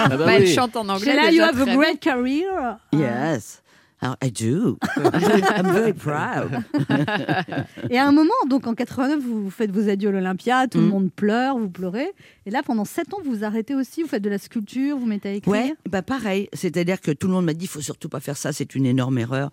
Bah, 0.08 0.32
elle 0.34 0.48
chante 0.48 0.76
en 0.76 0.88
anglais 0.88 1.12
déjà 1.12 1.30
you 1.30 1.42
have 1.42 1.60
a 1.60 1.74
great 1.74 2.00
career? 2.00 2.78
Yes. 2.92 3.62
Alors, 4.00 4.16
I 4.22 4.30
do. 4.30 4.78
I'm 4.96 5.72
very 5.72 5.92
proud. 5.92 6.62
Et 7.90 7.98
à 7.98 8.06
un 8.06 8.12
moment, 8.12 8.30
donc 8.48 8.66
en 8.66 8.74
89, 8.74 9.20
vous 9.22 9.50
faites 9.50 9.70
vos 9.72 9.88
adieux 9.88 10.10
à 10.10 10.12
l'Olympia, 10.12 10.66
tout 10.68 10.78
le 10.78 10.84
Mm. 10.84 10.88
monde 10.90 11.10
pleure, 11.12 11.58
vous 11.58 11.68
pleurez. 11.68 12.12
Et 12.46 12.50
là, 12.50 12.62
pendant 12.62 12.84
7 12.84 13.12
ans, 13.14 13.18
vous 13.24 13.32
vous 13.38 13.44
arrêtez 13.44 13.74
aussi, 13.74 14.02
vous 14.02 14.08
faites 14.08 14.22
de 14.22 14.30
la 14.30 14.38
sculpture, 14.38 14.96
vous 14.96 15.06
mettez 15.06 15.28
à 15.28 15.32
écrire. 15.32 15.52
Ouais, 15.52 15.74
bah 15.90 16.02
pareil. 16.02 16.48
C'est-à-dire 16.52 17.00
que 17.00 17.10
tout 17.10 17.26
le 17.26 17.32
monde 17.32 17.44
m'a 17.46 17.54
dit, 17.54 17.64
il 17.64 17.68
faut 17.68 17.80
surtout 17.80 18.08
pas 18.08 18.20
faire 18.20 18.36
ça, 18.36 18.52
c'est 18.52 18.74
une 18.74 18.86
énorme 18.86 19.18
erreur. 19.18 19.50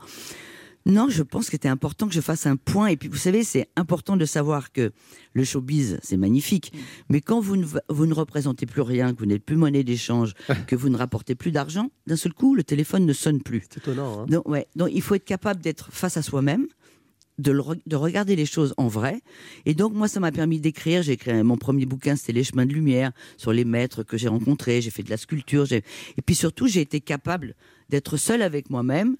Non, 0.87 1.09
je 1.09 1.23
pense 1.23 1.45
que 1.45 1.51
c'était 1.53 1.67
important 1.67 2.07
que 2.07 2.13
je 2.13 2.21
fasse 2.21 2.45
un 2.45 2.57
point. 2.57 2.87
Et 2.87 2.95
puis, 2.97 3.09
vous 3.09 3.17
savez, 3.17 3.43
c'est 3.43 3.67
important 3.75 4.17
de 4.17 4.25
savoir 4.25 4.71
que 4.71 4.91
le 5.33 5.43
showbiz, 5.43 5.99
c'est 6.03 6.15
magnifique. 6.17 6.71
Mais 7.09 7.21
quand 7.21 7.39
vous 7.39 7.55
ne, 7.57 7.65
vous 7.89 8.05
ne 8.05 8.13
représentez 8.13 8.67
plus 8.67 8.81
rien, 8.81 9.13
que 9.13 9.19
vous 9.19 9.25
n'êtes 9.25 9.43
plus 9.43 9.55
monnaie 9.55 9.83
d'échange, 9.83 10.33
que 10.67 10.75
vous 10.75 10.89
ne 10.89 10.97
rapportez 10.97 11.33
plus 11.33 11.51
d'argent, 11.51 11.89
d'un 12.05 12.15
seul 12.15 12.33
coup, 12.33 12.53
le 12.53 12.63
téléphone 12.63 13.05
ne 13.07 13.13
sonne 13.13 13.41
plus. 13.41 13.63
C'est 13.71 13.79
étonnant. 13.79 14.21
hein. 14.21 14.25
Donc, 14.29 14.47
ouais. 14.47 14.67
Donc, 14.75 14.89
il 14.93 15.01
faut 15.01 15.15
être 15.15 15.25
capable 15.25 15.59
d'être 15.59 15.91
face 15.91 16.17
à 16.17 16.21
soi-même, 16.21 16.67
de, 17.39 17.51
le 17.51 17.63
de 17.87 17.95
regarder 17.95 18.35
les 18.35 18.45
choses 18.45 18.75
en 18.77 18.87
vrai. 18.87 19.21
Et 19.65 19.73
donc, 19.73 19.91
moi, 19.93 20.07
ça 20.07 20.19
m'a 20.19 20.31
permis 20.31 20.59
d'écrire. 20.59 21.01
J'ai 21.01 21.13
écrit 21.13 21.43
mon 21.43 21.57
premier 21.57 21.87
bouquin, 21.87 22.15
c'était 22.15 22.31
Les 22.31 22.43
chemins 22.43 22.67
de 22.67 22.73
lumière, 22.73 23.11
sur 23.37 23.51
les 23.53 23.65
maîtres 23.65 24.03
que 24.03 24.17
j'ai 24.17 24.27
rencontrés. 24.27 24.81
J'ai 24.81 24.91
fait 24.91 25.03
de 25.03 25.09
la 25.09 25.17
sculpture. 25.17 25.65
Et 25.73 25.81
puis 26.23 26.35
surtout, 26.35 26.67
j'ai 26.67 26.81
été 26.81 27.01
capable 27.01 27.55
d'être 27.89 28.17
seule 28.17 28.43
avec 28.43 28.69
moi-même 28.69 29.17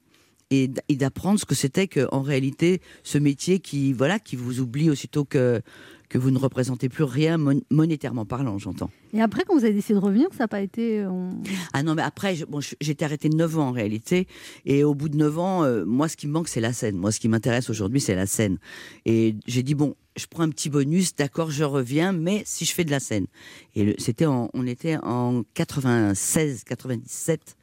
et 0.52 0.68
d'apprendre 0.96 1.40
ce 1.40 1.46
que 1.46 1.56
c'était 1.56 1.88
que, 1.88 2.08
en 2.12 2.22
réalité, 2.22 2.82
ce 3.04 3.18
métier 3.18 3.60
qui, 3.60 3.94
voilà, 3.94 4.20
qui 4.20 4.36
vous 4.36 4.60
oublie 4.60 4.90
aussitôt 4.92 5.26
que, 5.26 5.62
que 6.08 6.20
vous 6.20 6.30
ne 6.30 6.38
représentez 6.38 6.88
plus 6.88 7.04
rien 7.04 7.38
mon- 7.40 7.62
monétairement 7.72 8.26
parlant, 8.26 8.60
j'entends. 8.60 8.92
Et 9.14 9.22
après, 9.22 9.44
quand 9.44 9.56
vous 9.58 9.66
avez 9.66 9.74
décidé 9.74 9.96
de 9.96 10.00
revenir, 10.06 10.28
ça 10.34 10.44
n'a 10.44 10.48
pas 10.48 10.62
été. 10.62 11.00
euh, 11.00 11.10
on- 11.10 11.42
Ah 11.74 11.82
non, 11.82 11.96
mais 11.96 12.04
après, 12.04 12.36
je- 12.36 12.46
bon, 12.46 12.60
arrêtée 13.02 13.30
9 13.30 13.58
ans 13.58 13.70
en 13.70 13.72
réalité. 13.72 14.28
Et 14.66 14.84
au 14.84 14.94
bout 14.94 15.10
de 15.10 15.18
9 15.18 15.40
ans, 15.40 15.64
euh, 15.64 15.84
moi, 15.84 16.08
ce 16.08 16.16
qui 16.16 16.28
me 16.28 16.34
manque, 16.34 16.48
c'est 16.48 16.62
la 16.62 16.74
scène. 16.74 16.96
Moi, 16.96 17.12
ce 17.12 17.20
qui 17.20 17.28
m'intéresse 17.28 17.72
aujourd'hui, 17.72 18.00
c'est 18.00 18.16
la 18.16 18.28
scène. 18.28 18.60
Et 19.06 19.36
j'ai 19.48 19.64
dit, 19.64 19.74
bon, 19.74 19.96
je 20.16 20.28
prends 20.30 20.44
un 20.44 20.50
petit 20.50 20.70
bonus, 20.70 21.16
d'accord, 21.16 21.50
je 21.50 21.64
reviens, 21.64 22.12
mais 22.14 22.44
si 22.46 22.66
je 22.66 22.74
fais 22.74 22.84
de 22.86 22.92
la 22.92 23.00
scène. 23.00 23.26
Et 23.76 23.96
c'était 23.98 24.28
on 24.28 24.50
était 24.68 24.98
en 25.02 25.42
96, 25.56 26.64
97. 26.66 27.56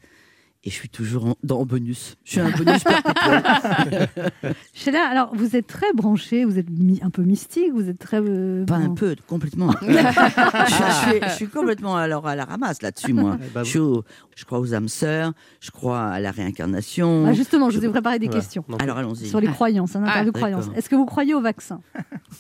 Et 0.65 0.71
je 0.71 0.75
suis 0.77 0.89
toujours 0.89 1.27
en, 1.27 1.35
dans 1.43 1.59
en 1.61 1.67
bonus. 1.67 2.17
Je 2.25 2.31
suis 2.33 2.41
un 2.41 2.51
bonus 2.51 2.85
perpétuel. 2.85 3.43
Sheila, 4.75 5.09
alors 5.09 5.35
vous 5.35 5.57
êtes 5.57 5.67
très 5.67 5.93
branché, 5.93 6.45
vous 6.45 6.57
êtes 6.57 6.71
mi- 6.71 7.01
un 7.03 7.11
peu 7.11 7.23
mystique, 7.23 7.73
vous 7.73 7.89
êtes 7.89 7.99
très. 7.99 8.21
euh, 8.21 8.65
Pas 8.65 8.77
un 8.77 8.95
peu, 8.95 9.17
complètement. 9.27 9.73
je, 9.83 9.87
je 9.89 11.11
suis, 11.11 11.21
je 11.21 11.35
suis 11.35 11.49
complètement 11.49 11.97
alors 11.97 12.29
à 12.29 12.37
la 12.37 12.45
ramasse 12.45 12.81
là-dessus, 12.81 13.13
moi. 13.13 13.39
Eh 13.45 13.49
ben, 13.53 13.65
je, 13.65 13.71
suis 13.71 13.79
au- 13.81 14.05
je 14.37 14.45
crois 14.45 14.61
aux 14.61 14.73
âmes 14.73 14.87
sœurs, 14.87 15.33
je 15.59 15.73
crois 15.73 16.01
à 16.05 16.21
la 16.21 16.31
réincarnation. 16.31 17.25
Ah, 17.27 17.33
justement, 17.33 17.69
je 17.71 17.81
vous 17.81 17.85
ai 17.85 17.89
préparé 17.89 18.21
des 18.21 18.29
questions. 18.29 18.65
Alors 18.79 18.99
allons-y. 18.99 19.27
Sur 19.27 19.41
les 19.41 19.49
croyances, 19.49 19.97
un 19.97 20.05
interview 20.05 20.31
Ah, 20.35 20.39
croyances. 20.39 20.67
Est-ce 20.77 20.89
que 20.89 20.95
vous 20.95 21.07
croyez 21.07 21.35
au 21.35 21.41
vaccin? 21.41 21.81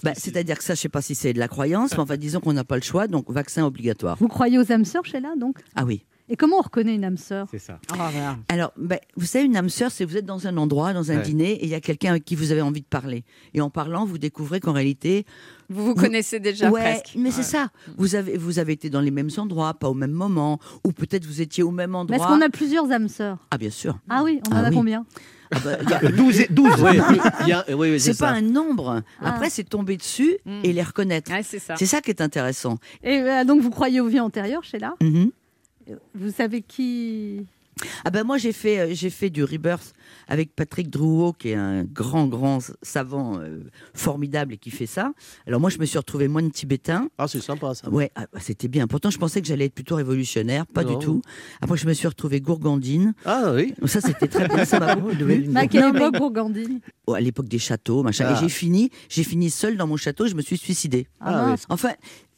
Bah, 0.04 0.12
C'est-à-dire 0.14 0.58
que 0.58 0.64
ça, 0.64 0.74
je 0.74 0.80
sais 0.80 0.88
pas 0.88 1.02
si 1.02 1.16
c'est 1.16 1.32
de 1.32 1.40
la 1.40 1.48
croyance, 1.48 1.90
mais 1.94 1.98
enfin 2.00 2.16
disons 2.16 2.38
qu'on 2.38 2.52
n'a 2.52 2.62
pas 2.64 2.76
le 2.76 2.82
choix, 2.82 3.08
donc 3.08 3.28
vaccin 3.30 3.64
obligatoire. 3.64 4.16
Vous 4.20 4.28
croyez 4.28 4.58
aux 4.58 4.70
âmes 4.70 4.84
sœurs, 4.84 5.04
Sheila, 5.04 5.30
donc? 5.36 5.58
Ah 5.74 5.84
oui. 5.84 6.04
Et 6.32 6.36
comment 6.36 6.56
on 6.58 6.62
reconnaît 6.62 6.94
une 6.94 7.04
âme 7.04 7.18
sœur 7.18 7.46
C'est 7.50 7.58
ça. 7.58 7.78
Alors, 8.48 8.72
ben, 8.78 8.98
vous 9.16 9.26
savez, 9.26 9.44
une 9.44 9.54
âme 9.56 9.68
sœur, 9.68 9.90
c'est 9.90 10.06
vous 10.06 10.16
êtes 10.16 10.24
dans 10.24 10.46
un 10.46 10.56
endroit, 10.56 10.94
dans 10.94 11.12
un 11.12 11.16
Ouais. 11.18 11.22
dîner, 11.22 11.50
et 11.52 11.64
il 11.64 11.68
y 11.68 11.74
a 11.74 11.80
quelqu'un 11.82 12.10
avec 12.12 12.24
qui 12.24 12.34
vous 12.36 12.52
avez 12.52 12.62
envie 12.62 12.80
de 12.80 12.86
parler. 12.86 13.22
Et 13.52 13.60
en 13.60 13.68
parlant, 13.68 14.06
vous 14.06 14.16
découvrez 14.16 14.58
qu'en 14.58 14.72
réalité. 14.72 15.26
Vous 15.68 15.84
vous 15.84 15.94
connaissez 15.94 16.40
déjà 16.40 16.70
ouais, 16.70 16.80
presque. 16.80 17.12
Mais 17.18 17.30
c'est 17.30 17.42
ça. 17.42 17.68
Vous 17.98 18.14
avez, 18.14 18.38
vous 18.38 18.58
avez 18.58 18.72
été 18.72 18.88
dans 18.88 19.02
les 19.02 19.10
mêmes 19.10 19.28
endroits, 19.36 19.74
pas 19.74 19.90
au 19.90 19.94
même 19.94 20.10
moment, 20.12 20.58
ou 20.86 20.92
peut-être 20.92 21.26
vous 21.26 21.42
étiez 21.42 21.62
au 21.62 21.70
même 21.70 21.94
endroit. 21.94 22.16
est-ce 22.16 22.26
qu'on 22.26 22.40
a 22.40 22.48
plusieurs 22.48 22.90
âmes 22.90 23.08
sœurs? 23.08 23.36
Ah, 23.50 23.58
bien 23.58 23.70
sûr. 23.70 23.98
Ah 24.08 24.22
oui, 24.24 24.40
on 24.48 24.52
en 24.54 24.56
Ah 24.56 24.60
a 24.64 24.68
oui. 24.70 24.74
combien? 24.74 25.04
Ah 25.54 25.58
bah, 25.62 25.76
il 25.82 25.90
y 25.90 25.92
a- 25.92 25.98
12 26.16 26.40
et- 26.40 26.46
12. 26.50 26.70
Oui, 26.82 27.90
oui, 27.90 28.00
c'est 28.00 28.12
pas 28.18 28.28
ça. 28.28 28.30
un 28.30 28.40
nombre. 28.40 29.02
Après, 29.20 29.50
c'est 29.50 29.64
tomber 29.64 29.98
dessus 29.98 30.38
et 30.64 30.72
les 30.72 30.82
reconnaître. 30.82 31.30
c'est 31.44 31.58
ça. 31.58 31.74
C'est 31.76 31.84
ça 31.84 32.00
qui 32.00 32.08
est 32.10 32.22
intéressant. 32.22 32.78
Et 33.02 33.18
euh, 33.20 33.44
donc 33.44 33.60
vous 33.60 33.68
croyez 33.70 34.00
aux 34.00 34.06
vies 34.08 34.20
antérieures, 34.20 34.64
Sheila? 34.64 34.94
Mhm. 35.02 35.30
Vous 36.14 36.30
savez 36.30 36.62
qui 36.62 37.46
Ah 38.04 38.10
ben 38.10 38.22
moi 38.24 38.36
j'ai 38.38 38.52
fait 38.52 38.78
euh, 38.78 38.88
j'ai 38.92 39.10
fait 39.10 39.30
du 39.30 39.42
rebirth 39.44 39.94
avec 40.28 40.54
Patrick 40.54 40.90
Drouot 40.90 41.32
qui 41.32 41.48
est 41.48 41.54
un 41.54 41.84
grand 41.84 42.26
grand 42.26 42.58
savant 42.82 43.38
euh, 43.40 43.60
formidable 43.94 44.54
et 44.54 44.56
qui 44.58 44.70
fait 44.70 44.86
ça. 44.86 45.12
Alors 45.46 45.58
moi 45.60 45.70
je 45.70 45.78
me 45.78 45.84
suis 45.86 45.98
retrouvé 45.98 46.28
moine 46.28 46.50
tibétain. 46.50 47.08
Ah 47.18 47.26
c'est 47.28 47.40
sympa 47.40 47.74
ça. 47.74 47.88
Ouais, 47.88 48.10
ah, 48.14 48.26
bah, 48.32 48.38
c'était 48.40 48.68
bien. 48.68 48.86
Pourtant 48.86 49.10
je 49.10 49.18
pensais 49.18 49.40
que 49.40 49.46
j'allais 49.48 49.64
être 49.66 49.74
plutôt 49.74 49.96
révolutionnaire, 49.96 50.66
pas 50.66 50.84
Non. 50.84 50.98
du 50.98 51.04
tout. 51.04 51.22
Après 51.60 51.76
je 51.76 51.86
me 51.86 51.92
suis 51.94 52.06
retrouvé 52.06 52.40
gourgandine. 52.40 53.14
Ah 53.24 53.52
oui. 53.54 53.74
Ça 53.86 54.00
c'était 54.00 54.28
très 54.28 54.48
bien, 54.48 54.64
ça 54.64 54.78
m'a 54.78 54.94
beaucoup 54.94 55.16
plu. 55.16 55.46
Mais 55.48 55.60
à 55.60 55.66
quelle 55.66 55.80
Non, 55.82 55.92
mais- 55.92 55.98
époque, 56.00 56.16
Gourgandine? 56.18 56.80
Oh, 57.06 57.14
à 57.14 57.20
l'époque 57.20 57.48
des 57.48 57.58
châteaux, 57.58 58.02
machin. 58.02 58.26
Ah. 58.28 58.36
Et 58.36 58.40
j'ai 58.40 58.48
fini, 58.48 58.90
j'ai 59.08 59.24
fini 59.24 59.50
seul 59.50 59.76
dans 59.76 59.86
mon 59.88 59.96
château, 59.96 60.26
je 60.28 60.34
me 60.34 60.42
suis 60.42 60.56
suicidé. 60.58 61.08
Ah, 61.20 61.46
mince. 61.46 61.64
Enfin, 61.68 61.90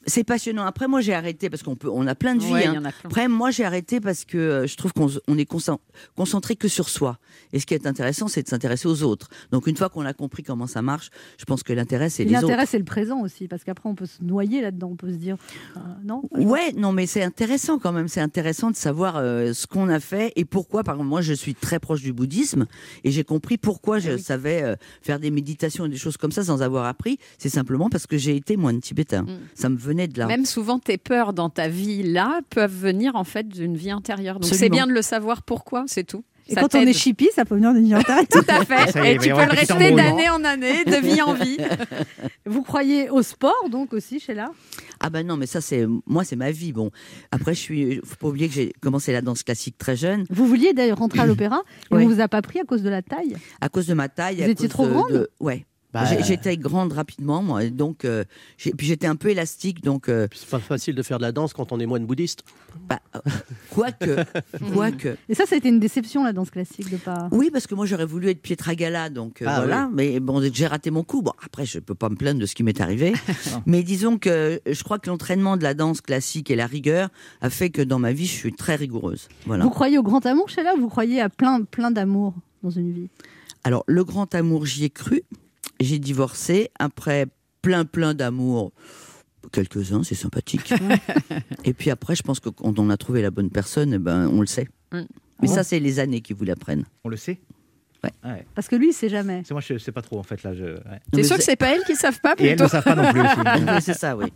c'est 0.07 0.25
passionnant. 0.25 0.65
Après, 0.65 0.89
moi, 0.89 1.01
j'ai 1.01 1.15
arrêté 1.15 1.51
parce 1.51 1.63
qu'on 1.63 1.77
peut, 1.77 1.89
on 1.91 2.07
a 2.07 2.15
plein 2.15 2.35
de 2.35 2.43
vies. 2.43 2.53
Ouais, 2.53 2.65
il 2.65 2.77
hein. 2.77 2.83
Après, 3.05 3.29
moi, 3.29 3.51
j'ai 3.51 3.65
arrêté 3.65 4.01
parce 4.01 4.25
que 4.25 4.37
euh, 4.39 4.67
je 4.67 4.77
trouve 4.77 4.93
qu'on 4.93 5.09
on 5.29 5.39
est 5.39 5.49
concent- 5.51 5.81
concentré 6.17 6.57
que 6.57 6.69
sur 6.69 6.89
soi. 6.89 7.19
Et 7.53 7.61
ce 7.61 7.67
qui 7.67 7.75
est 7.75 7.87
intéressant, 7.87 8.29
c'est 8.29 8.43
de 8.43 8.49
s'intéresser 8.49 8.89
aux 8.89 9.03
autres. 9.03 9.29
Donc, 9.51 9.67
une 9.67 9.77
fois 9.77 9.89
qu'on 9.89 10.05
a 10.05 10.13
compris 10.13 10.43
comment 10.43 10.67
ça 10.67 10.83
marche, 10.83 11.11
je 11.39 11.45
pense 11.45 11.63
que 11.63 11.73
l'intérêt, 11.73 12.11
c'est 12.11 12.25
les 12.25 12.31
autres. 12.37 12.43
L'intérêt, 12.43 12.67
c'est 12.67 12.79
le 12.79 12.85
présent 12.85 13.21
aussi, 13.23 13.49
parce 13.49 13.65
qu'après, 13.65 13.89
on 13.89 13.95
peut 13.95 14.07
se 14.07 14.23
noyer 14.23 14.61
là-dedans. 14.61 14.91
On 14.93 14.97
peut 14.97 15.11
se 15.11 15.17
dire, 15.17 15.37
euh, 15.77 15.81
non 16.05 16.23
Ouais, 16.33 16.73
non, 16.77 16.93
mais 16.93 17.07
c'est 17.07 17.23
intéressant 17.23 17.79
quand 17.79 17.93
même. 17.93 18.09
C'est 18.09 18.21
intéressant 18.21 18.71
de 18.71 18.77
savoir 18.77 19.17
euh, 19.17 19.53
ce 19.53 19.67
qu'on 19.67 19.89
a 19.89 20.01
fait 20.01 20.33
et 20.37 20.45
pourquoi. 20.45 20.83
Par 20.85 20.97
exemple, 20.97 21.09
moi, 21.11 21.21
je 21.23 21.33
suis 21.33 21.55
très 21.55 21.79
proche 21.79 22.03
du 22.03 22.13
bouddhisme 22.13 22.67
et 23.05 23.11
j'ai 23.11 23.25
compris 23.25 23.57
pourquoi 23.59 23.99
je 23.99 24.17
savais 24.17 24.63
euh, 24.63 24.77
faire 25.03 25.19
des 25.21 25.31
méditations 25.31 25.87
et 25.87 25.89
des 25.89 25.97
choses 25.97 26.17
comme 26.17 26.33
ça 26.33 26.45
sans 26.45 26.63
avoir 26.63 26.87
appris. 26.87 27.19
C'est 27.39 27.49
simplement 27.49 27.89
parce 27.89 28.07
que 28.07 28.19
j'ai 28.19 28.37
été 28.37 28.57
moine 28.57 28.81
tibétain. 28.81 29.25
Ça 29.55 29.69
me 29.69 29.77
venait 29.77 29.94
de 29.95 30.19
là. 30.19 30.27
Même 30.27 30.45
souvent, 30.45 30.79
tes 30.79 30.99
peurs 30.99 31.33
dans 31.33 31.51
ta 31.51 31.69
vie 31.69 32.03
là 32.03 32.41
peuvent 32.51 32.75
venir 32.75 33.17
en 33.17 33.25
fait 33.25 33.49
d'une 33.49 33.77
vie 33.77 33.91
intérieure. 33.91 34.41
Donc 34.41 34.53
c'est 34.53 34.69
bien 34.69 34.87
de 34.87 34.93
le 34.93 35.03
savoir 35.03 35.43
pourquoi, 35.43 35.85
c'est 35.87 36.05
tout. 36.05 36.25
Et 36.47 36.53
Ça 36.53 36.61
quand 36.61 36.75
on 36.75 36.81
est 36.83 36.93
chippie, 36.93 37.31
ça 37.35 37.47
peut 37.47 37.55
venir 37.55 37.73
de 37.73 37.79
vie 37.79 37.95
antérieure. 37.95 38.27
Tout 38.31 38.45
à 38.49 38.63
fait. 38.67 38.99
Est, 38.99 39.15
Et 39.15 39.19
tu 39.19 39.31
peux 39.31 39.45
le 39.47 39.51
rester 39.51 39.93
d'année 39.93 40.29
en 40.29 40.45
année, 40.45 40.85
de 40.85 40.97
vie 40.97 41.23
en 41.23 41.33
vie. 41.33 41.57
Vous 42.47 42.63
croyez 42.63 43.09
au 43.09 43.23
sport, 43.23 43.69
donc 43.71 43.95
aussi, 43.95 44.21
Sheila? 44.21 44.51
Ah 45.01 45.09
ben 45.09 45.27
non, 45.27 45.39
mais 45.39 45.47
ça 45.47 45.63
c'est 45.63 45.87
moi 46.07 46.23
c'est 46.25 46.37
ma 46.37 46.51
vie. 46.51 46.73
Bon, 46.75 46.91
après 47.31 47.55
je 47.55 47.61
suis, 47.61 48.01
faut 48.05 48.17
pas 48.17 48.29
oublier 48.29 48.49
que 48.49 48.55
j'ai 48.55 48.73
commencé 48.83 49.11
la 49.13 49.23
danse 49.23 49.43
classique 49.43 49.79
très 49.79 49.97
jeune. 49.97 50.25
Vous 50.29 50.47
vouliez 50.47 50.75
d'ailleurs 50.75 50.99
rentrer 50.99 51.21
à 51.21 51.27
l'opéra, 51.27 51.63
et 51.91 51.95
Ouais. 51.95 52.05
on 52.05 52.09
vous 52.09 52.21
a 52.21 52.29
pas 52.29 52.43
pris 52.43 52.61
à 52.61 52.65
cause 52.65 52.83
de 52.83 52.91
la 52.91 53.01
taille? 53.01 53.37
À 53.63 53.71
cause 53.71 53.87
de 53.87 53.95
ma 53.95 54.11
taille. 54.11 54.37
Vous 54.37 54.43
à 54.43 54.47
étiez 54.49 54.69
cause 54.69 54.75
trop 54.75 54.87
de- 54.87 54.91
grande? 54.93 55.13
de- 55.13 55.31
Ouais. 55.41 55.65
Bah, 55.95 56.05
J'ai- 56.07 56.23
J'étais 56.25 56.57
grande 56.57 56.93
rapidement, 56.93 57.41
moi, 57.41 57.63
et 57.65 57.71
donc 57.71 58.05
euh, 58.05 58.25
puis 58.59 58.87
j'étais 58.87 59.07
un 59.07 59.15
peu 59.17 59.29
élastique, 59.31 59.83
donc 59.83 60.09
euh, 60.09 60.27
C'est 60.35 60.49
pas 60.51 60.59
facile 60.59 60.95
de 60.97 61.03
faire 61.05 61.19
de 61.19 61.23
la 61.23 61.31
danse 61.33 61.53
quand 61.53 61.71
on 61.71 61.79
est 61.79 61.87
moine 61.87 62.05
bouddhiste. 62.05 62.43
bah, 62.89 62.99
euh, 63.15 63.21
quoique, 63.71 64.17
quoique. 64.75 65.17
Et 65.29 65.35
ça, 65.37 65.47
ça 65.47 65.55
a 65.55 65.59
été 65.59 65.69
une 65.69 65.79
déception, 65.79 66.25
la 66.25 66.33
danse 66.33 66.51
classique, 66.51 66.91
de 66.91 66.97
pas. 66.97 67.29
Oui, 67.31 67.49
parce 67.53 67.69
que 67.69 67.77
moi 67.77 67.87
j'aurais 67.87 68.07
voulu 68.07 68.29
être 68.29 68.43
Pietragala, 68.43 69.09
donc 69.09 69.41
euh, 69.41 69.47
Ah, 69.49 69.61
voilà. 69.61 69.89
Mais 69.95 70.19
bon, 70.19 70.43
j'ai 70.53 70.67
raté 70.67 70.91
mon 70.91 71.05
coup. 71.05 71.23
Bon, 71.23 71.33
après, 71.45 71.65
je 71.65 71.79
peux 71.79 71.95
pas 71.95 72.09
me 72.09 72.17
plaindre 72.17 72.41
de 72.41 72.47
ce 72.47 72.57
qui 72.57 72.65
m'est 72.65 72.81
arrivé. 72.81 73.13
mais 73.67 73.85
disons 73.85 74.19
que 74.19 74.61
je 74.67 74.83
crois 74.83 74.99
que 74.99 75.09
l'entraînement 75.09 75.57
de 75.57 75.63
la 75.63 75.75
danse 75.75 76.01
classique 76.01 76.51
et 76.51 76.57
la 76.57 76.67
rigueur 76.67 77.09
a 77.41 77.51
fait 77.51 77.71
que 77.71 77.83
dans 77.83 78.01
ma 78.01 78.13
vie, 78.13 78.27
je 78.27 78.33
suis 78.33 78.53
très 78.53 78.75
rigoureuse. 78.75 79.29
Voilà. 79.47 79.63
Vous 79.63 79.71
croyez 79.71 79.97
au 79.99 80.03
grand 80.03 80.27
amour, 80.27 80.49
Sheila, 80.49 80.75
ou 80.75 80.81
vous 80.81 80.89
croyez 80.89 81.21
à 81.21 81.29
plein, 81.29 81.63
plein 81.63 81.93
d'amour 81.93 82.35
dans 82.65 82.71
une 82.71 82.93
vie? 82.93 83.09
Alors, 83.63 83.85
le 83.87 84.03
grand 84.05 84.35
amour, 84.35 84.67
j'y 84.67 84.85
ai 84.85 84.91
cru. 84.91 85.23
J'ai 85.81 85.99
divorcé 85.99 86.71
après 86.79 87.27
plein, 87.63 87.85
plein 87.85 88.15
d'amour. 88.15 88.73
Quelques-uns, 89.53 90.03
c'est 90.03 90.15
sympathique. 90.15 90.73
et 91.65 91.75
puis 91.75 91.91
après, 91.91 92.15
je 92.17 92.23
pense 92.23 92.41
que 92.41 92.49
quand 92.49 92.79
on 92.79 92.91
a 92.91 92.97
trouvé 92.97 93.23
la 93.23 93.31
bonne 93.31 93.51
personne, 93.51 93.93
eh 93.95 93.99
ben, 93.99 94.29
on 94.29 94.41
le 94.41 94.47
sait. 94.47 94.69
Mm. 94.93 95.01
Mais 95.43 95.49
Oh. 95.51 95.55
ça, 95.55 95.65
c'est 95.65 95.81
les 95.81 95.99
années 95.99 96.21
qui 96.21 96.33
vous 96.33 96.45
l'apprennent. 96.45 96.85
On 97.05 97.09
le 97.09 97.17
sait 97.17 97.41
Ouais. 98.03 98.11
Ouais. 98.23 98.47
Parce 98.55 98.69
que 98.69 98.77
lui, 98.77 98.89
il 98.91 98.93
sait 98.93 99.09
jamais. 99.09 99.43
C'est 99.47 99.55
moi, 99.55 99.63
je 99.67 99.79
sais 99.79 99.91
pas 99.93 100.03
trop 100.03 100.19
en 100.19 100.23
fait 100.23 100.43
là. 100.43 100.53
Je... 100.55 100.65
ouais. 100.65 101.01
T'es 101.11 101.23
sûr 101.23 101.37
que 101.39 101.43
c'est 101.43 101.57
pas 101.57 101.75
elles 101.75 101.83
qui 101.85 101.97
savent 101.97 102.21
pas 102.21 102.35
Et 102.39 102.45
elles 102.45 102.57
plutôt 102.57 102.65
ne 102.65 102.69
savent 102.69 102.85
pas 102.85 102.95
non 102.95 103.11
plus. 103.11 103.81
c'est 103.81 103.95
ça, 103.95 104.15
oui. 104.15 104.27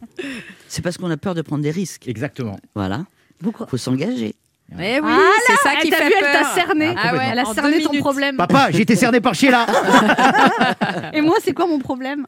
C'est 0.69 0.81
parce 0.81 0.97
qu'on 0.97 1.11
a 1.11 1.19
peur 1.19 1.35
de 1.35 1.43
prendre 1.43 1.63
des 1.63 1.71
risques. 1.71 2.09
Exactement. 2.09 2.59
Voilà. 2.75 3.05
Vous 3.41 3.53
faut 3.69 3.77
s'engager. 3.77 4.35
Eh 4.71 5.01
oui, 5.01 5.11
Ah 5.11 5.19
c'est 5.47 5.57
ça 5.63 5.71
elle 5.77 5.83
qui 5.83 5.91
t'a 5.91 5.97
fait 5.97 6.05
vu, 6.09 6.11
peur. 6.21 6.29
Elle 6.35 6.43
t'a 6.43 6.55
cerné. 6.55 6.95
Ah 6.97 7.15
ouais, 7.15 7.29
elle 7.33 7.39
a 7.39 7.49
en 7.49 7.55
cerné 7.55 7.81
ton 7.83 7.91
minutes. 7.91 8.01
problème. 8.05 8.37
Papa, 8.37 8.69
j'ai 8.71 8.83
été 8.83 8.97
cerné 8.97 9.21
par 9.21 9.35
Sheila. 9.35 9.67
Et 11.15 11.21
moi, 11.23 11.37
c'est 11.43 11.53
quoi 11.55 11.67
mon 11.67 11.79
problème 11.79 12.27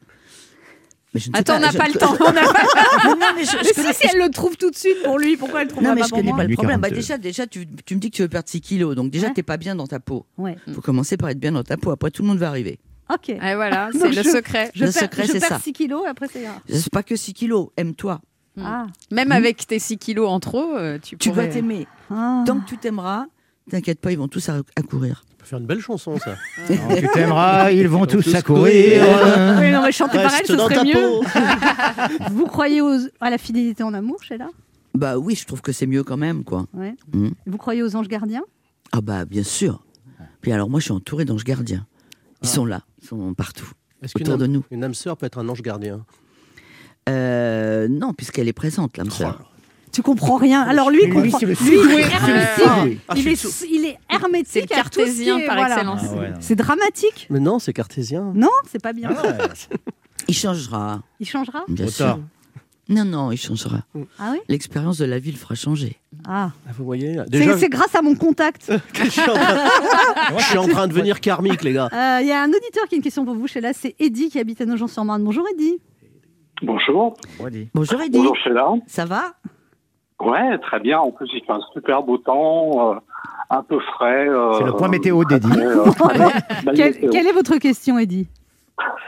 Mais 1.12 1.20
je 1.20 1.28
ne 1.30 1.34
sais 1.34 1.41
Attends, 1.41 1.57
on 1.57 1.61
n'a 1.61 1.70
je- 1.70 1.76
pas 1.76 1.86
le 1.88 1.95
temps. 1.95 2.14
On 2.14 2.16
pas- 2.16 2.32
Non, 2.32 2.41
non, 3.20 3.26
mais 3.36 3.45
je, 3.45 3.51
je 3.51 3.57
Mais 3.59 3.64
si, 3.64 3.74
connais- 3.74 3.93
si 3.93 4.07
elle 4.11 4.18
le 4.20 4.30
trouve 4.30 4.57
tout 4.57 4.70
de 4.70 4.76
suite 4.76 5.03
pour 5.05 5.18
lui, 5.18 5.36
pourquoi 5.36 5.62
elle 5.62 5.68
le 5.68 5.72
Non, 5.72 5.76
trouvera 5.76 5.95
mais 5.95 6.01
pas 6.01 6.07
je 6.07 6.11
pour 6.11 6.18
connais 6.18 6.30
moi 6.30 6.38
pas 6.38 6.45
le 6.49 6.55
problème. 6.55 6.80
Bah, 6.80 6.88
42. 6.88 7.01
déjà, 7.03 7.18
déjà 7.18 7.47
tu, 7.47 7.66
tu 7.84 7.95
me 7.95 8.01
dis 8.01 8.11
que 8.11 8.16
tu 8.16 8.22
veux 8.22 8.28
perdre 8.28 8.49
6 8.49 8.61
kilos. 8.62 8.95
Donc, 8.97 9.11
déjà, 9.11 9.26
Ouais. 9.28 9.32
t'es 9.34 9.43
pas 9.43 9.59
bien 9.59 9.74
dans 9.74 9.86
ta 9.86 10.01
peau. 10.01 10.24
Ouais. 10.38 10.57
Il 10.66 10.72
faut 10.74 10.80
commencer 10.80 11.16
par 11.18 11.28
être 11.28 11.38
bien 11.41 11.53
dans 11.53 11.62
ta 11.62 11.76
peau. 11.76 11.91
Après, 11.91 12.11
tout 12.11 12.22
le 12.22 12.28
monde 12.28 12.38
va 12.38 12.49
arriver. 12.49 12.78
Ok. 13.12 13.28
Et 13.28 13.55
voilà, 13.55 13.91
c'est 13.93 14.07
le 14.09 14.12
je- 14.22 14.22
secret. 14.30 14.70
Je 14.74 14.84
Le 14.86 14.93
perds, 14.93 15.03
secret, 15.03 15.22
je 15.26 15.32
c'est 15.32 15.41
perds 15.41 15.49
ça. 15.49 15.59
6 15.59 15.72
kilos 15.74 16.03
et 16.07 16.09
après, 16.09 16.26
c'est 16.32 16.41
grave. 16.43 16.55
C'est 16.68 16.91
pas 16.93 17.03
que 17.03 17.16
6 17.16 17.34
kilos. 17.34 17.68
Aime-toi. 17.76 18.20
Ah. 18.62 18.86
Même 19.11 19.32
avec 19.32 19.66
tes 19.66 19.78
6 19.78 19.98
kilos 19.98 20.28
en 20.28 20.40
trop, 20.40 20.76
euh, 20.76 20.98
tu 21.03 21.16
Tu 21.16 21.28
pourrais... 21.30 21.44
dois 21.46 21.55
t'aimer. 21.55 21.86
Ah. 22.11 22.42
Tant 22.46 22.61
que 22.61 22.66
tu 22.68 22.76
t'aimeras, 22.78 23.26
t'inquiète 23.70 24.01
pas, 24.01 24.12
ils 24.12 24.18
vont 24.18 24.28
tous 24.28 24.48
à- 24.48 24.62
accourir. 24.76 25.22
On 25.32 25.36
peut 25.38 25.46
faire 25.46 25.59
une 25.59 25.66
belle 25.66 25.80
chanson 25.80 26.18
ça. 26.18 26.34
Quand 26.68 26.94
tu 26.96 27.09
t'aimeras, 27.14 27.70
ils 27.72 27.88
vont 27.88 28.05
tous 28.07 28.22
tous 28.22 28.34
accourir. 28.34 29.03
Oui, 29.03 29.70
non, 29.70 29.82
mais 29.82 29.92
chanter 29.92 30.18
pareil, 30.18 30.42
ce 30.46 30.53
dans 30.55 30.64
serait 30.64 30.74
ta 30.74 30.84
mieux. 30.84 30.92
peau. 30.92 31.24
Vous 32.32 32.46
croyez 32.46 32.80
aux- 32.82 33.09
à 33.20 33.30
la 33.30 33.38
fidélité 33.38 33.82
en 33.82 33.94
amour, 33.94 34.22
Sheila? 34.22 34.48
Bah 34.94 35.16
oui, 35.18 35.34
je 35.36 35.46
trouve 35.46 35.62
que 35.62 35.72
c'est 35.72 35.86
mieux 35.86 36.03
quand 36.03 36.16
même, 36.16 36.44
quoi. 36.44 36.66
Ouais. 36.74 36.94
Mm. 37.12 37.28
Vous 37.46 37.57
croyez 37.59 37.82
aux 37.82 37.94
anges 37.96 38.09
gardiens? 38.09 38.42
Ah 38.92 39.01
bah 39.01 39.24
bien 39.24 39.44
sûr. 39.44 39.82
Puis 40.40 40.53
alors 40.53 40.68
moi, 40.68 40.80
je 40.80 40.84
suis 40.84 40.92
entouré 40.92 41.24
d'anges 41.24 41.44
gardiens. 41.44 41.86
Ils 42.42 42.48
sont 42.48 42.64
là, 42.66 42.82
ils 43.01 43.07
sont 43.07 43.32
partout, 43.34 43.70
Est-ce 44.03 44.14
qu'une 44.14 44.26
autour 44.26 44.38
de 44.38 44.46
âme- 44.46 44.51
nous. 44.53 44.64
Une 44.70 44.82
âme 44.82 44.94
sœur 44.94 45.16
peut 45.16 45.26
être 45.26 45.38
un 45.38 45.48
ange 45.48 45.62
gardien? 45.62 46.05
Euh, 47.11 47.88
non, 47.88 48.12
puisqu'elle 48.12 48.48
est 48.48 48.52
présente, 48.52 48.96
l'âme 48.96 49.11
sœur. 49.11 49.42
Tu 49.92 50.02
comprends 50.02 50.36
rien. 50.36 50.62
Alors 50.62 50.88
lui, 50.90 51.08
comprend. 51.11 51.38
c'est 51.38 51.46
le 51.46 51.54
Lui, 51.54 51.78
il 51.84 51.90
est 51.98 52.02
hermétique. 52.02 53.00
Ah, 53.08 53.14
Il 53.16 53.26
est, 53.28 53.44
il 53.68 53.96
hermétique. 54.08 54.46
C'est 54.48 54.61
ce 54.62 54.66
cartésien 54.68 55.38
est- 55.38 55.46
par 55.46 55.56
voilà. 55.56 55.74
excellence. 55.74 56.02
Ah 56.08 56.16
ouais. 56.16 56.32
C'est 56.38 56.54
dramatique. 56.54 57.26
Mais 57.28 57.40
non, 57.40 57.58
c'est 57.58 57.72
cartésien. 57.72 58.30
Non, 58.36 58.50
c'est 58.70 58.80
pas 58.80 58.92
bien. 58.92 59.11
Ah 59.12 59.22
ouais. 59.26 59.36
Il 60.28 60.34
changera, 60.36 61.02
Il 61.18 61.26
changera 61.26 61.64
bien 61.66 61.88
sûr. 61.88 62.04
tard. 62.06 62.18
Non, 62.88 63.04
non, 63.04 63.32
il 63.32 63.36
changera. 63.36 63.82
Ah 64.18 64.30
oui 64.32 64.38
L'expérience 64.48 64.98
de 64.98 65.04
la 65.06 65.18
vie 65.18 65.32
le 65.32 65.38
fera 65.38 65.54
changer. 65.56 65.96
Ah. 66.24 66.50
Ah, 66.68 66.70
Vous 66.76 66.84
voyez 66.84 67.16
C'est 67.24 67.30
Déjà, 67.30 67.58
c'est 67.58 67.68
grâce 67.68 67.94
à 67.94 68.02
mon 68.02 68.14
contact. 68.14 68.72
je 68.94 69.08
suis 69.11 69.20
en 69.22 69.34
train, 69.34 69.58
je 70.38 70.44
suis 70.44 70.58
en 70.58 70.68
train 70.68 70.86
de 70.86 70.92
devenir 70.92 71.20
karmique, 71.20 71.62
les 71.64 71.72
gars. 71.72 71.88
Euh, 71.92 72.18
Il 72.20 72.28
y 72.28 72.32
a 72.32 72.42
un 72.42 72.48
auditeur 72.48 72.86
qui 72.88 72.94
a 72.94 72.96
une 72.96 73.02
question 73.02 73.24
pour 73.24 73.34
vous. 73.34 73.46
Sheila, 73.48 73.72
c'est 73.72 73.94
Eddy 73.98 74.28
qui 74.28 74.38
habite 74.38 74.61
à 74.61 74.66
Nogent-sur-Marne. 74.66 75.24
Bonjour 75.24 75.44
Eddy. 75.54 75.78
Bonjour. 76.62 77.14
Bonjour 77.74 78.00
Eddy, 78.02 78.18
Bonjour 78.18 78.36
Sheila. 78.36 78.74
ça 78.86 79.04
va? 79.06 79.32
Ouais, 80.20 80.58
très 80.58 80.80
bien. 80.80 80.98
En 81.00 81.11
plus, 81.11 81.28
il 81.32 81.42
fait 81.44 81.52
un 81.52 81.61
super 81.72 82.02
beau 82.02 82.18
temps, 82.18 82.92
euh, 82.92 82.94
un 83.48 83.62
peu 83.62 83.78
frais. 83.80 84.28
euh, 84.28 84.52
C'est 84.58 84.64
le 84.64 84.72
point 84.72 84.88
météo 84.88 85.24
très, 85.24 85.36
euh, 85.36 85.84
Quelle, 86.74 87.26
est 87.26 87.32
votre 87.32 87.56
question, 87.56 87.98
Eddy? 87.98 88.28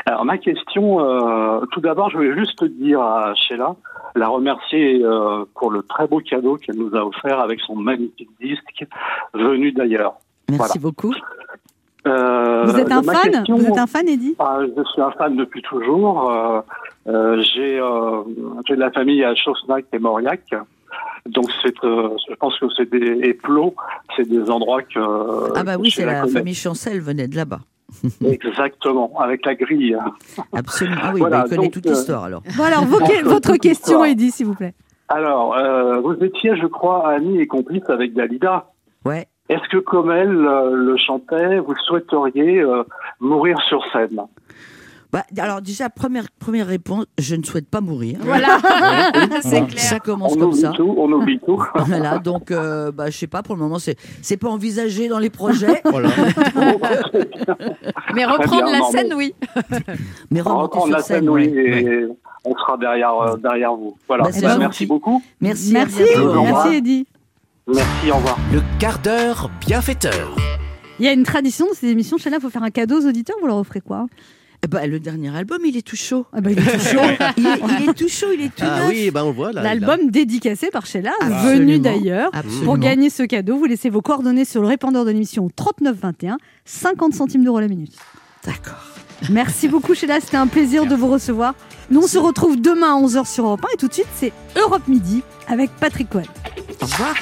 Alors 0.07 0.25
ma 0.25 0.39
question, 0.39 1.01
euh, 1.01 1.61
tout 1.73 1.81
d'abord, 1.81 2.11
je 2.11 2.17
voulais 2.17 2.35
juste 2.37 2.65
dire 2.65 3.01
à 3.01 3.35
Sheila, 3.35 3.75
la 4.15 4.29
remercier 4.29 5.03
euh, 5.03 5.45
pour 5.55 5.71
le 5.71 5.83
très 5.83 6.07
beau 6.07 6.21
cadeau 6.21 6.57
qu'elle 6.57 6.77
nous 6.77 6.95
a 6.97 7.05
offert 7.05 7.41
avec 7.41 7.61
son 7.61 7.77
magnifique 7.77 8.29
disque 8.41 8.87
venu 9.35 9.73
d'ailleurs. 9.73 10.15
Merci 10.49 10.79
Voilà. 10.79 10.81
beaucoup. 10.81 11.15
Euh, 12.07 12.65
Vous 12.65 12.77
êtes 12.79 12.91
un 12.91 13.03
fan? 13.03 13.31
Question- 13.31 13.57
Vous 13.57 13.67
êtes 13.67 13.79
un 13.79 13.87
fan, 13.87 14.09
Eddy? 14.09 14.35
Ah, 14.39 14.59
je 14.77 14.83
suis 14.93 15.01
un 15.03 15.13
fan 15.13 15.37
depuis 15.37 15.63
toujours. 15.63 16.31
Euh, 16.31 16.61
j'ai 17.07 17.79
euh, 17.81 18.23
j'ai 18.67 18.75
de 18.75 18.81
la 18.81 18.91
famille 18.91 19.25
à 19.25 19.35
Chaussnac 19.35 19.85
et 19.93 19.99
Mauriac. 19.99 20.43
Donc 21.27 21.47
c'est, 21.63 21.75
euh, 21.85 22.09
je 22.29 22.35
pense 22.35 22.59
que 22.59 22.67
c'est 22.77 22.91
des 22.91 23.21
et 23.29 23.35
Plot, 23.35 23.75
c'est 24.17 24.29
des 24.29 24.51
endroits 24.51 24.83
que. 24.83 25.57
Ah 25.57 25.63
bah 25.63 25.77
oui, 25.79 25.91
c'est 25.91 26.05
la 26.05 26.27
famille 26.27 26.55
Chancel 26.55 27.01
venait 27.01 27.29
de 27.29 27.37
là-bas. 27.37 27.61
Exactement, 28.25 29.13
avec 29.21 29.45
la 29.47 29.55
grille. 29.55 29.97
Absolument. 30.53 31.01
Ah 31.03 31.11
oui, 31.15 31.21
Voilà, 31.21 31.39
bah, 31.39 31.45
il 31.47 31.51
connaît 31.51 31.63
donc, 31.67 31.73
toute 31.75 31.87
euh, 31.87 31.91
l'histoire 31.91 32.25
alors. 32.25 32.43
Bon 32.57 32.65
alors, 32.65 32.85
vos 32.85 32.99
que- 32.99 33.21
Entre 33.21 33.29
votre 33.29 33.57
question. 33.57 34.05
Eddy, 34.05 34.31
s'il 34.31 34.47
vous 34.47 34.55
plaît. 34.55 34.75
Alors, 35.09 35.55
euh, 35.57 36.01
vous 36.01 36.15
étiez, 36.25 36.57
je 36.57 36.67
crois, 36.67 37.11
amis 37.11 37.39
et 37.39 37.47
complices 37.47 37.89
avec 37.89 38.15
Dalida. 38.15 38.67
Ouais. 39.05 39.27
Est-ce 39.51 39.69
que, 39.69 39.77
comme 39.77 40.11
elle 40.11 40.35
euh, 40.35 40.71
le 40.73 40.97
chantait, 40.97 41.59
vous 41.59 41.75
souhaiteriez 41.87 42.61
euh, 42.63 42.83
mourir 43.21 43.59
sur 43.69 43.85
scène? 43.93 44.21
Bah, 45.13 45.25
alors 45.37 45.61
déjà, 45.61 45.91
première, 45.91 46.25
première 46.39 46.67
réponse, 46.67 47.05
je 47.19 47.35
ne 47.37 47.43
souhaite 47.43 47.69
pas 47.69 47.83
mourir. 47.83 48.19
Voilà. 48.23 48.59
c'est 49.43 49.67
clair. 49.67 49.79
Ça 49.79 50.01
commence 50.01 50.33
On 50.33 50.37
comme 50.39 50.49
oublie 50.51 50.61
ça. 50.61 50.71
tout, 50.71 50.95
on 50.97 51.13
oublie 51.13 51.39
tout. 51.45 51.63
Voilà, 51.87 52.19
donc 52.19 52.51
euh, 52.51 52.91
bah, 52.93 53.11
je 53.11 53.19
sais 53.19 53.27
pas, 53.27 53.43
pour 53.43 53.55
le 53.55 53.61
moment, 53.61 53.79
c'est 53.79 53.97
c'est 54.23 54.39
pas 54.39 54.49
envisagé 54.49 55.09
dans 55.09 55.19
les 55.19 55.29
projets. 55.29 55.83
Mais 58.15 58.25
reprendre 58.25 58.65
bien, 58.65 58.73
la 58.73 58.79
non, 58.79 58.91
scène, 58.91 59.09
mais- 59.11 59.15
oui. 59.15 59.35
Mais 60.31 60.41
remonter 60.41 60.63
Reprendre 60.63 60.87
sur 60.87 60.97
la 60.97 61.03
scène, 61.03 61.21
scène, 61.21 61.29
oui, 61.31 61.49
ouais. 61.49 61.83
et 61.85 62.07
on 62.45 62.55
sera 62.55 62.77
derrière, 62.77 63.15
euh, 63.21 63.37
derrière 63.37 63.75
vous. 63.75 63.97
Voilà. 64.09 64.25
Bah, 64.25 64.31
Bah, 64.41 64.59
merci 64.59 64.87
beaucoup. 64.87 65.23
Merci, 65.41 65.73
Merci, 65.73 66.03
merci 66.17 66.75
Eddy. 66.77 67.07
Merci, 67.67 68.11
au 68.11 68.17
revoir. 68.17 68.39
Le 68.53 68.61
quart 68.79 68.99
d'heure 68.99 69.51
bienfaiteur. 69.61 70.35
Il 70.99 71.05
y 71.07 71.09
a 71.09 71.13
une 71.13 71.23
tradition 71.25 71.67
de 71.71 71.75
ces 71.75 71.89
émissions, 71.89 72.17
Sheila, 72.19 72.37
il 72.37 72.41
faut 72.43 72.51
faire 72.51 72.63
un 72.63 72.71
cadeau 72.71 73.01
aux 73.01 73.07
auditeurs, 73.07 73.37
vous 73.41 73.47
leur 73.47 73.57
offrez 73.57 73.81
quoi? 73.81 74.07
Eh 74.65 74.69
ben, 74.69 74.89
le 74.89 75.01
dernier 75.01 75.35
album, 75.37 75.59
il 75.67 75.77
est 75.77 75.83
tout 75.87 75.97
chaud. 75.97 76.25
Ah 76.33 76.41
bah, 76.41 76.51
il 76.53 76.59
est 76.59 76.63
tout 76.63 76.79
chaud. 76.79 77.01
il, 77.37 77.47
est, 77.47 77.61
il 77.81 77.89
est 77.91 77.95
tout 77.95 78.09
chaud, 78.09 78.29
il 78.33 78.43
est 78.45 78.49
tout 78.55 78.63
Ah 78.65 78.81
neuf. 78.81 78.89
oui, 78.91 79.11
ben 79.11 79.25
on 79.25 79.33
voit 79.33 79.51
là. 79.53 79.61
L'album 79.63 80.09
dédicacé 80.11 80.71
par 80.71 80.87
Sheila, 80.87 81.11
Absolument. 81.21 81.59
venu 81.59 81.79
d'ailleurs. 81.81 82.31
Absolument. 82.33 82.65
Pour 82.65 82.79
gagner 82.79 83.11
ce 83.11 83.25
cadeau, 83.25 83.57
vous 83.59 83.65
laissez 83.65 83.91
vos 83.91 84.03
coordonnées 84.03 84.45
sur 84.45 84.63
le 84.63 84.69
répondeur 84.69 85.05
de 85.05 85.11
l'émission 85.11 85.49
3921, 85.55 86.37
50 86.65 87.13
centimes 87.13 87.43
d'euros 87.45 87.59
la 87.59 87.67
minute. 87.67 87.93
D'accord. 88.47 88.85
Merci 89.31 89.67
beaucoup 89.69 89.95
Sheila, 89.95 90.21
c'était 90.21 90.37
un 90.37 90.47
plaisir 90.49 90.87
de 90.87 90.95
vous 90.95 91.09
recevoir. 91.09 91.55
Nous 91.91 92.01
on 92.03 92.07
se 92.07 92.19
retrouve 92.19 92.61
demain 92.61 92.97
à 92.97 93.01
11h 93.01 93.33
sur 93.33 93.45
Europe 93.47 93.65
1 93.65 93.75
et 93.75 93.77
tout 93.77 93.89
de 93.89 93.93
suite 93.95 94.07
c'est 94.17 94.33
Europe 94.57 94.87
Midi 94.89 95.23
avec 95.49 95.71
Patrick 95.81 96.09
Cohen. 96.09 96.23
Au 96.81 96.87
revoir. 96.87 97.15